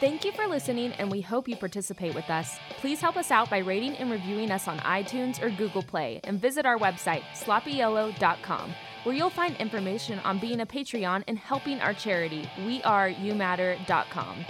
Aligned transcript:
Thank 0.00 0.24
you 0.24 0.30
for 0.30 0.46
listening, 0.46 0.92
and 0.92 1.10
we 1.10 1.20
hope 1.20 1.48
you 1.48 1.56
participate 1.56 2.14
with 2.14 2.30
us. 2.30 2.56
Please 2.76 3.00
help 3.00 3.16
us 3.16 3.32
out 3.32 3.50
by 3.50 3.58
rating 3.58 3.96
and 3.96 4.12
reviewing 4.12 4.52
us 4.52 4.68
on 4.68 4.78
iTunes 4.78 5.42
or 5.42 5.50
Google 5.50 5.82
Play, 5.82 6.20
and 6.22 6.40
visit 6.40 6.64
our 6.64 6.78
website, 6.78 7.22
sloppyyellow.com, 7.34 8.74
where 9.02 9.14
you'll 9.16 9.28
find 9.28 9.56
information 9.56 10.20
on 10.20 10.38
being 10.38 10.60
a 10.60 10.66
Patreon 10.66 11.24
and 11.26 11.36
helping 11.36 11.80
our 11.80 11.92
charity, 11.92 12.48
weareyoumatter.com. 12.58 14.44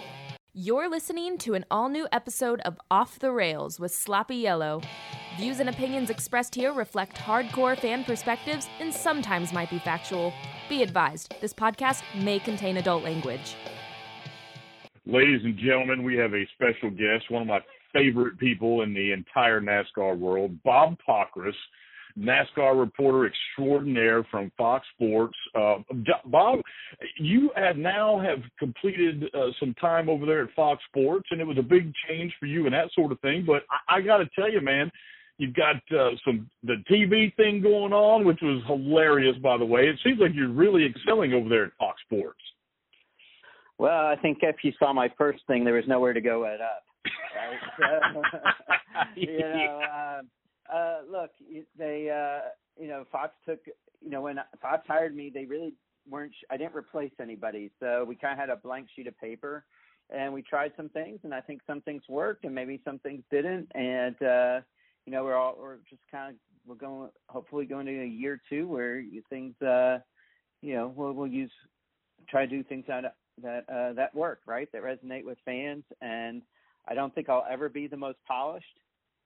You're 0.52 0.90
listening 0.90 1.38
to 1.38 1.54
an 1.54 1.64
all 1.70 1.88
new 1.88 2.06
episode 2.12 2.60
of 2.66 2.78
Off 2.90 3.18
the 3.18 3.30
Rails 3.30 3.80
with 3.80 3.94
Sloppy 3.94 4.36
Yellow. 4.36 4.82
Views 5.38 5.60
and 5.60 5.70
opinions 5.70 6.10
expressed 6.10 6.54
here 6.54 6.74
reflect 6.74 7.16
hardcore 7.16 7.78
fan 7.78 8.04
perspectives 8.04 8.68
and 8.80 8.92
sometimes 8.92 9.54
might 9.54 9.70
be 9.70 9.78
factual. 9.78 10.34
Be 10.68 10.82
advised, 10.82 11.34
this 11.40 11.54
podcast 11.54 12.02
may 12.22 12.38
contain 12.38 12.76
adult 12.76 13.02
language. 13.02 13.54
Ladies 15.10 15.40
and 15.42 15.56
gentlemen, 15.56 16.02
we 16.02 16.16
have 16.16 16.34
a 16.34 16.46
special 16.52 16.90
guest, 16.90 17.30
one 17.30 17.40
of 17.40 17.48
my 17.48 17.60
favorite 17.94 18.38
people 18.38 18.82
in 18.82 18.92
the 18.92 19.12
entire 19.12 19.58
NASCAR 19.58 20.18
world, 20.18 20.62
Bob 20.64 20.98
Pockrass, 21.08 21.54
NASCAR 22.18 22.78
reporter 22.78 23.26
extraordinaire 23.26 24.22
from 24.30 24.52
Fox 24.58 24.86
Sports. 24.94 25.34
Uh, 25.54 25.76
Bob, 26.26 26.58
you 27.16 27.50
have 27.56 27.78
now 27.78 28.20
have 28.20 28.40
completed 28.58 29.24
uh, 29.32 29.46
some 29.58 29.72
time 29.80 30.10
over 30.10 30.26
there 30.26 30.42
at 30.42 30.52
Fox 30.54 30.82
Sports, 30.90 31.28
and 31.30 31.40
it 31.40 31.46
was 31.46 31.56
a 31.56 31.62
big 31.62 31.90
change 32.06 32.34
for 32.38 32.44
you 32.44 32.66
and 32.66 32.74
that 32.74 32.90
sort 32.94 33.10
of 33.10 33.18
thing. 33.20 33.44
But 33.46 33.62
I, 33.88 33.96
I 33.96 34.00
got 34.02 34.18
to 34.18 34.28
tell 34.38 34.52
you, 34.52 34.60
man, 34.60 34.90
you've 35.38 35.54
got 35.54 35.76
uh, 35.90 36.10
some 36.22 36.50
the 36.64 36.84
TV 36.90 37.34
thing 37.36 37.62
going 37.62 37.94
on, 37.94 38.26
which 38.26 38.40
was 38.42 38.62
hilarious, 38.66 39.38
by 39.42 39.56
the 39.56 39.64
way. 39.64 39.88
It 39.88 39.98
seems 40.04 40.20
like 40.20 40.32
you're 40.34 40.52
really 40.52 40.84
excelling 40.84 41.32
over 41.32 41.48
there 41.48 41.64
at 41.64 41.72
Fox 41.78 41.98
Sports. 42.04 42.40
Well, 43.78 44.06
I 44.06 44.16
think 44.16 44.38
if 44.42 44.56
you 44.62 44.72
saw 44.78 44.92
my 44.92 45.08
first 45.16 45.40
thing, 45.46 45.64
there 45.64 45.74
was 45.74 45.86
nowhere 45.86 46.12
to 46.12 46.20
go 46.20 46.42
but 46.42 46.60
up. 46.60 46.84
Right? 47.36 48.02
So, 48.14 48.22
you 49.16 49.38
know, 49.38 49.80
uh, 49.82 50.74
uh, 50.74 50.98
look, 51.10 51.30
they, 51.78 52.10
uh, 52.10 52.48
you 52.80 52.88
know, 52.88 53.04
Fox 53.10 53.32
took, 53.46 53.60
you 54.00 54.10
know, 54.10 54.22
when 54.22 54.38
Fox 54.60 54.84
hired 54.88 55.14
me, 55.14 55.30
they 55.32 55.44
really 55.44 55.74
weren't. 56.08 56.32
I 56.50 56.56
didn't 56.56 56.74
replace 56.74 57.12
anybody, 57.20 57.70
so 57.80 58.04
we 58.06 58.16
kind 58.16 58.32
of 58.32 58.38
had 58.38 58.50
a 58.50 58.56
blank 58.56 58.88
sheet 58.94 59.06
of 59.06 59.18
paper, 59.18 59.64
and 60.10 60.32
we 60.32 60.42
tried 60.42 60.72
some 60.76 60.88
things, 60.88 61.20
and 61.22 61.32
I 61.32 61.40
think 61.40 61.60
some 61.66 61.80
things 61.82 62.02
worked, 62.08 62.44
and 62.44 62.54
maybe 62.54 62.80
some 62.84 62.98
things 62.98 63.22
didn't, 63.30 63.68
and 63.74 64.16
uh, 64.22 64.60
you 65.06 65.12
know, 65.12 65.24
we're 65.24 65.36
all 65.36 65.56
we're 65.58 65.76
just 65.88 66.02
kind 66.10 66.34
of 66.34 66.36
we're 66.66 66.74
going, 66.74 67.10
hopefully 67.28 67.64
going 67.64 67.86
to 67.86 68.02
a 68.02 68.06
year 68.06 68.40
two 68.48 68.66
where 68.66 68.98
you 68.98 69.22
things, 69.30 69.54
uh, 69.62 69.98
you 70.62 70.74
know, 70.74 70.92
we'll 70.94 71.12
we'll 71.12 71.28
use 71.28 71.52
try 72.28 72.44
to 72.44 72.50
do 72.50 72.62
things 72.62 72.88
out 72.90 73.04
that 73.42 73.64
uh, 73.68 73.92
that 73.94 74.14
work, 74.14 74.40
right? 74.46 74.68
That 74.72 74.82
resonate 74.82 75.24
with 75.24 75.38
fans. 75.44 75.84
And 76.00 76.42
I 76.86 76.94
don't 76.94 77.14
think 77.14 77.28
I'll 77.28 77.46
ever 77.50 77.68
be 77.68 77.86
the 77.86 77.96
most 77.96 78.18
polished. 78.26 78.66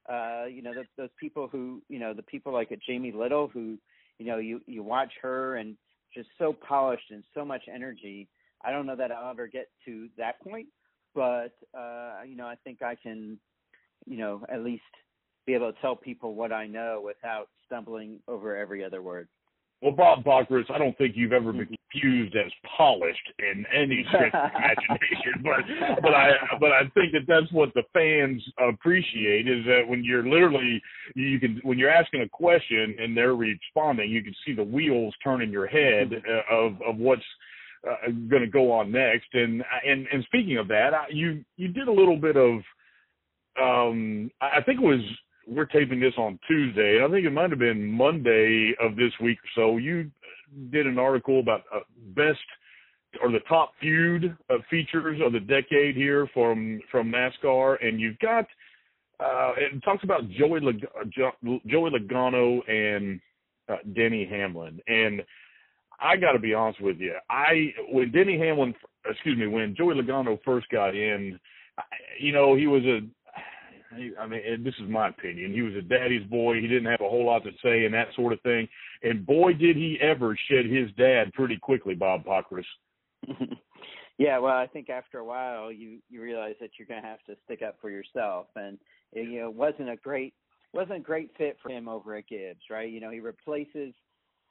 Uh, 0.09 0.47
you 0.51 0.63
know, 0.63 0.75
the, 0.75 0.85
those 0.97 1.11
people 1.19 1.49
who, 1.51 1.81
you 1.89 1.99
know, 1.99 2.13
the 2.13 2.23
people 2.23 2.53
like 2.53 2.73
a 2.73 2.77
Jamie 2.77 3.13
Little 3.13 3.49
who, 3.49 3.79
you 4.19 4.27
know, 4.27 4.39
you 4.39 4.61
you 4.67 4.83
watch 4.83 5.13
her 5.23 5.57
and 5.57 5.77
just 6.15 6.29
so 6.39 6.53
polished 6.53 7.11
and 7.11 7.23
so 7.35 7.45
much 7.45 7.63
energy. 7.73 8.29
I 8.65 8.71
don't 8.71 8.87
know 8.87 8.97
that 8.97 9.11
I'll 9.11 9.31
ever 9.31 9.47
get 9.47 9.69
to 9.87 10.09
that 10.19 10.41
point, 10.41 10.67
but 11.15 11.53
uh, 11.77 12.23
you 12.27 12.37
know, 12.37 12.47
I 12.47 12.57
think 12.65 12.83
I 12.83 12.97
can, 12.97 13.39
you 14.07 14.19
know, 14.19 14.45
at 14.53 14.63
least 14.63 14.83
be 15.47 15.55
able 15.55 15.73
to 15.73 15.81
tell 15.81 15.97
people 15.97 16.35
what 16.35 16.53
I 16.53 16.67
know 16.67 17.03
without 17.05 17.49
stumbling 17.67 18.21
over 18.29 18.57
every 18.57 18.85
other 18.85 19.03
word. 19.03 19.29
Well, 19.81 19.93
Bob 19.93 20.23
Pockrass, 20.25 20.71
I 20.71 20.79
don't 20.79 20.97
think 20.97 21.17
you've 21.17 21.33
ever 21.33 21.53
been 21.53 21.77
confused 21.93 22.35
as 22.37 22.51
polished 22.77 23.33
in 23.39 23.65
any 23.75 24.05
stretch 24.09 24.33
of 24.35 24.51
imagination, 24.51 25.43
but 25.43 26.03
but 26.03 26.15
I 26.15 26.31
but 26.61 26.73
I 26.73 26.83
think 26.95 27.13
that 27.13 27.27
that's 27.27 27.51
what 27.53 27.73
the 27.75 27.83
fans 27.93 28.43
appreciate 28.59 29.49
is 29.49 29.65
that 29.67 29.83
when 29.87 30.05
you're 30.05 30.27
literally 30.27 30.81
you 31.15 31.39
can 31.39 31.61
when 31.63 31.79
you're 31.79 31.91
asking 31.91 32.23
a 32.23 32.29
question 32.29 32.97
and 32.99 33.17
they're 33.17 33.35
responding, 33.35 34.11
you 34.11 34.23
can 34.23 34.35
see 34.47 34.53
the 34.53 34.65
wheels 34.65 35.15
turn 35.23 35.43
in 35.43 35.51
your 35.51 35.67
head 35.67 36.13
uh, 36.13 36.55
of 36.55 36.73
of 36.83 36.97
what's 36.97 37.23
uh, 37.89 38.11
going 38.29 38.43
to 38.43 38.49
go 38.49 38.71
on 38.73 38.91
next. 38.91 39.29
And 39.33 39.63
and 39.87 40.07
and 40.13 40.25
speaking 40.25 40.59
of 40.59 40.69
that, 40.69 40.95
I, 40.95 41.07
you 41.11 41.45
you 41.57 41.69
did 41.69 41.89
a 41.89 41.93
little 41.93 42.17
bit 42.17 42.37
of 42.37 42.61
um 43.61 44.31
I 44.41 44.63
think 44.63 44.81
it 44.81 44.85
was 44.85 45.01
we're 45.47 45.67
taping 45.67 46.01
this 46.01 46.15
on 46.17 46.39
Tuesday, 46.47 46.97
and 46.97 47.05
I 47.05 47.15
think 47.15 47.27
it 47.27 47.31
might 47.31 47.51
have 47.51 47.59
been 47.59 47.85
Monday 47.87 48.75
of 48.81 48.97
this 48.97 49.13
week 49.21 49.39
or 49.39 49.51
so. 49.55 49.77
You 49.77 50.11
did 50.71 50.87
an 50.87 50.99
article 50.99 51.41
about 51.41 51.63
uh, 51.75 51.81
best 52.15 52.39
or 53.23 53.31
the 53.31 53.41
top 53.49 53.73
feud 53.81 54.37
features 54.71 55.21
of 55.25 55.33
the 55.33 55.41
decade 55.41 55.95
here 55.95 56.29
from 56.33 56.81
from 56.91 57.13
NASCAR, 57.13 57.77
and 57.87 58.01
you've 58.01 58.19
got 58.19 58.47
uh, 59.21 59.53
it 59.57 59.83
talks 59.85 60.03
about 60.05 60.29
Joey 60.31 60.61
jo- 61.11 61.59
Joey 61.67 61.91
Logano 61.91 62.69
and 62.69 63.21
uh, 63.69 63.77
Denny 63.95 64.27
Hamlin, 64.29 64.81
and 64.87 65.23
I 66.01 66.17
got 66.17 66.33
to 66.33 66.39
be 66.39 66.55
honest 66.55 66.81
with 66.81 66.99
you, 66.99 67.15
I 67.31 67.73
when 67.91 68.11
Denny 68.11 68.39
Hamlin, 68.39 68.75
excuse 69.09 69.39
me, 69.39 69.47
when 69.47 69.75
Joey 69.77 69.95
Logano 69.95 70.39
first 70.45 70.69
got 70.71 70.97
in, 70.97 71.39
you 72.19 72.33
know 72.33 72.57
he 72.57 72.67
was 72.67 72.83
a 72.85 73.01
I 74.21 74.27
mean, 74.27 74.65
this 74.65 74.75
is 74.83 74.89
my 74.89 75.09
opinion. 75.09 75.53
He 75.53 75.63
was 75.63 75.75
a 75.75 75.83
daddy's 75.83 76.27
boy. 76.29 76.61
He 76.61 76.69
didn't 76.69 76.91
have 76.91 77.01
a 77.01 77.09
whole 77.09 77.27
lot 77.27 77.45
to 77.45 77.51
say 77.63 77.85
and 77.85 77.95
that 77.95 78.09
sort 78.17 78.33
of 78.33 78.41
thing. 78.43 78.69
And 79.03 79.27
boy, 79.27 79.53
did 79.53 79.77
he 79.77 79.99
ever 80.01 80.37
shed 80.51 80.67
his 80.67 80.91
dad 80.97 81.33
pretty 81.35 81.57
quickly, 81.57 81.95
Bob 81.95 82.25
Pockrass. 82.25 82.65
yeah, 84.19 84.39
well, 84.39 84.57
I 84.57 84.67
think 84.67 84.91
after 84.91 85.19
a 85.19 85.25
while, 85.25 85.71
you 85.71 85.99
you 86.11 86.23
realize 86.23 86.55
that 86.61 86.71
you're 86.79 86.89
going 86.89 87.03
to 87.03 87.09
have 87.09 87.23
to 87.27 87.37
stick 87.45 87.63
up 87.63 87.77
for 87.81 87.91
yourself, 87.91 88.47
and 88.57 88.79
it, 89.13 89.29
you 89.29 89.41
know, 89.41 89.51
wasn't 89.51 89.91
a 89.91 89.97
great 89.97 90.35
wasn't 90.73 90.99
a 90.99 91.01
great 91.01 91.31
fit 91.37 91.57
for 91.63 91.71
him 91.71 91.89
over 91.89 92.17
at 92.17 92.27
Gibbs, 92.29 92.63
right? 92.71 92.91
You 92.91 93.01
know, 93.01 93.11
he 93.11 93.21
replaces 93.21 93.95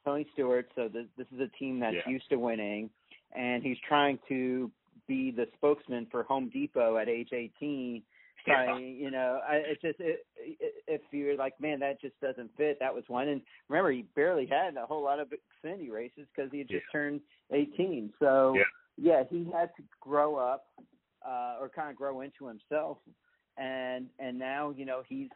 Tony 0.04 0.26
Stewart, 0.32 0.68
so 0.74 0.88
this 0.88 1.06
this 1.16 1.26
is 1.34 1.40
a 1.40 1.48
team 1.58 1.80
that's 1.80 1.96
yeah. 2.06 2.10
used 2.10 2.28
to 2.30 2.36
winning, 2.36 2.90
and 3.34 3.62
he's 3.62 3.78
trying 3.86 4.18
to 4.28 4.70
be 5.06 5.30
the 5.30 5.46
spokesman 5.56 6.06
for 6.10 6.22
Home 6.24 6.48
Depot 6.52 6.96
at 6.96 7.08
age 7.08 7.30
18 7.32 8.02
trying, 8.44 8.96
yeah. 8.96 9.04
you 9.04 9.10
know, 9.10 9.40
I, 9.48 9.54
it's 9.56 9.82
just 9.82 10.00
it, 10.00 10.26
it, 10.36 10.74
if 10.86 11.00
you're 11.10 11.36
like, 11.36 11.60
man, 11.60 11.80
that 11.80 12.00
just 12.00 12.18
doesn't 12.20 12.50
fit. 12.56 12.78
That 12.80 12.94
was 12.94 13.04
one, 13.08 13.28
and 13.28 13.40
remember, 13.68 13.90
he 13.90 14.04
barely 14.14 14.46
had 14.46 14.76
a 14.76 14.86
whole 14.86 15.02
lot 15.02 15.20
of 15.20 15.28
Xfinity 15.28 15.90
races 15.90 16.26
because 16.34 16.50
he 16.50 16.58
had 16.58 16.68
just 16.68 16.84
yeah. 16.92 16.98
turned 16.98 17.20
18. 17.52 18.12
So 18.18 18.54
yeah. 18.56 18.62
yeah, 18.96 19.22
he 19.28 19.44
had 19.52 19.70
to 19.76 19.82
grow 20.00 20.36
up 20.36 20.66
uh, 21.26 21.56
or 21.60 21.68
kind 21.68 21.90
of 21.90 21.96
grow 21.96 22.20
into 22.20 22.46
himself, 22.46 22.98
and 23.56 24.06
and 24.18 24.38
now 24.38 24.72
you 24.76 24.84
know 24.84 25.02
he's 25.08 25.28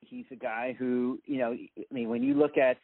he's 0.00 0.26
a 0.30 0.36
guy 0.36 0.74
who 0.78 1.18
you 1.24 1.38
know, 1.38 1.52
I 1.52 1.94
mean, 1.94 2.08
when 2.08 2.22
you 2.22 2.34
look 2.34 2.56
at 2.56 2.78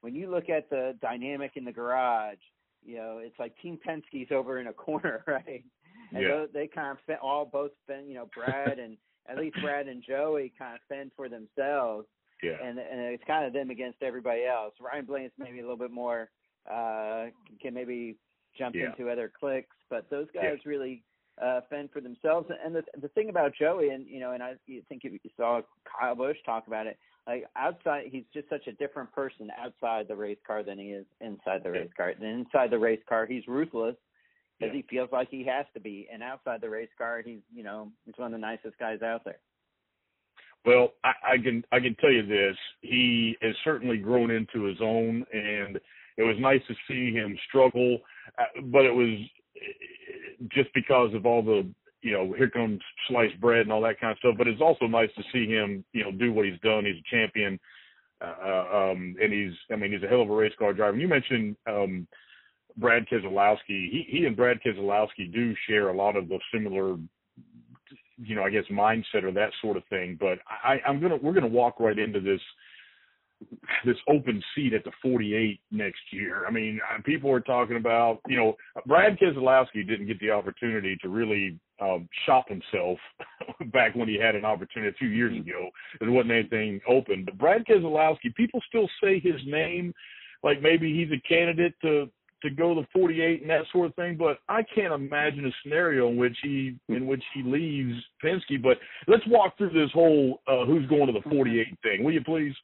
when 0.00 0.14
you 0.14 0.30
look 0.30 0.48
at 0.48 0.70
the 0.70 0.96
dynamic 1.02 1.52
in 1.56 1.64
the 1.64 1.72
garage, 1.72 2.38
you 2.84 2.96
know, 2.96 3.18
it's 3.22 3.38
like 3.38 3.54
Team 3.60 3.78
Penske's 3.86 4.32
over 4.32 4.58
in 4.58 4.68
a 4.68 4.72
corner, 4.72 5.22
right? 5.26 5.64
And 6.12 6.22
yeah. 6.22 6.28
those, 6.28 6.48
they 6.52 6.66
kind 6.66 6.96
of 6.96 7.16
all 7.22 7.44
both 7.44 7.70
fend, 7.86 8.08
you 8.08 8.14
know, 8.14 8.28
Brad 8.34 8.78
and 8.78 8.96
at 9.28 9.38
least 9.38 9.56
Brad 9.62 9.86
and 9.86 10.02
Joey 10.06 10.52
kind 10.58 10.74
of 10.74 10.80
fend 10.88 11.12
for 11.16 11.28
themselves. 11.28 12.06
Yeah. 12.42 12.56
And 12.62 12.78
and 12.78 13.00
it's 13.00 13.22
kind 13.26 13.44
of 13.44 13.52
them 13.52 13.70
against 13.70 14.02
everybody 14.02 14.44
else. 14.46 14.72
Ryan 14.80 15.04
Blaney's 15.04 15.30
maybe 15.38 15.58
a 15.58 15.62
little 15.62 15.76
bit 15.76 15.90
more 15.90 16.30
uh 16.70 17.26
can 17.60 17.74
maybe 17.74 18.16
jump 18.58 18.74
yeah. 18.74 18.90
into 18.90 19.10
other 19.10 19.30
clicks, 19.38 19.76
but 19.88 20.08
those 20.10 20.26
guys 20.34 20.58
yeah. 20.64 20.70
really 20.70 21.02
uh 21.42 21.60
fend 21.68 21.90
for 21.92 22.00
themselves. 22.00 22.48
And 22.64 22.74
the 22.74 22.82
the 23.00 23.08
thing 23.08 23.28
about 23.28 23.52
Joey 23.58 23.90
and 23.90 24.06
you 24.06 24.20
know, 24.20 24.32
and 24.32 24.42
I 24.42 24.54
think 24.88 25.04
you 25.04 25.18
saw 25.36 25.60
Kyle 25.84 26.14
Busch 26.14 26.38
talk 26.46 26.66
about 26.66 26.86
it, 26.86 26.98
like 27.26 27.44
outside 27.56 28.04
he's 28.10 28.24
just 28.32 28.48
such 28.48 28.66
a 28.68 28.72
different 28.72 29.12
person 29.12 29.50
outside 29.62 30.08
the 30.08 30.16
race 30.16 30.38
car 30.46 30.62
than 30.62 30.78
he 30.78 30.86
is 30.86 31.04
inside 31.20 31.62
the 31.62 31.72
race 31.72 31.90
car. 31.94 32.08
And 32.08 32.24
inside 32.24 32.70
the 32.70 32.78
race 32.78 33.02
car 33.06 33.26
he's 33.26 33.46
ruthless 33.46 33.96
because 34.60 34.74
yeah. 34.74 34.82
he 34.82 34.96
feels 34.96 35.08
like 35.12 35.28
he 35.30 35.44
has 35.44 35.66
to 35.74 35.80
be. 35.80 36.08
And 36.12 36.22
outside 36.22 36.60
the 36.60 36.70
race 36.70 36.88
car, 36.98 37.22
he's 37.24 37.40
you 37.54 37.62
know 37.62 37.90
he's 38.04 38.14
one 38.16 38.26
of 38.26 38.32
the 38.32 38.46
nicest 38.46 38.78
guys 38.78 39.02
out 39.02 39.24
there. 39.24 39.38
Well, 40.64 40.92
I, 41.04 41.12
I 41.32 41.38
can 41.38 41.64
I 41.72 41.80
can 41.80 41.96
tell 41.96 42.12
you 42.12 42.26
this: 42.26 42.56
he 42.82 43.36
has 43.42 43.54
certainly 43.64 43.96
grown 43.96 44.30
into 44.30 44.64
his 44.64 44.78
own, 44.80 45.24
and 45.32 45.76
it 46.16 46.22
was 46.22 46.36
nice 46.38 46.60
to 46.68 46.74
see 46.88 47.12
him 47.14 47.36
struggle. 47.48 47.98
Uh, 48.38 48.60
but 48.64 48.84
it 48.84 48.94
was 48.94 49.18
just 50.52 50.68
because 50.74 51.14
of 51.14 51.26
all 51.26 51.42
the 51.42 51.66
you 52.02 52.12
know 52.12 52.32
here 52.36 52.50
comes 52.50 52.80
sliced 53.08 53.40
bread 53.40 53.62
and 53.62 53.72
all 53.72 53.82
that 53.82 54.00
kind 54.00 54.12
of 54.12 54.18
stuff. 54.18 54.34
But 54.36 54.48
it's 54.48 54.60
also 54.60 54.86
nice 54.86 55.10
to 55.16 55.22
see 55.32 55.50
him 55.50 55.84
you 55.92 56.04
know 56.04 56.12
do 56.12 56.32
what 56.32 56.44
he's 56.44 56.60
done. 56.60 56.84
He's 56.84 56.96
a 56.96 57.16
champion, 57.16 57.58
uh, 58.20 58.90
um, 58.90 59.16
and 59.22 59.32
he's 59.32 59.54
I 59.72 59.76
mean 59.76 59.92
he's 59.92 60.02
a 60.02 60.08
hell 60.08 60.22
of 60.22 60.30
a 60.30 60.34
race 60.34 60.52
car 60.58 60.74
driver. 60.74 60.92
And 60.92 61.00
you 61.00 61.08
mentioned. 61.08 61.56
um 61.66 62.06
Brad 62.80 63.06
Keselowski, 63.06 63.58
he 63.68 64.06
he 64.08 64.26
and 64.26 64.36
Brad 64.36 64.58
Keselowski 64.64 65.32
do 65.32 65.54
share 65.68 65.88
a 65.88 65.96
lot 65.96 66.16
of 66.16 66.28
the 66.28 66.38
similar, 66.52 66.96
you 68.18 68.34
know, 68.34 68.42
I 68.42 68.50
guess 68.50 68.64
mindset 68.70 69.24
or 69.24 69.32
that 69.32 69.50
sort 69.60 69.76
of 69.76 69.84
thing. 69.90 70.16
But 70.18 70.38
I, 70.48 70.80
I'm 70.86 71.00
gonna 71.00 71.16
we're 71.16 71.34
gonna 71.34 71.46
walk 71.46 71.80
right 71.80 71.98
into 71.98 72.20
this 72.20 72.40
this 73.84 73.96
open 74.08 74.42
seat 74.54 74.74
at 74.74 74.84
the 74.84 74.92
48 75.02 75.60
next 75.70 76.00
year. 76.10 76.46
I 76.46 76.50
mean, 76.50 76.78
uh, 76.92 77.00
people 77.02 77.30
are 77.30 77.40
talking 77.40 77.76
about, 77.76 78.20
you 78.28 78.36
know, 78.36 78.56
Brad 78.86 79.18
Keselowski 79.18 79.86
didn't 79.86 80.06
get 80.06 80.20
the 80.20 80.30
opportunity 80.30 80.96
to 81.02 81.08
really 81.08 81.58
um, 81.80 82.08
shop 82.26 82.46
himself 82.48 82.98
back 83.72 83.94
when 83.94 84.08
he 84.08 84.18
had 84.18 84.34
an 84.34 84.44
opportunity 84.44 84.90
a 84.90 84.98
few 84.98 85.08
years 85.08 85.36
ago. 85.38 85.70
There 86.00 86.10
wasn't 86.10 86.32
anything 86.32 86.80
open, 86.88 87.24
but 87.24 87.38
Brad 87.38 87.64
Keselowski, 87.64 88.34
people 88.34 88.60
still 88.68 88.88
say 89.02 89.18
his 89.18 89.40
name, 89.46 89.94
like 90.42 90.60
maybe 90.60 90.94
he's 90.94 91.12
a 91.16 91.28
candidate 91.28 91.74
to 91.82 92.10
to 92.42 92.50
go 92.50 92.74
to 92.74 92.86
48 92.92 93.42
and 93.42 93.50
that 93.50 93.64
sort 93.72 93.86
of 93.86 93.94
thing. 93.94 94.16
But 94.16 94.38
I 94.48 94.62
can't 94.74 94.92
imagine 94.92 95.46
a 95.46 95.50
scenario 95.62 96.08
in 96.08 96.16
which 96.16 96.36
he 96.42 96.76
in 96.88 97.06
which 97.06 97.22
he 97.34 97.42
leaves 97.42 97.94
Penske. 98.24 98.62
But 98.62 98.78
let's 99.06 99.26
walk 99.28 99.56
through 99.58 99.70
this 99.70 99.90
whole 99.92 100.40
uh, 100.46 100.64
who's 100.66 100.86
going 100.88 101.06
to 101.06 101.12
the 101.12 101.28
48 101.28 101.66
thing, 101.82 102.04
will 102.04 102.12
you 102.12 102.24
please? 102.24 102.54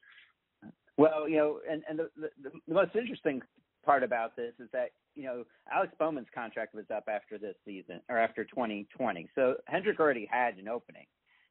Well, 0.96 1.28
you 1.28 1.36
know, 1.36 1.60
and 1.70 1.82
and 1.88 1.98
the, 1.98 2.10
the 2.16 2.50
the 2.66 2.74
most 2.74 2.94
interesting 2.94 3.42
part 3.84 4.02
about 4.02 4.34
this 4.34 4.52
is 4.58 4.68
that 4.72 4.90
you 5.14 5.24
know 5.24 5.44
Alex 5.72 5.92
Bowman's 5.98 6.28
contract 6.34 6.74
was 6.74 6.84
up 6.94 7.04
after 7.08 7.38
this 7.38 7.54
season 7.64 8.00
or 8.08 8.18
after 8.18 8.44
2020, 8.44 9.28
so 9.34 9.56
Hendrick 9.66 10.00
already 10.00 10.28
had 10.30 10.56
an 10.56 10.68
opening, 10.68 11.06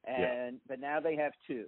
and 0.05 0.53
yeah. 0.53 0.59
but 0.67 0.79
now 0.79 0.99
they 0.99 1.15
have 1.15 1.31
two, 1.47 1.65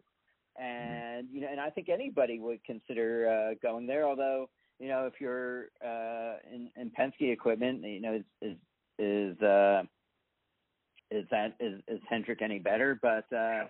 and 0.59 1.27
you 1.31 1.41
know, 1.41 1.47
and 1.49 1.59
I 1.59 1.69
think 1.69 1.89
anybody 1.89 2.39
would 2.39 2.63
consider 2.63 3.29
uh, 3.29 3.55
going 3.61 3.85
there. 3.85 4.07
Although 4.07 4.49
you 4.79 4.87
know, 4.87 5.05
if 5.05 5.13
you're 5.19 5.65
uh, 5.83 6.35
in, 6.53 6.69
in 6.75 6.91
Penske 6.91 7.31
equipment, 7.31 7.83
you 7.83 8.01
know, 8.01 8.13
is 8.13 8.23
is 8.41 8.57
is 8.99 9.41
uh, 9.41 9.83
is 11.11 11.25
that 11.31 11.55
is 11.59 11.81
is 11.87 11.99
Hendrick 12.09 12.41
any 12.41 12.59
better? 12.59 12.99
But 13.01 13.31
uh, 13.35 13.65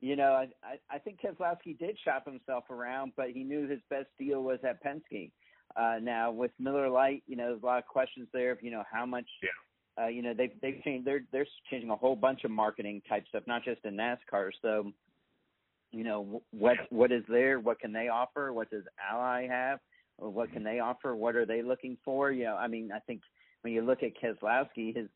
you 0.00 0.16
know, 0.16 0.32
I, 0.32 0.48
I, 0.62 0.96
I 0.96 0.98
think 0.98 1.20
Keselowski 1.20 1.78
did 1.78 1.96
shop 2.04 2.26
himself 2.26 2.64
around, 2.70 3.12
but 3.16 3.30
he 3.30 3.42
knew 3.42 3.66
his 3.66 3.80
best 3.88 4.08
deal 4.18 4.42
was 4.42 4.58
at 4.62 4.84
Penske. 4.84 5.30
Uh, 5.76 5.98
now 6.00 6.30
with 6.30 6.50
Miller 6.58 6.90
Lite, 6.90 7.22
you 7.26 7.36
know, 7.36 7.48
there's 7.48 7.62
a 7.62 7.66
lot 7.66 7.78
of 7.78 7.86
questions 7.86 8.28
there 8.32 8.52
of, 8.52 8.62
you 8.62 8.70
know, 8.70 8.84
how 8.90 9.06
much, 9.06 9.24
yeah. 9.42 10.04
uh, 10.04 10.08
you 10.08 10.20
know, 10.20 10.34
they've, 10.34 10.52
they've 10.60 10.80
changed, 10.84 11.06
they're, 11.06 11.22
they're 11.32 11.46
changing 11.70 11.90
a 11.90 11.96
whole 11.96 12.14
bunch 12.14 12.44
of 12.44 12.50
marketing 12.50 13.00
type 13.08 13.24
stuff, 13.30 13.44
not 13.46 13.64
just 13.64 13.80
in 13.84 13.96
NASCAR. 13.96 14.50
So, 14.60 14.92
you 15.90 16.04
know, 16.04 16.42
what, 16.50 16.76
what 16.90 17.10
is 17.10 17.22
there? 17.28 17.58
What 17.58 17.80
can 17.80 17.92
they 17.92 18.08
offer? 18.08 18.52
What 18.52 18.70
does 18.70 18.84
Ally 19.10 19.48
have? 19.48 19.80
What 20.18 20.52
can 20.52 20.62
they 20.62 20.78
offer? 20.80 21.14
What 21.16 21.36
are 21.36 21.46
they 21.46 21.62
looking 21.62 21.96
for? 22.04 22.30
You 22.30 22.44
know, 22.44 22.56
I 22.56 22.68
mean, 22.68 22.90
I 22.94 23.00
think 23.00 23.22
when 23.62 23.72
you 23.72 23.82
look 23.82 24.00
at 24.02 24.12
Keselowski, 24.20 24.96
his, 24.96 25.08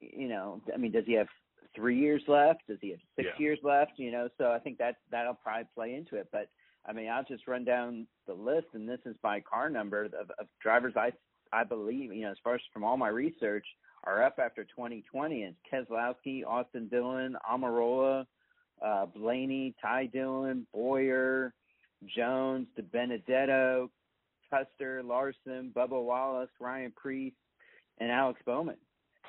you 0.00 0.28
know, 0.28 0.60
I 0.72 0.76
mean, 0.76 0.92
does 0.92 1.04
he 1.06 1.14
have 1.14 1.28
three 1.74 1.98
years 1.98 2.22
left? 2.28 2.60
Does 2.68 2.78
he 2.80 2.90
have 2.90 3.00
six 3.16 3.28
yeah. 3.38 3.42
years 3.42 3.58
left? 3.62 3.92
You 3.96 4.12
know, 4.12 4.28
so 4.38 4.52
I 4.52 4.58
think 4.58 4.78
that 4.78 4.96
that'll 5.10 5.34
probably 5.34 5.66
play 5.74 5.94
into 5.94 6.16
it. 6.16 6.28
But 6.30 6.48
I 6.86 6.92
mean, 6.92 7.08
I'll 7.08 7.24
just 7.24 7.48
run 7.48 7.64
down 7.64 8.06
the 8.26 8.34
list, 8.34 8.68
and 8.74 8.88
this 8.88 9.00
is 9.06 9.16
by 9.22 9.40
car 9.40 9.68
number 9.70 10.04
of, 10.04 10.30
of 10.38 10.46
drivers 10.62 10.94
I 10.96 11.12
I 11.52 11.64
believe, 11.64 12.12
you 12.12 12.22
know, 12.22 12.32
as 12.32 12.36
far 12.42 12.56
as 12.56 12.60
from 12.72 12.84
all 12.84 12.96
my 12.96 13.08
research, 13.08 13.66
are 14.04 14.24
up 14.24 14.38
after 14.38 14.64
2020. 14.64 15.42
It's 15.42 15.56
Keselowski, 15.72 16.44
Austin 16.44 16.88
Dillon, 16.88 17.36
Almirola, 17.50 18.26
uh, 18.84 19.06
Blaney, 19.06 19.74
Ty 19.80 20.06
Dillon, 20.06 20.66
Boyer, 20.74 21.54
Jones, 22.14 22.66
DiBenedetto, 22.78 23.88
Custer, 24.50 25.02
Larson, 25.02 25.72
Bubba 25.74 26.02
Wallace, 26.02 26.50
Ryan 26.60 26.92
Preece, 26.96 27.34
and 27.98 28.10
Alex 28.10 28.40
Bowman. 28.44 28.76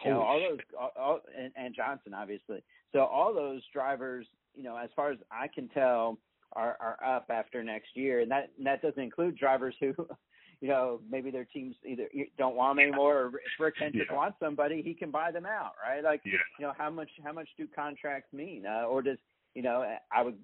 You 0.03 0.12
know, 0.12 0.21
all 0.21 0.39
those, 0.39 0.59
all, 0.77 0.91
all, 1.00 1.19
and, 1.38 1.51
and 1.56 1.73
Johnson, 1.73 2.13
obviously. 2.13 2.62
So 2.91 3.00
all 3.00 3.33
those 3.33 3.62
drivers, 3.73 4.27
you 4.53 4.63
know, 4.63 4.77
as 4.77 4.89
far 4.95 5.12
as 5.12 5.17
I 5.31 5.47
can 5.47 5.69
tell, 5.69 6.17
are 6.53 6.77
are 6.79 7.15
up 7.15 7.27
after 7.29 7.63
next 7.63 7.95
year, 7.95 8.19
and 8.19 8.29
that 8.31 8.50
and 8.57 8.67
that 8.67 8.81
doesn't 8.81 9.01
include 9.01 9.38
drivers 9.38 9.75
who, 9.79 9.94
you 10.62 10.67
know, 10.67 11.00
maybe 11.09 11.31
their 11.31 11.45
teams 11.45 11.75
either 11.85 12.07
don't 12.38 12.56
want 12.56 12.77
them 12.77 12.88
anymore, 12.88 13.17
or 13.17 13.27
if 13.27 13.59
Rick 13.59 13.75
Hendrick 13.79 14.07
yeah. 14.09 14.15
wants 14.15 14.38
somebody, 14.39 14.81
he 14.81 14.94
can 14.94 15.12
buy 15.12 15.31
them 15.31 15.45
out, 15.45 15.73
right? 15.85 16.03
Like, 16.03 16.21
yeah. 16.25 16.33
you 16.59 16.65
know, 16.65 16.73
how 16.77 16.89
much 16.89 17.09
how 17.23 17.33
much 17.33 17.47
do 17.57 17.67
contracts 17.73 18.33
mean, 18.33 18.65
uh, 18.65 18.85
or 18.85 19.01
does 19.01 19.17
you 19.56 19.62
know, 19.62 19.85
I 20.12 20.21
would 20.21 20.35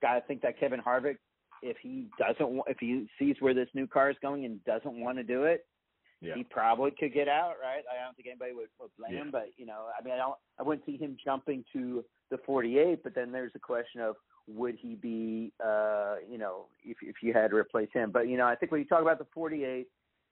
gotta 0.00 0.22
think 0.22 0.42
that 0.42 0.58
Kevin 0.58 0.80
Harvick, 0.80 1.16
if 1.62 1.76
he 1.82 2.06
doesn't, 2.18 2.62
if 2.66 2.78
he 2.78 3.06
sees 3.18 3.36
where 3.40 3.54
this 3.54 3.68
new 3.74 3.86
car 3.86 4.10
is 4.10 4.16
going 4.22 4.44
and 4.44 4.64
doesn't 4.64 5.00
want 5.00 5.18
to 5.18 5.24
do 5.24 5.44
it, 5.44 5.66
yeah. 6.20 6.34
he 6.34 6.44
probably 6.44 6.90
could 6.90 7.14
get 7.14 7.28
out, 7.28 7.54
right? 7.62 7.82
I 7.90 8.04
don't 8.04 8.14
think 8.14 8.28
anybody 8.28 8.52
would, 8.52 8.68
would 8.78 8.90
blame 8.98 9.14
yeah. 9.14 9.22
him, 9.22 9.30
but 9.30 9.48
you 9.56 9.66
know, 9.66 9.86
I 9.98 10.02
mean, 10.04 10.14
I 10.14 10.18
don't, 10.18 10.34
I 10.58 10.62
wouldn't 10.62 10.84
see 10.86 10.96
him 10.96 11.16
jumping 11.22 11.64
to 11.72 12.04
the 12.30 12.38
48. 12.44 13.02
But 13.02 13.14
then 13.14 13.32
there's 13.32 13.52
a 13.54 13.58
question 13.58 14.00
of 14.00 14.16
would 14.46 14.76
he 14.80 14.94
be, 14.94 15.52
uh, 15.64 16.16
you 16.28 16.38
know, 16.38 16.66
if 16.84 16.98
if 17.02 17.16
you 17.22 17.32
had 17.32 17.50
to 17.50 17.56
replace 17.56 17.88
him. 17.92 18.10
But 18.10 18.28
you 18.28 18.36
know, 18.36 18.46
I 18.46 18.54
think 18.54 18.72
when 18.72 18.80
you 18.80 18.86
talk 18.86 19.02
about 19.02 19.18
the 19.18 19.26
48, 19.32 19.86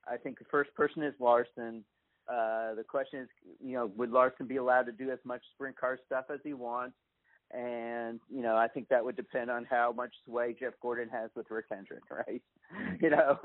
I 0.06 0.16
think 0.16 0.38
the 0.38 0.44
first 0.50 0.74
person 0.74 1.02
is 1.02 1.14
Larson. 1.18 1.84
Uh, 2.28 2.74
the 2.74 2.84
question 2.86 3.20
is, 3.20 3.28
you 3.64 3.72
know, 3.72 3.90
would 3.96 4.10
Larson 4.10 4.46
be 4.46 4.56
allowed 4.56 4.82
to 4.82 4.92
do 4.92 5.10
as 5.10 5.18
much 5.24 5.40
sprint 5.54 5.78
car 5.78 5.98
stuff 6.04 6.26
as 6.32 6.40
he 6.44 6.52
wants? 6.52 6.94
And 7.50 8.20
you 8.28 8.42
know, 8.42 8.56
I 8.56 8.68
think 8.68 8.88
that 8.88 9.04
would 9.04 9.16
depend 9.16 9.50
on 9.50 9.64
how 9.64 9.92
much 9.92 10.12
sway 10.26 10.54
Jeff 10.58 10.74
Gordon 10.82 11.08
has 11.08 11.30
with 11.34 11.46
Rick 11.50 11.66
Hendrick, 11.70 12.02
right? 12.10 12.42
you 13.00 13.10
know, 13.10 13.38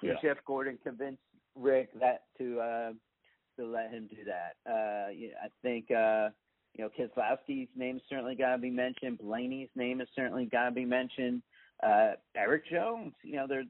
can 0.00 0.10
yeah. 0.10 0.14
Jeff 0.22 0.36
Gordon 0.46 0.78
convince 0.82 1.18
Rick 1.56 1.88
that 1.98 2.22
to 2.38 2.60
uh, 2.60 2.92
to 3.58 3.66
let 3.66 3.90
him 3.90 4.08
do 4.08 4.24
that? 4.24 4.70
Uh, 4.70 5.10
you 5.10 5.28
know, 5.28 5.34
I 5.42 5.48
think 5.62 5.90
uh, 5.90 6.28
you 6.76 6.84
know 6.84 6.90
Keselowski's 6.96 7.68
name 7.74 8.00
certainly 8.08 8.36
got 8.36 8.52
to 8.52 8.58
be 8.58 8.70
mentioned. 8.70 9.18
Blaney's 9.18 9.70
name 9.74 9.98
has 9.98 10.08
certainly 10.14 10.46
got 10.46 10.66
to 10.66 10.70
be 10.70 10.84
mentioned. 10.84 11.42
Uh, 11.82 12.12
Erik 12.36 12.68
Jones, 12.70 13.14
you 13.24 13.36
know, 13.36 13.46
there's 13.48 13.66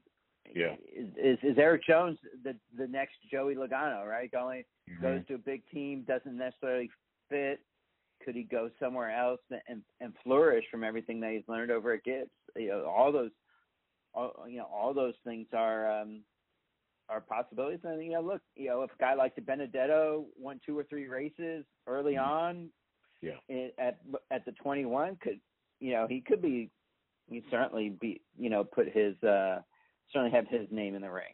yeah. 0.53 0.75
Is, 0.95 1.07
is 1.17 1.37
is 1.41 1.57
Erik 1.57 1.83
Jones 1.85 2.19
the 2.43 2.55
the 2.77 2.87
next 2.87 3.15
Joey 3.31 3.55
Logano, 3.55 4.05
right? 4.07 4.31
Going 4.31 4.63
mm-hmm. 4.89 5.01
goes 5.01 5.25
to 5.27 5.35
a 5.35 5.39
big 5.39 5.63
team, 5.73 6.03
doesn't 6.07 6.37
necessarily 6.37 6.89
fit 7.29 7.61
could 8.23 8.35
he 8.35 8.43
go 8.43 8.69
somewhere 8.79 9.11
else 9.11 9.39
and 9.67 9.81
and 9.99 10.13
flourish 10.23 10.65
from 10.69 10.83
everything 10.83 11.19
that 11.21 11.31
he's 11.31 11.47
learned 11.47 11.71
over 11.71 11.93
at 11.93 12.03
Gibbs? 12.03 12.29
You 12.55 12.69
know, 12.69 12.85
all 12.85 13.11
those, 13.11 13.31
all, 14.13 14.45
you 14.47 14.57
know, 14.57 14.67
all 14.71 14.93
those 14.93 15.15
things 15.23 15.47
are 15.53 16.01
um, 16.01 16.21
are 17.09 17.21
possibilities. 17.21 17.81
And 17.83 18.03
you 18.03 18.11
know, 18.11 18.21
look, 18.21 18.41
you 18.55 18.69
know, 18.69 18.83
if 18.83 18.91
a 18.91 18.97
guy 18.97 19.13
like 19.13 19.35
DiBenedetto 19.35 20.25
won 20.39 20.59
two 20.65 20.77
or 20.77 20.83
three 20.83 21.07
races 21.07 21.65
early 21.87 22.13
mm-hmm. 22.13 22.31
on, 22.31 22.69
yeah, 23.21 23.67
at 23.77 23.99
at 24.31 24.45
the 24.45 24.51
21, 24.53 25.17
could 25.21 25.39
you 25.79 25.93
know 25.93 26.07
he 26.07 26.21
could 26.21 26.41
be, 26.41 26.69
he 27.29 27.43
certainly 27.51 27.89
be, 27.89 28.21
you 28.37 28.49
know, 28.49 28.63
put 28.63 28.87
his 28.89 29.21
uh 29.23 29.59
certainly 30.11 30.31
have 30.31 30.47
his 30.47 30.67
name 30.71 30.95
in 30.95 31.01
the 31.01 31.11
ring. 31.11 31.33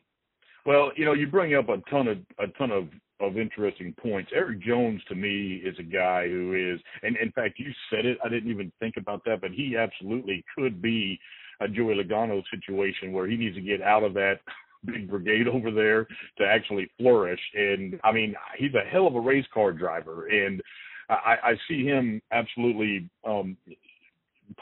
Well, 0.66 0.92
you 0.95 1.06
know, 1.06 1.13
you 1.13 1.28
bring 1.28 1.56
up 1.56 1.69
a 1.69 1.78
ton 1.90 2.07
of 2.07 2.18
a 2.40 2.48
ton 2.57 2.72
of 2.72 2.90
of 3.19 3.38
interesting 3.38 3.94
points. 4.00 4.31
Erik 4.34 4.62
Jones 4.62 5.02
to 5.08 5.16
me 5.16 5.62
is 5.66 5.75
a 5.80 5.84
guy 5.84 6.28
who 6.28 6.54
is, 6.54 6.80
and 7.04 7.18
in 7.18 7.31
fact, 7.31 7.60
you 7.60 7.72
said 7.90 8.06
it. 8.06 8.18
I 8.24 8.30
didn't 8.30 8.52
even 8.52 8.71
think 8.80 8.95
about 8.97 9.24
that, 9.26 9.42
but 9.42 9.52
he 9.52 9.76
absolutely 9.76 10.44
could 10.56 10.81
be 10.81 11.19
a 11.59 11.68
Joey 11.68 11.95
Logano 11.95 12.44
situation 12.52 13.12
where 13.12 13.28
he 13.28 13.36
needs 13.36 13.56
to 13.56 13.62
get 13.62 13.81
out 13.81 14.04
of 14.04 14.14
that 14.14 14.36
big 14.86 15.09
brigade 15.09 15.47
over 15.47 15.71
there 15.71 16.06
to 16.38 16.45
actually 16.45 16.90
flourish. 17.00 17.40
And 17.56 18.00
I 18.04 18.12
mean, 18.12 18.36
he's 18.57 18.74
a 18.76 18.88
hell 18.88 19.07
of 19.07 19.16
a 19.16 19.19
race 19.19 19.45
car 19.54 19.71
driver, 19.71 20.28
and 20.28 20.62
I, 21.09 21.36
I 21.44 21.54
see 21.68 21.86
him 21.86 22.21
absolutely 22.31 23.09
um, 23.26 23.57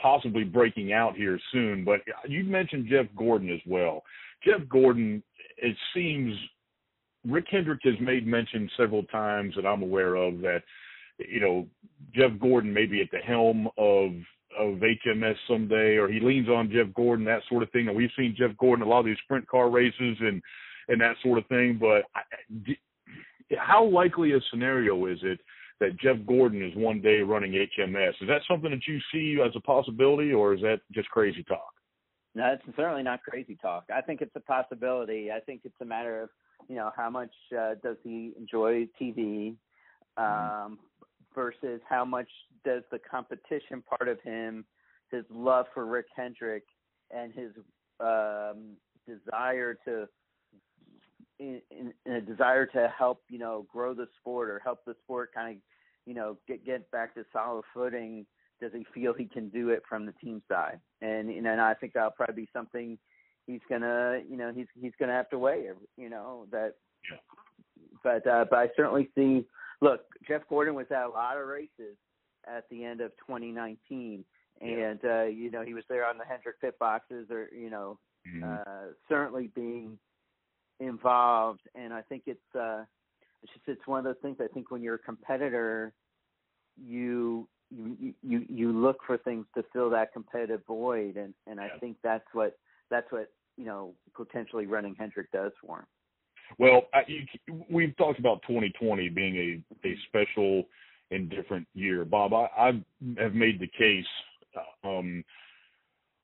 possibly 0.02 0.44
breaking 0.44 0.94
out 0.94 1.16
here 1.16 1.40
soon. 1.52 1.84
But 1.84 2.02
you 2.28 2.44
mentioned 2.44 2.88
Jeff 2.90 3.08
Gordon 3.18 3.52
as 3.52 3.62
well. 3.68 4.04
Jeff 4.44 4.68
Gordon, 4.70 5.24
it 5.58 5.76
seems 5.94 6.34
Rick 7.28 7.46
Hendrick 7.50 7.80
has 7.84 7.96
made 8.00 8.28
mention 8.28 8.70
several 8.78 9.04
times 9.04 9.54
that 9.56 9.66
I'm 9.66 9.82
aware 9.82 10.16
of 10.16 10.40
that, 10.42 10.64
you 11.18 11.40
know, 11.40 11.68
Jeff 12.14 12.32
Gordon 12.40 12.74
may 12.74 12.86
be 12.86 13.02
at 13.02 13.12
the 13.12 13.20
helm 13.20 13.68
of 13.78 14.12
of 14.58 14.80
HMS 14.80 15.36
someday, 15.50 15.98
or 15.98 16.08
he 16.08 16.22
leans 16.22 16.48
on 16.48 16.72
Jeff 16.72 16.94
Gordon, 16.96 17.26
that 17.26 17.42
sort 17.50 17.62
of 17.62 17.70
thing. 17.72 17.90
And 17.90 17.98
we've 17.98 18.10
seen 18.18 18.36
Jeff 18.38 18.56
Gordon 18.58 18.86
a 18.86 18.90
lot 18.90 19.00
of 19.00 19.06
these 19.06 19.18
sprint 19.24 19.48
car 19.48 19.70
races 19.70 20.18
and 20.20 20.42
and 20.88 21.02
that 21.02 21.16
sort 21.24 21.40
of 21.40 21.48
thing. 21.48 21.78
But 21.80 22.04
I, 22.16 22.22
how 23.58 23.86
likely 23.86 24.34
a 24.34 24.40
scenario 24.50 25.06
is 25.08 25.20
it 25.24 25.40
that 25.80 26.00
Jeff 26.00 26.18
Gordon 26.26 26.64
is 26.64 26.76
one 26.76 27.02
day 27.02 27.20
running 27.20 27.52
HMS? 27.52 28.14
Is 28.22 28.28
that 28.28 28.42
something 28.48 28.72
that 28.72 28.88
you 28.88 29.00
see 29.12 29.42
as 29.46 29.52
a 29.56 29.60
possibility, 29.62 30.32
or 30.32 30.54
is 30.54 30.62
that 30.62 30.80
just 30.94 31.10
crazy 31.10 31.44
talk? 31.44 31.74
No, 32.34 32.54
it's 32.54 32.76
certainly 32.76 33.04
not 33.04 33.22
crazy 33.24 33.58
talk. 33.62 33.86
I 33.94 34.02
think 34.02 34.22
it's 34.22 34.36
a 34.36 34.42
possibility. 34.42 35.32
I 35.32 35.40
think 35.40 35.62
it's 35.64 35.76
a 35.82 35.86
matter 35.86 36.24
of 36.24 36.30
you 36.68 36.76
know 36.76 36.92
how 36.96 37.10
much 37.10 37.32
uh, 37.58 37.76
does 37.84 37.98
he 38.04 38.34
enjoy 38.38 38.88
TV 39.02 39.56
um, 40.18 40.80
versus 41.34 41.82
how 41.88 42.06
much 42.06 42.30
does 42.64 42.84
the 42.92 43.00
competition 43.00 43.84
part 43.88 44.08
of 44.08 44.20
him, 44.22 44.66
his 45.12 45.24
love 45.30 45.66
for 45.74 45.86
Rick 45.86 46.08
Hendrick, 46.16 46.64
and 47.12 47.34
his 47.34 47.52
um, 48.00 48.76
desire 49.08 49.78
to 49.86 50.08
in, 51.40 51.62
in, 51.70 51.94
in 52.06 52.14
a 52.14 52.22
desire 52.22 52.66
to 52.66 52.92
help 52.98 53.22
you 53.30 53.40
know 53.40 53.66
grow 53.72 53.94
the 53.94 54.08
sport 54.20 54.50
or 54.50 54.60
help 54.64 54.86
the 54.86 54.96
sport 55.04 55.32
kind 55.34 55.58
of 55.58 55.62
you 56.06 56.14
know 56.14 56.38
get 56.48 56.66
get 56.66 56.90
back 56.92 57.14
to 57.16 57.26
solid 57.34 57.64
footing 57.74 58.26
does 58.62 58.72
he 58.74 58.86
feel 58.94 59.14
he 59.14 59.26
can 59.26 59.50
do 59.50 59.70
it 59.70 59.84
from 59.88 60.06
the 60.06 60.14
team 60.14 60.42
side? 60.50 60.80
And 61.02 61.30
you 61.30 61.42
know 61.42 61.52
and 61.52 61.62
I 61.62 61.74
think 61.74 61.94
that'll 61.94 62.12
probably 62.12 62.44
be 62.44 62.50
something 62.54 62.98
he's 63.48 63.62
gonna 63.70 64.22
you 64.30 64.38
know 64.38 64.52
he's 64.54 64.68
he's 64.80 64.94
gonna 65.00 65.14
have 65.14 65.30
to 65.30 65.40
weigh 65.40 65.70
you 65.98 66.10
know 66.10 66.48
that. 66.52 66.74
Yeah. 67.10 67.18
But 68.04 68.28
uh, 68.28 68.46
but 68.50 68.60
I 68.60 68.70
certainly 68.76 69.10
see. 69.16 69.46
Look, 69.82 70.02
Jeff 70.28 70.42
Gordon 70.50 70.74
was 70.76 70.86
at 70.92 71.06
a 71.06 71.10
lot 71.10 71.38
of 71.38 71.48
races 71.48 71.98
at 72.48 72.68
the 72.70 72.84
end 72.84 73.02
of 73.02 73.12
2019, 73.28 74.24
and 74.62 75.00
uh, 75.04 75.24
you 75.24 75.52
know 75.52 75.64
he 75.64 75.74
was 75.74 75.84
there 75.90 76.08
on 76.08 76.18
the 76.18 76.26
Hendrick 76.26 76.62
pit 76.62 76.78
boxes, 76.80 77.28
or 77.30 77.50
you 77.54 77.70
know 77.70 78.00
Mhm. 78.28 78.44
uh, 78.44 78.94
certainly 79.08 79.48
being 79.48 80.00
involved. 80.80 81.62
And 81.76 81.94
I 81.94 82.02
think 82.02 82.24
it's 82.26 82.56
uh, 82.56 82.84
it's 83.44 83.54
just 83.54 83.68
it's 83.68 83.88
one 83.88 84.00
of 84.00 84.06
those 84.06 84.22
things. 84.22 84.38
I 84.40 84.48
think 84.48 84.72
when 84.72 84.82
you're 84.82 84.96
a 84.96 85.00
competitor, 85.00 85.94
you 86.78 87.48
you 87.70 88.14
you 88.24 88.46
you 88.50 88.72
look 88.72 88.98
for 89.06 89.18
things 89.18 89.46
to 89.56 89.64
fill 89.74 89.90
that 89.92 90.14
competitive 90.14 90.62
void, 90.66 91.18
and 91.18 91.34
and 91.48 91.60
I 91.60 91.70
think 91.80 91.98
that's 92.04 92.28
what 92.34 92.58
that's 92.90 93.12
what 93.12 93.32
you 93.58 93.66
know 93.66 93.94
potentially 94.16 94.66
running 94.66 94.96
Hendrick 94.98 95.32
does 95.32 95.52
for 95.66 95.80
him. 95.80 95.86
Well, 96.60 96.84
I, 96.94 97.00
you, 97.08 97.66
we've 97.70 97.96
talked 97.98 98.20
about 98.20 98.42
2020 98.48 99.10
being 99.10 99.64
a, 99.84 99.88
a 99.88 99.98
special 100.08 100.66
and 101.12 101.30
different 101.30 101.68
year. 101.74 102.06
Bob, 102.06 102.34
I, 102.34 102.48
I 102.58 102.84
have 103.18 103.34
made 103.34 103.60
the 103.60 103.68
case 103.68 104.06
uh, 104.56 104.88
um, 104.88 105.24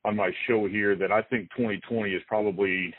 on 0.06 0.16
my 0.16 0.32
show 0.48 0.68
here 0.68 0.96
that 0.96 1.12
I 1.12 1.22
think 1.24 1.50
2020 1.58 2.12
is 2.12 2.22
probably, 2.28 2.94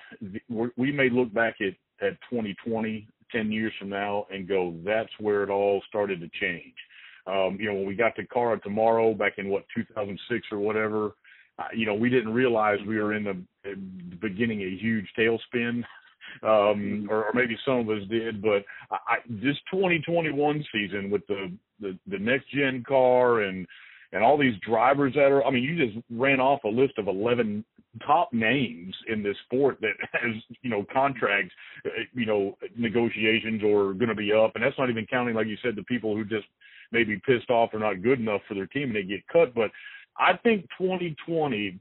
we 0.77 0.93
may 0.93 1.11
look 1.11 1.33
back 1.33 1.57
at, 1.61 1.75
at 2.07 2.19
2020 2.31 3.09
10 3.33 3.51
years 3.51 3.73
from 3.79 3.89
now 3.89 4.27
and 4.31 4.47
go, 4.47 4.75
that's 4.85 5.09
where 5.19 5.43
it 5.43 5.51
all 5.51 5.83
started 5.89 6.21
to 6.21 6.29
change. 6.41 6.75
Um, 7.27 7.57
you 7.59 7.69
know, 7.69 7.75
when 7.75 7.87
we 7.87 7.95
got 7.95 8.15
to 8.17 8.27
Car 8.27 8.53
of 8.53 8.63
Tomorrow 8.63 9.15
back 9.15 9.35
in 9.39 9.49
what 9.49 9.65
2006 9.75 10.47
or 10.53 10.59
whatever, 10.59 11.13
uh, 11.59 11.69
you 11.75 11.87
know, 11.87 11.95
we 11.95 12.11
didn't 12.11 12.33
realize 12.33 12.79
we 12.87 12.99
were 12.99 13.15
in 13.15 13.25
the 13.25 13.43
beginning 14.21 14.63
a 14.63 14.77
huge 14.81 15.07
tailspin 15.19 15.83
um, 16.43 17.07
or, 17.11 17.25
or 17.25 17.31
maybe 17.35 17.57
some 17.65 17.81
of 17.81 17.89
us 17.89 18.07
did. 18.09 18.43
But 18.43 18.65
I, 18.91 18.97
I, 18.97 19.17
this 19.29 19.57
2021 19.71 20.65
season 20.73 21.11
with 21.11 21.27
the, 21.27 21.53
the 21.81 21.99
the 22.07 22.19
next 22.19 22.51
gen 22.51 22.85
car 22.87 23.43
and 23.43 23.67
and 24.13 24.23
all 24.23 24.37
these 24.37 24.55
drivers 24.67 25.15
that 25.15 25.33
are, 25.33 25.45
I 25.45 25.51
mean, 25.51 25.63
you 25.63 25.87
just 25.87 25.99
ran 26.11 26.39
off 26.39 26.65
a 26.65 26.69
list 26.69 26.99
of 26.99 27.09
11 27.09 27.65
top 28.07 28.31
names 28.33 28.95
in 29.09 29.23
this 29.23 29.37
sport 29.47 29.79
that 29.81 29.95
has 30.13 30.33
you 30.63 30.71
know 30.71 30.85
contracts, 30.93 31.55
uh, 31.87 31.91
you 32.15 32.27
know, 32.27 32.57
negotiations 32.77 33.63
or 33.63 33.95
going 33.95 34.09
to 34.09 34.15
be 34.15 34.33
up, 34.33 34.53
and 34.55 34.65
that's 34.65 34.79
not 34.79 34.91
even 34.91 35.07
counting, 35.07 35.35
like 35.35 35.47
you 35.47 35.57
said, 35.63 35.77
the 35.77 35.83
people 35.85 36.17
who 36.17 36.25
just 36.25 36.47
maybe 36.91 37.21
pissed 37.27 37.51
off 37.51 37.71
or 37.73 37.79
not 37.79 38.03
good 38.03 38.21
enough 38.21 38.43
for 38.47 38.55
their 38.55 38.67
team 38.67 38.89
and 38.89 38.97
they 38.97 39.03
get 39.03 39.27
cut. 39.29 39.55
But 39.55 39.71
I 40.19 40.37
think 40.43 40.67
2020 40.79 41.79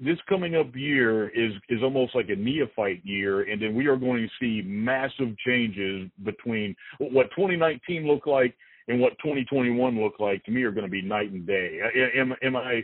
this 0.00 0.18
coming 0.28 0.54
up 0.54 0.74
year 0.74 1.28
is 1.28 1.52
is 1.68 1.82
almost 1.82 2.14
like 2.14 2.28
a 2.28 2.36
neophyte 2.36 3.00
year, 3.04 3.50
and 3.50 3.60
then 3.60 3.74
we 3.74 3.86
are 3.86 3.96
going 3.96 4.22
to 4.22 4.28
see 4.40 4.66
massive 4.66 5.36
changes 5.46 6.10
between 6.24 6.74
what 6.98 7.30
2019 7.36 8.06
looked 8.06 8.26
like 8.26 8.54
and 8.88 9.00
what 9.00 9.12
2021 9.18 10.00
looked 10.00 10.20
like. 10.20 10.44
To 10.44 10.50
me, 10.50 10.62
are 10.62 10.72
going 10.72 10.84
to 10.84 10.90
be 10.90 11.02
night 11.02 11.30
and 11.30 11.46
day. 11.46 11.80
Am, 12.16 12.34
am 12.42 12.56
I 12.56 12.82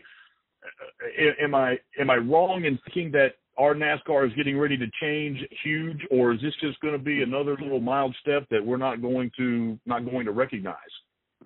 am 1.40 1.54
I 1.54 1.78
am 1.98 2.10
I 2.10 2.16
wrong 2.16 2.64
in 2.64 2.78
thinking 2.84 3.12
that 3.12 3.34
our 3.56 3.74
NASCAR 3.74 4.26
is 4.26 4.34
getting 4.34 4.58
ready 4.58 4.76
to 4.76 4.86
change 5.00 5.38
huge, 5.62 6.00
or 6.10 6.32
is 6.32 6.40
this 6.40 6.54
just 6.60 6.80
going 6.80 6.94
to 6.94 7.02
be 7.02 7.22
another 7.22 7.56
little 7.60 7.80
mild 7.80 8.14
step 8.20 8.46
that 8.50 8.64
we're 8.64 8.76
not 8.76 9.00
going 9.00 9.30
to 9.36 9.78
not 9.86 10.04
going 10.04 10.24
to 10.26 10.32
recognize? 10.32 10.76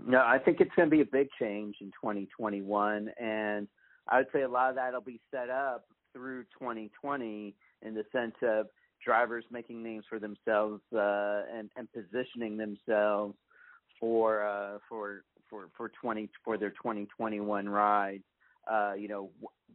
No, 0.06 0.18
I 0.18 0.38
think 0.38 0.60
it's 0.60 0.70
going 0.76 0.88
to 0.88 0.94
be 0.94 1.02
a 1.02 1.06
big 1.06 1.28
change 1.40 1.76
in 1.80 1.88
2021, 1.88 3.10
and 3.20 3.66
I 4.08 4.18
would 4.18 4.26
say 4.32 4.42
a 4.42 4.48
lot 4.48 4.70
of 4.70 4.76
that 4.76 4.92
will 4.92 5.00
be 5.00 5.20
set 5.30 5.50
up 5.50 5.84
through 6.12 6.44
2020 6.58 7.54
in 7.82 7.94
the 7.94 8.04
sense 8.12 8.34
of 8.42 8.66
drivers 9.04 9.44
making 9.50 9.82
names 9.82 10.04
for 10.08 10.18
themselves 10.18 10.80
uh, 10.94 11.42
and 11.54 11.70
and 11.76 11.88
positioning 11.92 12.56
themselves 12.56 13.36
for 14.00 14.46
uh, 14.46 14.78
for 14.88 15.22
for 15.48 15.68
for 15.76 15.90
20 16.00 16.28
for 16.44 16.58
their 16.58 16.70
2021 16.70 17.68
ride. 17.68 18.22
Uh, 18.70 18.92
you 18.98 19.08
know, 19.08 19.30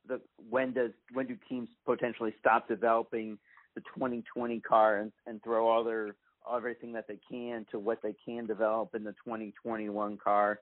the, 0.08 0.20
when 0.50 0.74
does 0.74 0.92
when 1.14 1.28
do 1.28 1.38
teams 1.50 1.70
potentially 1.86 2.34
stop 2.40 2.68
developing 2.68 3.38
the 3.76 3.82
2020 3.96 4.60
car 4.60 4.98
and, 4.98 5.12
and 5.26 5.42
throw 5.44 5.68
all 5.68 5.84
their 5.84 6.16
everything 6.54 6.92
that 6.94 7.08
they 7.08 7.18
can 7.30 7.66
to 7.72 7.80
what 7.80 8.00
they 8.04 8.14
can 8.26 8.46
develop 8.46 8.94
in 8.96 9.04
the 9.04 9.14
2021 9.26 10.18
car? 10.18 10.60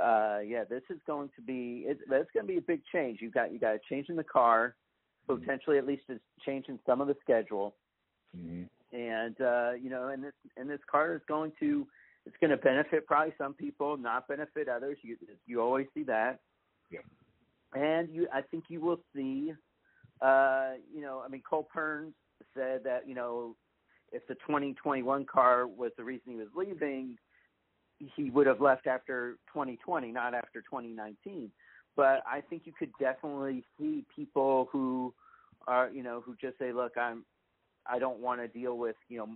Uh 0.00 0.38
yeah 0.44 0.64
this 0.64 0.82
is 0.90 0.98
going 1.06 1.30
to 1.36 1.42
be 1.42 1.84
it, 1.86 1.98
that's 2.08 2.30
going 2.32 2.46
to 2.46 2.52
be 2.52 2.58
a 2.58 2.62
big 2.62 2.82
change. 2.92 3.20
You 3.20 3.30
got 3.30 3.52
you 3.52 3.58
got 3.58 3.74
a 3.74 3.80
change 3.88 4.08
in 4.08 4.16
the 4.16 4.24
car 4.24 4.74
potentially 5.26 5.78
at 5.78 5.86
least 5.86 6.02
a 6.10 6.14
change 6.44 6.66
in 6.68 6.78
some 6.86 7.00
of 7.00 7.06
the 7.06 7.16
schedule. 7.22 7.74
Mm-hmm. 8.36 8.64
and 8.96 9.40
uh 9.40 9.72
you 9.80 9.90
know 9.90 10.08
and 10.08 10.24
this 10.24 10.32
and 10.56 10.68
this 10.68 10.80
car 10.90 11.14
is 11.14 11.22
going 11.28 11.52
to 11.60 11.86
it's 12.26 12.36
going 12.40 12.50
to 12.50 12.56
benefit 12.56 13.06
probably 13.06 13.32
some 13.38 13.54
people 13.54 13.96
not 13.96 14.26
benefit 14.28 14.68
others. 14.68 14.98
You 15.02 15.16
you 15.46 15.60
always 15.60 15.86
see 15.94 16.02
that. 16.04 16.40
Yeah 16.90 17.00
and 17.74 18.08
you 18.10 18.26
i 18.32 18.40
think 18.40 18.64
you 18.68 18.80
will 18.80 19.00
see 19.14 19.52
uh 20.22 20.70
you 20.94 21.02
know 21.02 21.22
i 21.24 21.28
mean 21.28 21.42
Cole 21.48 21.68
Pearn 21.72 22.14
said 22.54 22.84
that 22.84 23.06
you 23.06 23.14
know 23.14 23.56
if 24.12 24.26
the 24.28 24.34
2021 24.34 25.26
car 25.26 25.66
was 25.66 25.90
the 25.96 26.04
reason 26.04 26.32
he 26.32 26.36
was 26.36 26.48
leaving 26.56 27.16
he 28.16 28.30
would 28.30 28.46
have 28.46 28.60
left 28.60 28.86
after 28.86 29.38
2020, 29.52 30.12
not 30.12 30.34
after 30.34 30.60
2019. 30.62 31.50
But 31.96 32.22
I 32.26 32.40
think 32.40 32.62
you 32.64 32.72
could 32.72 32.90
definitely 32.98 33.64
see 33.78 34.04
people 34.14 34.68
who 34.72 35.14
are, 35.66 35.90
you 35.90 36.02
know, 36.02 36.20
who 36.20 36.34
just 36.40 36.58
say, 36.58 36.72
"Look, 36.72 36.96
I'm, 36.96 37.24
I 37.86 37.98
don't 37.98 38.18
want 38.18 38.40
to 38.40 38.48
deal 38.48 38.76
with, 38.78 38.96
you 39.08 39.18
know, 39.18 39.28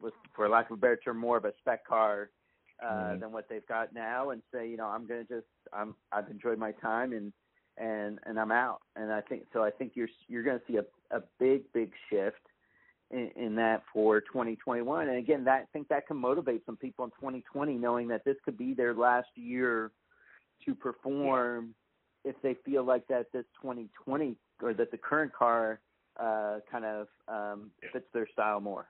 with, 0.00 0.14
for 0.34 0.48
lack 0.48 0.70
of 0.70 0.78
a 0.78 0.80
better 0.80 0.96
term, 0.96 1.18
more 1.18 1.36
of 1.36 1.44
a 1.44 1.52
spec 1.60 1.86
car 1.86 2.30
uh, 2.84 3.14
Mhm. 3.14 3.20
than 3.20 3.32
what 3.32 3.48
they've 3.48 3.66
got 3.66 3.92
now," 3.94 4.30
and 4.30 4.42
say, 4.52 4.68
you 4.68 4.76
know, 4.76 4.86
I'm 4.86 5.06
going 5.06 5.26
to 5.26 5.34
just, 5.34 5.46
I'm, 5.72 5.94
I've 6.12 6.28
enjoyed 6.30 6.58
my 6.58 6.72
time 6.72 7.12
and 7.12 7.32
and 7.76 8.18
and 8.26 8.38
I'm 8.38 8.52
out. 8.52 8.82
And 8.96 9.12
I 9.12 9.20
think 9.20 9.46
so. 9.52 9.62
I 9.62 9.70
think 9.70 9.92
you're 9.94 10.08
you're 10.28 10.42
going 10.42 10.58
to 10.58 10.64
see 10.66 10.76
a 10.78 11.16
a 11.16 11.22
big 11.38 11.72
big 11.72 11.92
shift 12.08 12.40
in, 13.10 13.30
in 13.36 13.54
that 13.56 13.82
for 13.92 14.20
2021. 14.20 15.08
And 15.08 15.18
again, 15.18 15.44
that 15.44 15.62
I 15.62 15.64
think 15.72 15.88
that 15.88 16.06
can 16.06 16.16
motivate 16.16 16.64
some 16.66 16.76
people 16.76 17.04
in 17.04 17.10
2020, 17.12 17.74
knowing 17.74 18.08
that 18.08 18.24
this 18.24 18.36
could 18.44 18.56
be 18.56 18.74
their 18.74 18.94
last 18.94 19.28
year 19.34 19.90
to 20.66 20.74
perform. 20.74 21.74
If 22.24 22.36
they 22.42 22.54
feel 22.64 22.84
like 22.84 23.06
that 23.08 23.26
this 23.32 23.44
2020 23.62 24.36
or 24.62 24.74
that 24.74 24.90
the 24.90 24.98
current 24.98 25.32
car 25.32 25.80
uh, 26.18 26.58
kind 26.70 26.84
of 26.84 27.08
um, 27.28 27.70
Yeah. 27.82 27.90
fits 27.92 28.06
their 28.12 28.28
style 28.32 28.60
more. 28.60 28.86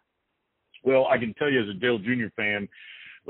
Well, 0.83 1.07
I 1.07 1.19
can 1.19 1.35
tell 1.35 1.50
you 1.50 1.62
as 1.62 1.69
a 1.69 1.75
Dale 1.75 1.99
Jr. 1.99 2.29
fan, 2.35 2.69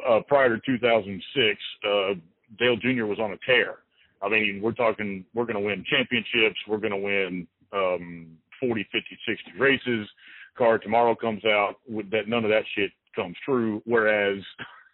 uh, 0.08 0.20
prior 0.26 0.56
to 0.56 0.62
2006, 0.64 1.60
uh, 1.84 2.14
Dale 2.58 2.76
Jr. 2.76 3.04
was 3.04 3.18
on 3.18 3.32
a 3.32 3.36
tear. 3.44 3.78
I 4.22 4.28
mean, 4.28 4.60
we're 4.62 4.72
talking, 4.72 5.24
we're 5.34 5.44
going 5.44 5.56
to 5.56 5.60
win 5.60 5.84
championships. 5.90 6.56
We're 6.68 6.78
going 6.78 6.92
to 6.92 6.96
win 6.96 7.46
um, 7.72 8.38
40, 8.60 8.84
50, 8.92 9.18
60 9.26 9.58
races. 9.58 10.08
Car 10.56 10.78
tomorrow 10.78 11.14
comes 11.14 11.44
out 11.44 11.76
with 11.88 12.10
that. 12.10 12.28
None 12.28 12.44
of 12.44 12.50
that 12.50 12.64
shit 12.74 12.90
comes 13.14 13.36
true. 13.44 13.82
Whereas 13.84 14.38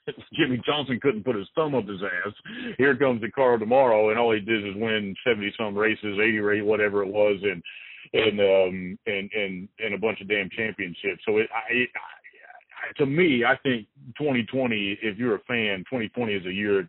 Jimmie 0.34 0.62
Johnson 0.64 1.00
couldn't 1.00 1.24
put 1.24 1.36
his 1.36 1.48
thumb 1.54 1.74
up 1.74 1.86
his 1.86 2.00
ass. 2.02 2.32
Here 2.78 2.96
comes 2.96 3.20
the 3.20 3.30
car 3.30 3.58
tomorrow, 3.58 4.10
and 4.10 4.18
all 4.18 4.32
he 4.32 4.40
did 4.40 4.66
is 4.66 4.74
win 4.76 5.14
70 5.26 5.52
some 5.58 5.76
races, 5.76 6.18
80 6.18 6.38
race, 6.40 6.62
whatever 6.64 7.02
it 7.02 7.08
was, 7.08 7.38
and 7.42 7.62
and 8.12 8.40
um 8.40 8.98
and 9.06 9.30
and 9.32 9.68
and 9.78 9.94
a 9.94 9.98
bunch 9.98 10.20
of 10.20 10.28
damn 10.28 10.48
championships. 10.50 11.22
So 11.26 11.38
it, 11.38 11.48
I, 11.54 11.72
it 11.72 11.88
I, 11.94 12.98
to 12.98 13.06
me, 13.06 13.44
I 13.44 13.56
think 13.62 13.86
2020, 14.18 14.98
if 15.02 15.18
you're 15.18 15.36
a 15.36 15.40
fan, 15.40 15.78
2020 15.90 16.32
is 16.32 16.46
a 16.46 16.52
year. 16.52 16.88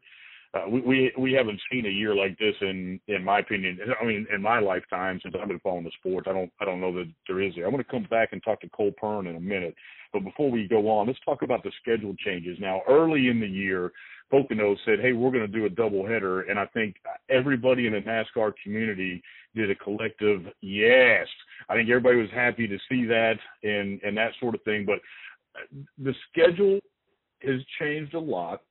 Uh, 0.57 0.69
we, 0.69 0.81
we 0.81 1.13
we 1.17 1.33
haven't 1.33 1.59
seen 1.71 1.85
a 1.85 1.89
year 1.89 2.15
like 2.15 2.37
this 2.39 2.55
in 2.61 2.99
in 3.07 3.23
my 3.23 3.39
opinion. 3.39 3.79
I 4.01 4.05
mean, 4.05 4.25
in 4.33 4.41
my 4.41 4.59
lifetime 4.59 5.19
since 5.21 5.35
I've 5.39 5.47
been 5.47 5.59
following 5.59 5.83
the 5.83 5.91
sports, 5.99 6.27
I 6.29 6.33
don't 6.33 6.51
I 6.59 6.65
don't 6.65 6.81
know 6.81 6.93
that 6.93 7.11
there 7.27 7.41
is. 7.41 7.53
I 7.63 7.67
want 7.67 7.85
to 7.85 7.91
come 7.91 8.07
back 8.09 8.29
and 8.31 8.41
talk 8.43 8.61
to 8.61 8.69
Cole 8.69 8.91
Pearn 8.99 9.27
in 9.27 9.35
a 9.35 9.39
minute. 9.39 9.75
But 10.13 10.23
before 10.23 10.49
we 10.49 10.67
go 10.67 10.89
on, 10.89 11.07
let's 11.07 11.19
talk 11.25 11.41
about 11.41 11.63
the 11.63 11.71
schedule 11.81 12.15
changes. 12.25 12.57
Now, 12.61 12.81
early 12.87 13.27
in 13.27 13.39
the 13.41 13.47
year, 13.47 13.91
Pocono 14.31 14.75
said, 14.85 14.99
"Hey, 15.01 15.13
we're 15.13 15.31
going 15.31 15.49
to 15.49 15.59
do 15.59 15.65
a 15.65 15.69
doubleheader," 15.69 16.49
and 16.49 16.57
I 16.59 16.65
think 16.67 16.95
everybody 17.29 17.87
in 17.87 17.93
the 17.93 17.99
NASCAR 17.99 18.53
community 18.63 19.21
did 19.55 19.69
a 19.69 19.75
collective 19.75 20.41
yes. 20.61 21.27
I 21.69 21.75
think 21.75 21.89
everybody 21.89 22.17
was 22.17 22.29
happy 22.33 22.67
to 22.67 22.77
see 22.89 23.05
that 23.05 23.35
and 23.63 24.01
and 24.03 24.15
that 24.17 24.31
sort 24.39 24.55
of 24.55 24.61
thing. 24.63 24.85
But 24.85 24.99
the 25.97 26.13
schedule 26.29 26.79
has 27.41 27.61
changed 27.79 28.13
a 28.13 28.19
lot, 28.19 28.61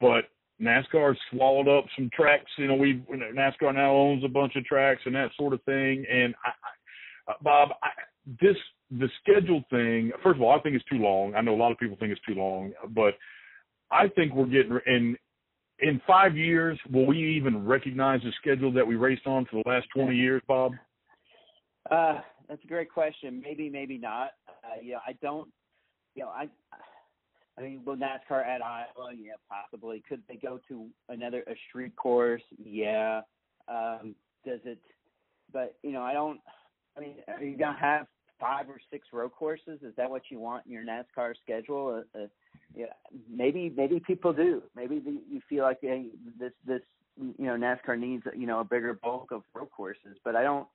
but 0.00 0.24
NASCAR 0.60 1.16
swallowed 1.30 1.68
up 1.68 1.86
some 1.96 2.10
tracks. 2.14 2.50
You 2.58 2.68
know, 2.68 2.74
we 2.74 3.02
NASCAR 3.10 3.74
now 3.74 3.92
owns 3.92 4.24
a 4.24 4.28
bunch 4.28 4.56
of 4.56 4.64
tracks 4.64 5.02
and 5.06 5.14
that 5.14 5.30
sort 5.36 5.52
of 5.52 5.62
thing. 5.64 6.04
And 6.10 6.34
I, 6.44 6.50
I, 7.30 7.34
Bob, 7.42 7.70
I, 7.82 7.88
this 8.40 8.56
the 8.90 9.08
schedule 9.22 9.62
thing. 9.70 10.12
First 10.22 10.36
of 10.36 10.42
all, 10.42 10.58
I 10.58 10.60
think 10.60 10.76
it's 10.76 10.84
too 10.84 10.98
long. 10.98 11.34
I 11.34 11.40
know 11.40 11.54
a 11.54 11.56
lot 11.56 11.72
of 11.72 11.78
people 11.78 11.96
think 11.98 12.12
it's 12.12 12.20
too 12.26 12.34
long, 12.34 12.72
but 12.90 13.14
I 13.90 14.08
think 14.08 14.34
we're 14.34 14.46
getting 14.46 14.78
in 14.86 15.16
in 15.80 16.00
five 16.06 16.36
years. 16.36 16.78
Will 16.92 17.06
we 17.06 17.36
even 17.36 17.66
recognize 17.66 18.20
the 18.22 18.32
schedule 18.40 18.72
that 18.72 18.86
we 18.86 18.96
raced 18.96 19.26
on 19.26 19.46
for 19.46 19.62
the 19.62 19.68
last 19.68 19.86
twenty 19.94 20.16
years, 20.16 20.42
Bob? 20.46 20.72
Uh, 21.90 22.20
that's 22.48 22.62
a 22.64 22.68
great 22.68 22.92
question. 22.92 23.40
Maybe, 23.42 23.70
maybe 23.70 23.96
not. 23.96 24.30
Uh, 24.48 24.80
you 24.82 24.92
know, 24.92 25.00
I 25.06 25.12
don't. 25.22 25.48
You 26.14 26.24
know, 26.24 26.28
I. 26.28 26.48
I 27.60 27.64
mean, 27.64 27.82
will 27.84 27.96
NASCAR 27.96 28.46
at 28.46 28.62
Iowa? 28.62 29.12
Yeah, 29.16 29.32
possibly. 29.48 30.02
Could 30.08 30.22
they 30.28 30.36
go 30.36 30.60
to 30.68 30.86
another 31.08 31.44
a 31.46 31.54
street 31.68 31.94
course? 31.96 32.42
Yeah. 32.62 33.20
Um, 33.68 34.14
does 34.46 34.60
it? 34.64 34.78
But 35.52 35.76
you 35.82 35.92
know, 35.92 36.02
I 36.02 36.12
don't. 36.12 36.40
I 36.96 37.00
mean, 37.00 37.16
are 37.28 37.42
you 37.42 37.56
gonna 37.56 37.78
have 37.78 38.06
five 38.38 38.68
or 38.68 38.80
six 38.90 39.08
road 39.12 39.32
courses? 39.32 39.80
Is 39.82 39.94
that 39.96 40.10
what 40.10 40.22
you 40.30 40.40
want 40.40 40.66
in 40.66 40.72
your 40.72 40.84
NASCAR 40.84 41.34
schedule? 41.42 42.02
Uh, 42.14 42.18
uh, 42.18 42.26
yeah, 42.74 42.86
maybe 43.30 43.72
maybe 43.76 44.00
people 44.00 44.32
do. 44.32 44.62
Maybe 44.74 44.98
the, 44.98 45.20
you 45.30 45.40
feel 45.48 45.64
like 45.64 45.78
hey, 45.82 46.06
this 46.38 46.52
this 46.66 46.82
you 47.18 47.46
know 47.46 47.54
NASCAR 47.54 47.98
needs 47.98 48.24
you 48.36 48.46
know 48.46 48.60
a 48.60 48.64
bigger 48.64 48.94
bulk 48.94 49.32
of 49.32 49.42
road 49.54 49.70
courses, 49.70 50.16
but 50.24 50.34
I 50.34 50.42
don't. 50.42 50.66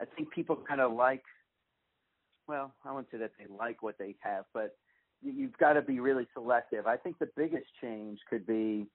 I 0.00 0.04
think 0.16 0.30
people 0.30 0.56
kind 0.68 0.80
of 0.80 0.92
like. 0.92 1.22
Well, 2.48 2.74
I 2.84 2.90
wouldn't 2.90 3.10
say 3.10 3.18
that 3.18 3.30
they 3.38 3.46
like 3.56 3.82
what 3.82 3.96
they 3.98 4.16
have, 4.20 4.44
but 4.52 4.76
you've 5.22 5.56
got 5.58 5.74
to 5.74 5.82
be 5.82 6.00
really 6.00 6.26
selective. 6.34 6.86
I 6.86 6.96
think 6.96 7.18
the 7.18 7.28
biggest 7.36 7.66
change 7.80 8.18
could 8.28 8.46
be 8.46 8.86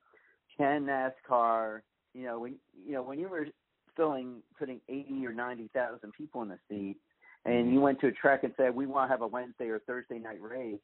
can 0.58 0.86
NASCAR, 0.86 1.82
you 2.14 2.24
know, 2.24 2.40
when 2.40 2.56
you 2.86 2.94
know 2.94 3.04
when 3.04 3.20
you 3.20 3.30
were 3.30 3.48
filling 3.96 4.42
putting 4.58 4.82
eighty 4.90 5.26
or 5.26 5.34
ninety 5.34 5.70
thousand 5.74 6.14
people 6.14 6.42
in 6.42 6.50
the 6.50 6.60
seat, 6.70 6.98
and 7.46 7.72
you 7.74 7.80
went 7.80 8.00
to 8.02 8.08
a 8.08 8.12
track 8.12 8.44
and 8.44 8.54
said 8.58 8.76
we 8.76 8.86
want 8.86 9.08
to 9.08 9.12
have 9.12 9.22
a 9.22 9.28
Wednesday 9.28 9.68
or 9.68 9.80
Thursday 9.80 10.20
night 10.20 10.42
race, 10.42 10.80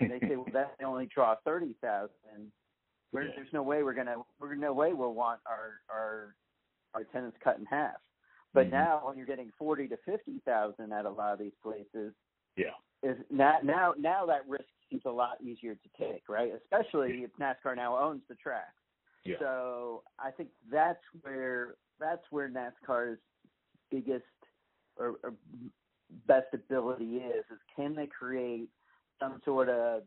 and 0.00 0.10
they 0.10 0.20
say 0.20 0.36
well 0.36 0.46
that 0.52 0.74
only 0.84 1.08
draw 1.12 1.34
thirty 1.44 1.74
thousand. 1.82 2.52
Yeah. 3.12 3.22
There's 3.34 3.52
no 3.52 3.62
way 3.62 3.82
we're 3.82 3.94
gonna 3.94 4.16
we're 4.40 4.54
no 4.54 4.72
way 4.72 4.92
we'll 4.92 5.14
want 5.14 5.40
our 5.46 5.80
our 5.92 6.34
our 6.94 7.02
attendance 7.02 7.34
cut 7.42 7.58
in 7.58 7.66
half. 7.66 7.96
But 8.54 8.66
mm-hmm. 8.66 8.76
now 8.76 9.02
when 9.04 9.16
you're 9.16 9.26
getting 9.26 9.50
forty 9.58 9.88
to 9.88 9.96
fifty 10.06 10.40
thousand 10.44 10.92
at 10.92 11.04
a 11.04 11.10
lot 11.10 11.32
of 11.32 11.38
these 11.38 11.52
places, 11.62 12.12
yeah, 12.56 12.70
is 13.02 13.16
now 13.30 13.58
now 13.62 13.94
now 13.98 14.26
that 14.26 14.48
risk 14.48 14.64
seems 14.90 15.02
a 15.06 15.10
lot 15.10 15.38
easier 15.42 15.74
to 15.74 15.88
take, 15.98 16.28
right? 16.28 16.52
Especially 16.62 17.24
if 17.24 17.30
NASCAR 17.40 17.76
now 17.76 17.98
owns 17.98 18.22
the 18.28 18.34
track. 18.34 18.74
Yeah. 19.24 19.36
So 19.38 20.02
I 20.18 20.30
think 20.30 20.48
that's 20.70 21.02
where 21.22 21.74
that's 21.98 22.22
where 22.30 22.48
NASCAR's 22.48 23.18
biggest 23.90 24.24
or, 24.96 25.16
or 25.22 25.34
best 26.26 26.46
ability 26.52 27.16
is 27.16 27.44
is 27.50 27.58
can 27.76 27.94
they 27.94 28.06
create 28.06 28.68
some 29.20 29.40
sort 29.44 29.68
of 29.68 30.02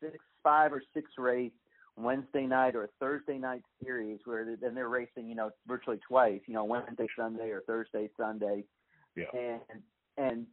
six 0.00 0.18
five 0.42 0.72
or 0.72 0.82
six 0.94 1.10
race 1.18 1.52
Wednesday 1.96 2.46
night 2.46 2.76
or 2.76 2.88
Thursday 2.98 3.38
night 3.38 3.62
series 3.82 4.20
where 4.24 4.56
then 4.60 4.74
they're 4.74 4.88
racing, 4.88 5.28
you 5.28 5.34
know, 5.34 5.50
virtually 5.66 5.98
twice, 6.06 6.40
you 6.46 6.54
know, 6.54 6.64
Wednesday 6.64 7.06
Sunday 7.16 7.50
or 7.50 7.62
Thursday 7.66 8.08
Sunday, 8.16 8.64
yeah. 9.16 9.24
and 9.34 9.60
and 10.16 10.46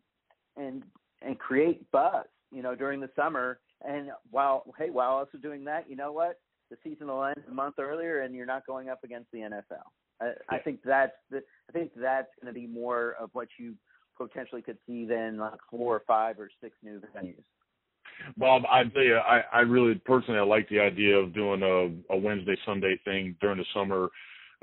and 0.56 0.84
and 1.22 1.40
create 1.40 1.90
buzz, 1.92 2.26
you 2.52 2.62
know, 2.62 2.76
during 2.76 3.00
the 3.00 3.10
summer. 3.16 3.60
And 3.86 4.10
while 4.32 4.64
hey, 4.78 4.90
while 4.90 5.12
also 5.12 5.38
doing 5.38 5.64
that, 5.66 5.90
you 5.90 5.96
know 5.96 6.12
what, 6.12 6.40
the 6.70 6.78
season 6.84 7.08
will 7.08 7.24
end 7.24 7.44
a 7.48 7.54
month 7.54 7.76
earlier, 7.80 8.22
and 8.22 8.36
you're 8.36 8.46
not 8.46 8.66
going 8.66 8.90
up 8.90 9.04
against 9.04 9.32
the 9.32 9.40
NFL. 9.40 9.86
I, 10.20 10.26
yeah. 10.26 10.32
I 10.50 10.58
think 10.60 10.80
that's 10.84 11.14
the, 11.30 11.44
I 11.70 11.74
think 11.74 11.92
that's 11.96 12.30
going 12.42 12.54
to 12.54 12.60
be 12.60 12.68
more 12.68 13.16
of 13.20 13.30
what 13.34 13.48
you 13.60 13.76
potentially 14.18 14.62
could 14.62 14.78
see 14.88 15.06
than 15.06 15.38
like 15.38 15.60
four 15.70 15.96
or 15.96 16.04
five 16.08 16.40
or 16.40 16.50
six 16.62 16.76
new 16.84 17.02
venues. 17.16 17.44
Bob, 18.36 18.64
I 18.70 18.84
tell 18.86 19.04
you, 19.04 19.18
I, 19.18 19.44
I 19.54 19.60
really 19.60 19.96
personally 20.06 20.40
I 20.40 20.44
like 20.44 20.68
the 20.70 20.80
idea 20.80 21.16
of 21.16 21.34
doing 21.34 21.62
a, 21.62 22.14
a 22.14 22.18
Wednesday 22.18 22.58
Sunday 22.66 23.00
thing 23.06 23.36
during 23.42 23.60
the 23.60 23.66
summer, 23.74 24.10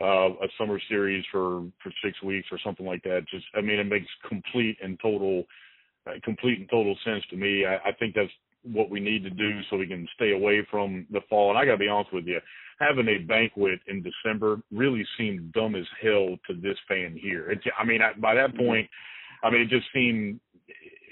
uh, 0.03 0.31
a 0.31 0.49
summer 0.59 0.81
series 0.89 1.25
for 1.31 1.65
for 1.83 1.93
six 2.03 2.21
weeks 2.23 2.49
or 2.51 2.59
something 2.65 2.85
like 2.85 3.03
that. 3.05 3.25
Just, 3.31 3.45
I 3.55 3.61
mean, 3.61 3.79
it 3.79 3.85
makes 3.85 4.09
complete 4.29 4.77
and 4.83 4.99
total, 5.01 5.45
uh, 6.09 6.15
complete 6.25 6.59
and 6.59 6.69
total 6.69 6.97
sense 7.05 7.23
to 7.31 7.37
me. 7.37 7.65
I, 7.65 7.77
I 7.77 7.93
think 7.93 8.17
that's 8.17 8.33
what 8.65 8.91
we 8.91 9.01
need 9.01 9.23
to 9.25 9.31
do 9.31 9.61
so 9.69 9.77
we 9.77 9.87
can 9.87 10.09
stay 10.15 10.33
away 10.33 10.67
from 10.71 11.07
the 11.11 11.21
fall. 11.29 11.51
And 11.51 11.59
I 11.59 11.65
got 11.65 11.73
to 11.73 11.79
be 11.79 11.89
honest 11.89 12.13
with 12.13 12.27
you, 12.27 12.41
having 12.79 13.09
a 13.09 13.19
banquet 13.19 13.81
in 13.87 14.03
December 14.03 14.61
really 14.73 15.05
seemed 15.19 15.53
dumb 15.53 15.75
as 15.75 15.87
hell 16.03 16.37
to 16.49 16.55
this 16.55 16.77
fan 16.89 17.19
here. 17.21 17.51
It, 17.51 17.61
I 17.79 17.85
mean, 17.85 18.01
I, 18.03 18.19
by 18.19 18.35
that 18.35 18.51
mm-hmm. 18.51 18.67
point, 18.67 18.91
I 19.43 19.51
mean, 19.51 19.63
it 19.63 19.69
just 19.69 19.87
seemed 19.93 20.41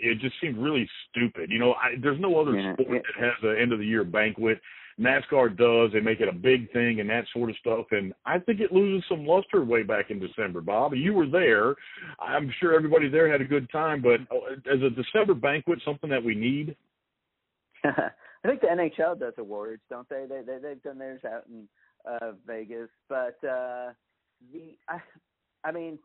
it 0.05 0.19
just 0.19 0.35
seemed 0.41 0.59
really 0.59 0.89
stupid. 1.09 1.51
You 1.51 1.61
know, 1.61 1.75
I, 1.75 1.95
there's 2.03 2.21
no 2.21 2.41
other 2.41 2.59
yeah, 2.59 2.75
sport 2.75 3.03
that 3.03 3.25
has 3.25 3.35
an 3.43 3.57
end 3.61 3.73
of 3.73 3.79
the 3.79 3.87
year 3.87 4.05
banquet. 4.05 4.61
NASCAR 5.01 5.57
does. 5.57 5.93
They 5.93 6.01
make 6.01 6.21
it 6.21 6.29
a 6.29 6.33
big 6.33 6.71
thing 6.73 7.01
and 7.01 7.09
that 7.09 7.25
sort 7.33 7.51
of 7.51 7.57
stuff. 7.57 7.87
And 7.93 8.13
I 8.27 8.39
think 8.39 8.61
it 8.61 8.73
loses 8.73 9.05
some 9.09 9.25
luster 9.25 9.65
way 9.65 9.83
back 9.83 10.11
in 10.11 10.19
December, 10.19 10.61
Bob. 10.61 10.95
You 10.95 11.15
were 11.15 11.29
there. 11.29 11.75
I'm 12.21 12.53
sure 12.61 12.75
everybody 12.75 13.09
there 13.09 13.31
had 13.31 13.41
a 13.41 13.47
good 13.47 13.71
time. 13.71 14.03
But 14.03 14.21
uh, 14.35 14.73
as 14.73 14.83
a 14.83 14.91
December 14.91 15.35
banquet, 15.35 15.81
something 15.85 16.11
that 16.11 16.23
we 16.23 16.35
need. 16.35 16.77
I 17.85 18.49
think 18.49 18.61
the 18.61 18.67
NHL 18.69 19.19
does 19.19 19.35
awards, 19.39 19.83
don't 19.91 20.09
they? 20.09 20.27
They, 20.29 20.43
they 20.47 20.59
they've 20.59 20.83
done 20.83 20.99
theirs 20.99 21.23
out 21.25 21.45
in 21.49 21.69
uh 22.09 22.33
Vegas, 22.47 22.91
but 23.09 23.37
uh 23.45 23.93
the 24.53 24.77
I 24.89 25.01
I 25.65 25.73
mean 25.73 25.99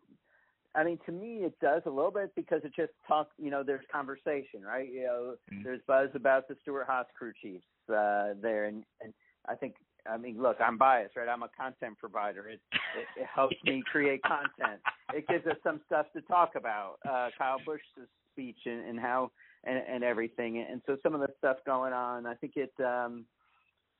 I 0.77 0.83
mean, 0.83 0.99
to 1.07 1.11
me, 1.11 1.37
it 1.37 1.59
does 1.59 1.81
a 1.87 1.89
little 1.89 2.11
bit 2.11 2.33
because 2.35 2.61
it 2.63 2.71
just 2.75 2.91
talk. 3.07 3.29
You 3.39 3.49
know, 3.49 3.63
there's 3.63 3.83
conversation, 3.91 4.61
right? 4.65 4.87
You 4.87 5.03
know, 5.03 5.35
mm-hmm. 5.51 5.63
there's 5.63 5.81
buzz 5.87 6.09
about 6.13 6.47
the 6.47 6.55
Stewart-Haas 6.61 7.07
crew 7.17 7.33
chiefs 7.41 7.65
uh, 7.89 8.33
there, 8.41 8.65
and 8.65 8.83
and 9.01 9.13
I 9.47 9.55
think. 9.55 9.75
I 10.09 10.15
mean, 10.15 10.41
look, 10.41 10.55
I'm 10.61 10.77
biased, 10.77 11.17
right? 11.17 11.27
I'm 11.27 11.43
a 11.43 11.49
content 11.49 11.97
provider. 11.97 12.47
It 12.47 12.61
it, 12.71 13.21
it 13.21 13.27
helps 13.33 13.57
me 13.65 13.83
create 13.91 14.21
content. 14.23 14.79
It 15.13 15.27
gives 15.27 15.45
us 15.47 15.57
some 15.63 15.81
stuff 15.85 16.05
to 16.15 16.21
talk 16.21 16.51
about. 16.55 16.95
Uh, 17.05 17.29
Kyle 17.37 17.59
Busch's 17.65 18.07
speech 18.31 18.59
and, 18.65 18.87
and 18.87 18.99
how 18.99 19.31
and, 19.67 19.84
and 19.88 20.03
everything, 20.03 20.60
and 20.60 20.82
so 20.86 20.97
some 21.03 21.13
of 21.13 21.21
the 21.21 21.30
stuff 21.38 21.58
going 21.65 21.93
on. 21.93 22.25
I 22.25 22.36
think 22.36 22.53
it. 22.56 22.73
um 22.84 23.25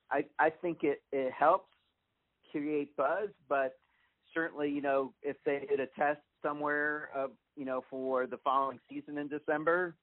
I 0.10 0.26
I 0.40 0.50
think 0.50 0.84
it 0.84 1.02
it 1.12 1.32
helps 1.34 1.70
create 2.52 2.96
buzz, 2.96 3.30
but 3.50 3.78
certainly, 4.34 4.70
you 4.70 4.82
know, 4.82 5.14
if 5.22 5.36
they 5.46 5.66
did 5.70 5.80
a 5.80 5.88
test 5.88 6.22
somewhere, 6.42 7.10
uh, 7.16 7.28
you 7.56 7.66
know, 7.66 7.84
for 7.90 8.26
the 8.28 8.38
following 8.38 8.80
season 8.90 9.18
in 9.18 9.28
December, 9.28 9.96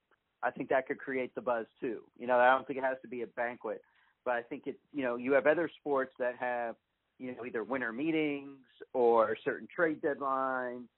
I 0.43 0.51
think 0.51 0.69
that 0.69 0.87
could 0.87 0.99
create 0.99 1.35
the 1.35 1.41
buzz 1.41 1.67
too. 1.81 2.03
You 2.19 2.27
know, 2.27 2.39
I 2.39 2.51
don't 2.51 2.67
think 2.67 2.79
it 2.79 2.85
has 2.85 2.99
to 3.03 3.09
be 3.09 3.23
a 3.23 3.27
banquet, 3.29 3.81
but 4.25 4.35
I 4.35 4.43
think 4.43 4.67
it. 4.67 4.79
You 4.93 5.05
know, 5.05 5.17
you 5.17 5.33
have 5.33 5.47
other 5.47 5.71
sports 5.81 6.13
that 6.19 6.35
have, 6.39 6.77
you 7.19 7.33
know, 7.33 7.45
either 7.47 7.65
winter 7.65 7.93
meetings 7.93 8.59
or 8.93 9.37
certain 9.45 9.69
trade 9.75 10.03
deadlines. 10.03 10.89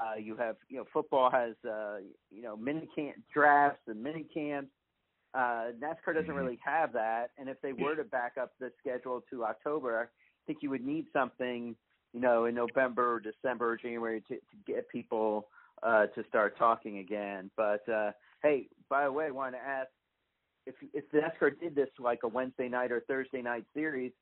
Uh, 0.00 0.16
you 0.16 0.36
have, 0.36 0.56
you 0.68 0.76
know, 0.76 0.84
football 0.92 1.30
has, 1.30 1.54
uh, 1.68 1.96
you 2.30 2.42
know, 2.42 2.56
mini 2.56 2.88
camp 2.94 3.16
drafts 3.32 3.82
and 3.86 4.02
mini 4.02 4.24
camps. 4.32 4.70
Uh, 5.34 5.72
NASCAR 5.80 6.14
doesn't 6.14 6.26
mm-hmm. 6.26 6.34
really 6.34 6.58
have 6.64 6.92
that, 6.92 7.30
and 7.36 7.48
if 7.48 7.60
they 7.60 7.72
were 7.72 7.94
to 7.94 8.04
back 8.04 8.34
up 8.40 8.52
the 8.58 8.70
schedule 8.78 9.22
to 9.30 9.44
October, 9.44 10.10
I 10.10 10.40
think 10.46 10.60
you 10.62 10.70
would 10.70 10.84
need 10.84 11.06
something 11.12 11.76
you 12.12 12.20
know, 12.20 12.46
in 12.46 12.54
November 12.54 13.14
or 13.14 13.20
December 13.20 13.70
or 13.70 13.76
January 13.76 14.22
to, 14.28 14.34
to 14.34 14.56
get 14.66 14.88
people 14.88 15.48
uh, 15.82 16.06
to 16.06 16.24
start 16.28 16.56
talking 16.58 16.98
again. 16.98 17.50
But 17.56 17.88
uh, 17.88 18.12
hey, 18.42 18.68
by 18.88 19.04
the 19.04 19.12
way, 19.12 19.26
I 19.26 19.30
want 19.30 19.54
to 19.54 19.60
ask 19.60 19.88
if 20.66 20.74
if 20.92 21.04
NASCAR 21.12 21.58
did 21.60 21.74
this 21.74 21.88
like 21.98 22.20
a 22.24 22.28
Wednesday 22.28 22.68
night 22.68 22.92
or 22.92 23.00
Thursday 23.00 23.42
night 23.42 23.64
series, 23.74 24.12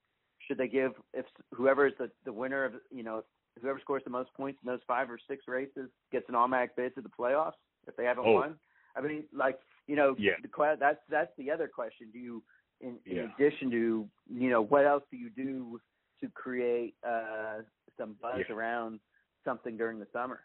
should 0.46 0.58
they 0.58 0.68
give 0.68 0.92
if 1.14 1.26
whoever 1.54 1.86
is 1.86 1.94
the, 1.98 2.10
the 2.24 2.32
winner 2.32 2.64
of 2.64 2.74
you 2.90 3.02
know 3.02 3.22
whoever 3.60 3.80
scores 3.80 4.02
the 4.04 4.10
most 4.10 4.32
points 4.34 4.58
in 4.64 4.70
those 4.70 4.80
five 4.86 5.10
or 5.10 5.18
six 5.28 5.44
races 5.48 5.90
gets 6.12 6.28
an 6.28 6.34
automatic 6.34 6.76
bid 6.76 6.94
to 6.94 7.00
the 7.00 7.08
playoffs 7.08 7.52
if 7.86 7.96
they 7.96 8.04
haven't 8.04 8.26
oh. 8.26 8.32
won? 8.32 8.54
I 8.96 9.00
mean, 9.00 9.24
like 9.32 9.58
you 9.86 9.96
know, 9.96 10.14
yeah. 10.18 10.32
the, 10.42 10.76
that's 10.80 10.98
that's 11.08 11.30
the 11.38 11.50
other 11.50 11.68
question. 11.68 12.08
Do 12.12 12.18
you, 12.18 12.42
in, 12.80 12.98
in 13.06 13.16
yeah. 13.16 13.22
addition 13.38 13.70
to 13.70 14.08
you 14.32 14.50
know, 14.50 14.62
what 14.62 14.86
else 14.86 15.04
do 15.10 15.16
you 15.16 15.30
do 15.30 15.80
to 16.20 16.28
create 16.30 16.94
uh, 17.06 17.62
some 17.98 18.16
buzz 18.20 18.40
yeah. 18.48 18.54
around 18.54 19.00
something 19.44 19.76
during 19.76 19.98
the 19.98 20.06
summer. 20.12 20.40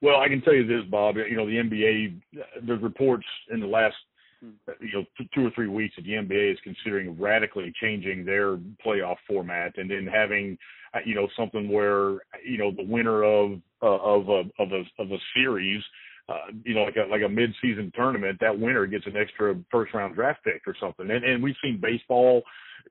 Well, 0.00 0.20
I 0.20 0.28
can 0.28 0.40
tell 0.42 0.54
you 0.54 0.66
this, 0.66 0.88
Bob. 0.90 1.16
You 1.16 1.36
know, 1.36 1.46
the 1.46 1.56
NBA. 1.56 2.20
There's 2.66 2.82
reports 2.82 3.26
in 3.50 3.60
the 3.60 3.66
last 3.66 3.96
hmm. 4.40 4.50
you 4.80 4.92
know 4.92 5.26
two 5.34 5.46
or 5.46 5.50
three 5.54 5.66
weeks 5.66 5.96
that 5.96 6.04
the 6.04 6.12
NBA 6.12 6.52
is 6.52 6.58
considering 6.62 7.18
radically 7.18 7.72
changing 7.80 8.24
their 8.24 8.56
playoff 8.84 9.16
format 9.26 9.76
and 9.76 9.90
then 9.90 10.06
having 10.06 10.56
you 11.04 11.14
know 11.14 11.28
something 11.36 11.70
where 11.70 12.18
you 12.44 12.58
know 12.58 12.70
the 12.70 12.84
winner 12.84 13.22
of 13.22 13.60
uh, 13.82 13.86
of 13.86 14.28
a 14.28 14.42
of 14.58 14.72
a 14.72 14.84
of 15.02 15.10
a 15.10 15.18
series 15.34 15.82
uh, 16.28 16.52
you 16.64 16.74
know, 16.74 16.82
like 16.82 16.96
a 16.96 17.10
like 17.10 17.22
a 17.22 17.28
mid-season 17.28 17.90
tournament, 17.94 18.38
that 18.40 18.58
winner 18.58 18.86
gets 18.86 19.06
an 19.06 19.16
extra 19.16 19.56
first-round 19.70 20.14
draft 20.14 20.44
pick 20.44 20.60
or 20.66 20.74
something. 20.78 21.10
And 21.10 21.24
and 21.24 21.42
we've 21.42 21.56
seen 21.62 21.80
baseball, 21.80 22.42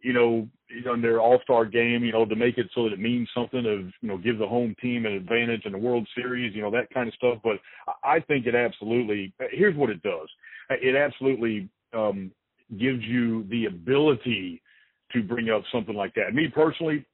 you 0.01 0.11
know, 0.11 0.47
on 0.89 1.03
their 1.03 1.21
All-Star 1.21 1.65
game, 1.65 2.03
you 2.03 2.11
know, 2.11 2.25
to 2.25 2.35
make 2.35 2.57
it 2.57 2.67
so 2.73 2.85
that 2.85 2.93
it 2.93 2.99
means 2.99 3.29
something 3.35 3.59
of 3.59 3.93
you 4.01 4.09
know 4.09 4.17
give 4.17 4.39
the 4.39 4.47
home 4.47 4.75
team 4.81 5.05
an 5.05 5.13
advantage 5.13 5.65
in 5.65 5.71
the 5.71 5.77
World 5.77 6.07
Series, 6.15 6.55
you 6.55 6.63
know, 6.63 6.71
that 6.71 6.89
kind 6.91 7.07
of 7.07 7.13
stuff. 7.13 7.37
But 7.43 7.57
I 8.03 8.21
think 8.21 8.47
it 8.47 8.55
absolutely. 8.55 9.31
Here's 9.51 9.75
what 9.75 9.91
it 9.91 10.01
does. 10.01 10.27
It 10.71 10.95
absolutely 10.95 11.69
um, 11.93 12.31
gives 12.71 13.03
you 13.03 13.45
the 13.51 13.65
ability 13.65 14.63
to 15.11 15.21
bring 15.21 15.51
up 15.51 15.61
something 15.71 15.95
like 15.95 16.15
that. 16.15 16.33
Me 16.33 16.47
personally, 16.47 17.05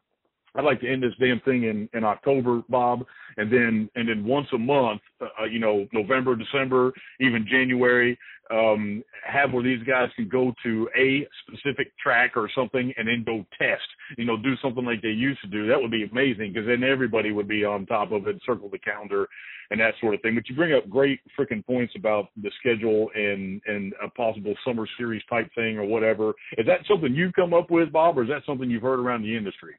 I'd 0.56 0.66
like 0.66 0.82
to 0.82 0.92
end 0.92 1.02
this 1.02 1.14
damn 1.20 1.40
thing 1.42 1.64
in 1.64 1.90
in 1.94 2.04
October, 2.04 2.62
Bob, 2.70 3.06
and 3.38 3.52
then 3.52 3.90
and 3.96 4.08
then 4.08 4.24
once 4.24 4.48
a 4.54 4.58
month, 4.58 5.02
uh, 5.20 5.26
uh, 5.42 5.46
you 5.46 5.60
know, 5.60 5.88
November, 5.92 6.36
December, 6.36 6.92
even 7.20 7.48
January, 7.50 8.18
um, 8.52 9.04
have 9.26 9.52
where 9.52 9.64
these 9.64 9.82
guys 9.84 10.10
can 10.16 10.30
go 10.30 10.54
to 10.64 10.90
a 10.96 11.28
specific 11.48 11.92
track 11.98 12.34
or 12.36 12.50
something 12.56 12.94
and 12.98 13.08
then 13.08 13.24
go 13.26 13.46
test. 13.58 13.82
You 14.18 14.26
know, 14.26 14.38
do 14.38 14.54
something 14.62 14.86
like 14.86 15.02
they 15.02 15.10
used 15.10 15.42
to 15.42 15.48
do. 15.48 15.68
That 15.68 15.82
would 15.82 15.92
be 15.92 16.04
amazing 16.04 16.54
because 16.54 16.68
then 16.68 16.84
everybody 16.84 17.32
would 17.32 17.48
be 17.48 17.66
on 17.66 17.88
top 17.88 18.12
of 18.12 18.28
it, 18.28 18.40
circle 18.46 18.70
the 18.70 18.78
calendar, 18.80 19.28
and 19.72 19.80
that 19.80 19.96
sort 20.02 20.14
of 20.14 20.22
thing. 20.22 20.36
But 20.36 20.48
you 20.50 20.56
bring 20.56 20.74
up 20.74 20.88
great 20.88 21.20
freaking 21.38 21.66
points 21.66 21.94
about 21.98 22.28
the 22.42 22.52
schedule 22.60 23.10
and 23.16 23.60
and 23.66 23.94
a 24.04 24.10
possible 24.10 24.54
summer 24.64 24.88
series 24.98 25.24
type 25.30 25.50
thing 25.56 25.80
or 25.80 25.86
whatever. 25.86 26.34
Is 26.60 26.68
that 26.68 26.82
something 26.88 27.16
you've 27.16 27.34
come 27.34 27.56
up 27.56 27.72
with, 27.72 27.92
Bob, 27.92 28.20
or 28.20 28.24
is 28.24 28.30
that 28.30 28.44
something 28.46 28.70
you've 28.70 28.84
heard 28.84 29.00
around 29.00 29.24
the 29.24 29.36
industry? 29.36 29.74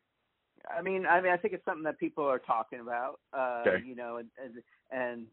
I 0.71 0.83
mean, 0.83 1.07
I 1.07 1.21
mean, 1.21 1.33
I 1.33 1.37
think 1.37 1.55
it's 1.55 1.65
something 1.65 1.85
that 1.85 1.99
people 1.99 2.25
are 2.25 2.39
talking 2.39 2.81
about. 2.81 3.21
Uh, 3.37 3.63
okay. 3.67 3.87
You 3.87 3.95
know, 3.95 4.17
and 4.17 4.29
and, 4.43 4.63
and 4.91 5.27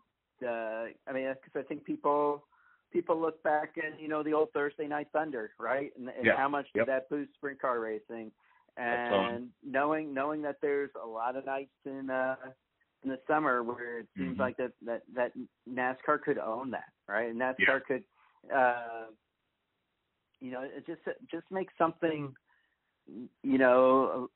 uh, 0.48 0.91
I 1.08 1.13
mean, 1.13 1.34
because 1.44 1.60
I 1.60 1.67
think 1.67 1.86
people 1.86 2.44
people 2.91 3.20
look 3.20 3.41
back 3.44 3.76
and 3.76 4.00
you 4.00 4.08
know 4.08 4.24
the 4.24 4.34
old 4.34 4.50
Thursday 4.54 4.88
Night 4.88 5.08
Thunder, 5.13 5.52
right? 5.60 5.91
And, 5.98 6.10
and 6.10 6.26
yeah. 6.26 6.38
how 6.38 6.50
much 6.50 6.67
yep. 6.76 6.86
did 6.86 6.94
that 6.94 7.10
boost 7.10 7.34
sprint 7.36 7.62
car 7.62 7.80
racing? 7.80 8.32
And 8.78 9.50
knowing 9.65 10.13
knowing 10.13 10.41
that 10.44 10.58
there's 10.62 10.91
a 11.02 11.06
lot 11.06 11.36
of 11.36 11.46
nights 11.46 11.72
in 11.86 12.10
uh 12.10 12.36
in 13.04 13.10
the 13.10 13.20
summer 13.28 13.63
where 13.63 14.00
it 14.00 14.08
seems 14.15 14.34
mm-hmm. 14.34 14.41
like 14.41 14.58
that 14.58 14.72
that 14.86 15.02
that 15.13 15.32
NASCAR 15.70 16.22
could 16.22 16.38
own 16.38 16.72
that, 16.72 16.89
right? 17.08 17.30
And 17.30 17.39
NASCAR 17.39 17.56
yeah. 17.60 17.80
could, 17.88 18.04
uh, 18.56 19.06
you 20.39 20.52
know, 20.52 20.62
it 20.62 20.86
just 20.86 21.02
just 21.30 21.46
make 21.52 21.70
something, 21.78 22.34
you 23.44 23.58
know, 23.58 24.30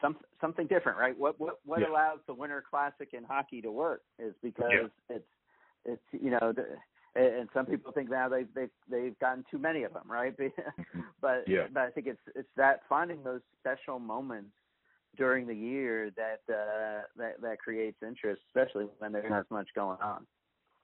some 0.00 0.16
something 0.40 0.66
different, 0.66 0.98
right? 0.98 1.16
What 1.18 1.38
what 1.40 1.60
what 1.64 1.80
yeah. 1.80 1.88
allows 1.88 2.18
the 2.26 2.34
Winter 2.34 2.62
Classic 2.68 3.08
in 3.12 3.24
hockey 3.24 3.60
to 3.62 3.70
work 3.70 4.02
is 4.18 4.34
because 4.42 4.70
yeah. 4.72 5.16
it's 5.16 5.24
it's 5.84 6.02
you 6.12 6.30
know. 6.30 6.52
The, 6.52 6.64
and 7.14 7.48
some 7.54 7.64
people 7.64 7.92
think 7.92 8.10
now 8.10 8.28
they've 8.28 8.48
they've 8.54 8.70
they've 8.90 9.18
gotten 9.18 9.42
too 9.50 9.58
many 9.58 9.84
of 9.84 9.94
them, 9.94 10.04
right? 10.06 10.36
but 11.20 11.44
yeah. 11.46 11.66
but 11.72 11.84
I 11.84 11.90
think 11.90 12.08
it's 12.08 12.20
it's 12.34 12.48
that 12.56 12.80
finding 12.88 13.22
those 13.22 13.40
special 13.58 13.98
moments 13.98 14.50
during 15.16 15.46
the 15.46 15.54
year 15.54 16.10
that 16.16 16.40
uh, 16.52 17.02
that 17.16 17.40
that 17.40 17.58
creates 17.58 17.96
interest, 18.06 18.42
especially 18.48 18.86
when 18.98 19.12
there's 19.12 19.30
not 19.30 19.40
as 19.40 19.50
much 19.50 19.68
going 19.74 19.98
on. 20.02 20.26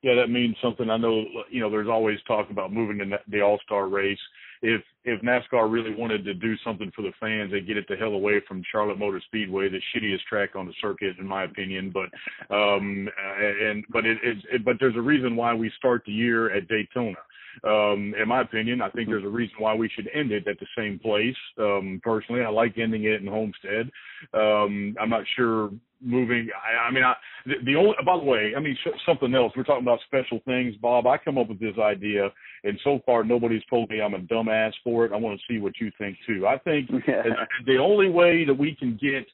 Yeah, 0.02 0.16
that 0.16 0.30
means 0.30 0.56
something. 0.60 0.90
I 0.90 0.96
know, 0.96 1.24
you 1.48 1.60
know, 1.60 1.70
there's 1.70 1.88
always 1.88 2.18
talk 2.26 2.50
about 2.50 2.72
moving 2.72 2.98
to 2.98 3.18
the 3.28 3.40
All 3.40 3.58
Star 3.64 3.86
race. 3.86 4.18
If 4.60 4.82
if 5.04 5.20
NASCAR 5.22 5.70
really 5.70 5.94
wanted 5.94 6.24
to 6.24 6.34
do 6.34 6.56
something 6.64 6.92
for 6.94 7.02
the 7.02 7.12
fans, 7.20 7.50
they 7.50 7.60
get 7.60 7.76
it 7.76 7.86
the 7.88 7.96
hell 7.96 8.12
away 8.12 8.40
from 8.46 8.62
Charlotte 8.70 8.98
Motor 8.98 9.20
Speedway, 9.26 9.68
the 9.68 9.80
shittiest 9.94 10.22
track 10.28 10.50
on 10.54 10.66
the 10.66 10.74
circuit, 10.80 11.16
in 11.18 11.26
my 11.26 11.44
opinion. 11.44 11.92
But 11.92 12.10
um, 12.54 13.08
and 13.40 13.84
but 13.90 14.04
it, 14.04 14.18
it, 14.22 14.38
it 14.52 14.64
but 14.64 14.76
there's 14.78 14.96
a 14.96 15.00
reason 15.00 15.36
why 15.36 15.54
we 15.54 15.70
start 15.78 16.02
the 16.04 16.12
year 16.12 16.54
at 16.54 16.68
Daytona. 16.68 17.16
Um, 17.64 18.14
in 18.20 18.28
my 18.28 18.42
opinion, 18.42 18.80
I 18.82 18.90
think 18.90 19.08
there's 19.08 19.24
a 19.24 19.28
reason 19.28 19.56
why 19.58 19.74
we 19.74 19.88
should 19.88 20.08
end 20.14 20.32
it 20.32 20.46
at 20.48 20.58
the 20.58 20.66
same 20.76 20.98
place. 20.98 21.36
Um, 21.58 22.00
personally, 22.02 22.42
I 22.42 22.48
like 22.48 22.78
ending 22.78 23.04
it 23.04 23.20
in 23.20 23.26
Homestead. 23.26 23.90
Um, 24.34 24.96
I'm 25.00 25.10
not 25.10 25.24
sure 25.36 25.70
moving. 26.00 26.48
I, 26.56 26.88
I 26.88 26.90
mean, 26.90 27.04
I, 27.04 27.14
the, 27.46 27.54
the 27.64 27.76
only, 27.76 27.94
by 28.04 28.16
the 28.16 28.24
way, 28.24 28.52
I 28.56 28.60
mean, 28.60 28.76
sh- 28.84 28.98
something 29.06 29.34
else. 29.34 29.52
We're 29.56 29.64
talking 29.64 29.84
about 29.84 30.00
special 30.06 30.40
things, 30.44 30.74
Bob. 30.76 31.06
I 31.06 31.18
come 31.18 31.38
up 31.38 31.48
with 31.48 31.60
this 31.60 31.76
idea, 31.80 32.28
and 32.64 32.78
so 32.82 33.00
far 33.06 33.24
nobody's 33.24 33.62
told 33.70 33.90
me 33.90 34.00
I'm 34.00 34.14
a 34.14 34.18
dumbass 34.18 34.72
for 34.82 35.04
it. 35.04 35.12
I 35.12 35.16
want 35.16 35.38
to 35.38 35.52
see 35.52 35.60
what 35.60 35.74
you 35.80 35.90
think 35.98 36.16
too. 36.26 36.46
I 36.46 36.58
think 36.58 36.90
yeah. 37.08 37.22
the 37.66 37.78
only 37.78 38.08
way 38.08 38.44
that 38.44 38.54
we 38.54 38.74
can 38.74 38.98
get 39.00 39.26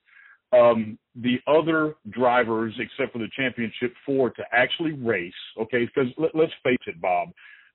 um, 0.52 0.98
the 1.14 1.36
other 1.46 1.96
drivers, 2.10 2.74
except 2.78 3.12
for 3.12 3.18
the 3.18 3.28
championship 3.36 3.92
four, 4.04 4.30
to 4.30 4.42
actually 4.52 4.92
race. 4.92 5.32
Okay, 5.60 5.86
because 5.86 6.10
let, 6.16 6.34
let's 6.34 6.52
face 6.62 6.78
it, 6.86 7.00
Bob. 7.00 7.28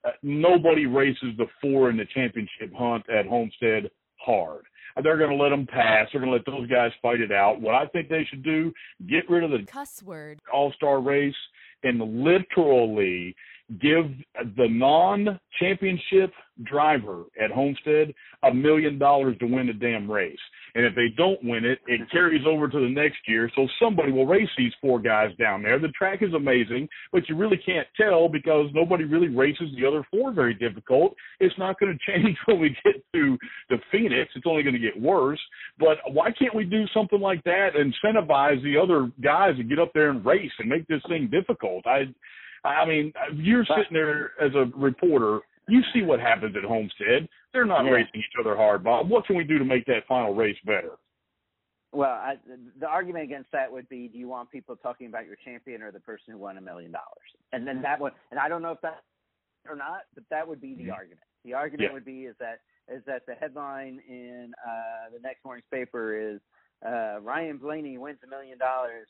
Uh, 0.04 0.10
nobody 0.22 0.86
races 0.86 1.28
the 1.38 1.46
four 1.60 1.90
in 1.90 1.96
the 1.96 2.04
championship 2.14 2.72
hunt 2.76 3.04
at 3.08 3.26
Homestead 3.26 3.90
hard. 4.16 4.64
They're 5.02 5.18
going 5.18 5.36
to 5.36 5.42
let 5.42 5.50
them 5.50 5.66
pass. 5.66 6.08
They're 6.12 6.20
going 6.20 6.30
to 6.30 6.36
let 6.36 6.46
those 6.46 6.68
guys 6.70 6.92
fight 7.02 7.20
it 7.20 7.32
out. 7.32 7.60
What 7.60 7.74
I 7.74 7.86
think 7.86 8.08
they 8.08 8.24
should 8.30 8.44
do, 8.44 8.72
get 9.08 9.28
rid 9.28 9.42
of 9.42 9.50
the 9.50 9.66
cuss 9.66 10.02
word 10.02 10.38
all-star 10.52 11.00
race 11.00 11.34
and 11.82 12.22
literally 12.22 13.34
give 13.80 14.10
the 14.56 14.68
non-championship 14.68 16.32
driver 16.62 17.24
at 17.42 17.50
Homestead 17.50 18.14
a 18.42 18.54
million 18.54 18.98
dollars 18.98 19.36
to 19.40 19.46
win 19.46 19.66
the 19.66 19.72
damn 19.72 20.10
race. 20.10 20.38
And 20.76 20.84
if 20.84 20.94
they 20.94 21.08
don't 21.16 21.42
win 21.44 21.64
it, 21.64 21.78
it 21.86 22.00
carries 22.10 22.44
over 22.46 22.68
to 22.68 22.80
the 22.80 22.88
next 22.88 23.18
year. 23.26 23.50
So 23.54 23.66
somebody 23.80 24.12
will 24.12 24.26
race 24.26 24.48
these 24.58 24.72
four 24.80 25.00
guys 25.00 25.30
down 25.38 25.62
there. 25.62 25.78
The 25.78 25.88
track 25.88 26.20
is 26.22 26.34
amazing, 26.34 26.88
but 27.12 27.28
you 27.28 27.36
really 27.36 27.60
can't 27.64 27.86
tell 27.96 28.28
because 28.28 28.66
nobody 28.74 29.04
really 29.04 29.28
races 29.28 29.68
the 29.78 29.86
other 29.86 30.04
four 30.10 30.32
very 30.32 30.54
difficult. 30.54 31.14
It's 31.40 31.56
not 31.58 31.78
going 31.78 31.96
to 32.06 32.12
change 32.12 32.36
when 32.46 32.60
we 32.60 32.76
get 32.84 33.02
to 33.14 33.38
the 33.70 33.78
Phoenix. 33.90 34.32
It's 34.34 34.46
only 34.46 34.62
going 34.62 34.74
to 34.74 34.80
get 34.80 35.00
worse. 35.00 35.40
But 35.78 35.98
why 36.12 36.30
can't 36.32 36.54
we 36.54 36.64
do 36.64 36.84
something 36.92 37.20
like 37.20 37.42
that? 37.44 37.70
Incentivize 37.74 38.62
the 38.62 38.78
other 38.78 39.10
guys 39.22 39.56
to 39.56 39.64
get 39.64 39.78
up 39.78 39.92
there 39.94 40.10
and 40.10 40.24
race 40.24 40.52
and 40.58 40.68
make 40.68 40.86
this 40.88 41.02
thing 41.08 41.28
difficult. 41.30 41.86
I, 41.86 42.04
I 42.64 42.84
mean, 42.86 43.12
you're 43.34 43.64
sitting 43.64 43.92
there 43.92 44.32
as 44.40 44.54
a 44.54 44.70
reporter. 44.76 45.40
You 45.68 45.82
see 45.92 46.02
what 46.02 46.20
happens 46.20 46.56
at 46.56 46.64
Homestead. 46.64 47.28
They're 47.52 47.64
not 47.64 47.84
Yeah. 47.84 47.92
racing 47.92 48.20
each 48.20 48.36
other 48.38 48.56
hard, 48.56 48.82
Bob. 48.84 49.08
What 49.08 49.26
can 49.26 49.36
we 49.36 49.44
do 49.44 49.58
to 49.58 49.64
make 49.64 49.84
that 49.86 50.06
final 50.06 50.34
race 50.34 50.58
better? 50.64 50.92
Well, 51.92 52.10
I, 52.10 52.38
the 52.80 52.88
argument 52.88 53.24
against 53.24 53.52
that 53.52 53.70
would 53.70 53.88
be: 53.88 54.08
Do 54.08 54.18
you 54.18 54.28
want 54.28 54.50
people 54.50 54.74
talking 54.76 55.06
about 55.06 55.26
your 55.26 55.36
champion 55.36 55.80
or 55.80 55.92
the 55.92 56.00
person 56.00 56.32
who 56.32 56.38
won 56.38 56.58
a 56.58 56.60
million 56.60 56.90
dollars? 56.90 57.36
And 57.52 57.66
then 57.66 57.82
that 57.82 58.00
would, 58.00 58.12
and 58.30 58.40
I 58.40 58.48
don't 58.48 58.62
know 58.62 58.72
if 58.72 58.80
that 58.80 59.04
or 59.68 59.76
not, 59.76 60.02
but 60.14 60.24
that 60.30 60.46
would 60.46 60.60
be 60.60 60.74
the 60.74 60.90
argument. 60.90 61.20
The 61.44 61.54
argument 61.54 61.90
Yeah. 61.90 61.92
would 61.92 62.04
be 62.04 62.26
is 62.26 62.36
that 62.38 62.60
is 62.88 63.02
that 63.04 63.24
the 63.26 63.34
headline 63.34 64.00
in 64.08 64.52
uh, 64.66 65.10
the 65.12 65.20
next 65.20 65.44
morning's 65.44 65.66
paper 65.70 66.18
is 66.18 66.40
uh, 66.84 67.20
Ryan 67.20 67.58
Blaney 67.58 67.96
wins 67.96 68.18
a 68.24 68.26
million 68.26 68.58
dollars. 68.58 69.08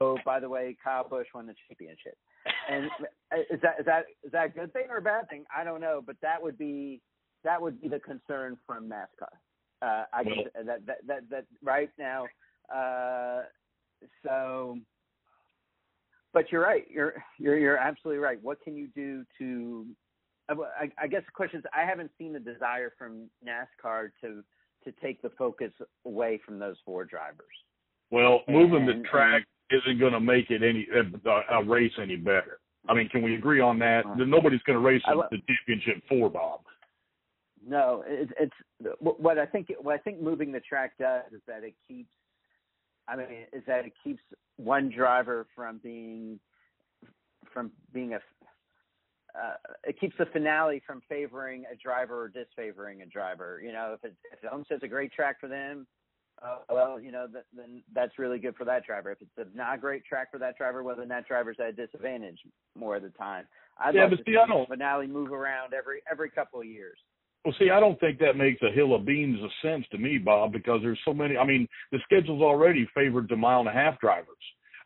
Oh, 0.00 0.18
by 0.24 0.40
the 0.40 0.48
way, 0.48 0.76
Kyle 0.82 1.08
Busch 1.08 1.28
won 1.34 1.46
the 1.46 1.54
championship. 1.68 2.18
And 2.68 2.84
is 3.50 3.60
that 3.62 3.80
is 3.80 3.86
that 3.86 4.04
is 4.24 4.32
that 4.32 4.46
a 4.46 4.48
good 4.50 4.72
thing 4.72 4.84
or 4.90 4.98
a 4.98 5.02
bad 5.02 5.28
thing? 5.30 5.44
I 5.56 5.64
don't 5.64 5.80
know, 5.80 6.02
but 6.04 6.16
that 6.22 6.42
would 6.42 6.58
be 6.58 7.00
that 7.44 7.60
would 7.60 7.80
be 7.80 7.88
the 7.88 8.00
concern 8.00 8.58
from 8.66 8.88
NASCAR. 8.88 9.32
Uh, 9.80 10.04
I 10.12 10.24
guess 10.24 10.34
that, 10.66 10.86
that 10.86 10.98
that 11.06 11.30
that 11.30 11.44
right 11.62 11.90
now. 11.98 12.26
Uh, 12.74 13.42
so, 14.24 14.78
but 16.34 16.52
you're 16.52 16.62
right. 16.62 16.84
You're 16.90 17.14
you're 17.38 17.58
you're 17.58 17.78
absolutely 17.78 18.22
right. 18.22 18.38
What 18.42 18.60
can 18.62 18.76
you 18.76 18.88
do 18.94 19.24
to? 19.38 19.86
I, 20.50 20.90
I 20.98 21.06
guess 21.06 21.22
the 21.26 21.32
question 21.34 21.60
is, 21.60 21.64
I 21.74 21.84
haven't 21.84 22.10
seen 22.18 22.32
the 22.32 22.40
desire 22.40 22.92
from 22.98 23.28
NASCAR 23.46 24.10
to 24.22 24.42
to 24.84 24.92
take 25.02 25.22
the 25.22 25.30
focus 25.38 25.72
away 26.06 26.40
from 26.44 26.58
those 26.58 26.76
four 26.84 27.04
drivers. 27.04 27.46
Well, 28.10 28.40
moving 28.48 28.86
the 28.86 28.92
And- 28.92 29.04
track 29.04 29.44
isn't 29.70 29.98
going 29.98 30.12
to 30.12 30.20
make 30.20 30.50
it 30.50 30.62
any 30.62 30.86
a, 30.94 31.56
a 31.58 31.64
race 31.64 31.92
any 32.00 32.16
better. 32.16 32.58
I 32.88 32.94
mean, 32.94 33.08
can 33.08 33.22
we 33.22 33.34
agree 33.34 33.60
on 33.60 33.78
that? 33.80 34.06
Uh, 34.06 34.16
That 34.16 34.26
Nobody's 34.26 34.62
going 34.62 34.78
to 34.78 34.84
race 34.84 35.02
the 35.06 35.38
championship 35.46 36.02
four 36.08 36.30
Bob. 36.30 36.60
No, 37.66 38.04
it, 38.06 38.30
it's 38.38 38.96
what 39.00 39.38
I 39.38 39.44
think. 39.46 39.68
What 39.80 39.94
I 39.94 39.98
think 39.98 40.20
moving 40.20 40.52
the 40.52 40.60
track 40.60 40.92
does 40.98 41.24
is 41.32 41.42
that 41.46 41.64
it 41.64 41.74
keeps. 41.86 42.08
I 43.08 43.16
mean, 43.16 43.26
is 43.52 43.62
that 43.66 43.84
it 43.84 43.92
keeps 44.04 44.22
one 44.56 44.90
driver 44.90 45.46
from 45.54 45.80
being 45.82 46.38
from 47.52 47.70
being 47.92 48.14
a. 48.14 48.20
Uh, 49.38 49.54
it 49.84 50.00
keeps 50.00 50.14
the 50.18 50.26
finale 50.26 50.82
from 50.86 51.02
favoring 51.08 51.64
a 51.70 51.76
driver 51.76 52.22
or 52.22 52.28
disfavoring 52.28 53.02
a 53.02 53.06
driver. 53.06 53.60
You 53.62 53.72
know, 53.72 53.96
if 53.98 54.04
it 54.04 54.14
if 54.32 54.50
Homestead's 54.50 54.82
a 54.82 54.88
great 54.88 55.12
track 55.12 55.38
for 55.40 55.48
them, 55.48 55.86
uh, 56.42 56.58
well, 56.70 57.00
you 57.00 57.12
know, 57.12 57.26
th- 57.26 57.44
then 57.56 57.82
that's 57.94 58.18
really 58.18 58.38
good 58.38 58.56
for 58.56 58.64
that 58.64 58.84
driver. 58.86 59.10
If 59.12 59.18
it's 59.22 59.52
a 59.52 59.56
not 59.56 59.80
great 59.80 60.04
track 60.04 60.30
for 60.30 60.38
that 60.38 60.56
driver, 60.56 60.82
well, 60.82 60.96
then 60.96 61.08
that 61.08 61.26
driver's 61.26 61.56
at 61.60 61.66
a 61.66 61.72
disadvantage 61.72 62.38
more 62.76 62.96
of 62.96 63.02
the 63.02 63.10
time. 63.10 63.44
I'd 63.78 63.94
Yeah, 63.94 64.08
but 64.08 64.24
see, 64.24 64.36
I 64.36 64.46
don't- 64.46 64.68
finale 64.68 65.06
move 65.06 65.32
around 65.32 65.74
every 65.74 66.02
every 66.10 66.30
couple 66.30 66.60
of 66.60 66.66
years. 66.66 66.98
Well, 67.44 67.54
see, 67.58 67.70
I 67.70 67.80
don't 67.80 67.98
think 68.00 68.18
that 68.18 68.36
makes 68.36 68.60
a 68.62 68.70
hill 68.70 68.94
of 68.94 69.04
beans 69.04 69.42
of 69.42 69.50
sense 69.62 69.86
to 69.92 69.98
me, 69.98 70.18
Bob, 70.18 70.52
because 70.52 70.82
there's 70.82 71.00
so 71.04 71.14
many. 71.14 71.36
I 71.36 71.44
mean, 71.44 71.68
the 71.92 71.98
schedule's 72.04 72.42
already 72.42 72.86
favored 72.94 73.28
the 73.28 73.36
mile 73.36 73.60
and 73.60 73.68
a 73.68 73.72
half 73.72 73.98
drivers. 74.00 74.36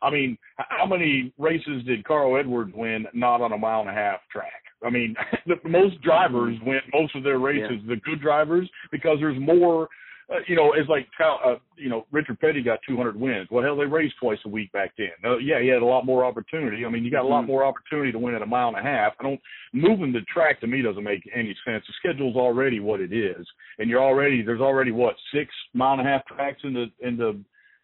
I 0.01 0.09
mean, 0.09 0.37
how 0.57 0.85
many 0.85 1.33
races 1.37 1.83
did 1.85 2.03
Carl 2.03 2.37
Edwards 2.37 2.73
win 2.75 3.07
not 3.13 3.41
on 3.41 3.53
a 3.53 3.57
mile 3.57 3.81
and 3.81 3.89
a 3.89 3.93
half 3.93 4.19
track? 4.29 4.61
I 4.85 4.89
mean, 4.89 5.15
the, 5.47 5.55
most 5.67 6.01
drivers 6.01 6.57
win 6.65 6.81
most 6.93 7.15
of 7.15 7.23
their 7.23 7.39
races, 7.39 7.79
the 7.87 7.95
good 7.97 8.21
drivers, 8.21 8.69
because 8.91 9.17
there's 9.19 9.39
more 9.39 9.87
uh, 10.33 10.39
you 10.47 10.55
know, 10.55 10.73
it's 10.73 10.89
like 10.89 11.07
uh, 11.19 11.55
you 11.77 11.89
know, 11.89 12.05
Richard 12.11 12.39
Petty 12.39 12.61
got 12.61 12.79
200 12.87 13.15
wins. 13.19 13.47
Well, 13.51 13.63
hell, 13.63 13.77
they 13.77 13.85
raced 13.85 14.15
twice 14.19 14.39
a 14.45 14.49
week 14.49 14.71
back 14.71 14.93
then. 14.97 15.09
Uh, 15.23 15.37
yeah, 15.37 15.61
he 15.61 15.67
had 15.67 15.81
a 15.81 15.85
lot 15.85 16.05
more 16.05 16.25
opportunity. 16.25 16.85
I 16.85 16.89
mean, 16.89 17.03
you 17.03 17.11
got 17.11 17.23
a 17.23 17.27
lot 17.27 17.41
mm-hmm. 17.41 17.51
more 17.51 17.65
opportunity 17.65 18.11
to 18.11 18.19
win 18.19 18.35
at 18.35 18.41
a 18.41 18.45
mile 18.45 18.69
and 18.69 18.77
a 18.77 18.81
half. 18.81 19.13
I 19.19 19.23
don't 19.23 19.41
moving 19.73 20.11
the 20.11 20.21
track 20.21 20.59
to 20.61 20.67
me 20.67 20.81
doesn't 20.81 21.03
make 21.03 21.29
any 21.33 21.55
sense. 21.65 21.83
The 21.87 21.93
schedule's 21.99 22.35
already 22.35 22.79
what 22.79 23.01
it 23.01 23.13
is, 23.13 23.45
and 23.79 23.89
you're 23.89 24.03
already 24.03 24.41
there's 24.41 24.61
already 24.61 24.91
what 24.91 25.15
six 25.33 25.51
mile 25.73 25.93
and 25.99 26.01
a 26.01 26.11
half 26.11 26.25
tracks 26.25 26.61
in 26.63 26.73
the 26.73 26.85
in 27.05 27.17
the 27.17 27.39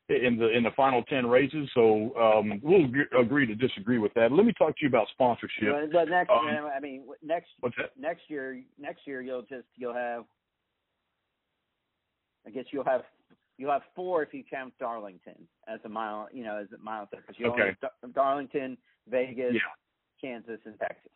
in 0.09 0.37
the 0.37 0.49
in 0.49 0.63
the 0.63 0.71
final 0.75 1.03
ten 1.03 1.27
races. 1.27 1.69
So 1.73 2.15
um, 2.17 2.59
we'll 2.63 2.85
agree 3.19 3.45
to 3.45 3.55
disagree 3.55 3.99
with 3.99 4.13
that. 4.15 4.31
Let 4.31 4.45
me 4.45 4.53
talk 4.57 4.75
to 4.77 4.81
you 4.81 4.87
about 4.87 5.07
sponsorship. 5.13 5.69
But, 5.71 5.91
but 5.91 6.09
next, 6.09 6.31
um, 6.31 6.47
I 6.75 6.79
mean, 6.79 7.03
next 7.23 7.47
what's 7.59 7.75
that? 7.77 7.91
next 7.99 8.23
year, 8.27 8.61
next 8.79 9.01
year 9.05 9.21
you'll 9.21 9.43
just 9.43 9.67
you'll 9.77 9.93
have. 9.93 10.25
I 12.45 12.49
guess 12.49 12.65
you'll 12.71 12.85
have 12.85 13.01
you'll 13.57 13.71
have 13.71 13.81
four 13.95 14.23
if 14.23 14.33
you 14.33 14.43
count 14.49 14.73
Darlington 14.79 15.47
as 15.67 15.79
a 15.85 15.89
mile, 15.89 16.27
you 16.31 16.43
know, 16.43 16.57
as 16.57 16.67
a 16.77 16.83
mile 16.83 17.07
because 17.11 17.35
you 17.37 17.47
okay. 17.47 17.75
only 18.03 18.13
Darlington, 18.13 18.77
Vegas, 19.09 19.53
yeah. 19.53 19.59
Kansas, 20.21 20.59
and 20.65 20.79
Texas. 20.79 21.11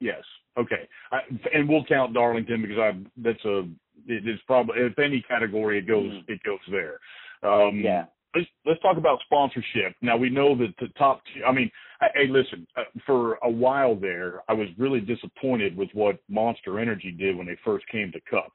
Yes. 0.00 0.22
Okay. 0.58 0.88
I, 1.10 1.20
and 1.54 1.68
we'll 1.68 1.84
count 1.84 2.12
Darlington 2.12 2.62
because 2.62 2.78
I 2.78 2.92
that's 3.16 3.44
a 3.44 3.68
it 4.06 4.28
is 4.28 4.38
probably 4.46 4.80
if 4.80 4.98
any 4.98 5.24
category 5.28 5.78
it 5.78 5.86
goes 5.86 6.10
mm-hmm. 6.10 6.32
it 6.32 6.40
goes 6.44 6.58
there. 6.70 6.98
Um, 7.42 7.80
yeah 7.82 8.06
let's 8.36 8.48
let's 8.64 8.82
talk 8.82 8.96
about 8.96 9.20
sponsorship. 9.24 9.94
Now 10.02 10.16
we 10.16 10.30
know 10.30 10.56
that 10.56 10.74
the 10.80 10.88
top. 10.98 11.22
I 11.46 11.52
mean, 11.52 11.70
hey, 12.14 12.28
listen. 12.28 12.66
Uh, 12.76 12.82
for 13.04 13.38
a 13.42 13.50
while 13.50 13.94
there, 13.94 14.42
I 14.48 14.52
was 14.52 14.68
really 14.78 15.00
disappointed 15.00 15.76
with 15.76 15.88
what 15.92 16.18
Monster 16.28 16.78
Energy 16.78 17.10
did 17.10 17.36
when 17.36 17.46
they 17.46 17.56
first 17.64 17.86
came 17.88 18.12
to 18.12 18.20
Cup. 18.30 18.52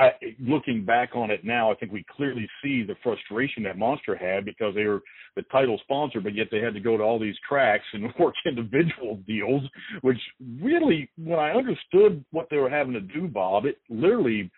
I, 0.00 0.12
looking 0.40 0.84
back 0.84 1.10
on 1.14 1.30
it 1.30 1.44
now, 1.44 1.70
I 1.70 1.74
think 1.74 1.92
we 1.92 2.04
clearly 2.16 2.48
see 2.62 2.82
the 2.82 2.94
frustration 3.02 3.62
that 3.64 3.76
Monster 3.76 4.16
had 4.16 4.46
because 4.46 4.74
they 4.74 4.84
were 4.84 5.02
the 5.36 5.42
title 5.52 5.78
sponsor, 5.82 6.22
but 6.22 6.34
yet 6.34 6.46
they 6.50 6.60
had 6.60 6.72
to 6.72 6.80
go 6.80 6.96
to 6.96 7.02
all 7.02 7.18
these 7.18 7.36
tracks 7.46 7.84
and 7.92 8.04
work 8.18 8.34
individual 8.46 9.16
deals, 9.26 9.62
which 10.00 10.18
really, 10.60 11.10
when 11.18 11.38
I 11.38 11.52
understood 11.52 12.24
what 12.30 12.48
they 12.50 12.56
were 12.56 12.70
having 12.70 12.94
to 12.94 13.00
do, 13.00 13.28
Bob, 13.28 13.66
it 13.66 13.76
literally 13.90 14.50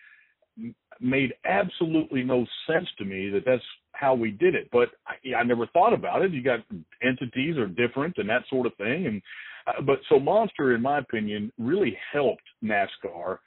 made 1.01 1.35
absolutely 1.45 2.23
no 2.23 2.47
sense 2.69 2.87
to 2.99 3.05
me 3.05 3.29
that 3.31 3.43
that's 3.45 3.65
how 3.95 4.15
we 4.15 4.31
did 4.31 4.55
it. 4.55 4.69
But 4.71 4.91
I, 5.09 5.41
I 5.41 5.43
never 5.43 5.67
thought 5.67 5.93
about 5.93 6.23
it. 6.23 6.31
You 6.31 6.45
got 6.45 6.61
entities 7.03 7.57
are 7.57 7.67
different 7.67 8.19
and 8.19 8.29
that 8.29 8.45
sort 8.49 8.67
of 8.67 8.77
thing. 8.77 9.07
And 9.07 9.23
uh, 9.67 9.81
but 9.83 9.99
so 10.09 10.21
Monster, 10.21 10.75
in 10.75 10.83
my 10.83 10.99
opinion, 10.99 11.53
really 11.59 11.97
helped 12.13 12.43
NASCAR 12.63 13.39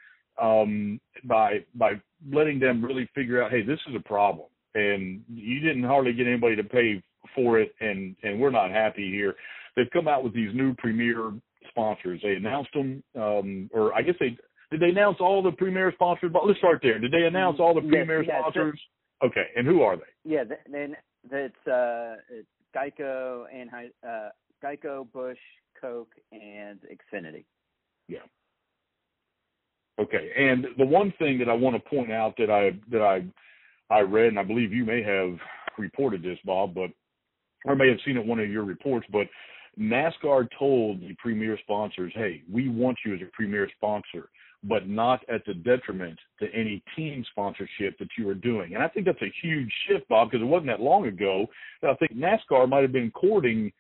um, 0.41 1.00
by 1.24 1.65
by 1.76 1.93
letting 2.32 2.60
them 2.60 2.84
really 2.84 3.10
figure 3.15 3.41
out, 3.43 3.52
hey, 3.52 3.62
this 3.62 3.80
is 3.88 3.95
a 3.95 4.08
problem, 4.08 4.48
and 4.74 5.24
you 5.30 5.60
didn't 5.60 5.84
hardly 5.84 6.13
get 6.13 6.28
anybody 6.28 6.56
to 6.56 6.63
pay 6.63 7.02
for 7.34 7.60
it, 7.60 7.74
and 7.80 8.15
and 8.24 8.39
we're 8.39 8.52
not 8.52 8.71
happy 8.71 9.10
here. 9.10 9.36
They've 9.76 9.89
come 9.91 10.08
out 10.08 10.24
with 10.24 10.34
these 10.34 10.54
new 10.54 10.74
premier 10.76 11.34
sponsors. 11.69 12.21
They 12.24 12.34
announced 12.34 12.71
them, 12.74 13.04
um, 13.15 13.69
or 13.74 13.93
I 13.93 14.02
guess 14.02 14.15
they 14.19 14.38
did 14.71 14.80
they 14.80 14.89
announce 14.89 15.17
all 15.19 15.41
the 15.41 15.52
premier 15.52 15.91
sponsors? 15.93 16.32
But 16.34 16.45
let's 16.45 16.60
start 16.60 16.80
there. 16.82 17.00
Did 17.00 17.12
they 17.12 17.24
announce 17.24 17.60
all 17.60 17.74
the 17.74 17.82
premier 17.82 18.24
yes, 18.24 18.36
sponsors? 18.39 18.80
Okay, 19.24 19.45
and 19.56 19.65
who 19.65 19.82
are 19.82 19.95
they? 19.95 20.04
Yeah, 20.24 20.43
then 20.71 20.95
it's 21.32 21.67
uh, 21.67 22.15
it's 22.30 22.48
Geico 22.76 23.45
and 23.54 23.69
uh, 24.08 24.30
Geico, 24.63 25.08
Busch, 25.12 25.38
Coke, 25.80 26.13
and 26.32 26.80
Xfinity. 26.82 27.45
Yeah. 28.08 28.19
Okay, 29.99 30.31
and 30.38 30.67
the 30.77 30.86
one 30.86 31.13
thing 31.19 31.39
that 31.39 31.49
I 31.49 31.53
want 31.53 31.75
to 31.75 31.89
point 31.89 32.12
out 32.12 32.36
that 32.38 32.49
I 32.49 32.71
that 32.91 33.01
I 33.01 33.25
I 33.93 34.01
read, 34.01 34.27
and 34.27 34.39
I 34.39 34.43
believe 34.43 34.73
you 34.73 34.86
may 34.86 35.01
have 35.03 35.38
reported 35.77 36.21
this, 36.21 36.38
Bob, 36.45 36.73
but 36.73 36.91
or 37.65 37.75
may 37.75 37.89
have 37.89 37.97
seen 38.05 38.17
it 38.17 38.21
in 38.21 38.27
one 38.27 38.39
of 38.39 38.49
your 38.49 38.63
reports, 38.63 39.08
but 39.12 39.27
NASCAR 39.79 40.47
told 40.58 41.01
the 41.01 41.15
premier 41.17 41.58
sponsors, 41.63 42.12
"Hey, 42.15 42.43
we 42.51 42.69
want 42.69 42.97
you 43.05 43.15
as 43.15 43.21
a 43.21 43.31
premier 43.34 43.69
sponsor 43.77 44.29
but 44.67 44.88
not 44.88 45.21
at 45.29 45.45
the 45.45 45.53
detriment 45.53 46.17
to 46.39 46.47
any 46.53 46.81
team 46.95 47.23
sponsorship 47.31 47.97
that 47.99 48.08
you 48.17 48.27
are 48.27 48.36
doing. 48.36 48.73
And 48.73 48.84
I 48.84 48.88
think 48.88 49.05
that's 49.05 49.21
a 49.21 49.34
huge 49.41 49.71
shift, 49.88 50.08
Bob, 50.10 50.31
because 50.31 50.43
it 50.43 50.47
wasn't 50.47 50.67
that 50.67 50.81
long 50.81 51.08
ago 51.08 51.45
that 51.81 51.91
I 51.91 51.95
think 51.95 52.13
NASCAR 52.15 52.67
might 52.67 52.81
have 52.81 52.91
been 52.91 53.12
courting 53.12 53.71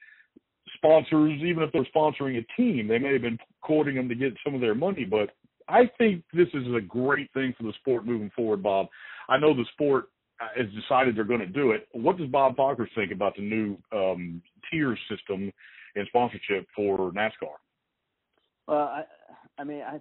sponsors, 0.75 1.41
even 1.41 1.63
if 1.63 1.71
they're 1.71 1.87
sponsoring 1.95 2.37
a 2.37 2.61
team. 2.61 2.87
They 2.87 2.99
may 2.99 3.13
have 3.13 3.21
been 3.21 3.39
courting 3.61 3.95
them 3.95 4.09
to 4.09 4.15
get 4.15 4.33
some 4.43 4.53
of 4.53 4.61
their 4.61 4.75
money, 4.75 5.05
but 5.05 5.31
I 5.67 5.89
think 5.97 6.23
this 6.33 6.47
is 6.53 6.67
a 6.75 6.81
great 6.81 7.31
thing 7.33 7.53
for 7.57 7.63
the 7.63 7.73
sport 7.79 8.05
moving 8.05 8.31
forward, 8.35 8.61
Bob. 8.61 8.87
I 9.27 9.37
know 9.37 9.53
the 9.53 9.65
sport 9.73 10.05
has 10.39 10.67
decided 10.73 11.15
they're 11.15 11.23
going 11.23 11.39
to 11.39 11.45
do 11.45 11.71
it. 11.71 11.87
What 11.93 12.17
does 12.17 12.27
Bob 12.27 12.57
Pockrass 12.57 12.87
think 12.93 13.11
about 13.11 13.35
the 13.35 13.41
new 13.41 13.77
um, 13.91 14.41
tier 14.69 14.97
system 15.09 15.51
in 15.95 16.05
sponsorship 16.07 16.67
for 16.75 17.11
NASCAR? 17.11 17.55
Well, 18.67 18.77
I, 18.77 19.03
I 19.57 19.63
mean, 19.63 19.81
I 19.81 19.99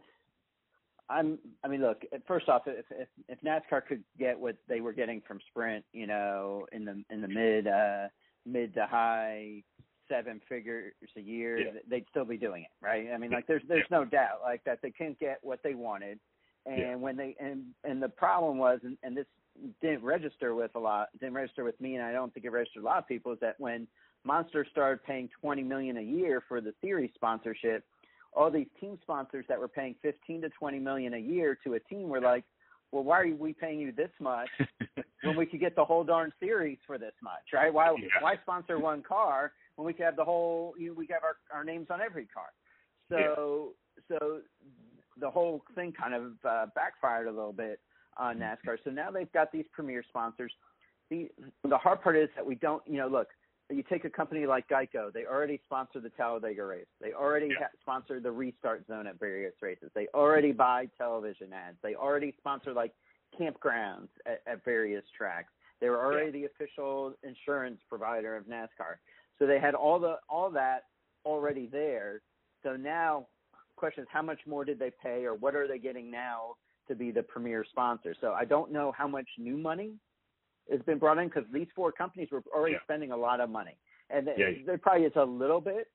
I'm. 1.09 1.39
I 1.63 1.69
mean, 1.69 1.83
look. 1.83 2.03
First 2.27 2.49
off, 2.49 2.63
if, 2.67 2.87
if 2.91 3.09
if 3.29 3.39
NASCAR 3.43 3.87
could 3.87 4.03
get 4.19 4.39
what 4.39 4.57
they 4.69 4.81
were 4.81 4.93
getting 4.93 5.23
from 5.27 5.39
Sprint, 5.51 5.85
you 5.93 6.07
know, 6.07 6.67
in 6.73 6.85
the 6.85 7.03
in 7.11 7.21
the 7.21 7.29
mid 7.29 7.67
uh 7.67 8.09
mid 8.47 8.75
to 8.75 8.87
high 8.87 9.63
seven 10.09 10.41
figures 10.49 10.93
a 11.17 11.21
year, 11.21 11.59
yeah. 11.59 11.81
they'd 11.89 12.05
still 12.11 12.25
be 12.25 12.37
doing 12.37 12.63
it, 12.63 12.85
right? 12.85 13.09
I 13.13 13.19
mean, 13.19 13.31
like 13.31 13.47
there's 13.47 13.63
there's 13.69 13.87
yeah. 13.91 13.99
no 13.99 14.05
doubt 14.05 14.41
like 14.43 14.63
that 14.65 14.81
they 14.83 14.91
couldn't 14.91 15.19
get 15.19 15.39
what 15.43 15.61
they 15.63 15.75
wanted, 15.75 16.19
and 16.67 16.79
yeah. 16.79 16.95
when 16.95 17.17
they 17.17 17.37
and 17.41 17.65
and 17.85 18.03
the 18.03 18.09
problem 18.09 18.59
was, 18.59 18.81
and, 18.85 18.97
and 19.03 19.17
this 19.17 19.27
didn't 19.81 20.03
register 20.03 20.55
with 20.55 20.73
a 20.75 20.79
lot, 20.79 21.09
didn't 21.21 21.35
register 21.35 21.65
with 21.65 21.81
me, 21.81 21.95
and 21.97 22.05
I 22.05 22.13
don't 22.13 22.33
think 22.35 22.47
it 22.47 22.51
registered 22.51 22.83
a 22.83 22.87
lot 22.87 22.99
of 22.99 23.09
people, 23.09 23.33
is 23.33 23.39
that 23.41 23.55
when 23.59 23.87
Monster 24.25 24.67
started 24.71 25.05
paying 25.05 25.29
20 25.41 25.63
million 25.63 25.97
a 25.99 26.03
year 26.03 26.43
for 26.49 26.61
the 26.61 26.73
series 26.83 27.11
sponsorship 27.15 27.85
all 28.37 28.51
these 28.51 28.67
team 28.81 28.99
sponsors 29.03 29.45
that 29.49 29.59
were 29.59 29.69
paying 29.69 29.95
15 30.03 30.43
to 30.43 30.49
20 30.51 30.79
million 30.79 31.15
a 31.15 31.19
year 31.19 31.59
to 31.65 31.75
a 31.75 31.81
team 31.81 32.09
were 32.09 32.21
like, 32.21 32.45
well, 32.93 33.05
why 33.05 33.21
are 33.21 33.35
we 33.35 33.53
paying 33.53 33.81
you 33.81 33.93
this 33.93 34.11
much 34.21 34.49
when 35.23 35.37
we 35.37 35.47
could 35.47 35.61
get 35.61 35.75
the 35.75 35.85
whole 35.85 36.05
darn 36.05 36.33
series 36.41 36.79
for 36.87 36.99
this 36.99 37.15
much, 37.23 37.43
right? 37.53 37.73
Why 37.73 37.95
yeah. 37.99 38.09
why 38.21 38.37
sponsor 38.43 38.79
one 38.79 39.03
car 39.03 39.53
when 39.77 39.87
we 39.87 39.93
could 39.93 40.05
have 40.05 40.17
the 40.17 40.25
whole 40.25 40.75
you 40.79 40.89
know, 40.89 40.95
we 40.95 41.07
could 41.07 41.15
have 41.15 41.25
our 41.25 41.37
our 41.53 41.65
names 41.65 41.89
on 41.91 42.01
every 42.01 42.27
car? 42.27 42.53
So 43.11 43.75
yeah. 44.11 44.19
so 44.19 44.41
the 45.19 45.31
whole 45.31 45.63
thing 45.75 45.93
kind 45.93 46.15
of 46.15 46.33
uh, 46.45 46.67
backfired 46.75 47.29
a 47.29 47.31
little 47.31 47.53
bit 47.53 47.81
on 48.17 48.39
NASCAR. 48.39 48.77
So 48.85 48.91
now 48.91 49.11
they've 49.11 49.31
got 49.33 49.53
these 49.53 49.67
premier 49.73 50.05
sponsors. 50.09 50.53
The 51.11 51.29
the 51.69 51.79
hard 51.79 52.03
part 52.03 52.17
is 52.17 52.29
that 52.37 52.47
we 52.47 52.55
don't, 52.55 52.83
you 52.87 52.97
know, 52.99 53.09
look, 53.09 53.29
you 53.71 53.83
take 53.83 54.05
a 54.05 54.11
company 54.11 54.47
like 54.47 54.69
Geico, 54.69 55.13
they 55.13 55.25
already 55.25 55.61
sponsor 55.65 56.01
the 56.01 56.11
Talladega 56.11 56.65
race. 56.65 56.87
They 57.01 57.13
already 57.13 57.49
yeah. 57.49 57.67
ha- 57.67 57.79
sponsor 57.81 58.21
the 58.21 58.31
restart 58.31 58.87
zone 58.87 59.07
at 59.07 59.19
various 59.19 59.55
races. 59.63 59.91
They 59.95 60.07
already 60.15 60.53
buy 60.53 60.89
television 60.99 61.53
ads. 61.53 61.77
They 61.83 61.95
already 61.95 62.35
sponsor 62.39 62.73
like 62.73 62.93
campgrounds 63.39 64.09
at, 64.27 64.43
at 64.47 64.65
various 64.65 65.05
tracks. 65.17 65.53
They 65.81 65.89
were 65.89 66.05
already 66.05 66.39
yeah. 66.39 66.47
the 66.47 66.65
official 66.65 67.15
insurance 67.23 67.81
provider 67.89 68.37
of 68.37 68.45
NASCAR. 68.45 68.97
So 69.39 69.47
they 69.47 69.59
had 69.59 69.75
all 69.75 69.99
the 69.99 70.17
all 70.29 70.51
that 70.51 70.85
already 71.25 71.67
there. 71.67 72.21
So 72.63 72.77
now 72.77 73.27
question 73.77 74.03
is 74.03 74.09
how 74.13 74.23
much 74.23 74.41
more 74.47 74.65
did 74.65 74.79
they 74.79 74.91
pay 75.03 75.25
or 75.25 75.35
what 75.35 75.55
are 75.55 75.67
they 75.67 75.79
getting 75.79 76.11
now 76.11 76.57
to 76.89 76.95
be 76.95 77.11
the 77.11 77.23
premier 77.23 77.65
sponsor? 77.69 78.15
So 78.21 78.33
I 78.33 78.45
don't 78.45 78.73
know 78.73 78.93
how 78.97 79.09
much 79.09 79.27
new 79.39 79.57
money 79.57 79.93
has 80.71 80.81
been 80.83 80.99
brought 80.99 81.19
in 81.19 81.29
because 81.29 81.45
these 81.53 81.67
four 81.75 81.93
companies 81.93 82.29
were 82.31 82.43
already 82.55 82.75
yeah. 82.75 82.83
spending 82.85 83.13
a 83.13 83.17
lot 83.17 83.41
of 83.41 83.51
money, 83.51 83.77
and 84.11 84.29
yeah. 84.39 84.51
there 84.65 84.79
probably 84.79 85.05
is 85.07 85.13
a 85.17 85.25
little 85.25 85.61
bit, 85.61 85.89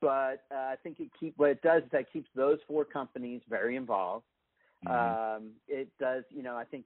but 0.00 0.44
uh, 0.52 0.54
I 0.54 0.76
think 0.82 1.00
it 1.00 1.10
keep 1.18 1.34
what 1.36 1.50
it 1.50 1.62
does 1.62 1.82
is 1.82 1.88
that 1.92 2.12
keeps 2.12 2.28
those 2.36 2.58
four 2.68 2.84
companies 2.84 3.40
very 3.48 3.76
involved. 3.76 4.24
Mm-hmm. 4.86 5.36
Um, 5.44 5.50
it 5.66 5.88
does, 5.98 6.22
you 6.30 6.42
know, 6.42 6.56
I 6.56 6.64
think 6.64 6.84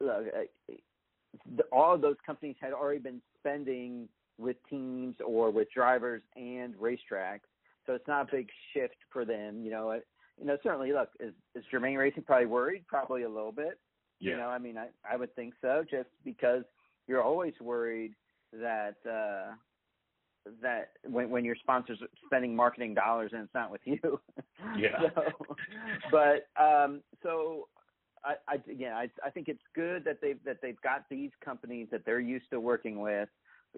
look, 0.00 0.24
uh, 0.36 1.62
all 1.70 1.94
of 1.94 2.00
those 2.00 2.16
companies 2.24 2.56
had 2.60 2.72
already 2.72 3.00
been 3.00 3.20
spending 3.38 4.08
with 4.38 4.56
teams 4.68 5.16
or 5.24 5.50
with 5.50 5.68
drivers 5.72 6.22
and 6.36 6.74
racetracks, 6.74 7.46
so 7.86 7.94
it's 7.94 8.08
not 8.08 8.28
a 8.28 8.36
big 8.36 8.48
shift 8.72 8.96
for 9.12 9.24
them. 9.24 9.62
You 9.62 9.70
know, 9.70 9.90
it, 9.90 10.06
you 10.38 10.46
know, 10.46 10.56
certainly, 10.62 10.92
look, 10.92 11.10
is, 11.20 11.32
is 11.54 11.64
Germain 11.70 11.96
Racing 11.96 12.24
probably 12.24 12.46
worried? 12.46 12.84
Probably 12.88 13.22
a 13.22 13.28
little 13.28 13.52
bit. 13.52 13.78
Yeah. 14.20 14.32
You 14.32 14.36
know, 14.38 14.48
I 14.48 14.58
mean, 14.58 14.76
I 14.78 14.88
I 15.10 15.16
would 15.16 15.34
think 15.36 15.54
so, 15.60 15.84
just 15.88 16.08
because 16.24 16.64
you're 17.06 17.22
always 17.22 17.54
worried 17.60 18.14
that 18.52 18.96
uh 19.08 19.54
that 20.62 20.90
when 21.04 21.30
when 21.30 21.44
your 21.44 21.56
sponsors 21.56 22.00
are 22.02 22.08
spending 22.26 22.54
marketing 22.54 22.94
dollars 22.94 23.30
and 23.32 23.42
it's 23.42 23.54
not 23.54 23.70
with 23.70 23.80
you. 23.84 23.98
Yeah. 24.78 25.10
so, 25.14 25.56
but 26.10 26.48
um 26.60 27.02
so 27.22 27.68
I, 28.24 28.34
I 28.48 28.56
yeah 28.66 28.96
I 28.96 29.08
I 29.24 29.30
think 29.30 29.48
it's 29.48 29.62
good 29.74 30.04
that 30.04 30.20
they've 30.22 30.42
that 30.44 30.58
they've 30.62 30.80
got 30.80 31.04
these 31.10 31.30
companies 31.44 31.88
that 31.90 32.04
they're 32.06 32.20
used 32.20 32.48
to 32.50 32.60
working 32.60 33.00
with, 33.00 33.28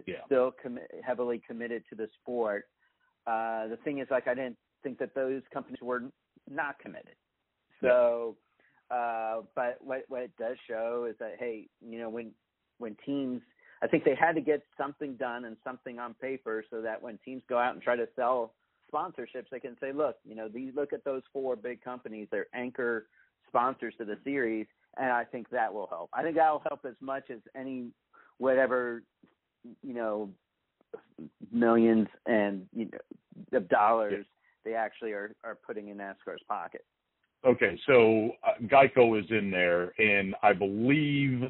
yeah. 0.06 0.24
still 0.26 0.52
com- 0.62 0.78
heavily 1.04 1.40
committed 1.46 1.82
to 1.90 1.96
the 1.96 2.08
sport. 2.20 2.64
Uh 3.26 3.66
the 3.68 3.78
thing 3.84 3.98
is 3.98 4.08
like 4.10 4.28
I 4.28 4.34
didn't 4.34 4.58
think 4.82 4.98
that 4.98 5.14
those 5.14 5.42
companies 5.52 5.80
were 5.82 6.02
not 6.50 6.78
committed. 6.78 7.16
So 7.80 8.36
Uh, 8.90 9.42
but 9.54 9.78
what 9.80 10.04
what 10.08 10.22
it 10.22 10.30
does 10.38 10.56
show 10.68 11.06
is 11.10 11.16
that 11.18 11.34
hey, 11.38 11.68
you 11.80 11.98
know, 11.98 12.08
when 12.08 12.30
when 12.78 12.96
teams, 13.04 13.40
I 13.82 13.86
think 13.88 14.04
they 14.04 14.14
had 14.14 14.34
to 14.36 14.40
get 14.40 14.62
something 14.78 15.16
done 15.16 15.44
and 15.46 15.56
something 15.64 15.98
on 15.98 16.14
paper 16.14 16.64
so 16.70 16.80
that 16.82 17.02
when 17.02 17.18
teams 17.24 17.42
go 17.48 17.58
out 17.58 17.74
and 17.74 17.82
try 17.82 17.96
to 17.96 18.06
sell 18.14 18.54
sponsorships, 18.92 19.48
they 19.50 19.58
can 19.58 19.76
say, 19.80 19.92
look, 19.92 20.16
you 20.24 20.36
know, 20.36 20.48
these 20.48 20.72
look 20.76 20.92
at 20.92 21.04
those 21.04 21.22
four 21.32 21.56
big 21.56 21.82
companies, 21.82 22.28
they're 22.30 22.46
anchor 22.54 23.08
sponsors 23.48 23.94
to 23.98 24.04
the 24.04 24.18
series, 24.22 24.66
and 24.98 25.10
I 25.10 25.24
think 25.24 25.48
that 25.50 25.72
will 25.74 25.88
help. 25.88 26.10
I 26.12 26.22
think 26.22 26.36
that 26.36 26.50
will 26.52 26.62
help 26.68 26.84
as 26.84 26.94
much 27.00 27.24
as 27.30 27.40
any 27.56 27.90
whatever 28.38 29.02
you 29.82 29.94
know 29.94 30.30
millions 31.52 32.08
and 32.26 32.66
you 32.74 32.86
know, 32.86 33.58
of 33.58 33.68
dollars 33.68 34.24
they 34.64 34.74
actually 34.74 35.12
are 35.12 35.34
are 35.44 35.56
putting 35.66 35.88
in 35.88 35.96
NASCAR's 35.96 36.42
pocket. 36.48 36.84
Okay, 37.46 37.78
so 37.86 38.30
uh, 38.44 38.60
Geico 38.64 39.18
is 39.18 39.26
in 39.30 39.50
there, 39.50 39.92
and 40.00 40.34
I 40.42 40.52
believe, 40.52 41.42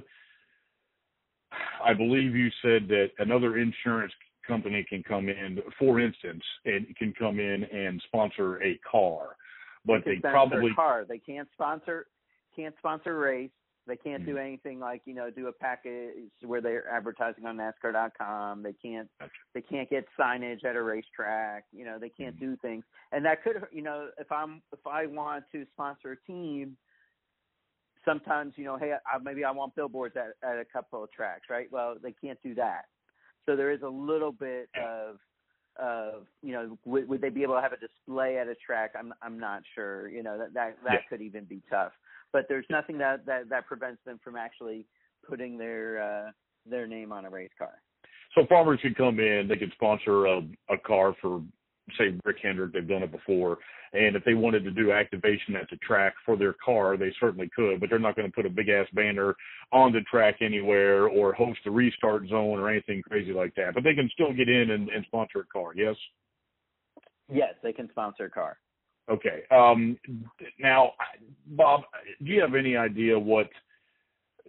I 1.83 1.94
believe 1.94 2.37
you 2.37 2.50
said 2.61 2.87
that 2.88 3.09
another 3.18 3.57
insurance 3.57 4.12
company 4.46 4.85
can 4.87 5.02
come 5.02 5.29
in, 5.29 5.59
for 5.79 6.00
instance, 6.00 6.42
and 6.66 6.87
can 6.96 7.14
come 7.18 7.40
in 7.40 7.64
and 7.64 8.02
sponsor 8.07 8.62
a 8.62 8.79
car, 8.90 9.37
but 9.87 10.05
they, 10.05 10.16
they 10.16 10.20
probably 10.20 10.74
car. 10.74 11.07
They 11.09 11.18
can't 11.18 11.48
sponsor 11.55 12.07
can't 12.55 12.74
sponsor 12.79 13.18
race. 13.18 13.50
They 13.87 13.96
can't 13.96 14.22
mm-hmm. 14.22 14.33
do 14.33 14.38
anything 14.38 14.81
like 14.81 15.03
you 15.05 15.14
know 15.14 15.31
do 15.31 15.46
a 15.46 15.53
package 15.53 16.33
where 16.42 16.61
they're 16.61 16.88
advertising 16.90 17.46
on 17.46 17.57
NASCAR.com. 17.57 18.62
They 18.62 18.72
can't 18.72 19.09
gotcha. 19.20 19.33
they 19.55 19.61
can't 19.61 19.88
get 19.88 20.07
signage 20.18 20.64
at 20.64 20.75
a 20.75 20.83
racetrack. 20.83 21.64
You 21.72 21.85
know 21.85 21.99
they 21.99 22.09
can't 22.09 22.37
mm-hmm. 22.37 22.53
do 22.53 22.57
things, 22.62 22.85
and 23.12 23.25
that 23.25 23.44
could 23.44 23.57
you 23.72 23.83
know 23.83 24.09
if 24.18 24.31
I'm 24.33 24.62
if 24.72 24.85
I 24.87 25.07
want 25.07 25.44
to 25.53 25.64
sponsor 25.72 26.12
a 26.12 26.33
team, 26.33 26.77
sometimes 28.05 28.55
you 28.57 28.64
know 28.64 28.77
hey 28.77 28.94
I, 29.07 29.18
maybe 29.18 29.44
I 29.44 29.53
want 29.53 29.77
billboards 29.77 30.16
at 30.16 30.49
at 30.49 30.59
a 30.59 30.64
couple 30.64 31.05
of 31.05 31.12
tracks, 31.12 31.46
right? 31.49 31.70
Well 31.70 31.96
they 32.03 32.12
can't 32.12 32.38
do 32.42 32.55
that, 32.57 32.87
so 33.46 33.55
there 33.55 33.70
is 33.70 33.83
a 33.83 33.88
little 33.88 34.33
bit 34.33 34.68
of 34.85 35.18
of 35.79 36.25
you 36.42 36.53
know 36.53 36.77
would, 36.85 37.09
would 37.09 37.20
they 37.20 37.29
be 37.29 37.44
able 37.44 37.55
to 37.55 37.61
have 37.61 37.72
a 37.72 37.79
display 37.79 38.38
at 38.38 38.49
a 38.49 38.55
track? 38.57 38.94
I'm 38.99 39.14
I'm 39.22 39.38
not 39.38 39.62
sure. 39.77 40.09
You 40.09 40.25
know 40.25 40.38
that 40.38 40.55
that 40.55 40.77
that 40.83 40.92
yeah. 40.92 40.99
could 41.09 41.22
even 41.22 41.44
be 41.44 41.62
tough 41.70 41.92
but 42.33 42.47
there's 42.49 42.67
nothing 42.71 42.99
that 42.99 43.27
that 43.27 43.49
that 43.49 43.67
prevents 43.67 44.03
them 44.05 44.21
from 44.23 44.37
actually 44.37 44.87
putting 45.29 45.59
their 45.59 46.03
uh, 46.03 46.31
their 46.69 46.87
name 46.87 47.12
on 47.12 47.25
a 47.25 47.31
race 47.31 47.51
car. 47.59 47.83
So 48.35 48.47
farmers 48.49 48.81
could 48.83 48.97
come 48.97 49.19
in, 49.19 49.47
they 49.49 49.57
could 49.57 49.73
sponsor 49.73 50.27
a, 50.27 50.39
a 50.69 50.79
car 50.85 51.15
for 51.21 51.43
say 51.99 52.19
Rick 52.25 52.39
Hendrick, 52.43 52.73
they've 52.73 52.87
done 52.87 53.03
it 53.03 53.12
before. 53.12 53.59
And 53.93 54.17
if 54.17 54.25
they 54.25 54.35
wanted 54.35 54.65
to 54.65 54.71
do 54.71 54.93
activation 54.93 55.55
at 55.57 55.71
the 55.71 55.77
track 55.77 56.15
for 56.25 56.37
their 56.37 56.55
car, 56.65 56.97
they 56.97 57.12
certainly 57.21 57.49
could, 57.55 57.81
but 57.81 57.89
they're 57.89 57.99
not 57.99 58.17
going 58.17 58.29
to 58.29 58.35
put 58.35 58.45
a 58.47 58.51
big 58.51 58.69
ass 58.69 58.87
banner 58.93 59.35
on 59.73 59.93
the 59.93 60.01
track 60.11 60.37
anywhere 60.41 61.07
or 61.09 61.33
host 61.33 61.61
a 61.67 61.71
restart 61.71 62.29
zone 62.29 62.59
or 62.59 62.69
anything 62.69 63.03
crazy 63.03 63.33
like 63.33 63.55
that. 63.55 63.75
But 63.75 63.85
they 63.85 63.95
can 63.95 64.11
still 64.12 64.33
get 64.33 64.49
in 64.49 64.71
and, 64.71 64.89
and 64.89 65.05
sponsor 65.07 65.41
a 65.41 65.47
car, 65.47 65.73
yes? 65.75 65.95
Yes, 67.33 67.55
they 67.62 67.73
can 67.73 67.89
sponsor 67.91 68.25
a 68.25 68.31
car. 68.31 68.59
Okay. 69.11 69.42
Um, 69.51 69.99
now, 70.59 70.92
Bob, 71.47 71.83
do 72.25 72.31
you 72.33 72.40
have 72.40 72.55
any 72.55 72.77
idea 72.77 73.19
what, 73.19 73.49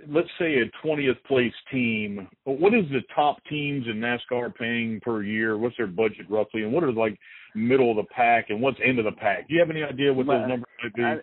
let's 0.08 0.30
say, 0.40 0.60
a 0.60 0.86
20th 0.88 1.24
place 1.28 1.54
team, 1.72 2.28
what 2.44 2.74
is 2.74 2.86
the 2.90 3.02
top 3.16 3.38
teams 3.50 3.86
in 3.88 4.00
NASCAR 4.00 4.54
paying 4.56 5.00
per 5.02 5.22
year? 5.22 5.58
What's 5.58 5.78
their 5.78 5.88
budget 5.88 6.30
roughly? 6.30 6.64
And 6.64 6.74
what 6.74 6.84
are 6.84 6.92
like 6.92 7.18
middle 7.56 7.92
of 7.92 7.98
the 7.98 8.12
pack 8.14 8.50
and 8.50 8.62
what's 8.62 8.80
end 8.84 9.00
of 9.00 9.06
the 9.06 9.12
pack? 9.12 9.48
Do 9.48 9.54
you 9.54 9.60
have 9.60 9.70
any 9.70 9.84
idea 9.84 10.12
what 10.12 10.26
well, 10.26 10.40
those 10.40 10.50
numbers 10.50 10.70
might 10.84 10.94
be? 10.96 11.04
I, 11.04 11.18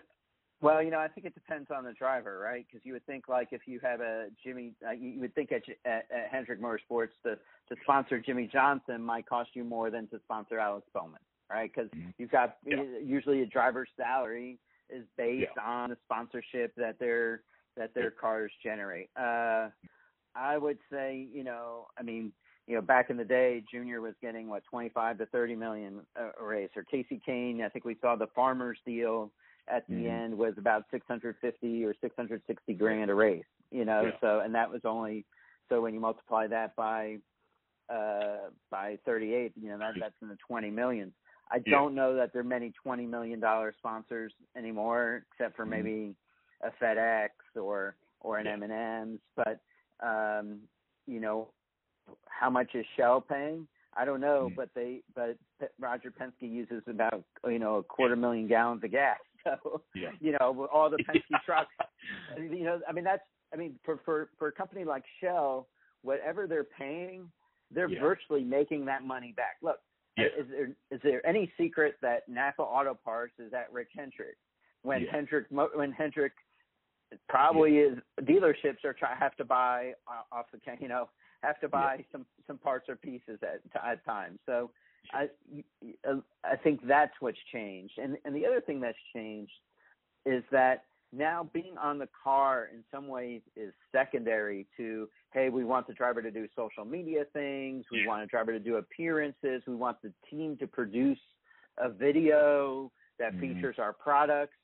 well, 0.61 0.81
you 0.81 0.89
know, 0.89 0.99
I 0.99 1.09
think 1.09 1.27
it 1.27 1.33
depends 1.33 1.69
on 1.69 1.83
the 1.83 1.93
driver, 1.93 2.39
right? 2.39 2.65
Because 2.65 2.85
you 2.85 2.93
would 2.93 3.05
think 3.05 3.27
like 3.27 3.49
if 3.51 3.61
you 3.67 3.79
have 3.83 3.99
a 3.99 4.27
Jimmie, 4.43 4.71
uh, 4.87 4.91
you 4.91 5.19
would 5.19 5.35
think 5.35 5.51
at, 5.51 5.61
at, 5.85 6.05
at 6.09 6.29
Hendrick 6.31 6.61
Motorsports 6.61 7.09
to 7.23 7.35
to 7.35 7.75
sponsor 7.83 8.19
Jimmie 8.19 8.49
Johnson 8.51 9.01
might 9.01 9.27
cost 9.27 9.49
you 9.53 9.65
more 9.65 9.91
than 9.91 10.07
to 10.07 10.19
sponsor 10.23 10.57
Alex 10.57 10.87
Bowman 10.93 11.19
right? 11.49 11.71
Because 11.73 11.89
mm-hmm. 11.91 12.09
you've 12.17 12.31
got 12.31 12.57
yeah. 12.65 12.83
usually 13.03 13.41
a 13.41 13.45
driver's 13.45 13.89
salary 13.97 14.57
is 14.89 15.05
based 15.17 15.49
yeah. 15.55 15.63
on 15.63 15.89
the 15.89 15.97
sponsorship 16.05 16.73
that 16.75 16.99
their 16.99 17.41
that 17.77 17.93
their 17.93 18.11
cars 18.11 18.51
generate. 18.63 19.09
Uh, 19.19 19.69
I 20.35 20.57
would 20.57 20.77
say, 20.91 21.27
you 21.33 21.43
know, 21.43 21.87
I 21.97 22.03
mean, 22.03 22.31
you 22.67 22.75
know, 22.75 22.81
back 22.81 23.09
in 23.09 23.17
the 23.17 23.25
day, 23.25 23.63
Junior 23.71 24.01
was 24.01 24.13
getting 24.21 24.49
what 24.49 24.63
25 24.65 25.19
to 25.19 25.25
30 25.27 25.55
million 25.55 26.01
a 26.15 26.43
race, 26.43 26.69
or 26.75 26.83
Kasey 26.83 27.21
Kahne. 27.27 27.63
I 27.63 27.69
think 27.69 27.85
we 27.85 27.97
saw 28.01 28.15
the 28.15 28.27
Farmers 28.35 28.77
deal 28.85 29.31
at 29.67 29.87
the 29.87 29.95
mm-hmm. 29.95 30.07
end 30.07 30.37
was 30.37 30.53
about 30.57 30.83
650 30.91 31.85
or 31.85 31.93
660 32.01 32.73
grand 32.73 33.09
a 33.09 33.15
race. 33.15 33.43
You 33.71 33.85
know, 33.85 34.05
yeah. 34.05 34.11
so 34.21 34.39
and 34.39 34.53
that 34.55 34.69
was 34.69 34.81
only 34.85 35.25
so 35.69 35.81
when 35.81 35.93
you 35.93 35.99
multiply 35.99 36.47
that 36.47 36.75
by 36.75 37.17
uh 37.89 38.49
by 38.71 38.97
38, 39.05 39.53
you 39.61 39.69
know, 39.69 39.77
that 39.77 39.93
that's 39.99 40.15
in 40.21 40.27
the 40.27 40.37
20 40.47 40.69
millions. 40.69 41.13
I 41.51 41.57
yeah. 41.65 41.71
don't 41.71 41.95
know 41.95 42.15
that 42.15 42.33
there 42.33 42.41
are 42.41 42.45
many 42.45 42.71
twenty 42.83 43.05
million 43.05 43.39
dollar 43.39 43.73
sponsors 43.77 44.33
anymore, 44.57 45.25
except 45.31 45.55
for 45.55 45.63
mm-hmm. 45.63 45.71
maybe 45.71 46.15
a 46.63 46.83
FedEx 46.83 47.29
or 47.55 47.95
or 48.21 48.37
an 48.39 48.45
yeah. 48.45 48.53
M 48.53 48.63
and 48.63 48.71
M's. 48.71 49.19
But 49.35 49.59
um, 50.05 50.59
you 51.07 51.19
know, 51.19 51.49
how 52.27 52.49
much 52.49 52.73
is 52.73 52.85
Shell 52.97 53.21
paying? 53.21 53.67
I 53.97 54.03
don't 54.03 54.19
know, 54.19 54.47
mm-hmm. 54.47 54.55
but 54.55 54.69
they 54.75 55.01
but 55.15 55.37
Roger 55.79 56.11
Penske 56.11 56.51
uses 56.51 56.83
about 56.87 57.23
you 57.45 57.59
know 57.59 57.75
a 57.75 57.83
quarter 57.83 58.15
million 58.15 58.47
gallons 58.47 58.83
of 58.83 58.91
gas. 58.91 59.17
So 59.45 59.83
yeah. 59.93 60.09
you 60.19 60.31
know 60.31 60.67
all 60.73 60.89
the 60.89 60.97
Penske 61.03 61.39
trucks. 61.45 61.69
You 62.35 62.63
know, 62.63 62.79
I 62.89 62.91
mean 62.91 63.03
that's 63.03 63.21
I 63.53 63.57
mean 63.57 63.75
for 63.85 63.99
for 64.03 64.29
for 64.39 64.47
a 64.47 64.51
company 64.51 64.83
like 64.85 65.03
Shell, 65.21 65.67
whatever 66.01 66.47
they're 66.47 66.63
paying, 66.63 67.29
they're 67.69 67.87
yeah. 67.87 68.01
virtually 68.01 68.43
making 68.43 68.85
that 68.85 69.03
money 69.03 69.35
back. 69.37 69.57
Look, 69.61 69.77
yeah. 70.17 70.25
Is 70.37 70.45
there 70.49 70.69
is 70.91 71.01
there 71.03 71.25
any 71.25 71.51
secret 71.57 71.95
that 72.01 72.27
Napa 72.29 72.61
Auto 72.61 72.93
Parts 72.93 73.33
is 73.39 73.53
at 73.53 73.71
Rick 73.71 73.89
Hendrick 73.95 74.37
when 74.83 75.01
yeah. 75.01 75.11
Hendrick 75.11 75.47
when 75.49 75.91
Hendrick 75.91 76.33
probably 77.27 77.77
yeah. 77.77 77.87
is 77.87 77.97
dealerships 78.21 78.83
are 78.85 78.93
try 78.93 79.15
have 79.15 79.35
to 79.37 79.45
buy 79.45 79.93
uh, 80.07 80.35
off 80.35 80.45
the 80.51 80.59
you 80.79 80.87
know 80.87 81.09
have 81.43 81.59
to 81.59 81.67
buy 81.67 81.97
yeah. 81.99 82.05
some 82.11 82.25
some 82.47 82.57
parts 82.57 82.87
or 82.87 82.95
pieces 82.95 83.39
at 83.43 83.61
at 83.83 84.05
times. 84.05 84.39
So 84.45 84.71
I 85.13 85.27
uh, 86.07 86.15
I 86.43 86.55
think 86.55 86.87
that's 86.87 87.13
what's 87.19 87.37
changed. 87.51 87.97
And 87.97 88.17
and 88.25 88.35
the 88.35 88.45
other 88.45 88.61
thing 88.61 88.79
that's 88.79 88.97
changed 89.13 89.51
is 90.25 90.43
that 90.51 90.85
now 91.13 91.49
being 91.53 91.77
on 91.81 91.97
the 91.97 92.07
car 92.23 92.69
in 92.73 92.83
some 92.91 93.07
ways 93.07 93.41
is 93.55 93.73
secondary 93.91 94.67
to 94.77 95.07
hey 95.33 95.49
we 95.49 95.63
want 95.63 95.87
the 95.87 95.93
driver 95.93 96.21
to 96.21 96.31
do 96.31 96.47
social 96.55 96.85
media 96.85 97.23
things 97.33 97.85
we 97.91 98.05
want 98.07 98.21
the 98.21 98.27
driver 98.27 98.51
to 98.51 98.59
do 98.59 98.75
appearances 98.75 99.61
we 99.67 99.75
want 99.75 99.97
the 100.01 100.11
team 100.29 100.57
to 100.57 100.67
produce 100.67 101.19
a 101.79 101.89
video 101.89 102.91
that 103.19 103.33
mm-hmm. 103.33 103.53
features 103.53 103.75
our 103.79 103.93
products 103.93 104.55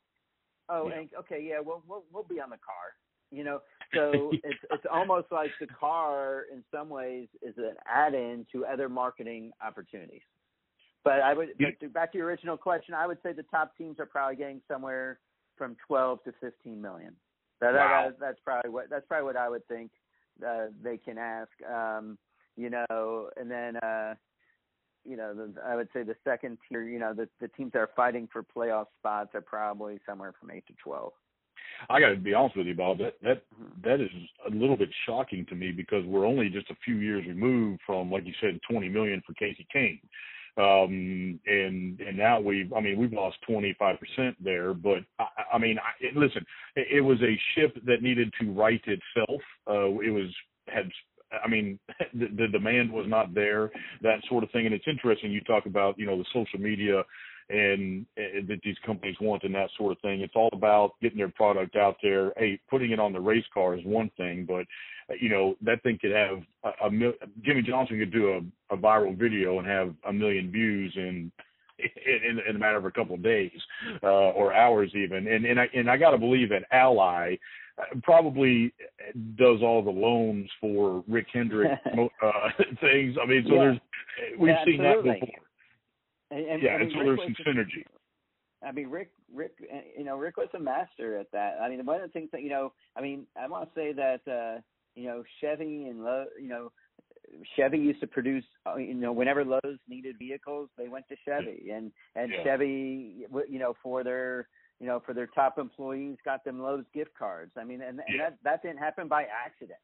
oh 0.70 0.90
yeah. 0.90 1.00
and, 1.00 1.10
okay 1.18 1.44
yeah 1.48 1.60
we'll, 1.64 1.84
we'll 1.88 2.04
we'll 2.12 2.24
be 2.24 2.40
on 2.40 2.50
the 2.50 2.58
car 2.58 2.96
you 3.32 3.44
know 3.44 3.62
so 3.94 4.32
it's 4.44 4.60
it's 4.72 4.86
almost 4.92 5.28
like 5.32 5.52
the 5.60 5.68
car 5.68 6.46
in 6.52 6.64
some 6.74 6.90
ways 6.90 7.28
is 7.42 7.56
an 7.58 7.76
add-in 7.88 8.46
to 8.52 8.66
other 8.66 8.90
marketing 8.90 9.52
opportunities 9.66 10.22
but 11.04 11.20
i 11.22 11.34
would 11.34 11.50
yeah. 11.60 11.70
back 11.94 12.12
to 12.12 12.18
your 12.18 12.28
original 12.28 12.58
question 12.58 12.94
i 12.94 13.06
would 13.06 13.18
say 13.24 13.34
the 13.34 13.44
top 13.44 13.76
teams 13.78 14.00
are 14.00 14.06
probably 14.06 14.36
getting 14.36 14.62
somewhere 14.68 15.20
from 15.62 15.78
12 15.86 16.24
to 16.24 16.34
15 16.42 16.82
million. 16.82 17.14
That, 17.60 17.76
wow. 17.76 18.06
that, 18.08 18.20
that's 18.20 18.40
probably 18.44 18.72
what 18.72 18.90
that's 18.90 19.06
probably 19.08 19.26
what 19.26 19.38
I 19.38 19.48
would 19.48 19.68
think 19.68 19.92
uh, 20.44 20.70
they 20.84 20.98
can 20.98 21.20
ask. 21.20 21.52
Um, 21.72 22.18
you 22.58 22.72
know, 22.72 23.30
and 23.40 23.52
then 23.52 23.78
uh, 23.78 24.16
you 25.06 25.16
know, 25.18 25.36
the, 25.36 25.54
I 25.64 25.76
would 25.76 25.90
say 25.94 26.02
the 26.02 26.16
second 26.24 26.58
tier, 26.68 26.82
you 26.82 26.98
know, 26.98 27.14
the 27.14 27.30
the 27.40 27.48
teams 27.50 27.74
that 27.74 27.80
are 27.80 27.92
fighting 27.96 28.28
for 28.34 28.42
playoff 28.44 28.88
spots 28.98 29.36
are 29.36 29.42
probably 29.42 30.00
somewhere 30.04 30.34
from 30.40 30.50
eight 30.50 30.66
to 30.66 30.74
12. 30.84 31.14
I 31.92 32.00
got 32.00 32.10
to 32.10 32.16
be 32.16 32.34
honest 32.34 32.58
with 32.58 32.66
you, 32.66 32.74
Bob. 32.74 32.98
That 32.98 33.14
that 33.22 33.44
mm-hmm. 33.54 33.82
that 33.84 34.02
is 34.02 34.10
a 34.48 34.50
little 34.50 34.78
bit 34.78 34.90
shocking 35.06 35.46
to 35.50 35.56
me 35.56 35.72
because 35.72 36.04
we're 36.08 36.26
only 36.26 36.50
just 36.50 36.72
a 36.72 36.76
few 36.84 36.96
years 36.96 37.24
removed 37.28 37.82
from, 37.86 38.10
like 38.10 38.26
you 38.26 38.34
said, 38.42 38.60
20 38.68 38.90
million 38.90 39.22
for 39.28 39.34
Kasey 39.34 39.68
Kahne 39.76 40.02
um, 40.58 41.40
and 41.46 42.00
and 42.00 42.18
now 42.18 42.40
we've 42.40 42.72
I 42.74 42.82
mean 42.82 42.98
we've 43.00 43.14
lost 43.14 43.38
25 43.48 43.98
percent 44.00 44.44
there. 44.44 44.74
But 44.74 45.00
I, 45.20 45.26
I 45.54 45.58
mean, 45.58 45.78
I, 45.80 46.18
listen, 46.18 46.46
it, 46.76 46.88
it 46.98 47.02
was 47.02 47.18
a 47.22 47.40
ship 47.56 47.78
that 47.86 48.02
needed 48.02 48.34
to 48.42 48.52
right 48.52 48.82
itself. 48.86 49.42
Uh, 49.68 50.00
it 50.02 50.12
was 50.12 50.30
had 50.68 50.90
I 51.44 51.48
mean, 51.48 51.80
the, 52.14 52.28
the 52.38 52.48
demand 52.48 52.92
was 52.92 53.06
not 53.08 53.34
there, 53.34 53.72
that 54.02 54.20
sort 54.28 54.44
of 54.44 54.52
thing. 54.52 54.66
And 54.66 54.76
it's 54.76 54.88
interesting 54.88 55.32
you 55.32 55.42
talk 55.42 55.66
about, 55.66 55.98
you 55.98 56.06
know, 56.06 56.18
the 56.18 56.26
social 56.34 56.60
media 56.60 57.04
and, 57.50 58.06
and 58.18 58.48
that 58.48 58.60
these 58.64 58.78
companies 58.86 59.16
want 59.20 59.44
and 59.44 59.56
that 59.56 59.70
sort 59.78 59.92
of 59.92 60.00
thing. 60.00 60.22
It's 60.22 60.36
all 60.36 60.50
about 60.54 60.94
getting 61.02 61.18
their 61.18 61.30
product 61.30 61.76
out 61.76 61.98
there. 62.02 62.34
Hey, 62.38 62.60
putting 62.70 62.92
it 62.92 63.00
on 63.00 63.14
the 63.14 63.20
race 63.20 63.46
car 63.54 63.76
is 63.76 63.86
one 63.86 64.10
thing, 64.18 64.46
but 64.48 64.66
you 65.20 65.30
know 65.30 65.56
that 65.62 65.82
thing 65.84 65.98
could 66.00 66.12
have 66.12 66.42
a, 66.64 66.88
a 66.88 67.14
Jimmie 67.44 67.62
Johnson 67.64 68.00
could 68.00 68.12
do 68.12 68.32
a, 68.70 68.74
a 68.74 68.78
viral 68.78 69.18
video 69.18 69.60
and 69.60 69.68
have 69.68 69.94
a 70.08 70.14
million 70.14 70.52
views 70.52 70.94
in 70.96 71.32
in, 71.80 72.40
in 72.48 72.56
a 72.56 72.60
matter 72.60 72.78
of 72.78 72.86
a 72.86 72.92
couple 72.92 73.16
of 73.16 73.24
days 73.24 73.52
uh, 74.04 74.08
or 74.32 74.54
hours 74.54 74.92
even. 74.96 75.28
And 75.28 75.46
and 75.46 75.60
I 75.60 75.68
and 75.74 75.90
I 75.90 75.98
got 75.98 76.12
to 76.12 76.18
believe 76.18 76.50
that 76.50 76.64
Ally 76.72 77.36
uh, 77.78 78.00
probably 78.04 78.74
does 79.38 79.62
all 79.62 79.82
the 79.84 79.92
loans 79.92 80.50
for 80.60 81.04
Rick 81.08 81.28
Hendrick 81.34 81.80
uh, 81.86 82.32
things. 82.82 83.16
I 83.22 83.26
mean, 83.26 83.46
so 83.48 83.56
Yeah. 83.56 83.60
there's 83.60 83.80
we've 84.38 84.50
Yeah, 84.50 84.66
seen 84.66 84.82
absolutely. 84.82 85.12
that 85.12 85.20
before. 85.20 85.46
And, 86.32 86.46
and, 86.48 86.64
Yeah, 86.64 86.72
I 86.72 86.78
mean, 86.78 86.82
and 86.84 86.92
so 86.94 87.00
Rick 87.00 87.08
there's 87.08 87.20
some 87.46 87.54
synergy. 87.54 87.86
I 88.64 88.72
mean, 88.72 88.90
Rick, 88.90 89.10
Rick, 89.34 89.54
you 89.98 90.04
know, 90.04 90.18
Rick 90.18 90.38
was 90.38 90.50
a 90.54 90.60
master 90.60 91.18
at 91.18 91.32
that. 91.32 91.58
I 91.60 91.68
mean, 91.68 91.84
one 91.84 91.96
of 91.96 92.04
the 92.04 92.14
things 92.14 92.30
that 92.32 92.44
you 92.44 92.50
know, 92.50 92.74
I 92.96 93.02
mean, 93.02 93.26
I 93.36 93.48
want 93.48 93.68
to 93.68 93.80
say 93.80 93.92
that 93.94 94.22
uh, 94.28 94.62
you 94.96 95.06
know, 95.08 95.24
Chevy 95.40 95.86
and 95.86 96.04
Lo, 96.04 96.26
you 96.40 96.48
know, 96.50 96.72
Chevy 97.56 97.78
used 97.78 98.02
to 98.02 98.08
produce, 98.08 98.44
uh, 98.66 98.76
you 98.76 98.94
know, 98.94 99.12
whenever 99.12 99.46
Lowe's 99.46 99.80
needed 99.88 100.18
vehicles, 100.20 100.70
they 100.78 100.88
went 100.88 101.06
to 101.10 101.16
Chevy, 101.26 101.72
and 101.72 101.92
and 102.16 102.32
Yeah. 102.32 102.44
Chevy, 102.44 103.26
w- 103.30 103.48
you 103.50 103.60
know, 103.60 103.74
for 103.82 104.04
their 104.04 104.48
you 104.80 104.88
know, 104.88 105.00
for 105.00 105.14
their 105.14 105.28
top 105.28 105.60
employees, 105.60 106.18
got 106.26 106.44
them 106.44 106.60
Lowe's 106.60 106.86
gift 106.92 107.12
cards. 107.18 107.52
I 107.56 107.64
mean, 107.64 107.82
and, 107.84 108.00
and 108.00 108.16
Yeah. 108.16 108.30
that 108.32 108.38
that 108.44 108.62
didn't 108.64 108.80
happen 108.80 109.08
by 109.08 109.26
accident. 109.26 109.80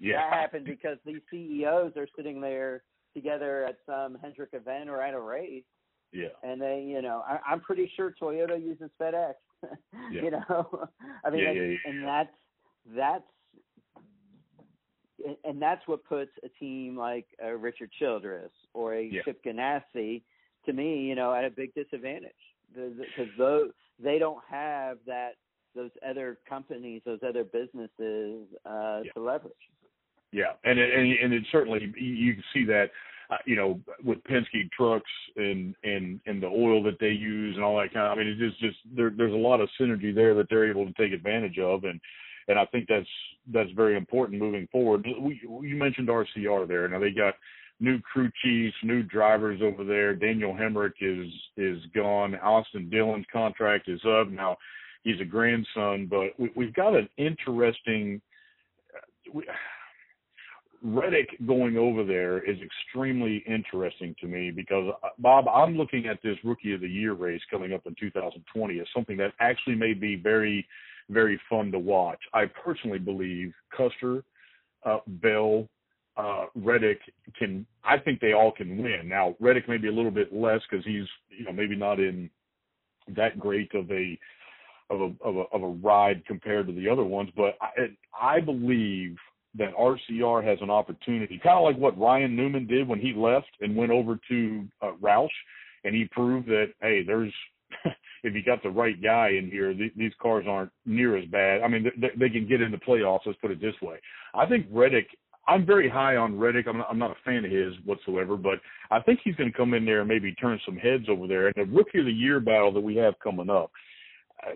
Yeah. 0.00 0.16
That 0.22 0.32
happened 0.32 0.64
because 0.64 0.98
these 1.04 1.20
CEOs 1.30 1.96
are 1.96 2.06
sitting 2.16 2.40
there 2.40 2.82
together 3.14 3.64
at 3.64 3.78
some 3.84 4.16
Hendrick 4.22 4.50
event 4.54 4.88
or 4.88 5.02
at 5.02 5.12
a 5.12 5.20
race, 5.20 5.64
Yeah. 6.12 6.28
and 6.42 6.60
they, 6.60 6.82
you 6.82 7.02
know, 7.02 7.22
I, 7.26 7.38
I'm 7.46 7.60
pretty 7.60 7.90
sure 7.94 8.14
Toyota 8.20 8.60
uses 8.60 8.90
FedEx. 9.00 9.34
Yeah. 10.10 10.22
You 10.22 10.30
know, 10.30 10.88
I 11.24 11.30
mean, 11.30 11.40
Yeah, 11.42 11.48
and, 11.50 11.56
yeah, 11.58 11.62
yeah, 11.64 11.76
and 11.90 12.04
that's 12.04 12.36
that's 12.96 13.24
and- 15.26 15.36
and 15.44 15.60
that's 15.62 15.86
what 15.88 16.04
puts 16.04 16.30
a 16.42 16.48
team 16.60 16.96
like 16.96 17.26
uh, 17.42 17.52
Richard 17.52 17.90
Childress 17.98 18.52
or 18.74 18.94
a 18.94 19.02
Yeah. 19.02 19.22
Chip 19.22 19.42
Ganassi, 19.42 20.22
to 20.66 20.72
me, 20.72 21.02
you 21.06 21.14
know, 21.14 21.32
at 21.34 21.44
a 21.44 21.50
big 21.50 21.74
disadvantage 21.74 22.32
because 22.74 23.28
those 23.36 23.72
they 23.98 24.18
don't 24.18 24.42
have 24.48 24.98
that 25.06 25.36
those 25.74 25.90
other 26.08 26.38
companies, 26.48 27.02
those 27.04 27.22
other 27.22 27.44
businesses 27.44 28.46
uh, 28.66 29.02
Yeah. 29.04 29.12
to 29.12 29.20
leverage. 29.20 29.52
Yeah, 30.32 30.52
and 30.64 30.78
it, 30.78 30.92
and 30.94 31.12
and 31.12 31.32
it 31.32 31.44
certainly 31.50 31.92
you 31.96 32.34
can 32.34 32.44
see 32.52 32.64
that, 32.66 32.90
uh, 33.30 33.38
you 33.46 33.56
know, 33.56 33.80
with 34.04 34.22
Penske 34.24 34.70
trucks 34.72 35.10
and 35.36 35.74
and 35.84 36.20
and 36.26 36.42
the 36.42 36.48
oil 36.48 36.82
that 36.82 36.98
they 36.98 37.10
use 37.10 37.54
and 37.56 37.64
all 37.64 37.78
that 37.78 37.92
kind. 37.94 38.06
Of, 38.06 38.12
I 38.12 38.22
mean, 38.22 38.28
it's 38.28 38.40
just 38.40 38.60
just 38.60 38.78
there. 38.94 39.10
There's 39.10 39.32
a 39.32 39.36
lot 39.36 39.60
of 39.60 39.70
synergy 39.80 40.14
there 40.14 40.34
that 40.34 40.48
they're 40.50 40.68
able 40.68 40.84
to 40.86 40.92
take 40.92 41.12
advantage 41.12 41.58
of, 41.58 41.84
and 41.84 42.00
and 42.48 42.58
I 42.58 42.64
think 42.66 42.86
that's 42.88 43.06
that's 43.52 43.70
very 43.72 43.96
important 43.96 44.40
moving 44.40 44.68
forward. 44.72 45.06
We, 45.20 45.40
you 45.62 45.76
mentioned 45.76 46.08
RCR 46.08 46.66
there. 46.66 46.88
Now 46.88 46.98
they 46.98 47.10
got 47.10 47.34
new 47.80 48.00
crew 48.00 48.30
chiefs, 48.42 48.76
new 48.82 49.02
drivers 49.02 49.60
over 49.62 49.84
there. 49.84 50.14
Daniel 50.14 50.52
Hemric 50.52 50.94
is 51.00 51.28
is 51.56 51.78
gone. 51.94 52.34
Austin 52.36 52.90
Dillon's 52.90 53.26
contract 53.32 53.88
is 53.88 54.00
up 54.04 54.28
now. 54.28 54.56
He's 55.04 55.20
a 55.20 55.24
grandson, 55.24 56.06
but 56.10 56.30
we, 56.38 56.50
we've 56.56 56.74
got 56.74 56.94
an 56.94 57.08
interesting. 57.16 58.20
We, 59.32 59.44
Reddick 60.82 61.30
going 61.46 61.76
over 61.76 62.04
there 62.04 62.38
is 62.38 62.56
extremely 62.62 63.42
interesting 63.48 64.14
to 64.20 64.26
me 64.26 64.50
because 64.52 64.92
Bob, 65.18 65.48
I'm 65.48 65.76
looking 65.76 66.06
at 66.06 66.22
this 66.22 66.36
Rookie 66.44 66.72
of 66.72 66.80
the 66.80 66.88
Year 66.88 67.14
race 67.14 67.40
coming 67.50 67.72
up 67.72 67.86
in 67.86 67.96
2020 67.98 68.78
as 68.78 68.86
something 68.94 69.16
that 69.16 69.32
actually 69.40 69.74
may 69.74 69.92
be 69.92 70.14
very, 70.14 70.66
very 71.10 71.40
fun 71.48 71.72
to 71.72 71.78
watch. 71.78 72.20
I 72.34 72.44
personally 72.46 72.98
believe 72.98 73.52
Custer, 73.76 74.22
uh, 74.84 74.98
Bell, 75.06 75.68
uh, 76.16 76.46
Reddick 76.54 77.00
can. 77.38 77.66
I 77.84 77.98
think 77.98 78.20
they 78.20 78.32
all 78.32 78.52
can 78.52 78.82
win. 78.82 79.08
Now 79.08 79.36
Reddick 79.40 79.68
may 79.68 79.78
be 79.78 79.88
a 79.88 79.92
little 79.92 80.10
bit 80.10 80.32
less 80.32 80.60
because 80.68 80.84
he's, 80.84 81.06
you 81.28 81.44
know, 81.44 81.52
maybe 81.52 81.76
not 81.76 82.00
in 82.00 82.28
that 83.16 83.38
great 83.38 83.72
of 83.74 83.90
a 83.90 84.18
of 84.90 85.00
a 85.00 85.24
of 85.24 85.36
a 85.36 85.44
of 85.52 85.62
a 85.62 85.68
ride 85.68 86.24
compared 86.26 86.66
to 86.66 86.72
the 86.72 86.88
other 86.88 87.04
ones, 87.04 87.30
but 87.36 87.56
I 87.60 87.88
I 88.20 88.40
believe 88.40 89.16
that 89.56 89.74
RCR 89.74 90.44
has 90.44 90.58
an 90.60 90.70
opportunity, 90.70 91.40
kind 91.42 91.58
of 91.58 91.64
like 91.64 91.76
what 91.76 91.98
Ryan 91.98 92.36
Newman 92.36 92.66
did 92.66 92.86
when 92.86 93.00
he 93.00 93.12
left 93.14 93.48
and 93.60 93.74
went 93.74 93.90
over 93.90 94.18
to 94.28 94.64
uh, 94.82 94.92
Roush, 95.00 95.28
and 95.84 95.94
he 95.94 96.06
proved 96.10 96.46
that 96.48 96.72
hey, 96.80 97.02
there's 97.02 97.32
if 98.22 98.34
you 98.34 98.42
got 98.42 98.62
the 98.62 98.70
right 98.70 99.00
guy 99.02 99.30
in 99.38 99.50
here, 99.50 99.72
th- 99.72 99.92
these 99.96 100.12
cars 100.20 100.44
aren't 100.48 100.70
near 100.86 101.16
as 101.16 101.24
bad. 101.26 101.62
I 101.62 101.68
mean, 101.68 101.90
they, 101.96 102.10
they 102.18 102.28
can 102.28 102.48
get 102.48 102.60
into 102.60 102.78
playoffs. 102.78 103.20
Let's 103.26 103.38
put 103.40 103.50
it 103.50 103.60
this 103.60 103.74
way. 103.82 103.96
I 104.34 104.46
think 104.46 104.66
Reddick. 104.70 105.06
I'm 105.46 105.64
very 105.64 105.88
high 105.88 106.16
on 106.16 106.38
Reddick. 106.38 106.66
I'm 106.68 106.76
not, 106.76 106.88
I'm 106.90 106.98
not 106.98 107.10
a 107.10 107.16
fan 107.24 107.42
of 107.44 107.50
his 107.50 107.72
whatsoever, 107.86 108.36
but 108.36 108.58
I 108.90 109.00
think 109.00 109.20
he's 109.24 109.34
going 109.36 109.50
to 109.50 109.56
come 109.56 109.72
in 109.72 109.86
there 109.86 110.00
and 110.00 110.08
maybe 110.08 110.34
turn 110.34 110.60
some 110.66 110.76
heads 110.76 111.04
over 111.08 111.26
there. 111.26 111.46
And 111.46 111.54
the 111.56 111.74
Rookie 111.74 112.00
of 112.00 112.04
the 112.04 112.12
Year 112.12 112.38
battle 112.38 112.70
that 112.74 112.80
we 112.80 112.96
have 112.96 113.14
coming 113.22 113.48
up, 113.48 113.70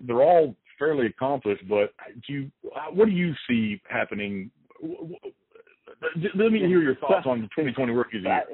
they're 0.06 0.22
all 0.22 0.54
fairly 0.78 1.06
accomplished. 1.06 1.66
But 1.66 1.94
do 2.26 2.32
you, 2.34 2.50
what 2.92 3.06
do 3.06 3.12
you 3.12 3.32
see 3.48 3.80
happening? 3.88 4.50
Let 6.34 6.52
me 6.52 6.58
hear 6.58 6.82
your 6.82 6.96
thoughts 6.96 7.26
on 7.26 7.40
the 7.40 7.46
2020 7.46 7.92
Rookie 7.92 8.18
of 8.18 8.24
the 8.24 8.28
Year. 8.28 8.44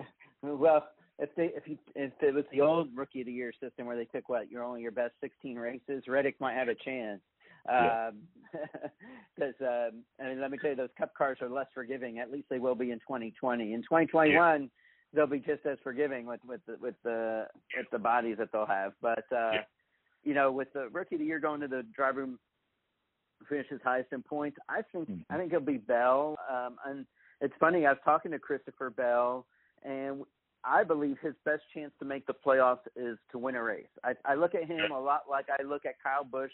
Well, 0.43 0.87
if 1.19 1.35
they 1.35 1.51
if 1.55 1.67
you 1.67 1.77
if 1.95 2.13
it 2.21 2.35
was 2.35 2.45
the 2.53 2.61
old 2.61 2.89
rookie 2.95 3.21
of 3.21 3.27
the 3.27 3.33
year 3.33 3.53
system 3.61 3.87
where 3.87 3.97
they 3.97 4.05
took 4.05 4.29
what 4.29 4.51
you're 4.51 4.65
only 4.65 4.83
your 4.83 4.93
best 4.93 5.15
16 5.21 5.57
races, 5.57 6.05
Reddick 6.07 6.41
might 6.41 6.55
have 6.55 6.69
a 6.69 6.75
chance. 6.75 7.21
Yeah. 7.69 8.11
Because 9.37 9.55
um, 9.61 10.03
I 10.21 10.31
mean, 10.31 10.41
let 10.41 10.51
me 10.51 10.59
tell 10.59 10.71
you, 10.71 10.77
those 10.77 10.89
Cup 10.99 11.13
cars 11.17 11.39
are 11.41 11.49
less 11.49 11.67
forgiving. 11.73 12.19
At 12.19 12.33
least 12.33 12.49
they 12.51 12.59
will 12.59 12.75
be 12.75 12.91
in 12.91 12.99
2020. 12.99 13.73
In 13.73 13.83
2021, 13.83 14.69
they'll 15.13 15.27
be 15.29 15.39
just 15.39 15.65
as 15.65 15.79
forgiving 15.85 16.27
with 16.27 16.41
with 16.45 16.61
the 16.67 16.77
with 16.81 16.97
the 17.05 17.47
with 17.77 17.87
the 17.93 17.99
bodies 17.99 18.37
that 18.39 18.51
they'll 18.53 18.67
have. 18.67 18.95
But 19.01 19.25
uh, 19.31 19.53
Yeah. 19.53 19.65
you 20.25 20.35
know, 20.35 20.51
with 20.51 20.73
the 20.73 20.89
rookie 20.89 21.15
of 21.17 21.21
the 21.21 21.25
year 21.27 21.39
going 21.39 21.61
to 21.61 21.69
the 21.69 21.85
driver 21.95 22.21
room 22.21 22.39
finishes 23.49 23.81
highest 23.85 24.13
in 24.13 24.23
points, 24.23 24.59
I 24.69 24.83
think 24.83 25.09
Mhm. 25.09 25.25
I 25.31 25.37
think 25.37 25.53
it'll 25.53 25.65
be 25.65 25.79
Bell. 25.79 26.37
Um, 26.49 26.79
and 26.85 27.07
it's 27.41 27.55
funny, 27.61 27.87
I 27.87 27.93
was 27.93 28.01
talking 28.05 28.33
to 28.33 28.39
Christopher 28.41 28.91
Bell, 28.91 29.47
and 29.83 30.25
I 30.65 30.85
believe 30.85 31.19
his 31.21 31.35
best 31.45 31.63
chance 31.73 31.93
to 31.99 32.05
make 32.05 32.27
the 32.27 32.35
playoffs 32.35 32.87
is 32.97 33.19
to 33.33 33.39
win 33.39 33.55
a 33.55 33.63
race. 33.63 33.87
I, 34.05 34.15
I 34.25 34.35
look 34.35 34.55
at 34.55 34.65
him 34.65 34.91
a 34.91 35.01
lot 35.01 35.23
like 35.31 35.47
I 35.51 35.63
look 35.63 35.87
at 35.87 35.95
Kyle 36.03 36.25
Busch. 36.25 36.53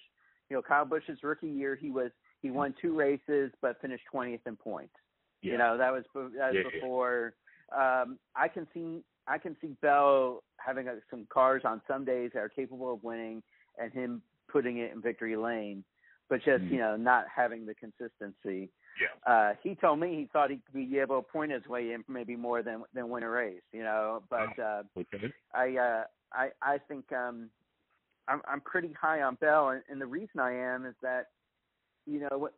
You 0.51 0.57
know, 0.57 0.63
Kyle 0.63 0.85
Busch's 0.85 1.23
rookie 1.23 1.49
year, 1.49 1.75
he 1.75 1.91
was 1.91 2.11
he 2.43 2.51
won 2.51 2.75
two 2.81 2.95
races 2.95 3.51
but 3.63 3.81
finished 3.81 4.05
20th 4.13 4.41
in 4.47 4.57
points. 4.57 4.93
Yeah. 5.41 5.53
You 5.53 5.59
know, 5.59 5.79
that 5.79 5.93
was 5.93 6.05
that 6.15 6.23
was 6.23 6.33
Yeah, 6.37 6.51
yeah. 6.53 6.71
before. 6.71 7.35
Um, 7.75 8.19
I 8.37 8.49
can 8.49 8.67
see 8.75 9.03
I 9.27 9.39
can 9.39 9.57
see 9.61 9.75
Bell 9.81 10.43
having 10.59 10.89
uh 10.89 10.97
some 11.11 11.27
cars 11.31 11.63
on 11.65 11.81
some 11.89 12.05
days 12.05 12.31
that 12.35 12.41
are 12.41 12.49
capable 12.49 12.93
of 12.93 13.03
winning, 13.03 13.43
and 13.79 13.93
him 13.93 14.23
putting 14.49 14.79
it 14.79 14.93
in 14.93 15.01
victory 15.01 15.37
lane, 15.37 15.83
but 16.29 16.43
just 16.45 16.65
Mhm. 16.65 16.71
you 16.73 16.79
know 16.79 16.97
not 16.97 17.27
having 17.35 17.65
the 17.65 17.75
consistency. 17.75 18.71
Yeah. 19.01 19.33
Uh, 19.33 19.55
he 19.63 19.75
told 19.75 20.01
me 20.01 20.15
he 20.17 20.29
thought 20.33 20.51
he'd 20.51 20.63
be 20.73 20.99
able 20.99 21.21
to 21.21 21.29
point 21.29 21.53
his 21.53 21.67
way 21.67 21.93
in 21.93 22.05
maybe 22.09 22.37
more 22.37 22.63
than 22.63 22.85
than 22.95 23.09
win 23.09 23.23
a 23.23 23.29
race, 23.29 23.63
you 23.73 23.83
know. 23.83 24.23
But 24.31 24.59
uh, 24.59 24.83
Okay. 24.97 25.33
I 25.55 25.77
uh, 25.77 26.05
I 26.33 26.51
I 26.63 26.79
think 26.89 27.13
um, 27.13 27.51
I'm 28.29 28.41
I'm 28.47 28.61
pretty 28.61 28.93
high 28.93 29.23
on 29.23 29.37
Bell, 29.37 29.71
and, 29.71 29.83
and 29.91 30.01
the 30.01 30.07
reason 30.07 30.41
I 30.41 30.55
am 30.55 30.87
is 30.87 30.95
that 31.03 31.29
you 32.07 32.21
know 32.21 32.39
what. 32.39 32.55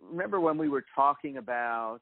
Remember 0.00 0.38
when 0.38 0.58
we 0.58 0.68
were 0.68 0.84
talking 0.94 1.38
about 1.38 1.98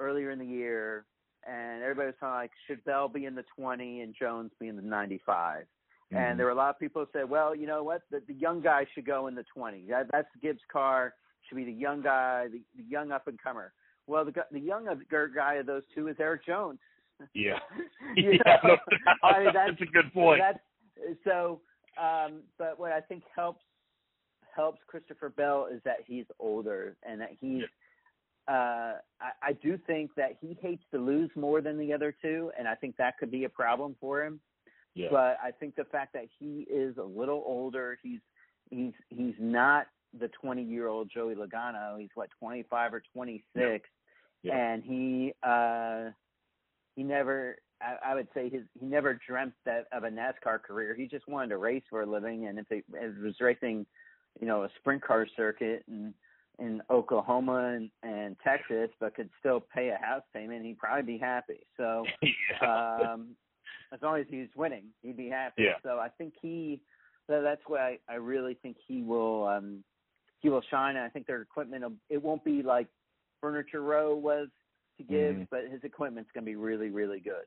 earlier 0.00 0.32
in 0.32 0.40
the 0.40 0.44
year, 0.44 1.04
and 1.46 1.82
everybody 1.82 2.06
was 2.06 2.14
talking 2.20 2.34
like, 2.34 2.50
should 2.66 2.84
Bell 2.84 3.08
be 3.08 3.26
in 3.26 3.34
the 3.34 3.44
20 3.56 4.00
and 4.00 4.14
Jones 4.18 4.50
be 4.60 4.68
in 4.68 4.76
the 4.76 4.82
95? 4.82 5.66
Mhm. 6.12 6.16
And 6.16 6.38
there 6.38 6.46
were 6.46 6.52
a 6.52 6.56
lot 6.56 6.70
of 6.70 6.78
people 6.78 7.04
who 7.04 7.08
said, 7.12 7.28
well, 7.28 7.54
you 7.54 7.66
know 7.66 7.82
what, 7.82 8.02
the, 8.10 8.20
the 8.26 8.34
young 8.34 8.60
guy 8.60 8.86
should 8.92 9.06
go 9.06 9.26
in 9.28 9.34
the 9.34 9.44
20. 9.54 9.86
That, 9.88 10.10
that's 10.10 10.28
Gibbs' 10.40 10.60
car. 10.70 11.14
Should 11.48 11.56
be 11.56 11.64
the 11.64 11.72
young 11.72 12.02
guy, 12.02 12.46
the, 12.50 12.60
the 12.76 12.88
young 12.88 13.12
up 13.12 13.26
and 13.28 13.40
comer. 13.40 13.72
Well, 14.06 14.24
the 14.24 14.32
the 14.50 14.60
young 14.60 14.86
guy 15.34 15.54
of 15.54 15.66
those 15.66 15.82
two 15.94 16.08
is 16.08 16.16
Erik 16.18 16.44
Jones. 16.46 16.78
Yeah. 17.34 17.58
Yeah, 18.16 18.56
no, 18.64 18.76
I 19.22 19.44
mean, 19.44 19.50
that's, 19.54 19.70
that's 19.70 19.80
a 19.82 19.92
good 19.92 20.12
point. 20.12 20.40
That's 20.42 21.16
so. 21.24 21.60
Um, 22.00 22.40
but 22.58 22.78
what 22.80 22.90
I 22.90 23.00
think 23.00 23.22
helps 23.34 23.62
helps 24.54 24.80
Christopher 24.86 25.28
Bell 25.30 25.68
is 25.72 25.80
that 25.84 25.98
he's 26.06 26.24
older 26.40 26.96
and 27.08 27.20
that 27.20 27.30
he's. 27.40 27.62
Uh, 28.48 28.94
I, 29.20 29.30
I 29.40 29.52
do 29.62 29.78
think 29.86 30.10
that 30.16 30.32
he 30.40 30.58
hates 30.60 30.82
to 30.90 30.98
lose 30.98 31.30
more 31.36 31.60
than 31.60 31.78
the 31.78 31.92
other 31.92 32.12
two, 32.20 32.50
and 32.58 32.66
I 32.66 32.74
think 32.74 32.96
that 32.96 33.18
could 33.18 33.30
be 33.30 33.44
a 33.44 33.48
problem 33.48 33.94
for 34.00 34.24
him. 34.24 34.40
yeah. 34.94 35.08
But 35.10 35.38
I 35.42 35.52
think 35.58 35.76
the 35.76 35.84
fact 35.84 36.12
that 36.14 36.26
he 36.40 36.66
is 36.68 36.96
a 36.96 37.04
little 37.04 37.44
older, 37.46 37.98
he's 38.02 38.20
he's 38.70 38.92
he's 39.10 39.34
not 39.38 39.86
the 40.18 40.28
20 40.28 40.62
year 40.62 40.88
old 40.88 41.10
Joey 41.12 41.34
Logano. 41.34 41.98
He's 41.98 42.10
what 42.14 42.30
25 42.38 42.94
or 42.94 43.02
26, 43.12 43.88
Yeah. 44.42 44.56
and 44.56 44.82
he 44.82 45.32
uh 45.42 46.10
he 46.96 47.02
never. 47.02 47.56
I, 47.80 48.12
I 48.12 48.14
would 48.14 48.28
say 48.34 48.48
his 48.48 48.62
he 48.78 48.86
never 48.86 49.18
dreamt 49.26 49.54
that 49.64 49.86
of 49.92 50.04
a 50.04 50.08
NASCAR 50.08 50.62
career. 50.62 50.94
He 50.94 51.06
just 51.06 51.26
wanted 51.26 51.48
to 51.48 51.56
race 51.56 51.82
for 51.90 52.02
a 52.02 52.06
living, 52.06 52.46
and 52.46 52.58
if 52.58 52.70
it, 52.70 52.84
if 52.92 53.16
it 53.16 53.22
was 53.22 53.34
racing, 53.40 53.86
you 54.40 54.46
know, 54.46 54.64
a 54.64 54.68
sprint 54.78 55.02
car 55.02 55.26
circuit 55.36 55.84
and 55.88 56.14
in 56.58 56.82
Oklahoma 56.90 57.74
and, 57.76 57.90
and 58.02 58.36
Texas, 58.44 58.90
but 59.00 59.14
could 59.14 59.30
still 59.40 59.60
pay 59.74 59.88
a 59.88 60.04
house 60.04 60.22
payment, 60.34 60.64
he'd 60.64 60.78
probably 60.78 61.14
be 61.14 61.18
happy. 61.18 61.60
So 61.76 62.04
yeah. 62.22 63.12
um, 63.12 63.28
as 63.92 64.00
long 64.02 64.18
as 64.18 64.26
he's 64.28 64.48
winning, 64.56 64.84
he'd 65.02 65.16
be 65.16 65.28
happy. 65.28 65.64
Yeah. 65.64 65.74
So 65.82 65.98
I 65.98 66.08
think 66.08 66.34
he, 66.40 66.80
so 67.28 67.42
that's 67.42 67.62
why 67.66 67.98
I, 68.08 68.12
I 68.12 68.14
really 68.16 68.54
think 68.54 68.76
he 68.86 69.02
will, 69.02 69.46
um, 69.46 69.82
he 70.42 70.50
will 70.50 70.62
shine. 70.70 70.96
And 70.96 71.04
I 71.04 71.08
think 71.08 71.26
their 71.26 71.40
equipment, 71.40 71.84
it 72.10 72.22
won't 72.22 72.44
be 72.44 72.62
like 72.62 72.88
Furniture 73.40 73.82
Row 73.82 74.14
was 74.14 74.48
to 74.98 75.04
give, 75.04 75.36
Mhm. 75.36 75.48
but 75.50 75.68
his 75.68 75.82
equipment's 75.84 76.30
going 76.32 76.44
to 76.44 76.50
be 76.50 76.56
really, 76.56 76.90
really 76.90 77.20
good. 77.20 77.46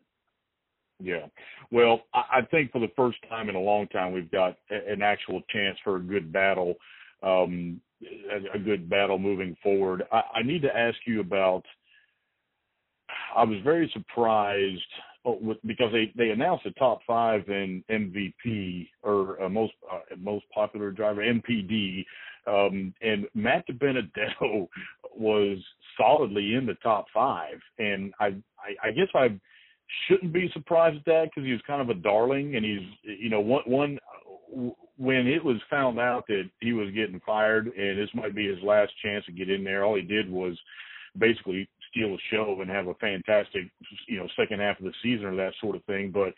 Yeah. 0.99 1.27
Well, 1.71 2.05
I, 2.13 2.23
I 2.37 2.41
think 2.43 2.71
for 2.71 2.79
the 2.79 2.91
first 2.95 3.17
time 3.29 3.49
in 3.49 3.55
a 3.55 3.59
long 3.59 3.87
time, 3.87 4.13
we've 4.13 4.31
got 4.31 4.57
a, 4.71 4.91
an 4.91 5.01
actual 5.01 5.41
chance 5.49 5.77
for 5.83 5.97
a 5.97 6.01
good 6.01 6.31
battle, 6.31 6.75
um, 7.21 7.81
a, 8.01 8.55
a 8.55 8.59
good 8.59 8.89
battle 8.89 9.19
moving 9.19 9.55
forward. 9.61 10.03
I, 10.11 10.23
I 10.35 10.43
need 10.43 10.61
to 10.61 10.75
ask 10.75 10.97
you 11.05 11.19
about. 11.19 11.65
I 13.35 13.43
was 13.43 13.59
very 13.61 13.89
surprised 13.93 14.81
oh, 15.25 15.37
with, 15.41 15.57
because 15.65 15.91
they 15.91 16.11
they 16.15 16.29
announced 16.29 16.63
the 16.63 16.71
top 16.71 17.01
five 17.05 17.47
in 17.49 17.83
MVP 17.89 18.87
or 19.03 19.41
uh, 19.43 19.49
most 19.49 19.73
uh, 19.91 19.99
most 20.17 20.45
popular 20.53 20.91
driver 20.91 21.21
MPD, 21.21 22.05
um, 22.47 22.93
and 23.01 23.25
Matt 23.33 23.65
DiBenedetto 23.67 24.67
was 25.15 25.57
solidly 25.97 26.55
in 26.55 26.65
the 26.65 26.75
top 26.75 27.05
five, 27.13 27.59
and 27.79 28.13
I 28.19 28.27
I, 28.59 28.87
I 28.89 28.91
guess 28.91 29.07
I 29.13 29.37
shouldn't 30.07 30.33
be 30.33 30.49
surprised 30.53 30.97
at 30.97 31.05
that 31.05 31.25
because 31.25 31.45
he 31.45 31.51
was 31.51 31.61
kind 31.67 31.81
of 31.81 31.89
a 31.89 31.99
darling, 31.99 32.55
and 32.55 32.65
he's 32.65 32.87
you 33.03 33.29
know 33.29 33.39
one 33.39 33.63
one 33.65 33.99
when 34.97 35.27
it 35.27 35.43
was 35.43 35.57
found 35.69 35.99
out 35.99 36.25
that 36.27 36.49
he 36.61 36.73
was 36.73 36.89
getting 36.91 37.19
fired 37.25 37.67
and 37.67 37.99
this 37.99 38.09
might 38.13 38.33
be 38.35 38.47
his 38.47 38.63
last 38.63 38.93
chance 39.03 39.25
to 39.25 39.31
get 39.31 39.49
in 39.49 39.63
there, 39.63 39.83
all 39.83 39.95
he 39.95 40.01
did 40.01 40.29
was 40.29 40.57
basically 41.17 41.67
steal 41.91 42.13
a 42.13 42.17
show 42.31 42.57
and 42.61 42.69
have 42.69 42.87
a 42.87 42.93
fantastic 42.95 43.63
you 44.07 44.17
know 44.17 44.27
second 44.37 44.59
half 44.59 44.79
of 44.79 44.85
the 44.85 44.93
season 45.03 45.25
or 45.25 45.35
that 45.35 45.53
sort 45.61 45.75
of 45.75 45.83
thing. 45.85 46.11
But 46.11 46.33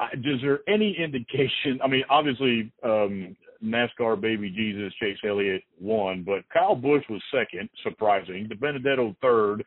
uh, 0.00 0.06
is 0.14 0.40
there 0.42 0.60
any 0.68 0.96
indication? 0.98 1.78
I 1.84 1.88
mean, 1.88 2.04
obviously 2.08 2.72
um, 2.82 3.36
NASCAR 3.62 4.20
baby 4.20 4.50
Jesus 4.50 4.92
Chase 5.00 5.18
Elliott 5.28 5.62
won, 5.78 6.22
but 6.24 6.48
Kyle 6.52 6.74
Busch 6.74 7.04
was 7.10 7.22
second, 7.32 7.68
surprising. 7.82 8.48
DiBenedetto 8.48 9.14
third, 9.20 9.64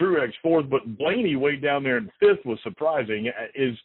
Truex 0.00 0.32
fourth, 0.42 0.70
but 0.70 0.98
Blaney 0.98 1.36
way 1.36 1.56
down 1.56 1.82
there 1.82 1.98
in 1.98 2.10
fifth 2.18 2.44
was 2.44 2.58
surprising. 2.62 3.30
Is 3.54 3.76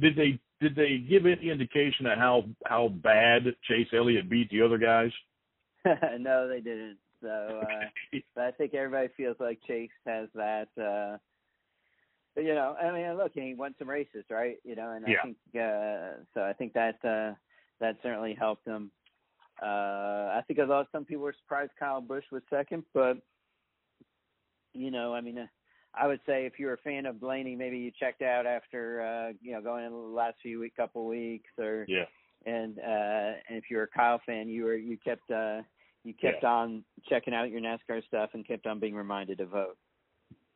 did 0.00 0.16
they 0.16 0.38
did 0.60 0.74
they 0.74 1.04
give 1.08 1.26
any 1.26 1.50
indication 1.50 2.06
of 2.06 2.18
how 2.18 2.44
how 2.66 2.88
bad 2.88 3.44
Chase 3.68 3.88
Elliott 3.94 4.28
beat 4.28 4.50
the 4.50 4.62
other 4.62 4.78
guys? 4.78 5.10
no, 6.18 6.48
they 6.48 6.60
didn't. 6.60 6.98
So 7.22 7.62
uh, 7.62 8.18
but 8.34 8.44
I 8.44 8.50
think 8.50 8.74
everybody 8.74 9.08
feels 9.16 9.36
like 9.38 9.60
Chase 9.66 9.90
has 10.06 10.28
that. 10.34 10.68
uh 10.76 11.18
you 12.36 12.54
know, 12.54 12.74
I 12.80 12.90
mean, 12.90 13.16
look, 13.16 13.32
he 13.34 13.54
won 13.54 13.74
some 13.78 13.88
races, 13.88 14.24
right? 14.30 14.56
You 14.64 14.74
know, 14.76 14.90
and 14.90 15.06
Yeah. 15.06 15.18
I 15.20 15.22
think 15.22 15.36
uh 15.54 16.24
so. 16.34 16.42
I 16.42 16.52
think 16.52 16.72
that 16.74 16.96
uh 17.04 17.34
that 17.80 17.96
certainly 18.02 18.34
helped 18.34 18.66
him. 18.66 18.90
Uh 19.62 20.32
I 20.38 20.42
think 20.46 20.58
although 20.58 20.84
some 20.92 21.04
people 21.04 21.24
were 21.24 21.34
surprised 21.42 21.72
Kyle 21.78 22.00
Busch 22.00 22.24
was 22.32 22.42
second, 22.50 22.84
but 22.92 23.18
you 24.72 24.90
know, 24.90 25.14
I 25.14 25.20
mean, 25.20 25.38
uh, 25.38 25.46
I 25.94 26.08
would 26.08 26.18
say 26.26 26.44
if 26.46 26.58
you're 26.58 26.72
a 26.74 26.78
fan 26.78 27.06
of 27.06 27.20
Blaney, 27.20 27.54
maybe 27.54 27.78
you 27.78 27.92
checked 27.92 28.22
out 28.22 28.46
after 28.46 29.00
uh, 29.02 29.32
you 29.40 29.52
know 29.52 29.60
going 29.62 29.84
in 29.84 29.92
the 29.92 29.96
last 29.96 30.36
few 30.42 30.58
week, 30.60 30.74
couple 30.76 31.06
weeks, 31.06 31.50
or 31.58 31.84
Yeah. 31.88 32.06
and 32.46 32.78
uh, 32.80 33.32
and 33.48 33.56
if 33.58 33.70
you're 33.70 33.84
a 33.84 33.88
Kyle 33.88 34.20
fan, 34.26 34.48
you 34.48 34.64
were 34.64 34.74
you 34.74 34.98
kept 34.98 35.30
uh, 35.30 35.62
you 36.02 36.12
kept 36.14 36.42
Yeah. 36.42 36.48
on 36.50 36.84
checking 37.08 37.32
out 37.32 37.50
your 37.50 37.60
NASCAR 37.60 38.04
stuff 38.06 38.30
and 38.34 38.44
kept 38.46 38.66
on 38.66 38.80
being 38.80 38.96
reminded 38.96 39.38
to 39.38 39.46
vote. 39.46 39.78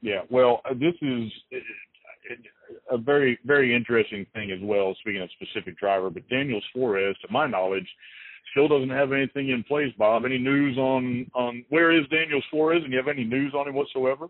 Yeah, 0.01 0.21
well, 0.31 0.61
uh, 0.65 0.75
this 0.75 0.95
is 1.03 1.31
uh, 1.53 2.95
a 2.95 2.99
very, 2.99 3.39
very 3.45 3.75
interesting 3.75 4.27
thing 4.35 4.51
as 4.51 4.61
well. 4.63 4.95
Speaking 5.01 5.23
of 5.23 5.31
specific 5.41 5.79
driver, 5.79 6.11
but 6.11 6.29
Daniel 6.29 6.61
Suarez, 6.73 7.17
to 7.23 7.33
my 7.33 7.47
knowledge, 7.47 7.89
still 8.53 8.69
doesn't 8.69 8.91
have 8.91 9.13
anything 9.13 9.51
in 9.51 9.65
place. 9.65 9.93
Bob, 9.99 10.25
any 10.25 10.39
news 10.39 10.79
on 10.79 11.27
on 11.35 11.65
where 11.69 11.91
is 11.93 12.07
Daniel 12.09 12.43
Suarez, 12.51 12.83
and 12.85 12.93
you 12.93 12.99
have 12.99 13.09
any 13.09 13.25
news 13.25 13.55
on 13.55 13.69
him 13.69 13.75
whatsoever? 13.75 14.29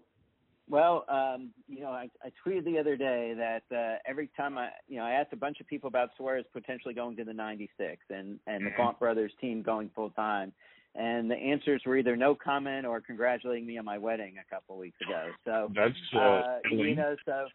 Well, 0.71 1.07
um, 1.09 1.51
you 1.66 1.81
know, 1.81 1.91
I, 1.91 2.11
I 2.23 2.31
tweeted 2.47 2.64
the 2.64 2.79
other 2.79 2.95
day 2.97 3.35
that 3.37 3.62
uh, 3.75 3.99
every 4.07 4.29
time 4.37 4.59
I, 4.59 4.69
you 4.87 4.99
know, 4.99 5.05
I 5.05 5.12
asked 5.12 5.33
a 5.33 5.37
bunch 5.37 5.61
of 5.61 5.66
people 5.66 5.89
about 5.89 6.11
Suarez 6.19 6.45
potentially 6.53 6.93
going 6.93 7.16
to 7.16 7.25
the 7.25 7.33
96 7.33 8.03
and 8.11 8.39
and 8.47 8.66
the 8.66 8.71
Mhm. 8.71 8.77
Gaunt 8.77 8.99
brothers 8.99 9.33
team 9.41 9.62
going 9.62 9.91
full 9.95 10.11
time, 10.11 10.53
and 10.99 11.31
the 11.31 11.37
answers 11.37 11.81
were 11.87 11.97
either 11.97 12.17
no 12.17 12.35
comment 12.35 12.85
or 12.85 13.01
congratulating 13.01 13.65
me 13.67 13.79
on 13.79 13.85
my 13.85 13.97
wedding 13.97 14.35
a 14.39 14.55
couple 14.55 14.75
of 14.75 14.81
weeks 14.81 14.99
ago. 15.01 15.31
So 15.45 15.73
That's 15.75 15.95
uh, 16.15 16.19
uh, 16.19 16.59
you 16.69 16.95
know, 16.97 17.17
so 17.25 17.47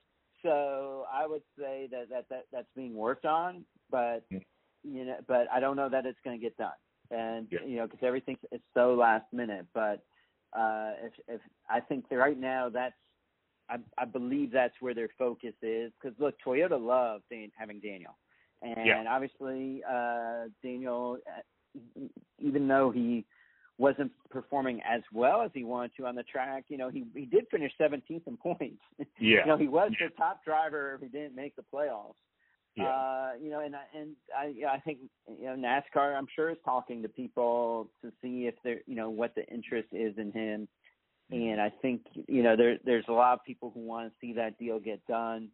so 0.41 1.05
I 1.11 1.27
would 1.27 1.43
say 1.59 1.87
that 1.91 2.09
that, 2.09 2.25
that 2.29 2.45
that's 2.51 2.67
being 2.75 2.95
worked 2.95 3.25
on, 3.25 3.65
but 3.91 4.25
you 4.83 5.05
know, 5.05 5.17
but 5.27 5.47
I 5.51 5.59
don't 5.59 5.75
know 5.75 5.89
that 5.89 6.05
it's 6.05 6.19
going 6.23 6.37
to 6.37 6.41
get 6.41 6.55
done, 6.57 6.71
and 7.11 7.47
Yeah. 7.51 7.59
you 7.65 7.77
know, 7.77 7.87
because 7.87 7.99
everything 8.01 8.37
is 8.51 8.61
so 8.73 8.93
last 8.93 9.25
minute. 9.33 9.65
But 9.73 10.03
uh, 10.57 10.91
if 11.03 11.13
if 11.27 11.41
I 11.69 11.81
think 11.81 12.07
that 12.09 12.15
right 12.15 12.39
now 12.39 12.69
that's 12.69 12.95
I, 13.69 13.77
I 13.97 14.05
believe 14.05 14.51
that's 14.51 14.75
where 14.79 14.93
their 14.93 15.09
focus 15.17 15.53
is 15.61 15.91
because 16.01 16.17
look, 16.19 16.35
Toyota 16.45 16.79
loves 16.81 17.23
Dan, 17.29 17.51
having 17.57 17.79
Daniel, 17.79 18.17
and 18.61 18.73
Yeah. 18.85 19.03
obviously 19.09 19.83
uh, 19.89 20.45
Daniel, 20.63 21.17
uh, 21.27 22.01
even 22.39 22.67
though 22.67 22.91
he 22.91 23.25
wasn't 23.77 24.11
performing 24.29 24.81
as 24.83 25.01
well 25.11 25.41
as 25.41 25.51
he 25.53 25.63
wanted 25.63 25.91
to 25.97 26.05
on 26.05 26.15
the 26.15 26.23
track, 26.23 26.65
you 26.67 26.77
know, 26.77 26.89
he 26.89 27.05
he 27.15 27.25
did 27.25 27.45
finish 27.49 27.71
17th 27.79 28.27
in 28.27 28.37
points. 28.37 28.81
Yeah. 29.19 29.39
you 29.41 29.45
know, 29.47 29.57
he 29.57 29.67
was 29.67 29.91
Yeah. 29.99 30.07
the 30.09 30.15
top 30.15 30.43
driver 30.43 30.99
He 31.01 31.07
didn't 31.07 31.35
make 31.35 31.55
the 31.55 31.63
playoffs. 31.73 32.15
Yeah. 32.75 32.85
Uh, 32.89 33.31
you 33.41 33.49
know, 33.51 33.59
and 33.59 33.75
I 33.75 33.83
and 33.95 34.15
I 34.35 34.45
I 34.75 34.79
think 34.79 34.99
you 35.27 35.45
know 35.45 35.55
NASCAR 35.55 36.15
I'm 36.17 36.27
sure 36.35 36.49
is 36.49 36.57
talking 36.65 37.01
to 37.03 37.09
people 37.09 37.89
to 38.01 38.11
see 38.21 38.47
if 38.47 38.55
they're 38.63 38.81
you 38.87 38.95
know 38.95 39.09
what 39.09 39.35
the 39.35 39.45
interest 39.47 39.89
is 39.91 40.17
in 40.17 40.31
him. 40.31 40.67
And 41.31 41.59
I 41.59 41.71
think 41.81 42.01
you 42.27 42.43
know 42.43 42.55
there 42.55 42.77
there's 42.85 43.05
a 43.07 43.11
lot 43.13 43.33
of 43.33 43.43
people 43.45 43.71
who 43.73 43.79
want 43.79 44.11
to 44.11 44.13
see 44.19 44.33
that 44.33 44.57
deal 44.59 44.79
get 44.79 45.05
done. 45.07 45.49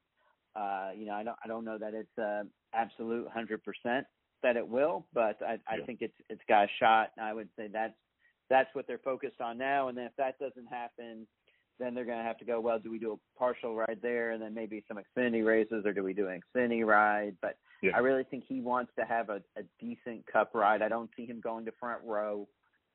Uh, 0.55 0.89
you 0.97 1.05
know, 1.05 1.13
I 1.13 1.23
don't 1.23 1.37
I 1.43 1.47
don't 1.47 1.63
know 1.63 1.77
that 1.77 1.93
it's 1.93 2.17
uh, 2.17 2.43
absolute 2.73 3.27
100% 3.33 4.03
that 4.43 4.57
it 4.57 4.67
will, 4.67 5.05
but 5.13 5.41
I 5.41 5.57
I 5.67 5.77
Yeah. 5.77 5.85
think 5.85 6.01
it's 6.01 6.15
it's 6.29 6.41
got 6.49 6.65
a 6.65 6.67
shot. 6.79 7.11
I 7.21 7.33
would 7.33 7.49
say 7.57 7.67
that's 7.67 7.93
that's 8.49 8.73
what 8.73 8.87
they're 8.87 8.97
focused 8.97 9.41
on 9.41 9.57
now. 9.57 9.87
And 9.87 9.97
then 9.97 10.05
if 10.05 10.15
that 10.17 10.39
doesn't 10.39 10.67
happen, 10.67 11.27
then 11.79 11.93
they're 11.93 12.05
going 12.05 12.17
to 12.17 12.23
have 12.23 12.37
to 12.39 12.45
go, 12.45 12.59
well, 12.59 12.77
do 12.79 12.91
we 12.91 12.99
do 12.99 13.13
a 13.13 13.39
partial 13.39 13.75
ride 13.75 13.99
there 14.01 14.31
and 14.31 14.41
then 14.41 14.53
maybe 14.53 14.83
some 14.87 14.97
Xfinity 14.97 15.45
races 15.45 15.85
or 15.85 15.93
do 15.93 16.03
we 16.03 16.13
do 16.13 16.27
an 16.27 16.41
Xfinity 16.55 16.85
ride? 16.85 17.37
But 17.41 17.55
Yeah. 17.81 17.91
I 17.95 17.99
really 17.99 18.25
think 18.25 18.43
he 18.47 18.59
wants 18.59 18.91
to 18.99 19.05
have 19.05 19.29
a, 19.29 19.41
a 19.57 19.63
decent 19.79 20.25
cup 20.27 20.51
ride. 20.53 20.81
I 20.81 20.89
don't 20.89 21.09
see 21.15 21.25
him 21.25 21.39
going 21.39 21.65
to 21.65 21.71
front 21.79 22.01
row, 22.03 22.47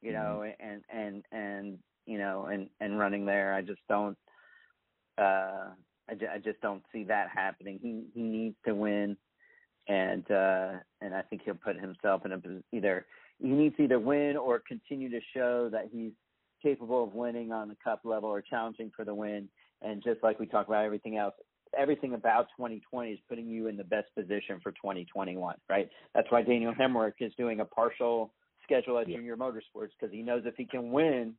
you 0.03 0.13
know, 0.13 0.45
and, 0.61 0.83
and, 0.91 1.25
and, 1.33 1.79
you 2.05 2.19
know, 2.19 2.47
and, 2.47 2.69
and 2.81 2.99
running 2.99 3.25
there. 3.25 3.55
I 3.55 3.63
just 3.63 3.81
don't, 3.89 4.19
uh, 5.17 5.71
I, 6.11 6.15
ju- 6.19 6.29
I 6.31 6.37
just 6.39 6.61
don't 6.61 6.83
see 6.93 7.05
that 7.05 7.29
happening. 7.35 7.79
He, 7.81 8.03
he 8.15 8.23
needs 8.23 8.57
to 8.67 8.75
win. 8.75 9.17
And, 9.89 10.31
uh, 10.31 10.73
and 11.01 11.15
I 11.15 11.23
think 11.23 11.43
he'll 11.45 11.55
put 11.55 11.81
himself 11.81 12.27
in 12.27 12.33
a, 12.33 12.41
either, 12.77 13.07
he 13.41 13.49
needs 13.49 13.77
to 13.77 13.83
either 13.85 13.99
win 13.99 14.37
or 14.37 14.61
continue 14.61 15.11
to 15.11 15.21
show 15.35 15.69
that 15.71 15.89
he's 15.93 16.13
capable 16.63 17.05
of 17.05 17.15
winning 17.15 17.53
on 17.53 17.69
the 17.69 17.77
cup 17.83 18.01
level 18.05 18.29
or 18.29 18.41
challenging 18.41 18.91
for 18.95 19.05
the 19.05 19.15
win. 19.15 19.49
And 19.83 20.03
just 20.03 20.23
like 20.23 20.39
we 20.41 20.47
talk 20.47 20.67
about 20.69 20.85
everything 20.85 21.17
else, 21.19 21.35
everything 21.77 22.15
about 22.15 22.47
2020 22.57 23.11
is 23.13 23.19
putting 23.29 23.47
you 23.47 23.67
in 23.67 23.77
the 23.77 23.85
best 23.85 24.07
position 24.15 24.61
for 24.63 24.73
2021, 24.73 25.57
right? 25.69 25.91
That's 26.15 26.31
why 26.31 26.43
Daniel 26.43 26.73
Hemric 26.73 27.15
is 27.21 27.33
doing 27.37 27.61
a 27.61 27.65
partial 27.65 28.33
schedule 28.63 28.99
at 28.99 29.09
Yeah. 29.09 29.17
Junior 29.17 29.37
Motorsports 29.37 29.91
because 29.99 30.13
he 30.13 30.23
knows 30.23 30.47
if 30.47 30.57
he 30.57 30.65
can 30.65 30.91
win, 30.91 31.37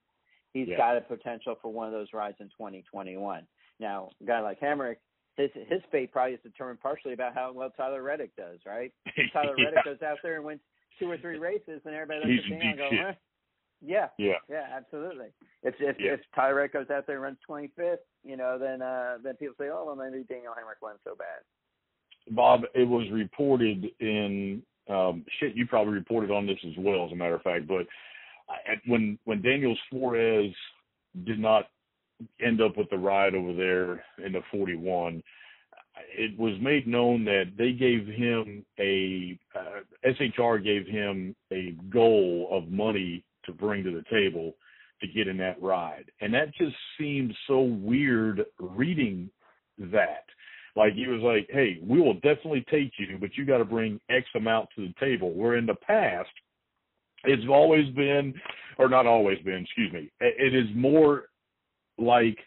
he's 0.53 0.67
Yeah. 0.67 0.77
got 0.77 0.97
a 0.97 1.01
potential 1.01 1.55
for 1.55 1.71
one 1.71 1.87
of 1.87 1.93
those 1.93 2.13
rides 2.13 2.39
in 2.39 2.49
2021. 2.49 3.47
Now, 3.79 4.09
a 4.21 4.23
guy 4.25 4.41
like 4.41 4.59
Hemric, 4.59 4.97
his 5.37 5.51
his 5.53 5.81
fate 5.91 6.11
probably 6.11 6.35
is 6.35 6.41
determined 6.43 6.79
partially 6.81 7.13
about 7.13 7.33
how 7.33 7.51
well 7.51 7.71
Tyler 7.71 8.03
Reddick 8.03 8.35
does, 8.35 8.59
right? 8.65 8.93
Tyler 9.33 9.55
Yeah. 9.57 9.65
Reddick 9.65 9.83
goes 9.85 10.01
out 10.01 10.19
there 10.21 10.35
and 10.35 10.45
wins 10.45 10.61
two 10.99 11.09
or 11.09 11.17
three 11.17 11.37
races, 11.37 11.81
and 11.85 11.93
everybody 11.93 12.19
looks 12.19 12.45
He's 12.45 12.53
at 12.53 12.59
Daniel 12.59 12.69
and 12.69 12.77
deep 12.77 12.77
go, 12.77 12.89
shit. 12.89 13.05
eh. 13.07 13.13
"Yeah, 13.81 14.09
Yeah. 14.17 14.37
yeah, 14.49 14.67
absolutely. 14.71 15.27
If 15.63 15.75
if 15.79 15.99
Yeah. 15.99 16.13
if 16.13 16.21
Reddick 16.37 16.73
goes 16.73 16.89
out 16.89 17.05
there 17.07 17.15
and 17.17 17.23
runs 17.23 17.37
25th, 17.47 17.99
you 18.23 18.37
know, 18.37 18.57
then 18.57 18.81
uh 18.81 19.17
then 19.21 19.35
people 19.35 19.55
say, 19.57 19.69
oh, 19.69 19.85
well, 19.85 19.95
maybe 19.95 20.23
Daniel 20.23 20.53
Hemric 20.53 20.81
went 20.81 20.99
so 21.03 21.15
bad. 21.15 21.41
Bob, 22.31 22.63
it 22.73 22.87
was 22.87 23.09
reported 23.11 23.91
in 23.99 24.63
um, 24.87 25.25
shit. 25.39 25.55
You 25.55 25.65
probably 25.67 25.93
reported 25.93 26.31
on 26.31 26.45
this 26.45 26.59
as 26.65 26.73
well, 26.77 27.05
as 27.05 27.11
a 27.11 27.15
matter 27.15 27.35
of 27.35 27.41
fact. 27.41 27.67
But 27.67 27.87
I, 28.49 28.79
when 28.85 29.17
when 29.25 29.41
Daniel 29.41 29.75
Suarez 29.89 30.53
did 31.23 31.39
not 31.39 31.69
end 32.39 32.61
up 32.61 32.77
with 32.77 32.89
the 32.89 32.97
ride 32.97 33.35
over 33.35 33.53
there 33.53 34.03
in 34.25 34.31
the 34.33 34.41
41, 34.51 35.21
it 36.17 36.37
was 36.37 36.53
made 36.61 36.87
known 36.87 37.25
that 37.25 37.51
they 37.57 37.71
gave 37.71 38.07
him 38.07 38.65
a 38.79 39.37
uh, 39.55 39.81
SHR 40.05 40.63
gave 40.63 40.87
him 40.87 41.35
a 41.51 41.75
goal 41.89 42.47
of 42.51 42.69
money 42.69 43.23
to 43.45 43.51
bring 43.51 43.83
to 43.83 43.91
the 43.91 44.03
table 44.09 44.53
to 45.01 45.07
get 45.07 45.27
in 45.27 45.37
that 45.37 45.61
ride, 45.61 46.05
and 46.21 46.33
that 46.33 46.53
just 46.55 46.75
seemed 46.97 47.35
so 47.47 47.61
weird 47.61 48.45
reading 48.59 49.29
that. 49.77 50.23
Like 50.77 50.93
he 50.93 51.07
was 51.07 51.21
like, 51.21 51.47
hey, 51.51 51.79
we 51.81 52.01
will 52.01 52.15
definitely 52.15 52.65
take 52.69 52.91
you, 52.97 53.17
but 53.19 53.37
you 53.37 53.45
got 53.45 53.59
to 53.59 53.65
bring 53.65 53.99
X 54.09 54.25
amount 54.35 54.69
to 54.75 54.87
the 54.87 54.93
table. 54.99 55.33
Where 55.33 55.55
in 55.55 55.65
the 55.65 55.75
past, 55.75 56.29
it's 57.23 57.45
always 57.49 57.87
been, 57.95 58.33
or 58.77 58.89
not 58.89 59.05
always 59.05 59.39
been, 59.39 59.63
excuse 59.63 59.91
me, 59.91 60.11
it 60.19 60.53
is 60.53 60.67
more 60.75 61.25
like, 61.97 62.37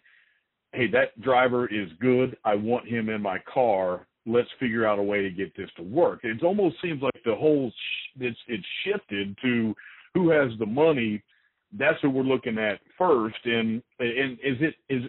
hey, 0.73 0.87
that 0.93 1.21
driver 1.21 1.66
is 1.66 1.89
good. 2.01 2.37
I 2.45 2.55
want 2.55 2.89
him 2.89 3.09
in 3.09 3.23
my 3.23 3.39
car. 3.53 4.07
Let's 4.27 4.49
figure 4.61 4.87
out 4.87 4.99
a 4.99 5.03
way 5.03 5.23
to 5.23 5.31
get 5.31 5.57
this 5.57 5.71
to 5.77 5.83
work. 5.83 6.21
It 6.23 6.43
almost 6.43 6.77
seems 6.83 7.03
like 7.03 7.19
the 7.25 7.35
whole 7.35 7.71
sh- 7.71 8.21
it's 8.21 8.39
it's 8.47 8.66
shifted 8.85 9.37
to 9.43 9.75
who 10.14 10.31
has 10.31 10.51
the 10.59 10.66
money. 10.66 11.23
That's 11.73 11.99
who 12.03 12.11
we're 12.11 12.23
looking 12.23 12.59
at 12.59 12.81
first. 12.99 13.39
And 13.45 13.83
and 13.99 14.33
is 14.43 14.59
it 14.61 14.75
is 14.89 15.05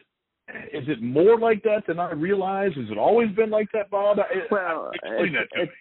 is 0.72 0.88
it 0.88 1.02
more 1.02 1.38
like 1.38 1.64
that 1.64 1.84
than 1.88 2.00
I 2.00 2.14
realize? 2.14 2.72
Has 2.76 2.90
it 2.90 2.98
always 2.98 3.30
been 3.36 3.50
like 3.50 3.68
that, 3.74 3.90
Bob? 3.90 4.18
Well, 4.50 4.92
explain 4.94 5.34
that 5.34 5.50
to 5.56 5.66
me. 5.66 5.72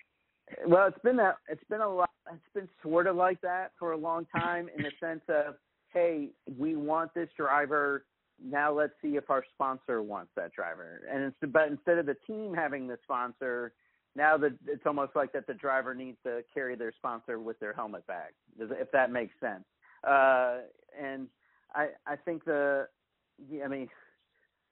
Well, 0.66 0.88
it's 0.88 0.98
been 1.02 1.16
that. 1.16 1.36
It's 1.48 1.64
been 1.70 1.80
a 1.80 1.88
lot. 1.88 2.10
It's 2.32 2.42
been 2.54 2.68
sort 2.82 3.06
of 3.06 3.16
like 3.16 3.40
that 3.42 3.72
for 3.78 3.92
a 3.92 3.96
long 3.96 4.26
time, 4.36 4.68
in 4.76 4.82
the 4.82 4.90
sense 5.00 5.22
of, 5.28 5.54
hey, 5.92 6.30
we 6.58 6.74
want 6.76 7.14
this 7.14 7.28
driver. 7.36 8.04
Now 8.44 8.72
let's 8.72 8.92
see 9.02 9.16
if 9.16 9.30
our 9.30 9.44
sponsor 9.54 10.02
wants 10.02 10.30
that 10.36 10.52
driver. 10.52 11.00
And 11.10 11.24
it's, 11.24 11.52
but 11.52 11.68
instead 11.68 11.98
of 11.98 12.06
the 12.06 12.16
team 12.26 12.54
having 12.54 12.86
the 12.86 12.98
sponsor, 13.02 13.72
now 14.14 14.36
that 14.38 14.52
it's 14.66 14.86
almost 14.86 15.14
like 15.14 15.32
that 15.32 15.46
the 15.46 15.54
driver 15.54 15.94
needs 15.94 16.18
to 16.24 16.42
carry 16.52 16.76
their 16.76 16.92
sponsor 16.92 17.38
with 17.38 17.58
their 17.58 17.72
helmet 17.72 18.06
bag, 18.06 18.32
if 18.58 18.90
that 18.92 19.10
makes 19.10 19.34
sense. 19.40 19.64
Uh, 20.06 20.58
and 21.00 21.28
I 21.74 21.88
I 22.06 22.16
think 22.16 22.44
the, 22.44 22.86
I 23.64 23.68
mean, 23.68 23.88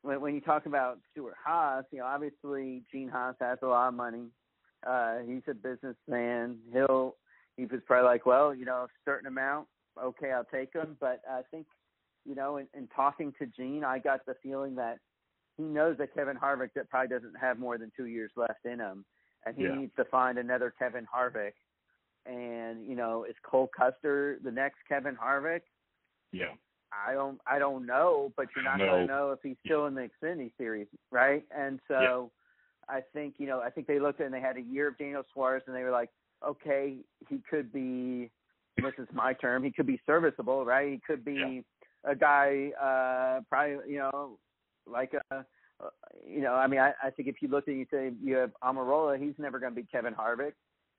when 0.03 0.21
when 0.21 0.35
you 0.35 0.41
talk 0.41 0.67
about 0.67 0.99
Stewart 1.12 1.35
Haas, 1.45 1.85
you 1.91 1.99
know, 1.99 2.07
obviously 2.07 2.83
Gene 2.91 3.09
Haas 3.09 3.35
has 3.41 3.59
a 3.62 3.67
lot 3.67 3.89
of 3.89 3.95
money 3.95 4.31
uh, 4.87 5.19
he's 5.27 5.43
a 5.49 5.55
businessman. 5.55 6.59
He'll 6.73 7.17
he 7.57 7.64
was 7.64 7.81
probably 7.87 8.07
like, 8.07 8.27
well, 8.27 8.55
you 8.55 8.64
know, 8.64 8.85
a 8.85 8.89
certain 9.05 9.27
amount, 9.27 9.67
okay, 10.03 10.31
I'll 10.33 10.45
take 10.45 10.75
him. 10.75 10.97
But 11.01 11.23
I 11.29 11.41
think, 11.51 11.67
you 12.27 12.35
know, 12.35 12.57
in, 12.57 12.66
in 12.77 12.89
talking 12.95 13.33
to 13.39 13.47
Gene, 13.47 13.85
I 13.85 13.99
got 13.99 14.27
the 14.27 14.35
feeling 14.43 14.74
that 14.77 14.99
he 15.57 15.62
knows 15.62 15.97
that 15.99 16.14
Kevin 16.14 16.37
Harvick 16.37 16.70
that 16.74 16.91
probably 16.91 17.09
doesn't 17.09 17.37
have 17.41 17.59
more 17.59 17.79
than 17.79 17.91
two 17.97 18.07
years 18.07 18.31
left 18.37 18.64
in 18.64 18.79
him, 18.79 19.05
and 19.45 19.57
he 19.57 19.64
yeah. 19.64 19.74
needs 19.74 19.93
to 19.97 20.05
find 20.05 20.39
another 20.39 20.72
Kevin 20.79 21.07
Harvick. 21.07 21.53
And 22.27 22.87
you 22.87 22.97
know, 22.97 23.24
is 23.24 23.35
Cole 23.43 23.70
Custer 23.77 24.39
the 24.43 24.51
next 24.51 24.79
Kevin 24.89 25.16
Harvick? 25.16 25.62
Yeah. 26.33 26.55
I 27.07 27.14
don't 27.14 27.41
I 27.47 27.59
don't 27.59 27.87
know, 27.87 28.33
but 28.37 28.47
you're 28.55 28.64
not 28.64 28.79
no. 28.79 28.87
going 28.87 29.07
to 29.07 29.12
know 29.12 29.31
if 29.33 29.41
he's 29.43 29.57
still 29.64 29.87
in 29.87 29.95
the 29.95 30.09
Xfinity 30.22 30.53
series, 30.59 30.87
right? 31.11 31.45
And 31.57 31.81
so 31.89 32.31
I 32.89 33.01
think 33.12 33.35
you 33.39 33.47
know 33.47 33.61
I 33.61 33.70
think 33.70 33.87
they 33.87 33.99
looked 33.99 34.20
at 34.20 34.27
and 34.27 34.35
they 34.35 34.41
had 34.41 34.57
a 34.57 34.62
year 34.62 34.89
of 34.89 34.99
Daniel 34.99 35.24
Suarez 35.33 35.62
and 35.66 35.74
they 35.74 35.83
were 35.83 35.91
like, 35.91 36.11
okay, 36.47 36.99
he 37.29 37.41
could 37.49 37.72
be. 37.72 38.31
This 38.77 38.93
is 38.99 39.09
my 39.14 39.33
term. 39.33 39.64
He 39.64 39.72
could 39.72 39.87
be 39.87 39.99
serviceable, 40.05 40.66
right? 40.66 40.93
He 40.93 41.01
could 41.07 41.24
be 41.24 41.33
yeah. 41.33 41.61
A 42.07 42.15
guy, 42.15 42.71
uh, 42.81 43.41
probably 43.49 43.93
you 43.93 43.99
know, 43.99 44.39
like 44.87 45.13
a. 45.31 45.45
You 46.27 46.41
know, 46.41 46.55
I 46.55 46.67
mean, 46.67 46.81
I, 46.81 46.93
I 47.03 47.11
think 47.11 47.29
if 47.29 47.43
you 47.43 47.49
look 47.49 47.69
at 47.69 47.75
you 47.75 47.85
say 47.91 48.11
you 48.23 48.37
have 48.37 48.51
Almirola 48.65 49.23
he's 49.23 49.35
never 49.37 49.59
going 49.59 49.75
to 49.75 49.77
be 49.77 49.87
Kevin 49.87 50.15
Harvick, 50.15 50.53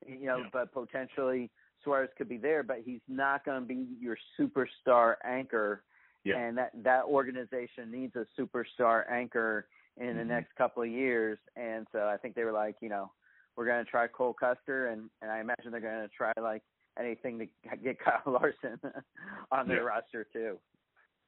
you 0.06 0.26
know, 0.26 0.38
yeah. 0.38 0.44
but 0.52 0.72
potentially 0.72 1.50
Suarez 1.82 2.10
could 2.16 2.28
be 2.28 2.36
there, 2.36 2.62
but 2.62 2.78
he's 2.84 3.00
not 3.08 3.44
going 3.44 3.60
to 3.60 3.66
be 3.66 3.86
your 4.00 4.16
superstar 4.38 5.14
anchor. 5.24 5.82
Yeah. 6.24 6.38
And 6.38 6.58
that 6.58 6.70
that 6.84 7.04
organization 7.04 7.90
needs 7.90 8.14
a 8.16 8.26
superstar 8.40 9.02
anchor 9.10 9.66
in 9.96 10.08
the 10.08 10.12
mm-hmm. 10.14 10.28
next 10.28 10.54
couple 10.56 10.82
of 10.82 10.88
years. 10.88 11.38
And 11.56 11.86
so 11.92 12.00
I 12.00 12.16
think 12.16 12.34
they 12.34 12.44
were 12.44 12.52
like, 12.52 12.76
you 12.80 12.88
know, 12.88 13.10
we're 13.56 13.66
going 13.66 13.84
to 13.84 13.90
try 13.90 14.06
Cole 14.06 14.34
Custer, 14.38 14.88
and 14.88 15.10
and 15.22 15.30
I 15.30 15.40
imagine 15.40 15.70
they're 15.72 15.80
going 15.80 16.08
to 16.08 16.14
try 16.16 16.32
like 16.40 16.62
anything 16.98 17.38
to 17.38 17.46
get 17.82 17.98
Kyle 18.04 18.22
Larson 18.26 18.78
on 19.52 19.68
their 19.68 19.78
yeah. 19.78 19.82
roster 19.82 20.26
too. 20.32 20.58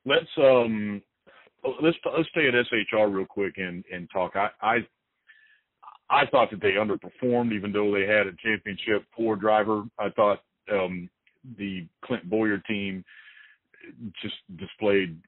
Let's 0.07 0.31
um 0.39 1.03
let's 1.83 1.97
let's 2.17 2.29
stay 2.31 2.49
at 2.49 2.55
SHR 2.55 3.15
real 3.15 3.27
quick 3.27 3.55
and 3.59 3.85
and 3.93 4.09
talk. 4.13 4.33
I 4.35 4.49
I 4.61 4.77
I 6.09 6.27
thought 6.27 6.51
that 6.51 6.61
they 6.61 6.73
underperformed, 6.73 7.53
even 7.53 7.73
though 7.73 7.93
they 7.93 8.07
had 8.07 8.27
a 8.27 8.33
championship 8.43 9.05
four 9.17 9.37
driver. 9.37 9.85
I 9.99 10.11
thought 10.11 10.41
um 10.73 11.09
the 11.59 11.87
Clint 12.05 12.29
Bowyer 12.29 12.59
team 12.59 13.05
just 14.23 14.35
displayed 14.57 15.19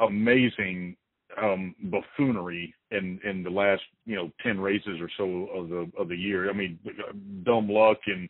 amazing 0.00 0.96
um 1.40 1.74
buffoonery 1.84 2.74
in 2.90 3.20
in 3.24 3.42
the 3.42 3.50
last 3.50 3.82
you 4.04 4.16
know 4.16 4.30
10 4.42 4.58
races 4.58 4.98
or 5.00 5.08
so 5.16 5.46
of 5.54 5.68
the 5.68 5.90
of 5.96 6.08
the 6.08 6.16
year 6.16 6.50
i 6.50 6.52
mean 6.52 6.76
dumb 7.44 7.68
luck 7.68 7.98
and 8.06 8.28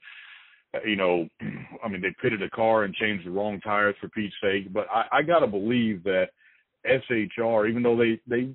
Uh, 0.75 0.79
you 0.87 0.97
know 0.97 1.29
i 1.85 1.89
mean 1.89 2.01
they 2.01 2.15
pitted 2.23 2.43
a 2.43 2.51
car 2.51 2.85
and 2.85 2.95
changed 2.95 3.27
the 3.27 3.31
wrong 3.31 3.61
tires 3.61 3.95
for 4.01 4.09
pete's 4.09 4.35
sake 4.43 4.73
but 4.73 4.87
i 4.95 5.19
i 5.19 5.23
got 5.23 5.41
to 5.41 5.47
believe 5.47 6.03
that 6.05 6.29
shr 6.87 7.69
even 7.69 7.83
though 7.83 7.97
they 7.97 8.21
they 8.27 8.49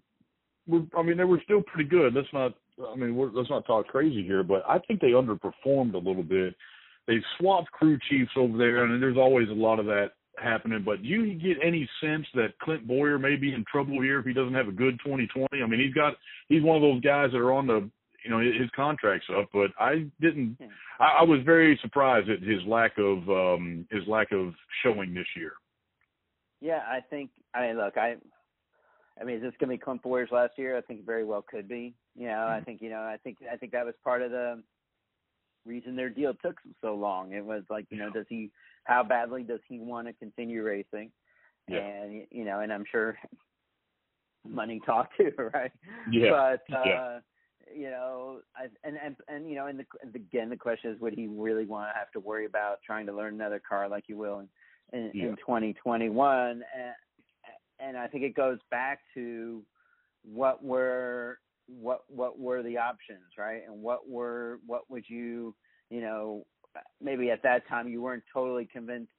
were 0.67 0.81
i 0.97 1.03
mean 1.03 1.17
they 1.17 1.23
were 1.23 1.41
still 1.43 1.61
pretty 1.61 1.89
good 1.89 2.13
let's 2.13 2.27
not 2.33 2.53
i 2.91 2.95
mean 2.95 3.15
we're, 3.15 3.31
let's 3.31 3.49
not 3.49 3.65
talk 3.65 3.87
crazy 3.87 4.23
here 4.23 4.43
but 4.43 4.63
i 4.67 4.79
think 4.79 4.99
they 5.01 5.11
underperformed 5.11 5.93
a 5.93 5.97
little 5.97 6.23
bit 6.23 6.55
they 7.07 7.17
swapped 7.37 7.71
crew 7.71 7.97
chiefs 8.09 8.31
over 8.35 8.57
there 8.57 8.85
and 8.85 9.01
there's 9.01 9.17
always 9.17 9.49
a 9.49 9.53
lot 9.53 9.79
of 9.79 9.85
that 9.85 10.11
happening. 10.41 10.83
But 10.85 11.01
do 11.01 11.07
you 11.07 11.33
get 11.35 11.57
any 11.63 11.89
sense 12.01 12.25
that 12.35 12.57
Clint 12.61 12.87
Bowyer 12.87 13.17
may 13.17 13.35
be 13.35 13.53
in 13.53 13.63
trouble 13.71 14.01
here 14.01 14.19
if 14.19 14.25
he 14.25 14.33
doesn't 14.33 14.53
have 14.53 14.67
a 14.67 14.71
good 14.71 14.99
2020? 15.03 15.47
I 15.61 15.67
mean, 15.67 15.79
he's 15.79 15.93
got 15.93 16.13
he's 16.49 16.63
one 16.63 16.75
of 16.75 16.81
those 16.81 17.01
guys 17.01 17.31
that 17.31 17.37
are 17.37 17.53
on 17.53 17.67
the 17.67 17.89
you 18.25 18.31
know 18.31 18.39
his 18.39 18.69
contract's 18.75 19.27
up, 19.37 19.49
but 19.53 19.71
I 19.79 20.07
didn't. 20.19 20.57
I, 20.99 21.19
I 21.19 21.23
was 21.23 21.39
very 21.45 21.79
surprised 21.81 22.29
at 22.29 22.41
his 22.41 22.61
lack 22.67 22.97
of 22.97 23.29
um 23.29 23.87
his 23.91 24.07
lack 24.07 24.31
of 24.31 24.53
showing 24.83 25.13
this 25.13 25.27
year. 25.37 25.53
Yeah, 26.61 26.81
I 26.87 26.99
think. 27.09 27.29
I 27.53 27.67
mean, 27.67 27.77
look, 27.77 27.97
I. 27.97 28.15
I 29.19 29.23
mean, 29.23 29.37
is 29.37 29.43
this 29.43 29.53
going 29.61 29.69
to 29.69 29.77
be 29.77 29.81
Clint 29.81 30.03
Bowyer's 30.03 30.29
last 30.29 30.53
year? 30.57 30.77
I 30.77 30.81
think 30.81 31.05
very 31.05 31.23
well 31.23 31.45
could 31.49 31.69
be. 31.69 31.93
You 32.17 32.27
know, 32.27 32.33
mm-hmm. 32.33 32.61
I 32.61 32.61
think 32.61 32.81
you 32.81 32.89
know, 32.89 32.99
I 32.99 33.17
think 33.23 33.37
I 33.49 33.55
think 33.55 33.71
that 33.71 33.85
was 33.85 33.95
part 34.03 34.21
of 34.21 34.31
the 34.31 34.61
reason 35.65 35.95
their 35.95 36.09
deal 36.09 36.33
took 36.33 36.57
so 36.81 36.95
long. 36.95 37.33
It 37.33 37.45
was 37.45 37.63
like, 37.69 37.85
you 37.89 37.97
know, 37.97 38.09
does 38.09 38.25
he 38.27 38.51
how 38.85 39.03
badly 39.03 39.43
does 39.43 39.61
he 39.67 39.79
want 39.79 40.07
to 40.07 40.13
continue 40.13 40.63
racing? 40.63 41.11
Yeah. 41.67 41.79
And 41.79 42.27
you 42.29 42.45
know, 42.45 42.59
and 42.59 42.73
I'm 42.73 42.85
sure 42.91 43.17
money 44.47 44.81
talk 44.85 45.09
too, 45.17 45.31
right? 45.53 45.71
Yeah. 46.11 46.31
But 46.31 46.75
uh 46.75 46.83
yeah. 46.85 47.19
You 47.73 47.89
know, 47.89 48.39
I, 48.55 48.65
and 48.83 48.97
and 49.03 49.15
and 49.27 49.49
you 49.49 49.55
know, 49.55 49.67
and 49.67 49.79
the, 49.79 49.85
again, 50.13 50.49
the 50.49 50.57
question 50.57 50.91
is, 50.91 50.99
would 50.99 51.13
he 51.13 51.27
really 51.27 51.65
want 51.65 51.89
to 51.89 51.97
have 51.97 52.11
to 52.11 52.19
worry 52.19 52.45
about 52.45 52.79
trying 52.85 53.05
to 53.07 53.13
learn 53.13 53.33
another 53.33 53.61
car 53.67 53.87
like 53.87 54.05
you 54.07 54.17
will 54.17 54.39
in 54.39 54.99
in, 54.99 55.11
yeah. 55.13 55.23
in 55.29 55.35
2021? 55.37 56.49
And 56.49 56.63
and 57.79 57.97
I 57.97 58.07
think 58.07 58.23
it 58.23 58.35
goes 58.35 58.59
back 58.71 58.99
to 59.13 59.63
what 60.23 60.63
were 60.63 61.39
what 61.67 62.01
what 62.07 62.39
were 62.39 62.63
the 62.63 62.77
options, 62.77 63.25
right? 63.37 63.61
And 63.67 63.81
what 63.81 64.09
were 64.09 64.59
what 64.65 64.89
would 64.89 65.05
you 65.07 65.55
you 65.89 66.01
know 66.01 66.45
maybe 67.01 67.31
at 67.31 67.43
that 67.43 67.67
time 67.67 67.87
you 67.87 68.01
weren't 68.01 68.23
totally 68.33 68.67
convinced 68.71 69.11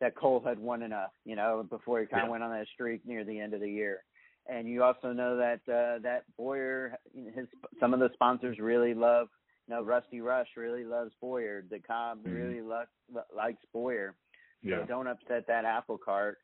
that 0.00 0.16
Cole 0.16 0.42
had 0.44 0.58
won 0.58 0.82
enough, 0.82 1.10
you 1.24 1.36
know, 1.36 1.66
before 1.68 2.00
he 2.00 2.06
kind 2.06 2.24
of 2.24 2.30
went 2.30 2.42
on 2.42 2.50
that 2.50 2.66
streak 2.72 3.02
near 3.06 3.22
the 3.22 3.38
end 3.38 3.52
of 3.52 3.60
the 3.60 3.70
year. 3.70 4.02
And 4.48 4.68
you 4.68 4.82
also 4.82 5.12
know 5.12 5.36
that 5.36 5.60
uh, 5.72 6.00
that 6.02 6.24
Bowyer, 6.36 6.98
his 7.14 7.46
some 7.78 7.94
of 7.94 8.00
the 8.00 8.10
sponsors 8.14 8.58
really 8.58 8.94
love, 8.94 9.28
you 9.68 9.74
know, 9.74 9.82
Rusty 9.82 10.20
Rush 10.20 10.48
really 10.56 10.84
loves 10.84 11.12
Bowyer. 11.20 11.64
The 11.70 11.78
Cobb 11.78 12.18
mm-hmm. 12.18 12.34
really 12.34 12.60
lo- 12.60 13.22
likes 13.34 13.62
Bowyer. 13.72 14.14
Yeah. 14.62 14.80
So 14.80 14.86
don't 14.86 15.06
upset 15.06 15.46
that 15.46 15.64
apple 15.64 15.98
cart. 15.98 16.38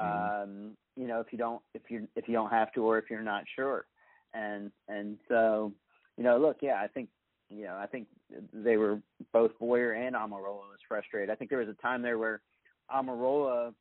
Mm-hmm. 0.00 0.42
Um, 0.42 0.76
you 0.96 1.06
know, 1.06 1.20
if 1.20 1.28
you 1.30 1.38
don't 1.38 1.62
if 1.74 1.82
you 1.88 2.08
if 2.16 2.28
you 2.28 2.34
don't 2.34 2.50
have 2.50 2.72
to 2.72 2.82
or 2.82 2.98
if 2.98 3.06
you're 3.10 3.22
not 3.22 3.44
sure. 3.54 3.86
And 4.34 4.70
and 4.88 5.16
so, 5.28 5.72
you 6.18 6.24
know, 6.24 6.38
look, 6.38 6.58
yeah, 6.60 6.80
I 6.82 6.88
think 6.88 7.08
you 7.48 7.64
know, 7.64 7.76
I 7.76 7.86
think 7.86 8.08
they 8.52 8.76
were 8.76 9.00
both 9.32 9.52
Bowyer 9.58 9.92
and 9.92 10.16
Almirola 10.16 10.68
was 10.68 10.80
frustrated. 10.88 11.30
I 11.30 11.36
think 11.36 11.48
there 11.50 11.60
was 11.60 11.68
a 11.68 11.82
time 11.82 12.02
there 12.02 12.18
where 12.18 12.40
Almirola, 12.94 13.72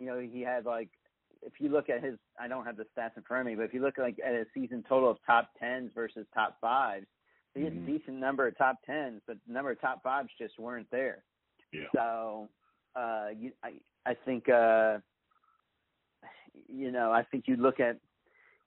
you 0.00 0.06
know, 0.06 0.18
he 0.18 0.40
had 0.40 0.64
like 0.64 0.90
if 1.46 1.54
you 1.60 1.70
look 1.70 1.88
at 1.88 2.02
his 2.02 2.18
I 2.38 2.48
don't 2.48 2.66
have 2.66 2.76
the 2.76 2.84
stats 2.96 3.16
in 3.16 3.22
front 3.22 3.42
of 3.42 3.46
me, 3.46 3.54
but 3.54 3.62
if 3.62 3.72
you 3.72 3.80
look 3.80 3.96
like 3.96 4.18
at 4.24 4.34
a 4.34 4.44
season 4.52 4.84
total 4.88 5.10
of 5.10 5.18
top 5.24 5.50
tens 5.58 5.90
versus 5.94 6.26
top 6.34 6.58
fives, 6.60 7.06
he 7.54 7.62
had 7.62 7.72
mm-hmm. 7.72 7.88
a 7.88 7.98
decent 7.98 8.16
number 8.18 8.46
of 8.46 8.58
top 8.58 8.76
tens, 8.84 9.22
but 9.26 9.36
the 9.46 9.52
number 9.52 9.70
of 9.70 9.80
top 9.80 10.02
fives 10.02 10.28
just 10.38 10.58
weren't 10.58 10.90
there. 10.90 11.22
Yeah. 11.72 11.86
So 11.94 12.48
uh 12.94 13.28
you 13.38 13.52
I 13.62 13.74
I 14.04 14.14
think 14.24 14.48
uh 14.48 14.98
you 16.68 16.90
know, 16.90 17.12
I 17.12 17.22
think 17.22 17.44
you 17.46 17.56
look 17.56 17.80
at 17.80 17.98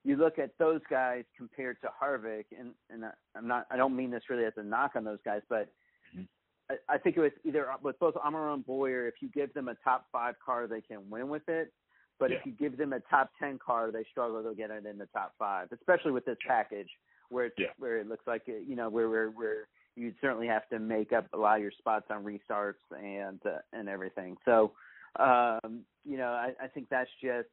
you 0.05 0.15
look 0.15 0.39
at 0.39 0.51
those 0.57 0.81
guys 0.89 1.25
compared 1.37 1.77
to 1.81 1.89
Harvick, 2.01 2.45
and 2.57 2.71
and 2.89 3.03
I'm 3.35 3.47
not 3.47 3.67
I 3.69 3.77
don't 3.77 3.95
mean 3.95 4.11
this 4.11 4.23
really 4.29 4.45
as 4.45 4.53
a 4.55 4.63
knock 4.63 4.91
on 4.95 5.03
those 5.03 5.19
guys, 5.25 5.41
but 5.49 5.69
mm-hmm. 6.15 6.23
I, 6.69 6.95
I 6.95 6.97
think 6.97 7.17
it 7.17 7.21
was 7.21 7.31
either 7.43 7.67
with 7.83 7.99
both 7.99 8.15
Amaro 8.15 8.53
and 8.53 8.65
Bowyer, 8.65 9.07
if 9.07 9.15
you 9.21 9.29
give 9.29 9.53
them 9.53 9.67
a 9.67 9.75
top 9.83 10.05
five 10.11 10.35
car, 10.43 10.67
they 10.67 10.81
can 10.81 11.09
win 11.09 11.27
with 11.27 11.47
it. 11.49 11.73
But 12.19 12.31
yeah. 12.31 12.37
if 12.37 12.45
you 12.45 12.51
give 12.51 12.77
them 12.77 12.93
a 12.93 12.99
top 12.99 13.31
ten 13.39 13.57
car, 13.57 13.91
they 13.91 14.03
struggle 14.11 14.43
to 14.43 14.53
get 14.53 14.69
it 14.71 14.85
in 14.85 14.97
the 14.97 15.07
top 15.07 15.33
five, 15.39 15.69
especially 15.71 16.11
with 16.11 16.25
this 16.25 16.37
package 16.45 16.89
where 17.29 17.45
it's, 17.45 17.55
Yeah. 17.57 17.67
where 17.77 17.97
it 17.99 18.07
looks 18.07 18.27
like 18.27 18.43
it, 18.47 18.63
you 18.67 18.75
know 18.75 18.89
where 18.89 19.09
where 19.09 19.29
where 19.29 19.67
you'd 19.95 20.15
certainly 20.21 20.47
have 20.47 20.67
to 20.69 20.79
make 20.79 21.13
up 21.13 21.27
a 21.33 21.37
lot 21.37 21.57
of 21.57 21.61
your 21.61 21.71
spots 21.71 22.05
on 22.09 22.23
restarts 22.23 22.75
and 23.01 23.39
uh, 23.45 23.59
and 23.73 23.87
everything. 23.89 24.37
So 24.45 24.73
um, 25.17 25.81
you 26.05 26.17
know 26.17 26.31
I, 26.31 26.53
I 26.61 26.67
think 26.67 26.89
that's 26.89 27.09
just 27.21 27.47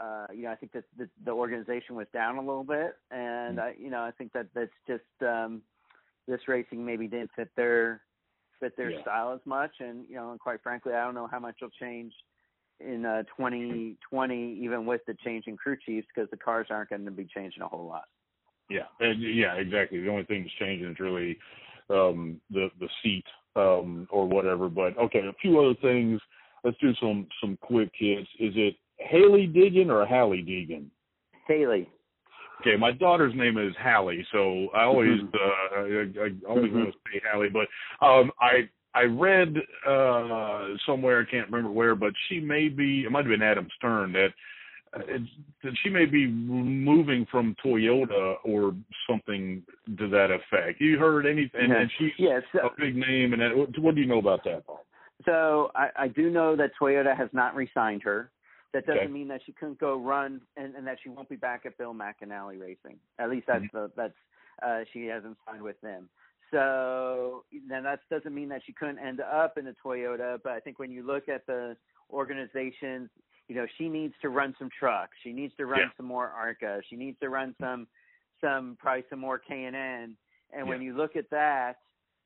uh, 0.00 0.26
you 0.34 0.44
know 0.44 0.50
I 0.52 0.54
think 0.56 0.72
that 0.72 0.84
the, 0.96 1.08
the 1.24 1.32
organization 1.32 1.94
was 1.94 2.06
down 2.12 2.36
a 2.36 2.40
little 2.40 2.64
bit, 2.64 2.96
and 3.10 3.60
I 3.60 3.74
you 3.78 3.90
know 3.90 4.02
I 4.02 4.12
think 4.12 4.32
that 4.32 4.46
that's 4.54 4.70
just 4.86 5.02
um, 5.22 5.62
this 6.26 6.40
racing 6.48 6.84
maybe 6.84 7.06
didn't 7.06 7.30
fit 7.36 7.50
their 7.56 8.02
fit 8.60 8.76
their 8.76 8.90
Yeah. 8.90 9.02
style 9.02 9.32
as 9.32 9.40
much, 9.44 9.72
and 9.80 10.04
you 10.08 10.16
know 10.16 10.30
and 10.30 10.40
quite 10.40 10.62
frankly 10.62 10.94
I 10.94 11.04
don't 11.04 11.14
know 11.14 11.26
how 11.30 11.38
much 11.40 11.56
will 11.60 11.70
change 11.80 12.14
in 12.80 13.04
uh 13.04 13.22
2020 13.36 14.58
even 14.60 14.86
with 14.86 15.00
the 15.06 15.14
change 15.24 15.44
in 15.46 15.56
crew 15.56 15.76
chiefs 15.84 16.06
because 16.14 16.30
the 16.30 16.36
cars 16.36 16.68
aren't 16.70 16.90
going 16.90 17.04
to 17.04 17.10
be 17.10 17.26
changing 17.34 17.62
a 17.62 17.68
whole 17.68 17.86
lot. 17.86 18.04
Yeah, 18.70 18.84
and 19.00 19.20
yeah, 19.22 19.54
exactly. 19.54 20.00
The 20.00 20.10
only 20.10 20.24
thing 20.24 20.42
that's 20.42 20.54
changing 20.58 20.90
is 20.90 21.00
really 21.00 21.38
um, 21.90 22.40
the 22.50 22.68
the 22.80 22.88
seat 23.02 23.24
um, 23.56 24.06
or 24.10 24.26
whatever. 24.26 24.68
But 24.68 24.96
okay, 24.98 25.20
a 25.20 25.32
few 25.40 25.58
other 25.58 25.74
things. 25.80 26.20
Let's 26.64 26.76
do 26.78 26.92
some 27.00 27.26
some 27.40 27.56
quick 27.62 27.90
hits. 27.94 28.28
Is 28.38 28.52
it 28.56 28.76
Hailie 28.98 29.48
Deegan 29.48 29.90
or 29.90 30.04
Hallie 30.04 30.42
Deegan? 30.42 30.86
Hailie. 31.46 31.88
Okay, 32.60 32.76
my 32.76 32.90
daughter's 32.90 33.34
name 33.36 33.56
is 33.56 33.72
Hallie, 33.80 34.26
so 34.32 34.68
I 34.74 34.82
always 34.82 35.20
Mhm. 35.20 35.34
uh, 35.34 36.20
I, 36.20 36.26
I 36.26 36.30
always 36.48 36.72
want 36.72 36.92
to 36.92 36.98
say 37.06 37.22
Hallie. 37.30 37.48
But 37.48 37.68
um, 38.04 38.32
I 38.40 38.68
I 39.02 39.04
read 39.04 39.50
uh, 39.86 40.76
somewhere 40.86 41.20
I 41.26 41.30
can't 41.30 41.50
remember 41.50 41.70
where, 41.72 41.94
but 41.94 42.12
she 42.28 42.40
may 42.40 42.68
be. 42.68 43.04
It 43.04 43.10
might 43.12 43.24
have 43.24 43.30
been 43.30 43.42
Adam 43.42 43.68
Stern 43.76 44.12
that. 44.12 44.28
uh, 44.94 45.00
It's, 45.06 45.30
that 45.62 45.72
she 45.82 45.90
may 45.90 46.06
be 46.06 46.26
moving 46.26 47.26
from 47.30 47.54
Toyota 47.64 48.36
or 48.44 48.74
something 49.08 49.62
to 49.98 50.08
that 50.08 50.30
effect. 50.30 50.80
You 50.80 50.98
heard 50.98 51.26
anything? 51.26 51.60
And, 51.62 51.72
Yeah. 51.72 51.80
and 51.82 51.90
she's 51.98 52.12
Yes. 52.18 52.42
a 52.54 52.70
big 52.78 52.96
name. 52.96 53.32
And 53.34 53.42
that, 53.42 53.56
what, 53.56 53.78
what 53.78 53.94
do 53.94 54.00
you 54.00 54.06
know 54.06 54.18
about 54.18 54.44
that? 54.44 54.62
So 55.26 55.70
I, 55.74 55.86
I 56.04 56.08
do 56.08 56.30
know 56.30 56.56
that 56.56 56.70
Toyota 56.80 57.14
has 57.16 57.28
not 57.32 57.54
re-signed 57.56 58.02
her. 58.04 58.30
That 58.72 58.86
doesn't 58.86 59.02
Okay. 59.02 59.12
mean 59.18 59.28
that 59.28 59.40
she 59.46 59.52
couldn't 59.52 59.78
go 59.80 59.92
run 59.98 60.40
and, 60.56 60.74
and 60.76 60.86
that 60.86 60.98
she 61.02 61.08
won't 61.08 61.28
be 61.28 61.36
back 61.36 61.66
at 61.66 61.76
Bill 61.78 61.94
McAnally 61.94 62.60
Racing. 62.60 62.98
At 63.18 63.30
least 63.30 63.46
that's 63.46 63.64
the 63.72 63.90
that's 63.96 64.14
uh 64.66 64.80
she 64.92 65.06
hasn't 65.06 65.36
signed 65.46 65.62
with 65.62 65.80
them. 65.80 66.08
So 66.50 67.44
now 67.52 67.82
that 67.82 68.00
doesn't 68.10 68.34
mean 68.34 68.48
that 68.48 68.62
she 68.64 68.72
couldn't 68.72 68.98
end 68.98 69.20
up 69.20 69.58
in 69.58 69.66
a 69.66 69.74
Toyota, 69.84 70.38
but 70.42 70.52
I 70.52 70.60
think 70.60 70.78
when 70.78 70.90
you 70.90 71.02
look 71.02 71.28
at 71.28 71.46
the 71.46 71.76
organizations, 72.10 73.10
you 73.48 73.54
know, 73.54 73.66
she 73.76 73.88
needs 73.88 74.14
to 74.22 74.28
run 74.28 74.54
some 74.58 74.70
trucks. 74.78 75.12
She 75.22 75.32
needs 75.32 75.54
to 75.56 75.66
run 75.66 75.80
Yeah. 75.80 75.90
some 75.96 76.06
more 76.06 76.28
ARCA. 76.28 76.82
She 76.88 76.96
needs 76.96 77.18
to 77.20 77.28
run 77.28 77.54
some 77.60 77.86
some 78.40 78.76
probably 78.78 79.04
some 79.10 79.18
more 79.18 79.38
K 79.38 79.64
and 79.64 79.74
N. 79.74 80.16
And 80.52 80.68
when 80.68 80.80
you 80.80 80.94
look 80.96 81.16
at 81.16 81.28
that 81.30 81.78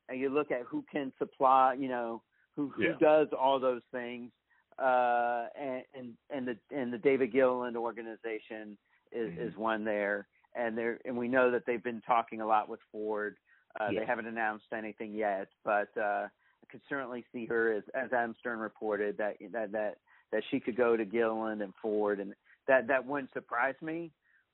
and 0.09 0.19
you 0.19 0.29
look 0.29 0.51
at 0.51 0.61
who 0.61 0.83
can 0.91 1.11
supply, 1.17 1.73
you 1.73 1.87
know, 1.87 2.21
who 2.55 2.69
who 2.69 2.83
Yeah. 2.83 2.97
does 2.99 3.27
all 3.33 3.59
those 3.59 3.83
things, 3.91 4.31
uh, 4.77 5.47
and 5.55 5.83
and 5.93 6.17
and 6.29 6.47
the 6.47 6.57
and 6.71 6.93
the 6.93 6.97
David 6.97 7.31
Gilliland 7.31 7.75
organization 7.77 8.77
is 9.11 9.31
Mhm. 9.31 9.37
is 9.39 9.57
one 9.57 9.83
there, 9.83 10.27
and 10.55 10.77
there 10.77 10.99
and 11.05 11.17
we 11.17 11.27
know 11.27 11.49
that 11.51 11.65
they've 11.65 11.83
been 11.83 12.01
talking 12.01 12.41
a 12.41 12.45
lot 12.45 12.69
with 12.69 12.81
Ford. 12.91 13.37
Uh, 13.79 13.87
Yeah. 13.91 13.99
They 14.01 14.05
haven't 14.05 14.27
announced 14.27 14.65
anything 14.71 15.13
yet, 15.13 15.47
but 15.63 15.89
uh, 15.97 16.27
I 16.27 16.65
could 16.69 16.81
certainly 16.87 17.25
see 17.31 17.45
her 17.47 17.73
as 17.73 17.83
as 17.93 18.13
Adam 18.13 18.35
Stern 18.39 18.59
reported 18.59 19.17
that 19.17 19.37
that 19.51 19.71
that 19.71 19.97
that 20.31 20.43
she 20.49 20.59
could 20.59 20.75
go 20.75 20.95
to 20.97 21.05
Gilliland 21.05 21.61
and 21.61 21.73
Ford, 21.81 22.19
and 22.19 22.33
that 22.67 22.87
that 22.87 23.05
wouldn't 23.05 23.33
surprise 23.33 23.75
me. 23.81 24.11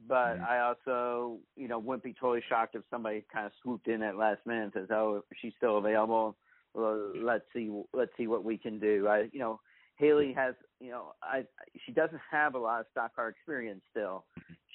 But 0.08 0.38
Mhm. 0.38 0.48
I 0.48 0.60
also, 0.60 1.40
you 1.58 1.68
know, 1.68 1.78
wouldn't 1.80 2.04
be 2.04 2.14
totally 2.14 2.42
shocked 2.48 2.76
if 2.76 2.84
somebody 2.90 3.22
kind 3.34 3.46
of 3.46 3.52
swooped 3.62 3.88
in 3.90 4.02
at 4.02 4.16
last 4.16 4.46
minute 4.46 4.64
and 4.64 4.74
says, 4.74 4.92
"Oh, 4.92 5.24
she's 5.36 5.54
still 5.56 5.78
available. 5.78 6.38
Well, 6.74 7.12
let's 7.16 7.46
see, 7.52 7.70
let's 7.94 8.16
see 8.16 8.28
what 8.28 8.44
we 8.46 8.58
can 8.58 8.80
do." 8.80 9.08
I, 9.10 9.30
you 9.34 9.40
know, 9.40 9.60
Hailie 9.98 10.32
has, 10.34 10.56
you 10.80 10.92
know, 10.92 11.14
I 11.22 11.46
she 11.86 11.92
doesn't 11.92 12.22
have 12.32 12.56
a 12.56 12.60
lot 12.60 12.80
of 12.80 12.88
stock 12.92 13.14
car 13.16 13.28
experience 13.28 13.84
still. 13.90 14.24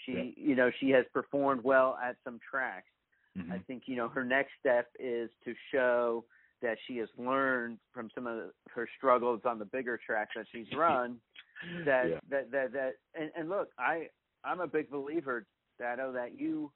She, 0.05 0.13
Yeah. 0.13 0.23
you 0.37 0.55
know, 0.55 0.71
she 0.71 0.91
has 0.91 1.07
performed 1.15 1.65
well 1.65 1.97
at 2.03 2.17
some 2.25 2.39
tracks. 2.41 2.91
Mhm. 3.37 3.51
I 3.53 3.59
think 3.61 3.85
you 3.89 3.97
know 3.97 4.09
her 4.09 4.25
next 4.25 4.53
step 4.61 4.91
is 4.99 5.31
to 5.45 5.55
show 5.71 6.25
that 6.63 6.79
she 6.87 6.97
has 6.99 7.09
learned 7.19 7.79
from 7.93 8.09
some 8.15 8.27
of 8.27 8.53
her 8.71 8.89
struggles 8.97 9.41
on 9.45 9.59
the 9.59 9.65
bigger 9.65 9.97
tracks 9.99 10.33
that 10.37 10.47
she's 10.53 10.67
run. 10.77 11.21
that 11.85 12.09
Yeah. 12.11 12.21
that 12.29 12.51
that 12.51 12.73
that 12.73 12.95
and, 13.15 13.31
and 13.37 13.49
look, 13.49 13.71
I 13.79 14.09
I'm 14.45 14.61
a 14.61 14.67
big 14.67 14.91
believer, 14.91 15.47
that 15.79 15.97
Dado, 15.97 16.13
that 16.13 16.39
you 16.39 16.71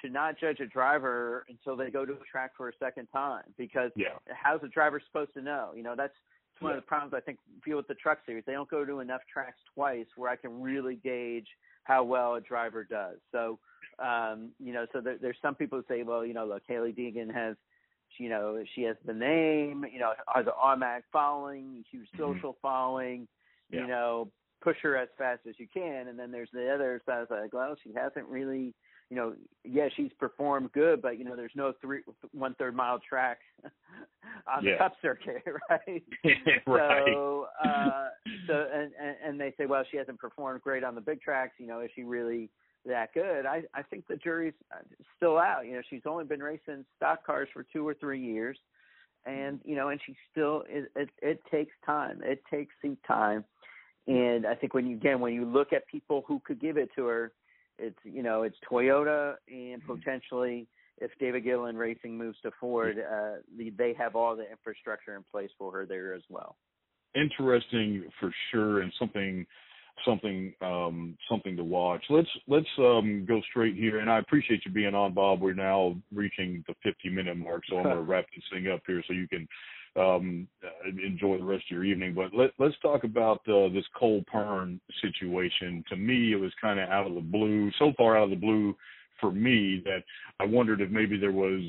should 0.00 0.12
not 0.12 0.38
judge 0.38 0.60
a 0.60 0.66
driver 0.66 1.44
until 1.48 1.76
they 1.76 1.90
go 1.90 2.06
to 2.06 2.12
a 2.14 2.24
track 2.30 2.52
for 2.56 2.68
a 2.68 2.72
second 2.78 3.06
time 3.08 3.44
because 3.56 3.92
Yeah. 3.96 4.18
how's 4.28 4.62
a 4.62 4.68
driver 4.68 5.00
supposed 5.00 5.34
to 5.34 5.42
know? 5.42 5.72
You 5.74 5.82
know, 5.82 5.94
that's 5.96 6.14
it's 6.52 6.60
one 6.62 6.72
Yeah. 6.72 6.78
of 6.78 6.82
the 6.84 6.86
problems 6.88 7.14
I 7.14 7.20
think 7.20 7.38
feel 7.62 7.76
with 7.76 7.88
the 7.88 7.94
truck 7.96 8.24
series. 8.24 8.44
They 8.44 8.52
don't 8.52 8.68
go 8.68 8.84
to 8.84 9.00
enough 9.00 9.22
tracks 9.26 9.58
twice 9.74 10.06
where 10.16 10.30
I 10.30 10.36
can 10.36 10.60
really 10.62 10.96
gauge 10.96 11.48
how 11.84 12.04
well 12.04 12.34
a 12.34 12.40
driver 12.40 12.84
does. 12.84 13.16
So, 13.32 13.58
um, 13.98 14.50
you 14.58 14.72
know, 14.72 14.86
so 14.92 15.00
there, 15.00 15.18
there's 15.20 15.36
some 15.42 15.54
people 15.54 15.78
who 15.78 15.84
say, 15.88 16.02
well, 16.02 16.24
you 16.24 16.34
know, 16.34 16.46
look, 16.46 16.62
Hailie 16.66 16.92
Deegan 16.92 17.32
has, 17.32 17.56
you 18.18 18.28
know, 18.28 18.62
she 18.74 18.82
has 18.82 18.96
the 19.04 19.12
name, 19.12 19.84
you 19.92 19.98
know, 19.98 20.12
has 20.34 20.46
an 20.46 20.52
automatic 20.60 21.04
following, 21.12 21.84
huge 21.90 22.08
Mhm. 22.12 22.18
social 22.18 22.56
following, 22.60 23.28
Yeah. 23.70 23.82
you 23.82 23.86
know, 23.86 24.30
push 24.60 24.76
her 24.82 24.96
as 24.96 25.08
fast 25.16 25.46
as 25.46 25.58
you 25.58 25.66
can. 25.68 26.08
And 26.08 26.18
then 26.18 26.30
there's 26.30 26.50
the 26.52 26.72
other 26.72 27.00
side, 27.06 27.22
it's 27.22 27.30
like, 27.30 27.52
well, 27.52 27.76
she 27.82 27.92
hasn't 27.92 28.26
really, 28.26 28.74
you 29.10 29.16
know, 29.16 29.34
yeah, 29.64 29.88
she's 29.96 30.12
performed 30.18 30.70
good, 30.72 31.02
but 31.02 31.18
you 31.18 31.24
know, 31.24 31.34
there's 31.34 31.50
no 31.56 31.72
three 31.80 32.02
one 32.32 32.54
third 32.54 32.76
mile 32.76 33.00
track 33.06 33.38
on 34.46 34.64
Yeah. 34.64 34.72
the 34.72 34.78
cup 34.78 34.92
circuit, 35.02 35.42
right? 35.70 36.02
right. 36.66 37.12
So, 37.12 37.46
uh, 37.62 38.08
so 38.46 38.66
and, 38.72 38.92
and 39.02 39.16
and 39.24 39.40
they 39.40 39.52
say, 39.58 39.66
well, 39.66 39.82
she 39.90 39.96
hasn't 39.96 40.18
performed 40.20 40.62
great 40.62 40.84
on 40.84 40.94
the 40.94 41.00
big 41.00 41.20
tracks. 41.20 41.54
You 41.58 41.66
know, 41.66 41.80
is 41.80 41.90
she 41.94 42.04
really 42.04 42.50
that 42.86 43.12
good? 43.12 43.46
I 43.46 43.64
I 43.74 43.82
think 43.82 44.06
the 44.06 44.16
jury's 44.16 44.54
still 45.16 45.38
out. 45.38 45.66
You 45.66 45.74
know, 45.74 45.82
she's 45.90 46.02
only 46.06 46.24
been 46.24 46.42
racing 46.42 46.84
stock 46.96 47.26
cars 47.26 47.48
for 47.52 47.64
two 47.64 47.86
or 47.86 47.94
three 47.94 48.20
years, 48.20 48.56
and 49.26 49.60
you 49.64 49.74
know, 49.74 49.88
and 49.88 50.00
she 50.06 50.16
still 50.30 50.62
it 50.68 50.90
it, 50.94 51.10
it 51.20 51.40
takes 51.50 51.72
time. 51.84 52.20
It 52.22 52.42
takes 52.48 52.72
seat 52.80 52.98
time, 53.08 53.44
and 54.06 54.46
I 54.46 54.54
think 54.54 54.72
when 54.72 54.86
you 54.86 54.96
again 54.96 55.18
when 55.18 55.34
you 55.34 55.44
look 55.44 55.72
at 55.72 55.86
people 55.88 56.24
who 56.28 56.40
could 56.44 56.60
give 56.60 56.76
it 56.76 56.90
to 56.94 57.06
her, 57.06 57.32
it's 57.80 57.98
you 58.04 58.22
know 58.22 58.42
it's 58.42 58.56
Toyota 58.70 59.34
and 59.48 59.82
potentially 59.86 60.66
if 60.98 61.10
David 61.18 61.44
Gilliland 61.44 61.78
Racing 61.78 62.16
moves 62.16 62.36
to 62.42 62.50
Ford, 62.60 62.98
uh, 62.98 63.36
they 63.56 63.94
have 63.94 64.14
all 64.14 64.36
the 64.36 64.48
infrastructure 64.50 65.16
in 65.16 65.24
place 65.30 65.50
for 65.58 65.72
her 65.72 65.86
there 65.86 66.12
as 66.14 66.22
well. 66.28 66.56
interesting 67.14 68.04
for 68.20 68.30
sure 68.50 68.82
and 68.82 68.92
something 68.98 69.46
something 70.04 70.52
um 70.60 71.16
something 71.28 71.56
to 71.56 71.64
watch. 71.64 72.02
Let's 72.08 72.28
let's 72.48 72.68
um 72.78 73.24
go 73.26 73.40
straight 73.50 73.76
here 73.76 73.98
and 73.98 74.10
i 74.10 74.18
appreciate 74.18 74.62
you 74.64 74.72
being 74.72 74.94
on 74.94 75.14
bob. 75.14 75.40
We're 75.40 75.54
now 75.54 75.96
reaching 76.14 76.64
the 76.68 76.74
50 76.82 77.10
minute 77.10 77.36
mark 77.36 77.62
so 77.68 77.78
i'm 77.78 77.84
going 77.84 77.96
to 78.02 78.02
wrap 78.02 78.26
this 78.34 78.44
thing 78.52 78.70
up 78.72 78.82
here 78.86 79.02
so 79.06 79.12
you 79.12 79.28
can 79.28 79.46
um 79.96 80.46
enjoy 81.04 81.36
the 81.36 81.44
rest 81.44 81.64
of 81.68 81.74
your 81.74 81.84
evening 81.84 82.14
but 82.14 82.32
let 82.32 82.50
let's 82.58 82.78
talk 82.80 83.04
about 83.04 83.40
uh, 83.48 83.68
this 83.70 83.84
cole 83.98 84.22
pearn 84.30 84.80
situation 85.02 85.84
to 85.88 85.96
me 85.96 86.32
it 86.32 86.36
was 86.36 86.52
kind 86.60 86.78
of 86.78 86.88
out 86.88 87.06
of 87.06 87.14
the 87.14 87.20
blue 87.20 87.70
so 87.78 87.92
far 87.96 88.16
out 88.16 88.24
of 88.24 88.30
the 88.30 88.36
blue 88.36 88.74
for 89.20 89.32
me 89.32 89.82
that 89.84 90.02
i 90.38 90.44
wondered 90.44 90.80
if 90.80 90.90
maybe 90.90 91.18
there 91.18 91.32
was 91.32 91.62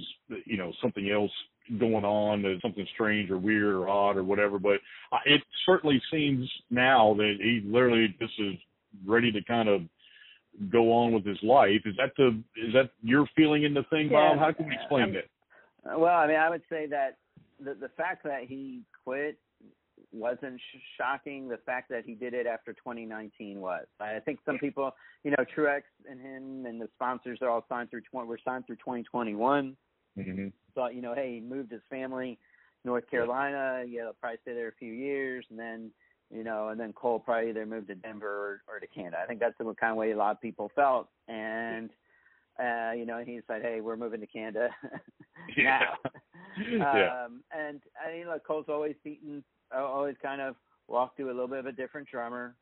you 0.45 0.57
know 0.57 0.71
something 0.81 1.09
else 1.09 1.31
going 1.79 2.03
on, 2.03 2.59
something 2.61 2.85
strange 2.93 3.29
or 3.29 3.37
weird 3.37 3.75
or 3.75 3.89
odd 3.89 4.17
or 4.17 4.23
whatever. 4.23 4.59
But 4.59 4.79
it 5.25 5.41
certainly 5.65 6.01
seems 6.11 6.49
now 6.69 7.13
that 7.17 7.35
he 7.39 7.61
literally 7.65 8.15
just 8.19 8.33
is 8.39 8.55
ready 9.05 9.31
to 9.31 9.43
kind 9.43 9.69
of 9.69 9.81
go 10.71 10.91
on 10.91 11.13
with 11.13 11.25
his 11.25 11.37
life. 11.43 11.81
Is 11.85 11.95
that 11.97 12.11
the 12.17 12.41
is 12.57 12.73
that 12.73 12.89
your 13.01 13.25
feeling 13.35 13.63
in 13.63 13.73
the 13.73 13.83
thing, 13.89 14.09
Bob? 14.09 14.37
How 14.37 14.51
can 14.51 14.67
we 14.67 14.75
explain 14.75 15.13
that? 15.13 15.25
Uh, 15.89 15.99
Well, 15.99 16.15
I 16.15 16.27
mean, 16.27 16.37
I 16.37 16.49
would 16.49 16.63
say 16.69 16.87
that 16.87 17.17
the 17.63 17.73
the 17.75 17.89
fact 17.89 18.23
that 18.23 18.43
he 18.47 18.81
quit 19.03 19.37
wasn't 20.11 20.59
sh- 20.59 20.79
shocking. 20.97 21.47
The 21.47 21.59
fact 21.65 21.89
that 21.89 22.05
he 22.05 22.15
did 22.15 22.33
it 22.33 22.47
after 22.47 22.73
2019 22.73 23.59
was. 23.59 23.85
I 23.99 24.19
think 24.19 24.39
some 24.45 24.57
people, 24.57 24.91
you 25.23 25.31
know, 25.31 25.45
Truex 25.55 25.81
and 26.09 26.19
him 26.19 26.65
and 26.65 26.81
the 26.81 26.89
sponsors 26.95 27.39
are 27.41 27.49
all 27.49 27.65
signed 27.69 27.89
through 27.89 28.01
20. 28.11 28.27
We're 28.27 28.37
signed 28.43 28.65
through 28.65 28.77
2021. 28.77 29.75
Mm-hmm. 30.17 30.47
Thought, 30.75 30.95
you 30.95 31.01
know, 31.01 31.13
hey, 31.13 31.35
he 31.35 31.41
moved 31.41 31.71
his 31.71 31.81
family 31.89 32.37
North 32.83 33.09
Carolina. 33.09 33.83
Yeah, 33.87 34.03
they'll 34.03 34.13
probably 34.19 34.39
stay 34.41 34.53
there 34.53 34.69
a 34.69 34.75
few 34.75 34.91
years, 34.91 35.45
and 35.49 35.59
then, 35.59 35.91
you 36.33 36.43
know, 36.43 36.69
and 36.69 36.79
then 36.79 36.93
Cole 36.93 37.19
probably 37.19 37.49
either 37.49 37.65
moved 37.65 37.87
to 37.87 37.95
Denver 37.95 38.27
or, 38.67 38.75
or 38.75 38.79
to 38.79 38.87
Canada. 38.87 39.17
I 39.23 39.27
think 39.27 39.39
that's 39.39 39.57
the 39.57 39.65
kind 39.79 39.91
of 39.91 39.97
way 39.97 40.11
a 40.11 40.17
lot 40.17 40.31
of 40.31 40.41
people 40.41 40.71
felt. 40.75 41.09
And 41.27 41.89
uh, 42.59 42.91
you 42.91 43.05
know, 43.05 43.17
and 43.17 43.27
he 43.27 43.39
said, 43.47 43.61
"Hey, 43.61 43.81
we're 43.81 43.97
moving 43.97 44.21
to 44.21 44.27
Canada 44.27 44.69
now." 45.57 45.93
yeah. 46.69 47.25
Um, 47.25 47.43
and 47.51 47.81
I 48.05 48.11
mean, 48.11 48.27
look, 48.27 48.45
Cole's 48.45 48.65
always 48.69 48.95
beaten, 49.03 49.43
uh, 49.75 49.83
always 49.83 50.15
kind 50.21 50.41
of 50.41 50.55
walked 50.87 51.17
through 51.17 51.27
a 51.27 51.33
little 51.33 51.47
bit 51.47 51.59
of 51.59 51.65
a 51.65 51.71
different 51.71 52.07
drummer. 52.09 52.55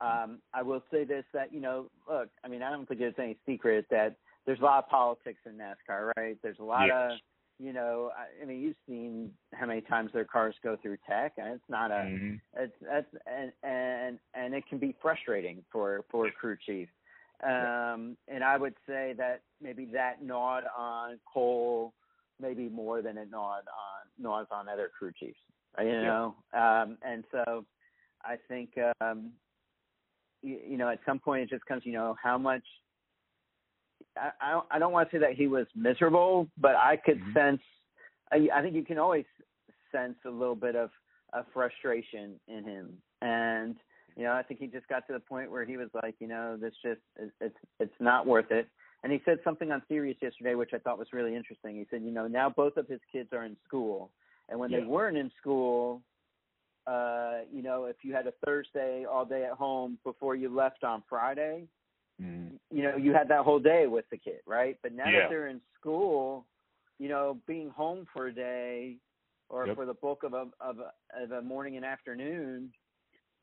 Um, 0.00 0.38
I 0.52 0.62
will 0.62 0.82
say 0.90 1.04
this: 1.04 1.24
that 1.32 1.52
you 1.52 1.60
know, 1.60 1.90
look, 2.08 2.28
I 2.44 2.48
mean, 2.48 2.62
I 2.62 2.70
don't 2.70 2.86
think 2.88 3.00
it's 3.00 3.18
any 3.18 3.36
secret 3.46 3.86
that 3.90 4.16
there's 4.46 4.60
a 4.60 4.64
lot 4.64 4.84
of 4.84 4.90
politics 4.90 5.40
in 5.46 5.52
NASCAR, 5.52 6.10
right? 6.16 6.36
There's 6.42 6.58
a 6.58 6.64
lot 6.64 6.86
yes. 6.86 7.12
of 7.12 7.18
you 7.58 7.72
know, 7.72 8.10
I, 8.16 8.42
I 8.42 8.46
mean, 8.46 8.60
you've 8.60 8.76
seen 8.86 9.30
how 9.52 9.66
many 9.66 9.80
times 9.82 10.10
their 10.12 10.24
cars 10.24 10.54
go 10.62 10.76
through 10.82 10.96
tech, 11.08 11.34
and 11.36 11.48
it's 11.54 11.68
not 11.68 11.90
a, 11.90 12.04
Mhm. 12.04 12.40
it's 12.56 12.76
that's 12.80 13.14
and 13.26 13.52
and 13.62 14.18
and 14.34 14.54
it 14.54 14.66
can 14.66 14.78
be 14.78 14.92
frustrating 15.00 15.64
for 15.70 16.04
for 16.10 16.26
a 16.26 16.32
crew 16.32 16.56
chief. 16.56 16.88
Um, 17.42 18.16
and 18.28 18.44
I 18.44 18.56
would 18.56 18.74
say 18.86 19.14
that 19.18 19.42
maybe 19.60 19.86
that 19.86 20.22
gnawed 20.22 20.64
on 20.76 21.18
Cole 21.32 21.92
maybe 22.40 22.68
more 22.68 23.02
than 23.02 23.16
it 23.18 23.30
gnawed 23.30 23.64
on 23.68 24.22
gnaws 24.22 24.46
on 24.50 24.68
other 24.68 24.90
crew 24.96 25.12
chiefs. 25.18 25.38
You 25.80 26.02
know, 26.02 26.36
um, 26.52 26.98
and 27.02 27.24
so 27.32 27.64
I 28.24 28.36
think 28.48 28.70
um, 29.00 29.32
you, 30.40 30.60
you 30.68 30.76
know 30.76 30.88
at 30.88 31.00
some 31.04 31.18
point 31.18 31.42
it 31.42 31.50
just 31.50 31.66
comes, 31.66 31.82
you 31.84 31.92
know, 31.92 32.16
how 32.22 32.38
much. 32.38 32.62
I 34.16 34.30
I 34.40 34.50
don't, 34.52 34.66
I 34.70 34.78
don't 34.78 34.92
want 34.92 35.10
to 35.10 35.16
say 35.16 35.20
that 35.20 35.32
he 35.32 35.48
was 35.48 35.66
miserable, 35.74 36.48
but 36.58 36.76
I 36.76 36.96
could 36.96 37.20
Mhm. 37.20 37.34
sense. 37.34 37.62
I, 38.30 38.48
I 38.54 38.62
think 38.62 38.74
you 38.74 38.84
can 38.84 38.98
always 38.98 39.24
sense 39.90 40.16
a 40.24 40.30
little 40.30 40.54
bit 40.54 40.76
of, 40.76 40.90
of 41.32 41.46
frustration 41.52 42.38
in 42.46 42.62
him, 42.62 43.02
and 43.20 43.76
you 44.16 44.24
know, 44.24 44.32
I 44.32 44.42
think 44.42 44.60
he 44.60 44.66
just 44.66 44.86
got 44.88 45.06
to 45.08 45.12
the 45.12 45.20
point 45.20 45.50
where 45.50 45.64
he 45.64 45.76
was 45.76 45.88
like, 46.02 46.14
you 46.20 46.28
know, 46.28 46.56
this 46.56 46.74
just 46.82 47.00
it's 47.40 47.56
it's 47.80 47.94
not 48.00 48.26
worth 48.26 48.50
it. 48.50 48.68
And 49.02 49.12
he 49.12 49.20
said 49.24 49.38
something 49.44 49.70
on 49.70 49.82
Sirius 49.88 50.16
yesterday, 50.22 50.54
which 50.54 50.70
I 50.72 50.78
thought 50.78 50.98
was 50.98 51.12
really 51.12 51.36
interesting. 51.36 51.76
He 51.76 51.86
said, 51.90 52.02
you 52.02 52.10
know, 52.10 52.26
now 52.26 52.48
both 52.48 52.76
of 52.76 52.88
his 52.88 53.00
kids 53.12 53.30
are 53.32 53.44
in 53.44 53.56
school, 53.66 54.10
and 54.48 54.58
when 54.58 54.70
they 54.70 54.82
weren't 54.82 55.16
in 55.16 55.30
school, 55.38 56.00
uh, 56.86 57.40
you 57.52 57.62
know, 57.62 57.84
if 57.86 57.96
you 58.02 58.14
had 58.14 58.26
a 58.26 58.32
Thursday 58.44 59.04
all 59.04 59.24
day 59.24 59.44
at 59.44 59.52
home 59.52 59.98
before 60.04 60.34
you 60.36 60.48
left 60.48 60.84
on 60.84 61.02
Friday, 61.08 61.66
Mhm. 62.20 62.58
you 62.70 62.82
know, 62.82 62.96
you 62.96 63.12
had 63.12 63.28
that 63.28 63.44
whole 63.44 63.58
day 63.58 63.86
with 63.86 64.08
the 64.10 64.16
kid, 64.16 64.40
right? 64.46 64.78
But 64.82 64.92
now 64.92 65.10
Yeah. 65.10 65.20
that 65.20 65.28
they're 65.28 65.48
in 65.48 65.60
school, 65.78 66.46
you 66.98 67.08
know, 67.08 67.40
being 67.46 67.70
home 67.70 68.06
for 68.06 68.28
a 68.28 68.32
day 68.32 68.98
or 69.48 69.66
Yep. 69.66 69.76
for 69.76 69.86
the 69.86 69.94
bulk 69.94 70.22
of 70.22 70.34
a 70.34 70.50
of 70.60 70.78
a, 70.78 70.92
of 71.14 71.32
a 71.32 71.42
morning 71.42 71.76
and 71.76 71.84
afternoon 71.84 72.72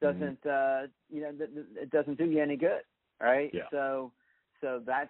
Mm-hmm. 0.04 0.20
doesn't 0.20 0.45
uh 0.45 0.88
you 1.10 1.22
know 1.22 1.32
th- 1.32 1.54
th- 1.54 1.84
it 1.84 1.91
doesn't 1.91 2.18
do 2.18 2.26
you 2.26 2.41
any 2.41 2.58
good, 2.58 2.82
right? 3.22 3.52
Yeah. 3.54 3.64
So 3.72 4.12
so 4.62 4.82
that's 4.86 5.10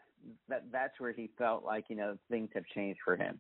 that 0.50 0.66
that's 0.72 1.00
where 1.00 1.14
he 1.14 1.30
felt 1.38 1.64
like 1.64 1.86
you 1.90 1.96
know 1.96 2.18
things 2.30 2.50
have 2.54 2.66
changed 2.74 3.00
for 3.04 3.16
him. 3.16 3.40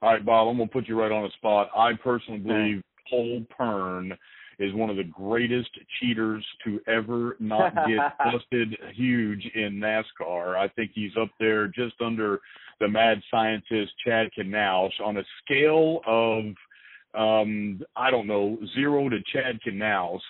All 0.00 0.12
right, 0.12 0.24
Bob, 0.24 0.48
I'm 0.48 0.56
gonna 0.56 0.68
put 0.68 0.88
you 0.88 0.98
right 0.98 1.12
on 1.12 1.24
the 1.24 1.30
spot. 1.36 1.70
I 1.76 1.92
personally 1.94 2.40
believe 2.40 2.82
Cole 3.10 3.44
Pearn 3.56 4.12
is 4.58 4.72
one 4.74 4.90
of 4.90 4.96
the 4.96 5.04
greatest 5.04 5.70
cheaters 6.00 6.44
to 6.64 6.80
ever 6.86 7.36
not 7.40 7.74
get 7.86 8.16
busted 8.32 8.76
huge 8.94 9.44
in 9.54 9.80
NASCAR. 9.80 10.56
I 10.56 10.68
think 10.68 10.92
he's 10.94 11.12
up 11.20 11.30
there 11.40 11.68
just 11.68 11.94
under 12.00 12.40
the 12.80 12.88
mad 12.88 13.20
scientist 13.30 13.92
Chad 14.04 14.30
Knaus 14.38 14.90
on 15.04 15.16
a 15.16 15.24
scale 15.44 16.00
of 16.06 16.44
um 17.14 17.80
I 17.96 18.10
don't 18.10 18.26
know 18.26 18.58
zero 18.74 19.08
to 19.08 19.18
Chad 19.32 19.58
Knaus. 19.66 20.20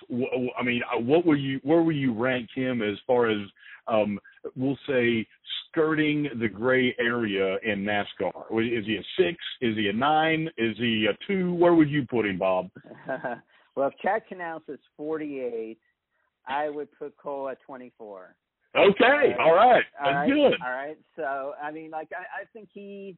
I 0.59 0.63
mean, 0.63 0.81
uh, 0.93 0.99
what 0.99 1.25
were 1.25 1.35
you 1.35 1.59
where 1.63 1.81
will 1.81 1.95
you 1.95 2.13
rank 2.13 2.49
him 2.55 2.81
as 2.81 2.97
far 3.07 3.29
as 3.29 3.39
um 3.87 4.19
we'll 4.55 4.77
say 4.87 5.25
skirting 5.69 6.29
the 6.39 6.47
gray 6.47 6.95
area 6.99 7.57
in 7.63 7.83
NASCAR? 7.83 8.31
Is 8.51 8.85
he 8.85 8.97
a 8.97 9.03
six? 9.17 9.37
Is 9.61 9.75
he 9.75 9.89
a 9.89 9.93
nine? 9.93 10.49
Is 10.57 10.77
he 10.77 11.07
a 11.09 11.17
two? 11.27 11.53
Where 11.55 11.73
would 11.73 11.89
you 11.89 12.05
put 12.05 12.25
him, 12.25 12.37
Bob? 12.37 12.69
well, 13.75 13.87
if 13.87 13.93
Chad 14.01 14.23
Knaus 14.31 14.61
is 14.67 14.79
48, 14.97 15.77
I 16.47 16.69
would 16.69 16.89
put 16.97 17.17
Cole 17.17 17.49
at 17.49 17.57
24. 17.65 18.35
Okay, 18.75 19.35
all 19.39 19.53
right, 19.53 19.83
All 19.99 20.05
that's 20.05 20.15
right, 20.15 20.27
good. 20.27 20.53
All 20.65 20.71
right. 20.71 20.97
So 21.15 21.53
I 21.61 21.71
mean, 21.71 21.91
like 21.91 22.09
I, 22.11 22.41
I 22.41 22.45
think 22.53 22.69
he, 22.73 23.15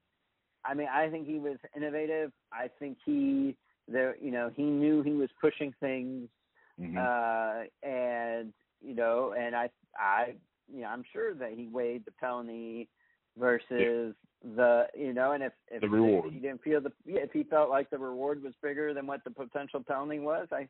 I 0.68 0.74
mean, 0.74 0.88
I 0.92 1.10
think 1.10 1.28
he 1.28 1.40
was 1.40 1.58
innovative. 1.76 2.32
I 2.52 2.70
think 2.80 2.98
he, 3.06 3.56
there, 3.88 4.16
you 4.22 4.32
know, 4.32 4.52
he 4.56 4.64
knew 4.64 5.02
he 5.04 5.12
was 5.14 5.30
pushing 5.40 5.74
things, 5.80 6.30
Mhm. 6.80 6.98
uh, 6.98 7.68
and 7.88 8.54
you 8.82 8.96
know, 8.96 9.34
and 9.38 9.56
I, 9.56 9.70
I, 9.98 10.36
you 10.72 10.82
know, 10.82 10.88
I'm 10.88 11.04
sure 11.14 11.34
that 11.36 11.52
he 11.54 11.68
weighed 11.68 12.06
the 12.06 12.12
penalty 12.12 12.90
versus 13.38 14.16
the, 14.56 14.88
you 14.96 15.14
know, 15.14 15.32
and 15.34 15.44
if 15.44 15.54
if, 15.70 15.82
The 15.82 15.90
reward. 15.90 16.28
if 16.28 16.34
he 16.34 16.40
didn't 16.40 16.62
feel 16.64 16.82
the, 16.82 16.92
yeah, 17.06 17.22
if 17.22 17.32
he 17.32 17.44
felt 17.44 17.70
like 17.70 17.90
the 17.90 17.98
reward 17.98 18.44
was 18.44 18.54
bigger 18.62 18.94
than 18.94 19.08
what 19.08 19.24
the 19.24 19.32
potential 19.32 19.84
penalty 19.84 20.20
was, 20.20 20.48
I, 20.52 20.68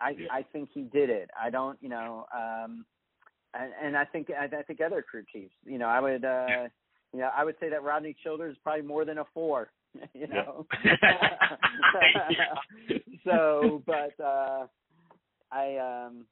I, 0.00 0.10
Yeah. 0.10 0.26
I 0.30 0.42
think 0.42 0.70
he 0.72 0.82
did 0.82 1.10
it. 1.10 1.30
I 1.40 1.50
don't, 1.50 1.78
you 1.82 1.88
know, 1.88 2.26
um, 2.34 2.84
and, 3.54 3.72
and 3.82 3.96
I 3.96 4.04
think 4.04 4.28
I, 4.30 4.44
I 4.44 4.62
think 4.62 4.80
other 4.80 5.02
crew 5.02 5.24
chiefs. 5.32 5.54
You 5.64 5.78
know, 5.78 5.86
I 5.86 6.00
would 6.00 6.24
uh 6.24 6.48
Yeah. 6.48 6.68
You 7.12 7.20
know, 7.20 7.30
I 7.36 7.44
would 7.44 7.56
say 7.60 7.68
that 7.70 7.82
Rodney 7.82 8.14
Childers 8.22 8.52
is 8.52 8.58
probably 8.62 8.82
more 8.82 9.04
than 9.04 9.18
a 9.18 9.24
four. 9.34 9.70
You 10.14 10.26
Yeah. 10.28 10.42
know. 10.44 10.66
so, 13.24 13.82
but 13.86 14.18
uh 14.22 14.66
I 15.50 15.76
um 15.78 16.26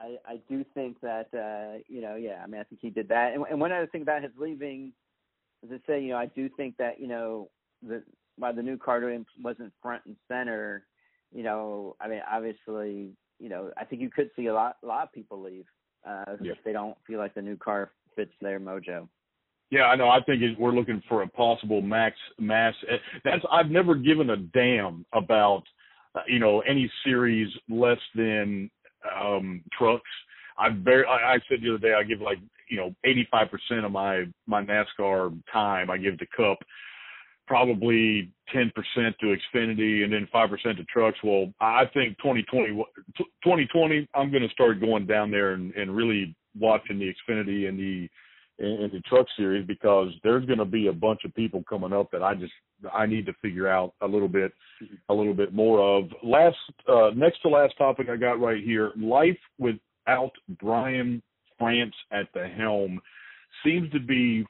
I 0.00 0.16
I 0.26 0.40
do 0.48 0.64
think 0.74 1.00
that 1.00 1.28
uh 1.34 1.82
you 1.88 2.00
know, 2.00 2.16
yeah, 2.16 2.40
I 2.42 2.46
mean 2.46 2.60
I 2.60 2.64
think 2.64 2.80
he 2.80 2.90
did 2.90 3.08
that. 3.08 3.34
And, 3.34 3.44
and 3.50 3.60
one 3.60 3.72
other 3.72 3.86
thing 3.88 4.02
about 4.02 4.22
his 4.22 4.32
leaving 4.38 4.92
as 5.64 5.70
I 5.72 5.80
say, 5.86 6.02
you 6.02 6.10
know, 6.10 6.16
I 6.16 6.26
do 6.26 6.48
think 6.56 6.76
that, 6.78 6.98
you 7.00 7.06
know, 7.06 7.50
the 7.86 8.02
while 8.36 8.54
the 8.54 8.62
new 8.62 8.78
car 8.78 9.00
wasn't 9.42 9.72
front 9.82 10.02
and 10.06 10.16
center, 10.28 10.86
you 11.34 11.42
know, 11.42 11.96
I 12.00 12.08
mean 12.08 12.22
obviously, 12.30 13.12
you 13.38 13.48
know, 13.48 13.70
I 13.76 13.84
think 13.84 14.00
you 14.00 14.10
could 14.10 14.30
see 14.36 14.46
a 14.46 14.54
lot 14.54 14.76
a 14.82 14.86
lot 14.86 15.04
of 15.04 15.12
people 15.12 15.42
leave 15.42 15.66
uh, 16.06 16.36
Yeah. 16.40 16.52
if 16.52 16.58
they 16.64 16.72
don't 16.72 16.96
feel 17.06 17.18
like 17.18 17.34
the 17.34 17.42
new 17.42 17.56
car 17.56 17.90
fits 18.16 18.32
their 18.40 18.58
mojo. 18.60 19.08
Yeah, 19.72 19.84
I 19.86 19.96
know. 19.96 20.10
I 20.10 20.20
think 20.22 20.42
it, 20.42 20.60
we're 20.60 20.72
looking 20.74 21.02
for 21.08 21.22
a 21.22 21.28
possible 21.28 21.82
max 21.82 22.16
mass. 22.38 22.74
eh, 22.90 22.98
That's 23.24 23.44
I've 23.52 23.70
never 23.70 23.96
given 23.96 24.30
a 24.30 24.38
damn 24.38 25.06
about 25.14 25.64
uh, 26.14 26.22
you 26.28 26.40
know 26.40 26.60
any 26.62 26.92
series 27.04 27.48
less 27.70 27.98
than 28.14 28.70
um 29.20 29.64
trucks. 29.78 30.10
I 30.58 30.70
very 30.70 31.06
I, 31.06 31.34
I 31.34 31.38
said 31.48 31.60
the 31.62 31.70
other 31.70 31.78
day 31.78 31.94
I 31.94 32.04
give 32.04 32.20
like 32.22 32.38
you 32.70 32.78
know 32.78 32.94
85 33.04 33.48
percent 33.50 33.86
of 33.86 33.92
my 33.92 34.26
my 34.46 34.62
NASCAR 34.64 35.36
time 35.52 35.90
I 35.90 35.98
give 35.98 36.18
to 36.20 36.26
Cup, 36.36 36.58
probably 37.48 38.30
10 38.52 38.72
percent 38.74 39.16
to 39.20 39.34
Xfinity, 39.56 40.04
and 40.04 40.12
then 40.12 40.28
five 40.32 40.50
percent 40.50 40.78
to 40.78 40.84
trucks. 40.84 41.18
Well, 41.24 41.52
I 41.62 41.84
think 41.94 42.18
2020 42.18 42.84
2020 43.42 44.08
I'm 44.14 44.30
going 44.30 44.44
to 44.46 44.50
start 44.50 44.80
going 44.80 45.06
down 45.06 45.30
there 45.30 45.52
and, 45.54 45.72
and 45.76 45.96
really 45.96 46.36
watching 46.58 46.98
the 46.98 47.12
Xfinity 47.12 47.68
and 47.68 47.78
the 47.78 48.08
in, 48.62 48.68
in 48.68 48.90
the 48.92 49.00
truck 49.00 49.26
series 49.36 49.66
because 49.66 50.08
there's 50.22 50.46
going 50.46 50.58
to 50.58 50.64
be 50.64 50.86
a 50.86 50.92
bunch 50.92 51.20
of 51.24 51.34
people 51.34 51.62
coming 51.68 51.92
up 51.92 52.10
that 52.12 52.22
I 52.22 52.34
just 52.34 52.52
I 52.92 53.06
need 53.06 53.26
to 53.26 53.32
figure 53.42 53.68
out 53.68 53.94
a 54.00 54.06
little 54.06 54.28
bit 54.28 54.52
a 55.08 55.14
little 55.14 55.34
bit 55.34 55.52
more 55.52 55.80
of. 55.80 56.04
Last 56.22 56.56
uh, 56.88 57.10
next 57.14 57.42
to 57.42 57.48
last 57.48 57.76
topic 57.76 58.08
I 58.08 58.16
got 58.16 58.40
right 58.40 58.62
here: 58.62 58.92
life 58.96 59.38
without 59.58 60.32
Brian 60.60 61.22
France 61.58 61.94
at 62.10 62.28
the 62.34 62.46
helm 62.48 63.00
seems 63.64 63.90
to 63.92 64.00
be 64.00 64.46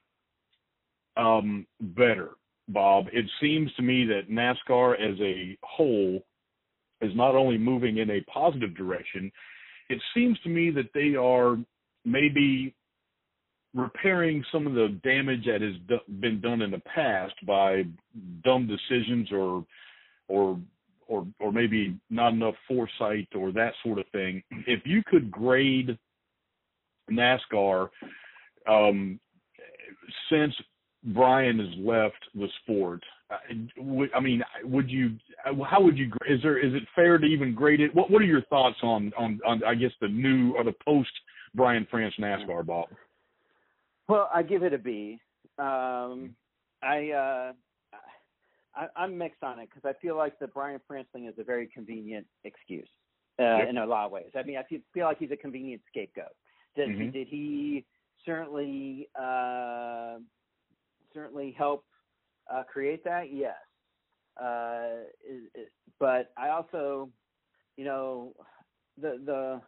um, 1.17 1.67
better. 1.81 2.31
Bob, 2.69 3.07
it 3.13 3.27
seems 3.41 3.73
to 3.75 3.83
me 3.83 4.07
that 4.07 4.31
NASCAR 4.31 4.95
as 4.95 5.19
a 5.21 5.59
whole 5.63 6.23
is 7.01 7.11
not 7.17 7.35
only 7.35 7.59
moving 7.59 7.99
in 7.99 8.11
a 8.11 8.21
positive 8.33 8.77
direction. 8.77 9.31
It 9.89 10.01
seems 10.15 10.39
to 10.41 10.49
me 10.49 10.71
that 10.71 10.91
they 10.95 11.17
are 11.17 11.59
maybe 12.05 12.75
repairing 13.75 14.45
some 14.53 14.67
of 14.67 14.75
the 14.75 14.99
damage 15.03 15.47
that 15.47 15.63
has 15.63 15.75
do- 15.89 16.15
been 16.21 16.41
done 16.41 16.63
in 16.63 16.71
the 16.71 16.81
past 16.81 17.35
by 17.47 17.85
dumb 18.45 18.67
decisions 18.67 19.29
or 19.33 19.65
or 20.29 20.59
or 21.09 21.27
or 21.41 21.53
maybe 21.53 21.97
not 22.11 22.33
enough 22.33 22.55
foresight 22.69 23.29
or 23.35 23.53
that 23.53 23.73
sort 23.85 23.99
of 23.99 24.07
thing. 24.13 24.43
If 24.67 24.81
you 24.85 25.03
could 25.07 25.31
grade 25.31 25.99
NASCAR 27.11 27.89
um, 28.69 29.19
since 30.31 30.55
Brian 31.05 31.59
has 31.59 31.79
left 31.79 32.25
the 32.35 32.49
sport, 32.63 33.03
uh, 33.31 33.37
I 34.15 34.21
mean, 34.21 34.43
would 34.65 34.91
you? 34.91 35.17
How 35.69 35.81
would 35.81 35.97
you? 35.97 36.13
Is 36.29 36.41
there? 36.43 36.59
Is 36.59 36.75
it 36.75 36.83
fair 36.95 37.19
to 37.19 37.27
even 37.27 37.55
grade 37.55 37.81
it? 37.81 37.95
What 37.95 38.11
What 38.11 38.23
are 38.23 38.27
your 38.27 38.43
thoughts 38.43 38.77
on 38.83 39.13
on 39.17 39.41
on 39.47 39.65
I 39.65 39.75
guess 39.75 39.93
the 40.01 40.09
new 40.09 40.55
or 40.55 40.65
the 40.65 40.75
post 40.85 41.11
Brian 41.55 41.87
France 41.91 42.15
NASCAR, 42.21 42.65
Bob? 42.67 42.89
Well, 44.13 44.29
I 44.35 44.43
give 44.43 44.63
it 44.63 44.75
a 44.75 44.79
B. 44.79 45.19
Um, 45.59 46.37
I, 46.83 47.13
uh, 47.13 47.53
I 48.75 48.87
I'm 48.95 49.17
mixed 49.17 49.43
on 49.43 49.59
it 49.59 49.71
because 49.71 49.89
I 49.89 49.99
feel 50.03 50.19
like 50.19 50.39
the 50.39 50.49
Brian 50.49 50.83
France 50.87 51.09
thing 51.15 51.25
is 51.25 51.35
a 51.39 51.45
very 51.45 51.67
convenient 51.67 52.27
excuse 52.45 52.91
uh, 53.41 53.57
Yep. 53.57 53.69
in 53.71 53.79
a 53.79 53.87
lot 53.87 54.05
of 54.05 54.13
ways. 54.13 54.31
I 54.37 54.43
mean, 54.43 54.59
I 54.59 54.65
feel, 54.65 54.81
feel 54.93 55.07
like 55.07 55.19
he's 55.19 55.31
a 55.31 55.37
convenient 55.37 55.81
scapegoat. 55.89 56.37
Did 56.77 56.91
he? 56.91 56.95
Mhm. 56.95 57.13
Did 57.15 57.29
he 57.29 57.87
certainly 58.27 59.09
uh, 59.19 60.19
certainly 61.15 61.53
help 61.53 61.87
uh, 62.53 62.65
create 62.65 63.05
that? 63.05 63.33
Yes. 63.33 63.57
Uh, 64.39 65.05
is, 65.27 65.45
is, 65.55 65.69
but 65.99 66.33
I 66.37 66.51
also, 66.51 67.09
you 67.79 67.87
know, 67.87 68.35
the 69.01 69.19
the 69.25 69.63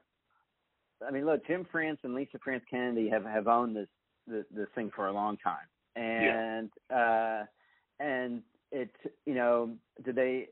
I 1.06 1.10
mean, 1.10 1.24
look, 1.24 1.46
Jim 1.46 1.66
France 1.72 2.00
and 2.02 2.14
Lisa 2.14 2.38
France 2.44 2.64
Kennedy 2.70 3.08
have 3.08 3.24
have 3.24 3.48
owned 3.48 3.74
this 3.74 3.88
the 4.26 4.44
the 4.54 4.66
thing 4.74 4.90
for 4.94 5.08
a 5.08 5.12
long 5.12 5.36
time, 5.38 5.68
and 5.96 6.70
yeah. 6.90 6.96
uh, 6.96 7.44
and 8.00 8.42
it 8.72 8.90
you 9.26 9.34
know 9.34 9.70
do 10.04 10.12
they 10.12 10.48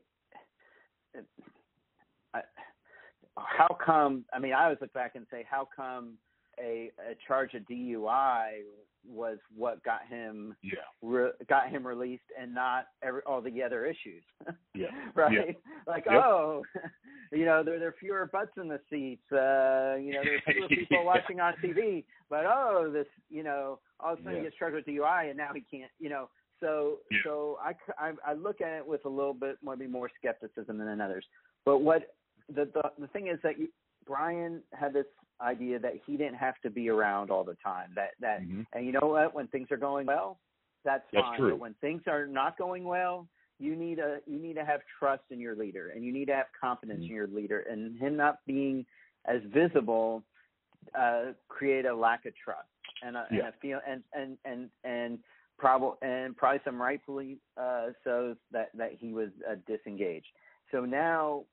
I, 2.33 2.41
how 3.35 3.77
come 3.83 4.25
I 4.33 4.39
mean 4.39 4.53
I 4.53 4.63
always 4.65 4.79
look 4.81 4.93
back 4.93 5.15
and 5.15 5.25
say 5.31 5.45
how 5.49 5.67
come 5.75 6.13
a, 6.59 6.91
a 6.99 7.15
charge 7.27 7.53
of 7.53 7.63
DUI 7.63 8.61
was 9.07 9.37
what 9.55 9.83
got 9.83 10.07
him 10.09 10.55
yeah. 10.63 10.71
re, 11.01 11.29
got 11.49 11.69
him 11.69 11.85
released 11.85 12.23
and 12.39 12.53
not 12.53 12.87
every, 13.01 13.21
all 13.25 13.41
the 13.41 13.61
other 13.61 13.85
issues. 13.85 14.23
yeah. 14.75 14.87
right. 15.15 15.31
Yeah. 15.33 15.53
Like 15.87 16.05
yep. 16.05 16.23
oh, 16.23 16.63
you 17.31 17.45
know 17.45 17.63
there 17.63 17.79
there 17.79 17.89
are 17.89 17.95
fewer 17.99 18.29
butts 18.31 18.51
in 18.57 18.67
the 18.67 18.79
seats. 18.89 19.23
Uh, 19.31 19.97
you 19.99 20.13
know 20.13 20.21
there's 20.23 20.41
fewer 20.45 20.67
people 20.67 20.97
yeah. 20.99 21.03
watching 21.03 21.39
on 21.39 21.53
TV. 21.63 22.03
But 22.29 22.45
oh, 22.45 22.89
this 22.93 23.07
you 23.29 23.43
know 23.43 23.79
all 23.99 24.13
of 24.13 24.19
a 24.19 24.23
sudden 24.23 24.37
he 24.37 24.43
gets 24.43 24.55
charged 24.57 24.75
with 24.75 24.85
DUI 24.85 25.29
and 25.29 25.37
now 25.37 25.49
he 25.53 25.63
can't. 25.69 25.91
You 25.99 26.09
know 26.09 26.29
so 26.59 26.99
so 27.25 27.57
I, 27.61 27.73
I 27.97 28.13
I 28.25 28.33
look 28.33 28.61
at 28.61 28.77
it 28.77 28.87
with 28.87 29.05
a 29.05 29.09
little 29.09 29.33
bit 29.33 29.57
maybe 29.63 29.87
more 29.87 30.09
skepticism 30.17 30.77
than 30.77 31.01
others. 31.01 31.25
But 31.65 31.79
what 31.79 32.15
the 32.47 32.69
the 32.73 32.83
the 32.99 33.07
thing 33.07 33.27
is 33.27 33.39
that 33.43 33.59
you, 33.59 33.67
Brian 34.05 34.61
had 34.73 34.93
this 34.93 35.05
idea 35.41 35.79
that 35.79 35.93
he 36.05 36.17
didn't 36.17 36.35
have 36.35 36.55
to 36.63 36.69
be 36.69 36.89
around 36.89 37.31
all 37.31 37.43
the 37.43 37.57
time. 37.63 37.89
That 37.95 38.11
that 38.21 38.41
mm-hmm. 38.41 38.61
and 38.73 38.85
you 38.85 38.91
know 38.91 39.07
what? 39.07 39.33
When 39.33 39.47
things 39.47 39.67
are 39.71 39.77
going 39.77 40.07
well, 40.07 40.39
that's, 40.85 41.03
that's 41.11 41.25
fine. 41.25 41.39
True. 41.39 41.49
But 41.51 41.59
when 41.59 41.75
things 41.81 42.03
are 42.07 42.25
not 42.25 42.57
going 42.57 42.83
well, 42.83 43.27
you 43.59 43.75
need 43.75 43.99
a 43.99 44.19
you 44.25 44.39
need 44.39 44.55
to 44.55 44.65
have 44.65 44.81
trust 44.99 45.23
in 45.31 45.39
your 45.39 45.55
leader, 45.55 45.91
and 45.95 46.03
you 46.03 46.11
need 46.11 46.25
to 46.25 46.33
have 46.33 46.47
confidence 46.59 46.99
mm-hmm. 46.99 47.09
in 47.09 47.15
your 47.15 47.27
leader. 47.27 47.65
And 47.69 47.97
him 47.99 48.15
not 48.15 48.39
being 48.45 48.85
as 49.25 49.41
visible 49.53 50.23
uh, 50.97 51.33
create 51.47 51.85
a 51.85 51.95
lack 51.95 52.25
of 52.25 52.33
trust 52.35 52.67
and 53.05 53.15
a, 53.15 53.25
yeah. 53.31 53.39
and 53.39 53.47
a 53.47 53.53
feel 53.61 53.79
and 53.87 54.03
and 54.13 54.37
and 54.45 54.69
and 54.83 55.19
probably 55.57 55.95
and 56.01 56.35
probably 56.35 56.59
some 56.65 56.81
rightfully 56.81 57.37
uh, 57.57 57.87
so 58.03 58.35
that 58.51 58.69
that 58.75 58.91
he 58.99 59.13
was 59.13 59.29
uh, 59.49 59.55
disengaged. 59.67 60.27
So 60.71 60.85
now 60.85 61.43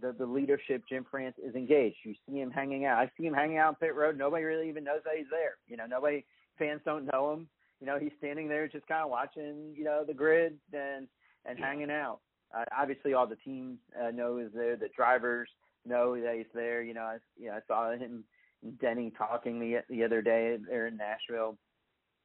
the 0.00 0.12
the 0.12 0.26
leadership, 0.26 0.82
Jim 0.88 1.06
France, 1.10 1.36
is 1.42 1.54
engaged. 1.54 1.96
You 2.02 2.14
see 2.26 2.38
him 2.38 2.50
hanging 2.50 2.84
out. 2.84 2.98
I 2.98 3.10
see 3.16 3.26
him 3.26 3.34
hanging 3.34 3.58
out 3.58 3.68
on 3.68 3.74
pit 3.76 3.94
road. 3.94 4.18
Nobody 4.18 4.44
really 4.44 4.68
even 4.68 4.84
knows 4.84 5.00
that 5.04 5.14
he's 5.16 5.26
there. 5.30 5.56
You 5.68 5.76
know, 5.76 5.86
nobody 5.86 6.24
fans 6.58 6.80
don't 6.84 7.10
know 7.12 7.32
him. 7.32 7.48
You 7.80 7.86
know, 7.86 7.98
he's 7.98 8.12
standing 8.18 8.48
there 8.48 8.68
just 8.68 8.86
kind 8.86 9.04
of 9.04 9.10
watching. 9.10 9.74
You 9.76 9.84
know, 9.84 10.04
the 10.06 10.14
grid 10.14 10.58
and 10.72 11.06
and 11.44 11.58
yeah. 11.58 11.66
hanging 11.66 11.90
out. 11.90 12.20
Uh, 12.56 12.64
obviously, 12.76 13.14
all 13.14 13.26
the 13.26 13.36
teams 13.36 13.78
uh, 14.00 14.10
know 14.10 14.38
he's 14.38 14.48
there. 14.54 14.76
The 14.76 14.88
drivers 14.94 15.48
know 15.86 16.20
that 16.20 16.34
he's 16.36 16.46
there. 16.54 16.82
You 16.82 16.94
know, 16.94 17.02
I 17.02 17.18
you 17.38 17.46
know 17.46 17.54
I 17.54 17.60
saw 17.66 17.92
him 17.92 18.24
and 18.62 18.78
Denny 18.80 19.12
talking 19.16 19.60
the 19.60 19.80
the 19.88 20.04
other 20.04 20.22
day 20.22 20.56
there 20.68 20.86
in 20.86 20.96
Nashville. 20.96 21.56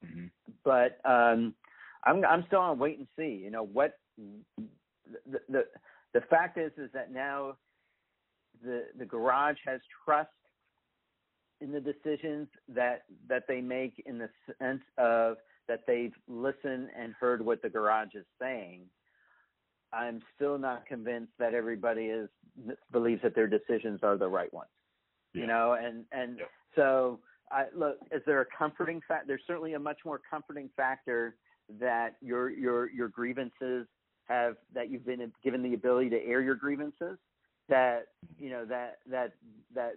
Mm-hmm. 0.06 0.28
But 0.64 1.00
um, 1.06 1.54
I'm 2.06 2.24
I'm 2.26 2.44
still 2.48 2.60
on 2.60 2.80
wait 2.80 2.98
and 2.98 3.08
see. 3.18 3.42
You 3.44 3.52
know 3.52 3.64
what 3.66 3.98
the 4.18 5.40
the 5.50 5.66
the 6.14 6.22
fact 6.22 6.58
is 6.58 6.72
is 6.78 6.90
that 6.94 7.12
now 7.12 7.56
the 8.64 8.86
the 8.98 9.06
garage 9.06 9.58
has 9.66 9.80
trust 10.06 10.30
in 11.62 11.72
the 11.72 11.80
decisions 11.80 12.48
that 12.68 13.04
that 13.28 13.44
they 13.48 13.62
make 13.62 14.02
in 14.06 14.18
the 14.18 14.30
sense 14.60 14.82
of 14.98 15.38
that 15.68 15.82
they've 15.86 16.14
listened 16.28 16.90
and 16.98 17.14
heard 17.20 17.44
what 17.44 17.62
the 17.62 17.70
garage 17.70 18.16
is 18.16 18.26
saying 18.42 18.82
i'm 19.94 20.22
still 20.36 20.58
not 20.58 20.86
convinced 20.86 21.32
that 21.38 21.54
everybody 21.54 22.06
is 22.06 22.30
believes 22.92 23.22
that 23.22 23.36
their 23.36 23.48
decisions 23.48 24.00
are 24.04 24.18
the 24.18 24.28
right 24.28 24.54
ones 24.54 24.70
yeah. 25.34 25.42
you 25.42 25.48
know 25.48 25.74
and 25.74 26.06
and 26.12 26.38
yeah. 26.40 26.46
so 26.76 27.20
i 27.52 27.66
look 27.76 27.98
is 28.12 28.22
there 28.26 28.42
a 28.42 28.46
comforting 28.58 29.02
fact 29.08 29.28
there's 29.28 29.42
certainly 29.46 29.74
a 29.74 29.80
much 29.80 30.00
more 30.06 30.20
comforting 30.30 30.70
factor 30.76 31.36
that 31.80 32.16
your 32.22 32.50
your 32.50 32.90
your 32.90 33.10
grievances 33.10 33.86
have 34.30 34.56
that 34.74 34.90
you've 34.90 35.06
been 35.06 35.32
given 35.44 35.64
the 35.64 35.74
ability 35.74 36.10
to 36.12 36.24
air 36.24 36.42
your 36.42 36.56
grievances 36.56 37.18
that 37.68 38.08
you 38.40 38.50
know 38.50 38.66
that 38.66 39.00
that 39.10 39.34
that 39.74 39.96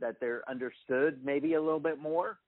that 0.00 0.16
they're 0.20 0.42
understood 0.48 1.20
maybe 1.24 1.54
a 1.54 1.62
little 1.62 1.80
bit 1.80 1.98
more. 2.00 2.38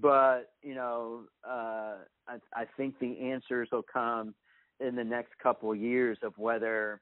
But 0.00 0.50
you 0.62 0.74
know 0.74 1.22
uh 1.48 1.96
i 2.28 2.36
i 2.54 2.64
think 2.76 2.98
the 2.98 3.18
answers 3.20 3.68
will 3.72 3.84
come 3.90 4.34
in 4.80 4.94
the 4.94 5.04
next 5.04 5.32
couple 5.42 5.72
of 5.72 5.78
years 5.78 6.18
of 6.22 6.32
whether 6.36 7.00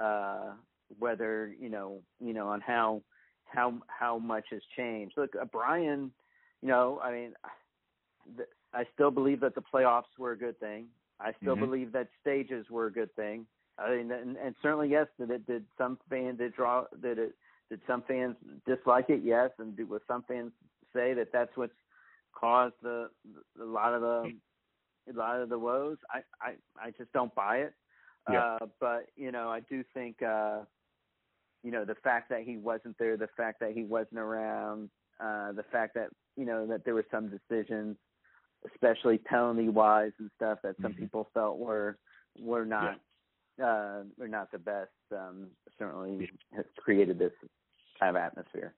uh 0.00 0.52
whether 0.98 1.54
you 1.60 1.68
know 1.68 2.00
you 2.20 2.32
know 2.32 2.48
on 2.48 2.60
how 2.60 3.02
how 3.44 3.74
how 3.86 4.18
much 4.18 4.44
has 4.50 4.62
changed. 4.76 5.14
Look 5.16 5.34
uh, 5.40 5.44
brian 5.44 6.10
you 6.62 6.68
know 6.68 7.00
i 7.02 7.12
mean 7.12 7.32
i 8.74 8.84
still 8.94 9.10
believe 9.10 9.40
that 9.40 9.54
the 9.54 9.62
playoffs 9.62 10.04
were 10.18 10.32
a 10.32 10.38
good 10.38 10.58
thing 10.58 10.86
I 11.20 11.32
still 11.40 11.54
mm-hmm. 11.54 11.64
believe 11.64 11.92
that 11.92 12.08
stages 12.20 12.66
were 12.70 12.86
a 12.86 12.92
good 12.92 13.14
thing. 13.16 13.46
I 13.78 13.96
mean, 13.96 14.10
and, 14.10 14.36
and 14.36 14.54
certainly 14.62 14.88
yes, 14.88 15.06
did 15.18 15.30
it 15.30 15.46
did 15.46 15.64
some 15.76 15.98
fans 16.08 16.38
did 16.38 16.54
draw 16.54 16.84
did 17.02 17.18
it 17.18 17.34
did 17.70 17.80
some 17.86 18.02
fans 18.06 18.36
dislike 18.66 19.06
it? 19.08 19.20
Yes, 19.22 19.50
and 19.58 19.76
did 19.76 19.88
was 19.88 20.00
some 20.08 20.24
fans 20.26 20.52
say 20.94 21.14
that 21.14 21.28
that's 21.32 21.54
what's 21.56 21.72
caused 22.34 22.74
the 22.82 23.08
a 23.60 23.64
lot 23.64 23.92
of 23.94 24.00
the 24.00 24.32
a 25.10 25.16
lot 25.16 25.40
of 25.40 25.48
the 25.48 25.58
woes? 25.58 25.98
I 26.10 26.20
I 26.40 26.54
I 26.80 26.90
just 26.92 27.12
don't 27.12 27.34
buy 27.34 27.58
it. 27.58 27.74
Yeah. 28.30 28.56
Uh, 28.60 28.66
but 28.80 29.06
you 29.14 29.30
know, 29.30 29.48
I 29.50 29.60
do 29.60 29.84
think 29.94 30.22
uh, 30.22 30.60
you 31.62 31.70
know 31.70 31.84
the 31.84 31.96
fact 31.96 32.30
that 32.30 32.42
he 32.42 32.56
wasn't 32.56 32.96
there, 32.98 33.16
the 33.16 33.28
fact 33.36 33.60
that 33.60 33.72
he 33.72 33.84
wasn't 33.84 34.20
around, 34.20 34.90
uh, 35.20 35.52
the 35.52 35.64
fact 35.70 35.94
that 35.94 36.08
you 36.36 36.46
know 36.46 36.66
that 36.66 36.84
there 36.84 36.94
were 36.94 37.06
some 37.10 37.28
decisions 37.30 37.96
especially 38.72 39.18
penalty 39.18 39.68
wise 39.68 40.12
and 40.18 40.30
stuff 40.36 40.58
that 40.62 40.76
some 40.82 40.92
mm-hmm. 40.92 41.02
people 41.02 41.28
felt 41.34 41.58
were 41.58 41.98
were 42.38 42.64
not 42.64 42.98
yeah. 43.58 43.66
uh 43.66 44.02
were 44.18 44.28
not 44.28 44.50
the 44.52 44.58
best 44.58 44.90
um 45.12 45.48
certainly 45.78 46.30
has 46.54 46.64
created 46.78 47.18
this 47.18 47.32
kind 47.98 48.16
of 48.16 48.22
atmosphere 48.22 48.74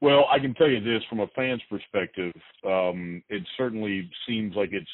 well 0.00 0.26
i 0.30 0.38
can 0.38 0.54
tell 0.54 0.68
you 0.68 0.80
this 0.80 1.02
from 1.08 1.20
a 1.20 1.26
fan's 1.28 1.62
perspective 1.68 2.32
um 2.66 3.22
it 3.28 3.42
certainly 3.56 4.08
seems 4.26 4.54
like 4.56 4.70
it's 4.72 4.86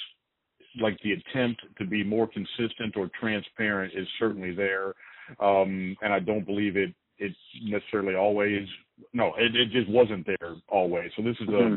like 0.80 0.96
the 1.02 1.12
attempt 1.12 1.62
to 1.78 1.84
be 1.84 2.04
more 2.04 2.28
consistent 2.28 2.96
or 2.96 3.10
transparent 3.20 3.92
is 3.96 4.06
certainly 4.18 4.54
there 4.54 4.94
um 5.40 5.96
and 6.02 6.12
i 6.12 6.18
don't 6.18 6.46
believe 6.46 6.76
it 6.76 6.92
it's 7.18 7.36
necessarily 7.62 8.14
always 8.14 8.66
no 9.12 9.32
it, 9.38 9.54
it 9.54 9.70
just 9.70 9.88
wasn't 9.88 10.26
there 10.26 10.54
always 10.68 11.10
so 11.16 11.22
this 11.22 11.36
is 11.40 11.48
a 11.48 11.52
mm-hmm 11.52 11.74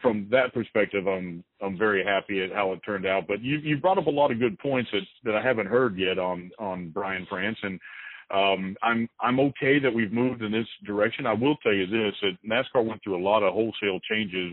from 0.00 0.28
that 0.30 0.52
perspective, 0.52 1.06
I'm 1.06 1.44
I'm 1.62 1.78
very 1.78 2.04
happy 2.04 2.42
at 2.42 2.52
how 2.52 2.72
it 2.72 2.80
turned 2.84 3.06
out. 3.06 3.26
But 3.26 3.42
you 3.42 3.58
you 3.58 3.76
brought 3.76 3.98
up 3.98 4.06
a 4.06 4.10
lot 4.10 4.30
of 4.30 4.38
good 4.38 4.58
points 4.58 4.90
that 4.92 5.02
that 5.24 5.34
I 5.34 5.42
haven't 5.42 5.66
heard 5.66 5.98
yet 5.98 6.18
on 6.18 6.50
on 6.58 6.90
Brian 6.90 7.26
France, 7.28 7.58
and 7.62 7.80
um, 8.32 8.76
I'm 8.82 9.08
I'm 9.20 9.40
okay 9.40 9.78
that 9.78 9.92
we've 9.92 10.12
moved 10.12 10.42
in 10.42 10.52
this 10.52 10.66
direction. 10.86 11.26
I 11.26 11.34
will 11.34 11.56
tell 11.56 11.74
you 11.74 11.86
this: 11.86 12.14
that 12.22 12.38
NASCAR 12.48 12.84
went 12.84 13.02
through 13.02 13.20
a 13.20 13.22
lot 13.22 13.42
of 13.42 13.52
wholesale 13.52 14.00
changes. 14.10 14.52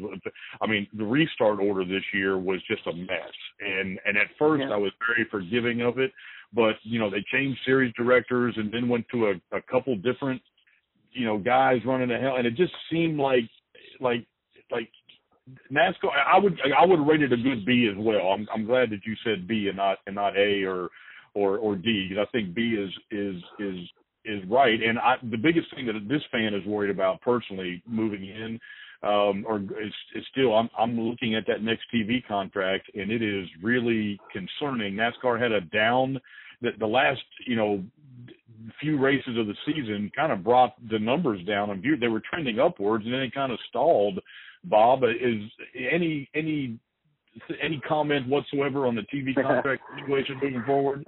I 0.61 0.67
mean, 0.67 0.88
the 0.93 1.05
restart 1.05 1.59
order 1.59 1.86
this 1.86 2.03
year 2.13 2.38
was 2.38 2.61
just 2.69 2.86
a 2.88 2.93
mess, 2.93 3.34
and 3.59 3.99
and 4.05 4.17
at 4.17 4.27
first 4.38 4.63
yeah. 4.67 4.73
I 4.73 4.77
was 4.77 4.91
very 4.99 5.27
forgiving 5.32 5.82
of 5.82 5.97
it, 5.97 6.11
but 6.53 6.75
you 6.84 6.99
know 6.99 7.09
they 7.09 7.23
changed 7.32 7.59
series 7.65 7.93
directors 7.95 8.53
and 8.57 8.71
then 8.71 8.89
went 8.89 9.05
to 9.11 9.27
a, 9.27 9.57
a 9.57 9.61
couple 9.71 9.95
different 9.95 10.41
you 11.11 11.25
know 11.25 11.38
guys 11.38 11.80
running 11.86 12.09
the 12.09 12.17
hell, 12.17 12.36
and 12.36 12.45
it 12.45 12.55
just 12.55 12.73
seemed 12.91 13.17
like 13.17 13.49
like 14.01 14.25
like 14.71 14.89
NASCAR, 15.71 16.09
I 16.27 16.37
would 16.37 16.59
I 16.77 16.85
would 16.85 17.07
rate 17.07 17.21
it 17.21 17.33
a 17.33 17.37
good 17.37 17.65
B 17.65 17.89
as 17.91 17.97
well. 17.97 18.27
I'm 18.27 18.47
I'm 18.53 18.65
glad 18.65 18.89
that 18.91 19.05
you 19.05 19.15
said 19.23 19.47
B 19.47 19.67
and 19.67 19.77
not 19.77 19.99
and 20.05 20.15
not 20.15 20.37
A 20.37 20.63
or 20.63 20.89
or 21.33 21.57
or 21.57 21.75
D 21.75 22.07
because 22.09 22.25
I 22.27 22.31
think 22.31 22.53
B 22.53 22.75
is 22.75 22.91
is 23.11 23.41
is 23.59 23.79
is 24.25 24.49
right. 24.49 24.81
And 24.81 24.99
I 24.99 25.15
the 25.29 25.37
biggest 25.37 25.73
thing 25.75 25.85
that 25.87 26.07
this 26.07 26.21
fan 26.31 26.53
is 26.53 26.65
worried 26.65 26.91
about 26.91 27.21
personally 27.21 27.81
moving 27.87 28.23
in 28.25 28.59
um 29.01 29.45
or 29.47 29.59
is, 29.59 29.93
is 30.15 30.25
still 30.31 30.55
I'm 30.55 30.69
I'm 30.77 30.99
looking 30.99 31.35
at 31.35 31.45
that 31.47 31.63
next 31.63 31.83
TV 31.93 32.25
contract 32.27 32.89
and 32.95 33.11
it 33.11 33.21
is 33.21 33.47
really 33.61 34.19
concerning. 34.33 34.95
NASCAR 34.95 35.41
had 35.41 35.51
a 35.51 35.61
down 35.61 36.19
that 36.61 36.79
the 36.79 36.87
last 36.87 37.21
you 37.45 37.55
know 37.55 37.83
few 38.81 38.99
races 38.99 39.37
of 39.37 39.47
the 39.47 39.55
season 39.65 40.11
kind 40.15 40.31
of 40.31 40.43
brought 40.43 40.75
the 40.89 40.99
numbers 40.99 41.43
down 41.45 41.69
and 41.69 41.83
they 41.99 42.07
were 42.07 42.21
trending 42.29 42.59
upwards 42.59 43.05
and 43.05 43.13
then 43.13 43.21
it 43.21 43.33
kind 43.33 43.51
of 43.51 43.59
stalled 43.69 44.19
Bob, 44.64 45.03
is 45.03 45.41
any 45.76 46.30
any 46.36 46.80
any 47.62 47.80
comment 47.88 48.28
whatsoever 48.28 48.86
on 48.86 48.95
the 48.95 49.03
TV 49.14 49.34
contract 49.41 49.82
situation 49.97 50.36
moving 50.41 50.64
forward? 50.66 51.05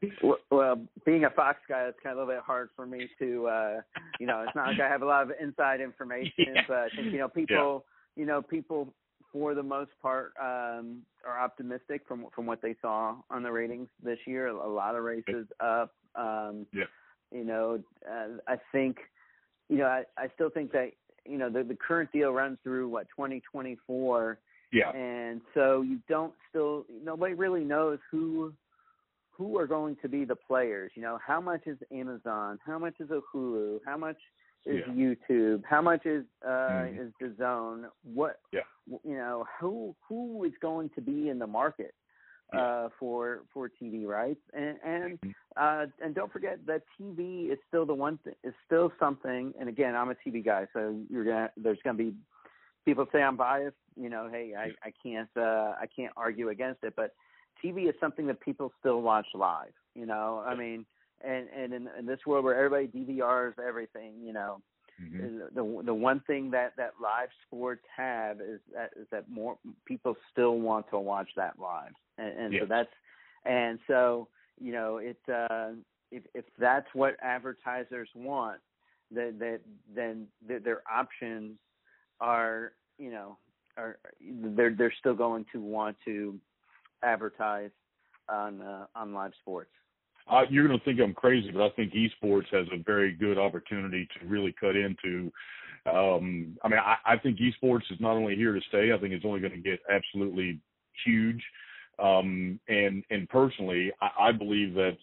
Well, 0.49 0.82
being 1.06 1.26
a 1.26 1.30
Fox 1.30 1.60
guy, 1.68 1.84
it's 1.84 1.97
kind 2.04 2.14
of 2.14 2.18
a 2.18 2.22
little 2.22 2.36
bit 2.36 2.43
hard 2.45 2.70
for 2.76 2.86
me 2.86 3.10
to, 3.20 3.47
uh, 3.47 3.82
you 4.20 4.28
know, 4.28 4.43
it's 4.47 4.56
not 4.56 4.68
like 4.68 4.80
I 4.80 4.88
have 4.88 5.02
a 5.02 5.06
lot 5.06 5.24
of 5.24 5.32
inside 5.41 5.82
information, 5.82 6.32
yeah. 6.38 6.62
but 6.68 6.78
I 6.78 6.89
think 6.95 7.12
you 7.12 7.20
know 7.20 7.28
people, 7.28 7.86
yeah. 8.16 8.22
you 8.22 8.26
know, 8.28 8.41
people 8.41 8.93
for 9.32 9.56
the 9.56 9.64
most 9.64 9.91
part 10.02 10.34
um, 10.41 11.02
are 11.26 11.39
optimistic 11.39 12.02
from 12.08 12.28
from 12.36 12.45
what 12.45 12.62
they 12.62 12.76
saw 12.82 13.16
on 13.30 13.43
the 13.43 13.52
ratings 13.52 13.89
this 14.04 14.20
year. 14.26 14.47
A 14.47 14.70
lot 14.70 14.95
of 14.95 15.04
races 15.04 15.47
up. 15.60 15.93
Um, 16.16 16.66
yeah. 16.74 16.86
You 17.32 17.45
know, 17.45 17.80
uh, 18.10 18.28
I 18.45 18.58
think, 18.74 18.97
you 19.70 19.78
know, 19.78 19.86
I, 19.86 20.04
I 20.18 20.28
still 20.36 20.49
think 20.49 20.74
that 20.74 20.91
you 21.26 21.38
know 21.38 21.49
the 21.49 21.63
the 21.63 21.76
current 21.76 22.11
deal 22.11 22.32
runs 22.32 22.57
through 22.63 22.88
what 22.89 23.07
2024 23.15 24.39
Yeah. 24.72 24.89
And 24.91 25.41
so 25.53 25.82
you 25.82 25.99
don't 26.07 26.34
still 26.49 26.86
nobody 27.03 27.34
really 27.34 27.63
knows 27.63 27.99
who 28.09 28.53
who 29.32 29.57
are 29.57 29.67
going 29.67 29.95
to 30.01 30.07
be 30.09 30.24
the 30.24 30.36
players. 30.36 30.91
You 30.95 31.01
know, 31.01 31.19
how 31.26 31.41
much 31.41 31.65
is 31.65 31.78
Amazon? 31.91 32.59
How 32.65 32.78
much 32.78 32.95
is 32.99 33.09
a 33.11 33.22
Hulu? 33.34 33.80
How 33.86 33.97
much 33.97 34.17
is 34.65 34.84
Yeah. 34.86 34.93
YouTube? 34.93 35.63
How 35.65 35.82
much 35.82 36.05
is 36.05 36.26
uh 36.45 36.86
Mhm. 36.86 36.99
is 36.99 37.13
DAZN? 37.19 37.89
What 38.03 38.39
Yeah. 38.51 38.63
you 39.03 39.15
know, 39.15 39.45
who 39.59 39.95
who 40.07 40.43
is 40.43 40.53
going 40.59 40.89
to 40.91 41.01
be 41.01 41.30
in 41.30 41.39
the 41.39 41.47
market 41.47 41.93
uh 42.54 42.89
for 42.99 43.43
for 43.54 43.70
TV 43.70 44.06
rights? 44.06 44.41
And 44.54 44.78
and 44.84 45.20
Mhm. 45.22 45.34
uh 45.58 45.86
and 46.04 46.16
don't 46.16 46.32
forget 46.32 46.66
that 46.66 46.84
TV 46.99 47.52
is 47.52 47.60
still 47.68 47.86
the 47.86 47.93
one 47.93 48.18
thing 48.20 48.36
is 48.43 48.54
still 48.66 48.91
something 48.99 49.54
and 49.60 49.70
again, 49.70 49.95
I'm 49.95 50.10
a 50.10 50.16
TV 50.16 50.43
guy, 50.43 50.68
so 50.74 50.99
you're 51.10 51.24
to 51.26 51.52
there's 51.58 51.80
going 51.84 51.97
to 51.97 52.04
be 52.04 52.16
people 52.86 53.06
say 53.12 53.22
I'm 53.22 53.38
biased, 53.38 53.78
you 53.95 54.10
know, 54.10 54.30
hey, 54.32 54.54
I 54.58 54.72
I 54.88 54.91
can't 55.04 55.30
uh 55.38 55.76
I 55.80 55.88
can't 55.95 56.14
argue 56.18 56.49
against 56.49 56.84
it, 56.84 56.93
but 56.95 57.14
TV 57.64 57.88
is 57.88 57.95
something 57.99 58.28
that 58.28 58.39
people 58.41 58.72
still 58.80 59.02
watch 59.02 59.28
live. 59.34 59.74
You 59.95 60.06
know, 60.06 60.43
I 60.45 60.56
mean, 60.56 60.86
and 61.24 61.47
and 61.49 61.74
in, 61.74 61.89
in 61.97 62.06
this 62.06 62.20
world 62.26 62.43
where 62.45 62.56
everybody 62.56 62.88
DVRs 62.88 63.60
everything, 63.60 64.14
you 64.24 64.34
know, 64.34 64.62
Mhm. 65.02 65.54
the 65.54 65.82
the 65.86 65.93
one 65.93 66.20
thing 66.22 66.52
that 66.52 66.76
that 66.78 66.93
live 67.02 67.30
sports 67.47 67.84
have 67.95 68.41
is 68.41 68.60
that 68.74 68.91
is 68.95 69.08
that 69.12 69.30
more 69.30 69.58
people 69.86 70.16
still 70.32 70.60
want 70.60 70.89
to 70.89 70.99
watch 70.99 71.30
that 71.36 71.58
live, 71.60 71.93
and, 72.18 72.38
and 72.38 72.54
Yes. 72.54 72.62
so 72.62 72.66
that's 72.68 72.93
and 73.45 73.80
so 73.88 74.28
you 74.60 74.72
know 74.72 74.97
it 74.97 75.18
uh, 75.30 75.72
if 76.12 76.24
if 76.34 76.45
that's 76.58 76.88
what 76.93 77.16
advertisers 77.22 78.10
want, 78.16 78.60
that 79.12 79.39
that 79.39 79.62
then 79.93 80.28
th- 80.47 80.64
their 80.64 80.82
options 80.91 81.58
are 82.20 82.74
you 82.97 83.12
know 83.12 83.38
are 83.78 83.97
they're 84.22 84.76
they're 84.76 84.93
still 84.99 85.16
going 85.16 85.45
to 85.52 85.60
want 85.62 85.97
to 86.06 86.39
advertise 87.04 87.72
on 88.30 88.62
uh, 88.62 88.86
on 88.95 89.14
live 89.14 89.34
sports. 89.41 89.72
Uh, 90.32 90.43
you're 90.49 90.67
going 90.67 90.79
to 90.79 90.86
think 90.86 90.99
I'm 90.99 91.13
crazy, 91.13 91.51
but 91.51 91.61
I 91.61 91.69
think 91.71 91.93
esports 91.93 92.47
has 92.51 92.65
a 92.71 92.82
very 92.84 93.13
good 93.13 93.38
opportunity 93.38 94.07
to 94.17 94.27
really 94.27 94.55
cut 94.57 94.77
into. 94.77 95.32
Um, 95.86 96.57
I 96.63 96.69
mean, 96.69 96.79
I, 96.79 96.95
I 97.05 97.17
think 97.17 97.38
esports 97.39 97.91
is 97.91 97.99
not 97.99 98.13
only 98.13 98.36
here 98.36 98.53
to 98.53 98.61
stay. 98.69 98.93
I 98.93 98.97
think 98.97 99.13
it's 99.13 99.25
only 99.25 99.41
going 99.41 99.51
to 99.51 99.57
get 99.57 99.79
absolutely 99.91 100.59
huge. 101.05 101.43
Um, 101.99 102.59
and 102.69 103.03
and 103.11 103.27
personally, 103.29 103.91
I, 104.01 104.29
I 104.29 104.32
believe 104.32 104.73
that 104.75 104.97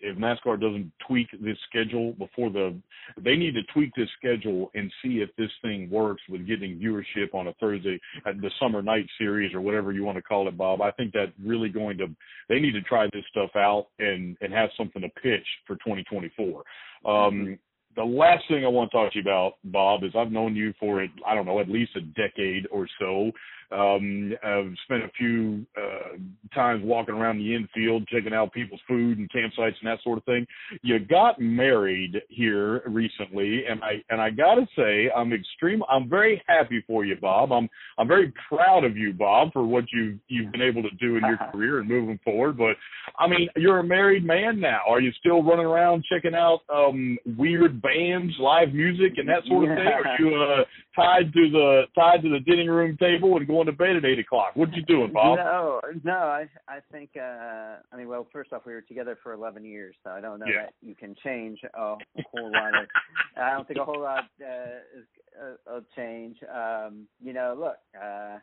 if 0.00 0.16
NASCAR 0.18 0.60
doesn't 0.60 0.92
tweak 1.06 1.28
this 1.40 1.56
schedule 1.68 2.12
before 2.12 2.50
the, 2.50 2.74
they 3.22 3.36
need 3.36 3.54
to 3.54 3.62
tweak 3.72 3.92
this 3.96 4.08
schedule 4.18 4.70
and 4.74 4.92
see 5.02 5.18
if 5.18 5.30
this 5.36 5.50
thing 5.62 5.88
works 5.90 6.22
with 6.28 6.46
getting 6.46 6.78
viewership 6.78 7.34
on 7.34 7.48
a 7.48 7.54
Thursday, 7.54 7.98
at 8.26 8.40
the 8.40 8.50
summer 8.60 8.82
night 8.82 9.06
series 9.18 9.54
or 9.54 9.60
whatever 9.60 9.92
you 9.92 10.04
want 10.04 10.16
to 10.16 10.22
call 10.22 10.48
it, 10.48 10.56
Bob. 10.56 10.80
I 10.80 10.90
think 10.90 11.12
that 11.12 11.32
really 11.42 11.68
going 11.68 11.98
to, 11.98 12.06
they 12.48 12.60
need 12.60 12.72
to 12.72 12.82
try 12.82 13.06
this 13.12 13.24
stuff 13.30 13.50
out 13.56 13.86
and 13.98 14.36
and 14.40 14.52
have 14.52 14.70
something 14.76 15.02
to 15.02 15.08
pitch 15.08 15.46
for 15.66 15.76
2024. 15.76 16.62
Um, 17.04 17.58
the 17.96 18.04
last 18.04 18.44
thing 18.48 18.64
I 18.64 18.68
want 18.68 18.90
to 18.90 18.96
talk 18.96 19.12
to 19.12 19.18
you 19.18 19.22
about, 19.22 19.54
Bob, 19.64 20.04
is 20.04 20.12
I've 20.16 20.30
known 20.30 20.54
you 20.54 20.74
for 20.78 21.04
I 21.26 21.34
don't 21.34 21.46
know 21.46 21.60
at 21.60 21.68
least 21.68 21.96
a 21.96 22.00
decade 22.00 22.66
or 22.70 22.86
so. 22.98 23.32
Um, 23.72 24.32
I've 24.44 24.72
spent 24.84 25.02
a 25.04 25.10
few 25.18 25.66
uh, 25.76 26.16
times 26.54 26.82
walking 26.84 27.14
around 27.14 27.38
the 27.38 27.54
infield, 27.54 28.06
checking 28.08 28.32
out 28.32 28.52
people's 28.52 28.80
food 28.86 29.18
and 29.18 29.30
campsites 29.30 29.74
and 29.80 29.86
that 29.86 29.98
sort 30.02 30.18
of 30.18 30.24
thing. 30.24 30.46
You 30.82 30.98
got 30.98 31.40
married 31.40 32.16
here 32.28 32.82
recently, 32.86 33.64
and 33.68 33.82
I 33.82 34.02
and 34.10 34.20
I 34.20 34.30
got 34.30 34.54
to 34.56 34.66
say 34.76 35.10
I'm 35.14 35.32
extreme. 35.32 35.82
I'm 35.90 36.08
very 36.08 36.42
happy 36.46 36.82
for 36.86 37.04
you, 37.04 37.16
Bob. 37.16 37.52
I'm 37.52 37.68
I'm 37.98 38.08
very 38.08 38.32
proud 38.48 38.84
of 38.84 38.96
you, 38.96 39.12
Bob, 39.12 39.52
for 39.52 39.64
what 39.64 39.84
you 39.92 40.18
you've 40.28 40.52
been 40.52 40.62
able 40.62 40.82
to 40.82 40.90
do 41.00 41.16
in 41.16 41.24
your 41.24 41.36
career 41.52 41.80
and 41.80 41.88
moving 41.88 42.20
forward. 42.24 42.56
But 42.56 42.76
I 43.18 43.26
mean, 43.26 43.48
you're 43.56 43.80
a 43.80 43.84
married 43.84 44.24
man 44.24 44.60
now. 44.60 44.80
Are 44.88 45.00
you 45.00 45.12
still 45.18 45.42
running 45.42 45.66
around 45.66 46.04
checking 46.10 46.34
out 46.34 46.60
um 46.72 47.18
weird 47.36 47.82
bands, 47.82 48.32
live 48.38 48.72
music, 48.72 49.14
and 49.16 49.28
that 49.28 49.42
sort 49.48 49.64
of 49.64 49.76
thing? 49.76 49.86
Are 49.86 50.16
you 50.18 50.34
uh, 50.36 50.64
tied 50.96 51.32
to 51.32 51.50
the 51.50 51.82
tied 51.94 52.22
to 52.22 52.30
the 52.30 52.40
dining 52.40 52.68
room 52.68 52.96
table 52.96 53.36
and 53.36 53.46
going 53.46 53.66
to 53.66 53.72
bed 53.72 53.96
at 53.96 54.04
eight 54.04 54.18
o'clock? 54.18 54.52
What 54.54 54.74
you 54.74 54.82
doing, 54.82 55.12
Bob? 55.12 55.36
No, 55.36 55.80
no, 56.02 56.12
I 56.12 56.48
I 56.66 56.80
think 56.90 57.10
uh 57.16 57.76
I 57.92 57.96
mean 57.96 58.08
well 58.08 58.26
first 58.32 58.52
off 58.52 58.62
we 58.66 58.72
were 58.72 58.80
together 58.80 59.18
for 59.22 59.32
eleven 59.32 59.64
years, 59.64 59.94
so 60.02 60.10
I 60.10 60.20
don't 60.20 60.40
know 60.40 60.46
Yeah. 60.46 60.62
that 60.62 60.74
you 60.82 60.94
can 60.94 61.14
change 61.22 61.60
a 61.74 61.96
whole 62.32 62.52
lot 62.52 62.74
of 62.74 62.88
I 63.36 63.50
don't 63.50 63.68
think 63.68 63.78
a 63.78 63.84
whole 63.84 64.00
lot 64.00 64.24
uh 64.42 64.98
is 64.98 65.06
uh, 65.40 65.54
will 65.66 65.82
change. 65.94 66.38
Um, 66.42 67.06
you 67.22 67.32
know, 67.34 67.54
look, 67.58 67.76
uh 68.00 68.38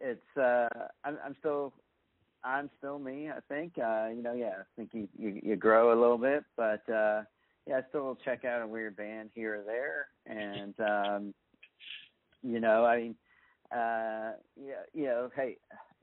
it's 0.00 0.36
uh 0.36 0.68
I'm 1.04 1.18
I'm 1.24 1.36
still 1.38 1.74
I'm 2.42 2.70
still 2.78 2.98
me, 2.98 3.28
I 3.28 3.40
think. 3.50 3.74
Uh, 3.76 4.08
you 4.08 4.22
know, 4.22 4.32
yeah, 4.32 4.54
I 4.60 4.64
think 4.74 4.90
you, 4.94 5.08
you 5.18 5.40
you 5.42 5.56
grow 5.56 5.92
a 5.92 6.00
little 6.00 6.18
bit, 6.18 6.44
but 6.56 6.88
uh 6.88 7.22
yeah, 7.66 7.76
I 7.76 7.82
still 7.90 8.04
will 8.04 8.18
check 8.24 8.46
out 8.46 8.62
a 8.62 8.66
weird 8.66 8.96
band 8.96 9.30
here 9.34 9.60
or 9.60 9.64
there 9.64 10.08
and 10.26 10.74
um 10.80 11.34
you 12.42 12.60
know, 12.60 12.84
I 12.84 12.96
mean 12.98 13.14
uh 13.72 14.32
yeah 14.60 14.82
you 14.92 15.04
know 15.04 15.30
hey 15.36 15.56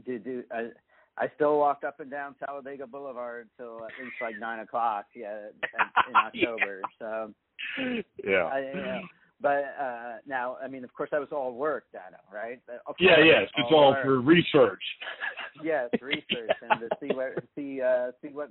do 0.06 0.18
do 0.18 0.42
i 0.54 0.70
i 1.18 1.30
still 1.36 1.58
walked 1.60 1.84
up 1.84 2.00
and 2.00 2.10
down 2.10 2.34
talladega 2.36 2.88
boulevard 2.88 3.50
till 3.58 3.78
at 3.84 3.92
least 4.02 4.16
like 4.22 4.40
nine 4.40 4.60
o'clock 4.60 5.06
yeah 5.14 5.48
in, 6.08 6.16
october 6.16 6.82
so 6.98 7.34
Yeah. 8.24 8.46
I, 8.46 8.60
you 8.60 8.74
know, 8.74 9.02
but 9.42 9.76
uh 9.82 10.14
now 10.26 10.56
i 10.64 10.68
mean 10.70 10.86
of 10.86 10.94
course 10.94 11.10
that 11.12 11.20
was 11.20 11.28
all 11.34 11.56
work 11.56 11.86
data 11.92 12.22
right 12.34 12.62
Yeah, 13.00 13.20
yes, 13.22 13.50
it's 13.58 13.68
all 13.70 13.90
work. 13.92 14.06
for 14.06 14.22
research. 14.22 14.84
yes 15.62 15.90
research 16.02 16.56
and 16.62 16.80
to 16.80 16.88
see 17.02 17.14
what 17.14 17.44
see 17.54 17.82
uh 17.82 18.12
see 18.22 18.30
what 18.30 18.50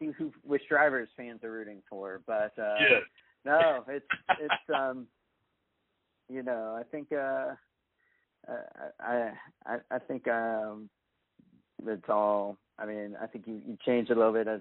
see 0.00 0.06
who 0.18 0.32
which 0.42 0.62
drivers 0.68 1.08
fans 1.16 1.44
are 1.44 1.52
rooting 1.52 1.80
for 1.88 2.22
but 2.26 2.52
uh 2.58 2.74
yes. 2.80 3.02
no 3.44 3.84
it's 3.86 4.06
it's 4.40 4.74
um 4.74 5.06
you 6.28 6.42
know 6.42 6.76
i 6.78 6.82
think 6.90 7.12
uh 7.12 7.54
uh, 8.48 8.52
I 9.00 9.32
I 9.66 9.76
I 9.90 9.98
think 9.98 10.26
um 10.28 10.88
it's 11.86 12.08
all. 12.08 12.56
I 12.78 12.86
mean, 12.86 13.16
I 13.20 13.26
think 13.26 13.46
you 13.46 13.60
you 13.66 13.76
changed 13.84 14.10
a 14.10 14.14
little 14.14 14.32
bit 14.32 14.48
as 14.48 14.60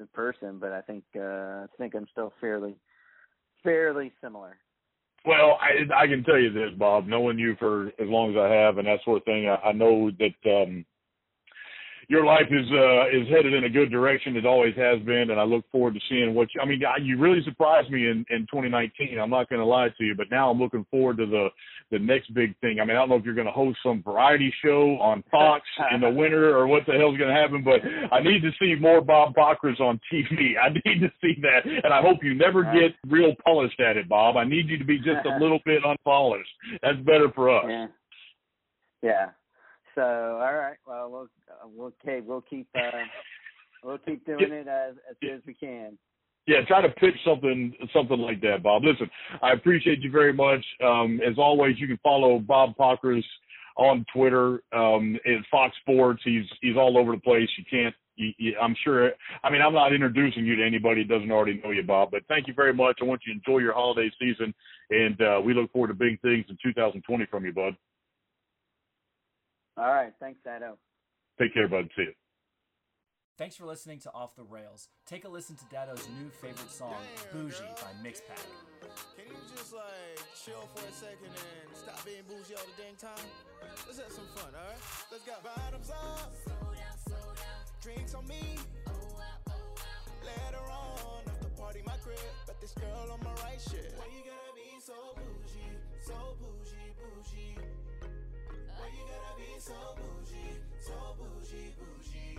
a 0.00 0.06
person, 0.06 0.58
but 0.58 0.72
I 0.72 0.80
think 0.80 1.04
uh 1.16 1.20
I 1.20 1.66
think 1.78 1.94
I'm 1.94 2.06
still 2.10 2.32
fairly 2.40 2.74
fairly 3.62 4.12
similar. 4.22 4.58
Well, 5.24 5.58
I 5.60 6.02
I 6.02 6.06
can 6.06 6.24
tell 6.24 6.38
you 6.38 6.52
this, 6.52 6.70
Bob. 6.76 7.06
Knowing 7.06 7.38
you 7.38 7.56
for 7.58 7.88
as 7.88 8.08
long 8.08 8.30
as 8.30 8.36
I 8.36 8.48
have 8.48 8.78
and 8.78 8.86
that 8.86 9.00
sort 9.04 9.18
of 9.18 9.24
thing, 9.24 9.48
I, 9.48 9.68
I 9.68 9.72
know 9.72 10.10
that 10.18 10.62
um 10.62 10.84
your 12.12 12.26
life 12.26 12.50
is 12.50 12.66
uh 12.70 13.08
is 13.08 13.26
headed 13.32 13.54
in 13.54 13.64
a 13.64 13.70
good 13.70 13.90
direction. 13.90 14.36
It 14.36 14.44
always 14.44 14.76
has 14.76 15.00
been, 15.00 15.30
and 15.30 15.40
I 15.40 15.44
look 15.44 15.64
forward 15.72 15.94
to 15.94 16.00
seeing 16.10 16.34
what 16.34 16.48
you. 16.54 16.60
I 16.60 16.66
mean, 16.66 16.82
you 17.00 17.18
really 17.18 17.42
surprised 17.42 17.90
me 17.90 18.06
in 18.06 18.26
in 18.28 18.40
2019. 18.52 19.18
I'm 19.18 19.30
not 19.30 19.48
going 19.48 19.60
to 19.60 19.66
lie 19.66 19.88
to 19.88 20.04
you, 20.04 20.14
but 20.14 20.26
now 20.30 20.50
I'm 20.50 20.60
looking 20.60 20.84
forward 20.90 21.16
to 21.16 21.26
the 21.26 21.48
the 21.90 21.98
next 21.98 22.34
big 22.34 22.54
thing. 22.60 22.80
I 22.80 22.84
mean, 22.84 22.96
I 22.96 23.00
don't 23.00 23.08
know 23.08 23.16
if 23.16 23.24
you're 23.24 23.34
going 23.34 23.46
to 23.46 23.52
host 23.52 23.78
some 23.82 24.02
variety 24.02 24.52
show 24.62 24.98
on 25.00 25.24
Fox 25.30 25.64
in 25.94 26.02
the 26.02 26.10
winter 26.10 26.54
or 26.54 26.66
what 26.66 26.82
the 26.86 26.92
hell's 26.92 27.16
going 27.16 27.34
to 27.34 27.40
happen, 27.40 27.64
but 27.64 27.80
I 28.14 28.22
need 28.22 28.42
to 28.42 28.50
see 28.60 28.78
more 28.78 29.00
Bob 29.00 29.34
Pockrass 29.34 29.80
on 29.80 29.98
TV. 30.12 30.52
I 30.62 30.68
need 30.68 31.00
to 31.00 31.10
see 31.22 31.40
that, 31.40 31.64
and 31.64 31.94
I 31.94 32.02
hope 32.02 32.18
you 32.22 32.34
never 32.34 32.62
get 32.62 32.92
real 33.08 33.32
polished 33.42 33.80
at 33.80 33.96
it, 33.96 34.06
Bob. 34.06 34.36
I 34.36 34.44
need 34.44 34.68
you 34.68 34.76
to 34.76 34.84
be 34.84 34.98
just 34.98 35.24
a 35.24 35.38
little 35.40 35.60
bit 35.64 35.82
unpolished. 35.82 36.52
That's 36.82 36.98
better 36.98 37.32
for 37.34 37.48
us. 37.56 37.64
Yeah. 37.66 37.86
Yeah. 39.02 39.26
So 39.94 40.02
all 40.02 40.54
right. 40.54 40.76
Well, 40.86 41.10
we'll 41.10 41.28
uh, 41.50 41.68
we'll 41.74 41.92
okay. 42.02 42.20
We'll 42.20 42.42
keep 42.42 42.68
uh, 42.74 42.90
we'll 43.84 43.98
keep 43.98 44.24
doing 44.26 44.52
it 44.52 44.68
as 44.68 44.94
as 45.08 45.16
good 45.20 45.34
as 45.34 45.42
we 45.46 45.54
can. 45.54 45.98
Yeah, 46.46 46.64
try 46.66 46.82
to 46.82 46.88
pitch 46.88 47.14
something 47.24 47.72
something 47.94 48.18
like 48.18 48.40
that, 48.40 48.62
Bob. 48.62 48.82
Listen, 48.84 49.08
I 49.42 49.52
appreciate 49.52 50.00
you 50.00 50.10
very 50.10 50.32
much. 50.32 50.64
Um, 50.84 51.20
as 51.26 51.38
always, 51.38 51.78
you 51.78 51.86
can 51.86 51.98
follow 52.02 52.38
Bob 52.40 52.76
Pockrass 52.76 53.22
on 53.76 54.04
Twitter 54.14 54.62
um, 54.72 55.16
at 55.24 55.44
Fox 55.50 55.74
Sports. 55.82 56.22
He's 56.24 56.44
he's 56.60 56.76
all 56.76 56.98
over 56.98 57.12
the 57.12 57.20
place. 57.20 57.48
You 57.56 57.64
can't. 57.70 57.94
You, 58.16 58.32
you, 58.38 58.54
I'm 58.60 58.74
sure. 58.82 59.12
I 59.44 59.50
mean, 59.50 59.62
I'm 59.62 59.72
not 59.72 59.94
introducing 59.94 60.44
you 60.44 60.56
to 60.56 60.66
anybody 60.66 61.04
that 61.04 61.14
doesn't 61.14 61.30
already 61.30 61.60
know 61.62 61.70
you, 61.70 61.82
Bob. 61.82 62.10
But 62.10 62.22
thank 62.28 62.48
you 62.48 62.54
very 62.54 62.74
much. 62.74 62.98
I 63.00 63.04
want 63.04 63.22
you 63.26 63.32
to 63.32 63.38
enjoy 63.38 63.60
your 63.60 63.72
holiday 63.72 64.10
season, 64.20 64.52
and 64.90 65.20
uh, 65.22 65.40
we 65.42 65.54
look 65.54 65.72
forward 65.72 65.88
to 65.88 65.94
big 65.94 66.20
things 66.22 66.44
in 66.48 66.58
2020 66.62 67.26
from 67.26 67.44
you, 67.44 67.52
bud. 67.52 67.76
All 69.76 69.86
right. 69.86 70.12
Thanks, 70.20 70.40
Dado. 70.44 70.78
Take 71.38 71.54
care, 71.54 71.68
bud. 71.68 71.88
See 71.96 72.02
you. 72.02 72.12
Thanks 73.38 73.56
for 73.56 73.64
listening 73.64 73.98
to 74.00 74.12
Off 74.12 74.36
the 74.36 74.44
Rails. 74.44 74.88
Take 75.06 75.24
a 75.24 75.28
listen 75.28 75.56
to 75.56 75.64
Dado's 75.72 76.06
new 76.20 76.28
favorite 76.28 76.70
song, 76.70 76.94
Bougie 77.32 77.64
by 77.80 77.90
Mixpack. 78.06 78.44
Can 79.16 79.26
you 79.26 79.36
just 79.56 79.72
like 79.72 80.20
chill 80.36 80.68
for 80.74 80.86
a 80.86 80.92
second 80.92 81.32
and 81.32 81.74
stop 81.74 82.04
being 82.04 82.22
bougie 82.28 82.54
all 82.54 82.62
the 82.68 82.82
dang 82.82 82.94
time? 82.94 83.26
Let's 83.86 83.98
have 83.98 84.12
some 84.12 84.28
fun, 84.36 84.52
alright? 84.54 84.76
Let's 85.10 85.24
go. 85.24 85.32
Bottoms 85.42 85.90
up. 85.90 86.34
Drinks 87.82 88.14
on 88.14 88.28
me. 88.28 88.58
Later 90.22 90.62
on, 90.70 91.24
after 91.26 91.48
party 91.58 91.80
my 91.86 91.96
crib. 92.04 92.18
Got 92.46 92.60
this 92.60 92.74
girl 92.74 93.10
on 93.10 93.18
my 93.24 93.32
right 93.42 93.58
shit. 93.58 93.94
Why 93.96 94.06
you 94.14 94.22
gotta 94.22 94.54
be 94.54 94.78
so 94.78 94.94
bougie? 95.16 95.72
So 96.04 96.36
bougie, 96.38 96.94
bougie. 97.00 97.56
Why 98.82 98.90
you 98.98 99.06
gotta 99.06 99.38
be 99.38 99.46
so 99.62 99.78
bougie, 99.94 100.58
so 100.82 101.14
bougie, 101.14 101.70
bougie? 101.78 102.34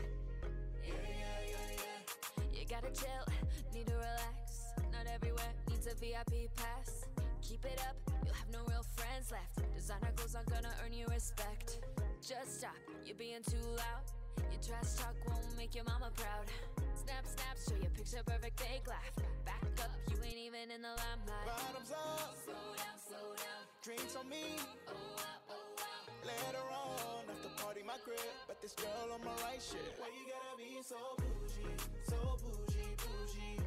Yeah, 0.83 0.91
yeah, 0.91 1.39
yeah, 1.47 1.79
yeah. 1.79 2.59
You 2.59 2.67
gotta 2.67 2.91
chill, 2.91 3.23
need 3.71 3.87
to 3.87 3.95
relax. 3.95 4.75
Not 4.91 5.07
everywhere 5.07 5.55
needs 5.69 5.87
a 5.87 5.95
VIP 5.95 6.51
pass. 6.59 7.07
Keep 7.39 7.63
it 7.63 7.79
up, 7.87 7.95
you'll 8.25 8.35
have 8.35 8.51
no 8.51 8.59
real 8.67 8.83
friends 8.99 9.31
left. 9.31 9.55
Designer 9.73 10.11
clothes 10.17 10.35
aren't 10.35 10.51
gonna 10.51 10.75
earn 10.83 10.91
you 10.91 11.07
respect. 11.07 11.79
Just 12.19 12.59
stop, 12.59 12.75
you're 13.05 13.15
being 13.15 13.39
too 13.47 13.63
loud. 13.79 14.03
Your 14.51 14.59
trash 14.59 14.99
talk 14.99 15.15
won't 15.25 15.47
make 15.55 15.73
your 15.73 15.85
mama 15.85 16.11
proud. 16.19 16.51
Snap, 16.99 17.23
snap, 17.23 17.55
show 17.55 17.79
your 17.79 17.91
picture 17.95 18.19
perfect 18.25 18.59
fake 18.59 18.83
laugh. 18.91 19.15
Back 19.45 19.63
up, 19.79 19.95
you 20.11 20.19
ain't 20.27 20.43
even 20.43 20.75
in 20.75 20.81
the 20.83 20.91
limelight. 20.91 21.47
Bottoms 21.47 21.95
up, 21.95 22.35
slow 22.43 22.75
down, 22.75 22.99
slow 22.99 23.31
down. 23.31 23.63
Drinks 23.79 24.17
on 24.19 24.27
me, 24.27 24.59
oh 24.91 24.91
wow, 24.91 25.55
oh 25.55 25.63
wow. 25.79 26.12
Later 26.23 26.63
on, 26.71 27.27
after 27.29 27.51
party 27.61 27.81
my 27.85 27.99
crib, 28.05 28.17
but 28.47 28.61
this 28.61 28.71
girl 28.73 29.11
on 29.13 29.19
my 29.25 29.35
right 29.43 29.59
shit. 29.59 29.83
Why 29.99 30.07
you 30.15 30.23
gotta 30.31 30.55
be 30.55 30.79
so 30.81 30.95
bougie, 31.19 31.75
so 32.07 32.15
bougie, 32.39 32.95
bougie? 32.95 33.59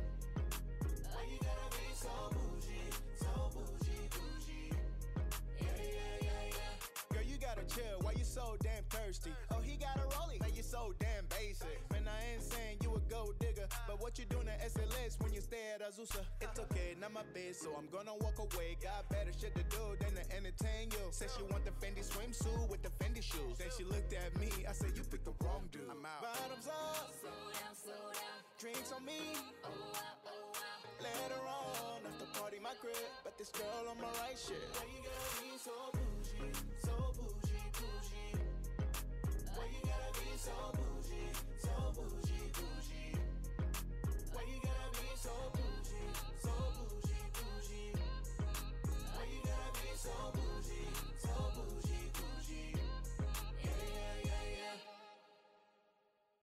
Why 1.12 1.22
you 1.28 1.38
gotta 1.44 1.68
be 1.76 1.88
so 1.92 2.08
bougie, 2.32 2.88
so 3.20 3.28
bougie, 3.52 4.08
bougie? 4.08 4.72
Yeah, 5.60 5.68
yeah, 5.76 6.24
yeah, 6.24 6.56
yeah. 6.56 7.12
Girl, 7.12 7.26
you 7.28 7.36
gotta 7.36 7.64
chill. 7.68 8.00
Why 8.00 8.12
you 8.12 8.24
so 8.24 8.56
damn 8.62 8.84
thirsty? 8.88 9.32
Oh, 9.52 9.60
he 9.60 9.76
got 9.76 9.96
a 9.98 10.08
rollie. 10.16 10.40
Why 10.40 10.48
you 10.56 10.62
so 10.62 10.94
damn 10.98 11.26
basic? 11.28 11.76
Man, 11.92 12.08
I 12.08 12.32
ain't 12.32 12.42
saying 12.42 12.78
you 12.80 12.85
gold 13.08 13.34
digger, 13.38 13.66
but 13.86 14.00
what 14.00 14.18
you 14.18 14.24
doing 14.26 14.48
at 14.48 14.60
SLS 14.72 15.20
when 15.22 15.32
you 15.32 15.40
stay 15.40 15.74
at 15.74 15.82
Azusa? 15.82 16.20
It's 16.40 16.58
okay, 16.58 16.94
not 17.00 17.12
my 17.12 17.22
bed, 17.34 17.54
so 17.54 17.70
I'm 17.76 17.88
gonna 17.88 18.14
walk 18.20 18.38
away. 18.38 18.76
Got 18.82 19.08
better 19.08 19.32
shit 19.32 19.54
to 19.54 19.62
do 19.70 19.84
than 20.00 20.14
to 20.14 20.24
entertain 20.36 20.90
you. 20.90 21.02
Said 21.10 21.28
she 21.36 21.42
want 21.52 21.64
the 21.64 21.72
Fendi 21.82 22.02
swimsuit 22.04 22.68
with 22.68 22.82
the 22.82 22.90
Fendi 23.02 23.22
shoes. 23.22 23.58
Then 23.58 23.68
she 23.76 23.84
looked 23.84 24.12
at 24.12 24.38
me. 24.40 24.50
I 24.68 24.72
said, 24.72 24.92
you 24.96 25.02
picked 25.04 25.24
the 25.24 25.34
wrong 25.44 25.68
dude. 25.72 25.82
I'm 25.90 26.04
out. 26.04 26.22
Bottoms 26.22 26.66
up, 26.68 27.10
Slow 27.20 27.30
down, 27.30 27.74
slow 27.74 28.04
down. 28.12 28.38
drinks 28.58 28.92
on 28.92 29.04
me. 29.04 29.36
Oh 29.64 29.68
wow, 29.68 30.00
oh 30.26 30.30
wow. 30.54 31.02
Later 31.02 31.42
on, 31.46 32.00
after 32.06 32.26
party 32.40 32.58
my 32.62 32.74
crib, 32.80 32.96
but 33.24 33.36
this 33.38 33.50
girl 33.50 33.86
on 33.90 33.96
my 34.00 34.10
right 34.24 34.36
shit. 34.38 34.58
Why 34.74 34.84
you 34.90 35.00
gotta 35.04 35.32
be 35.42 35.50
so 35.60 35.74
bougie, 35.92 36.52
so 36.82 36.94
bougie, 37.14 37.68
bougie? 37.76 38.40
Why 39.54 39.64
you 39.70 39.80
gotta 39.84 40.10
be 40.20 40.28
so 40.36 40.52
bougie? 40.72 40.85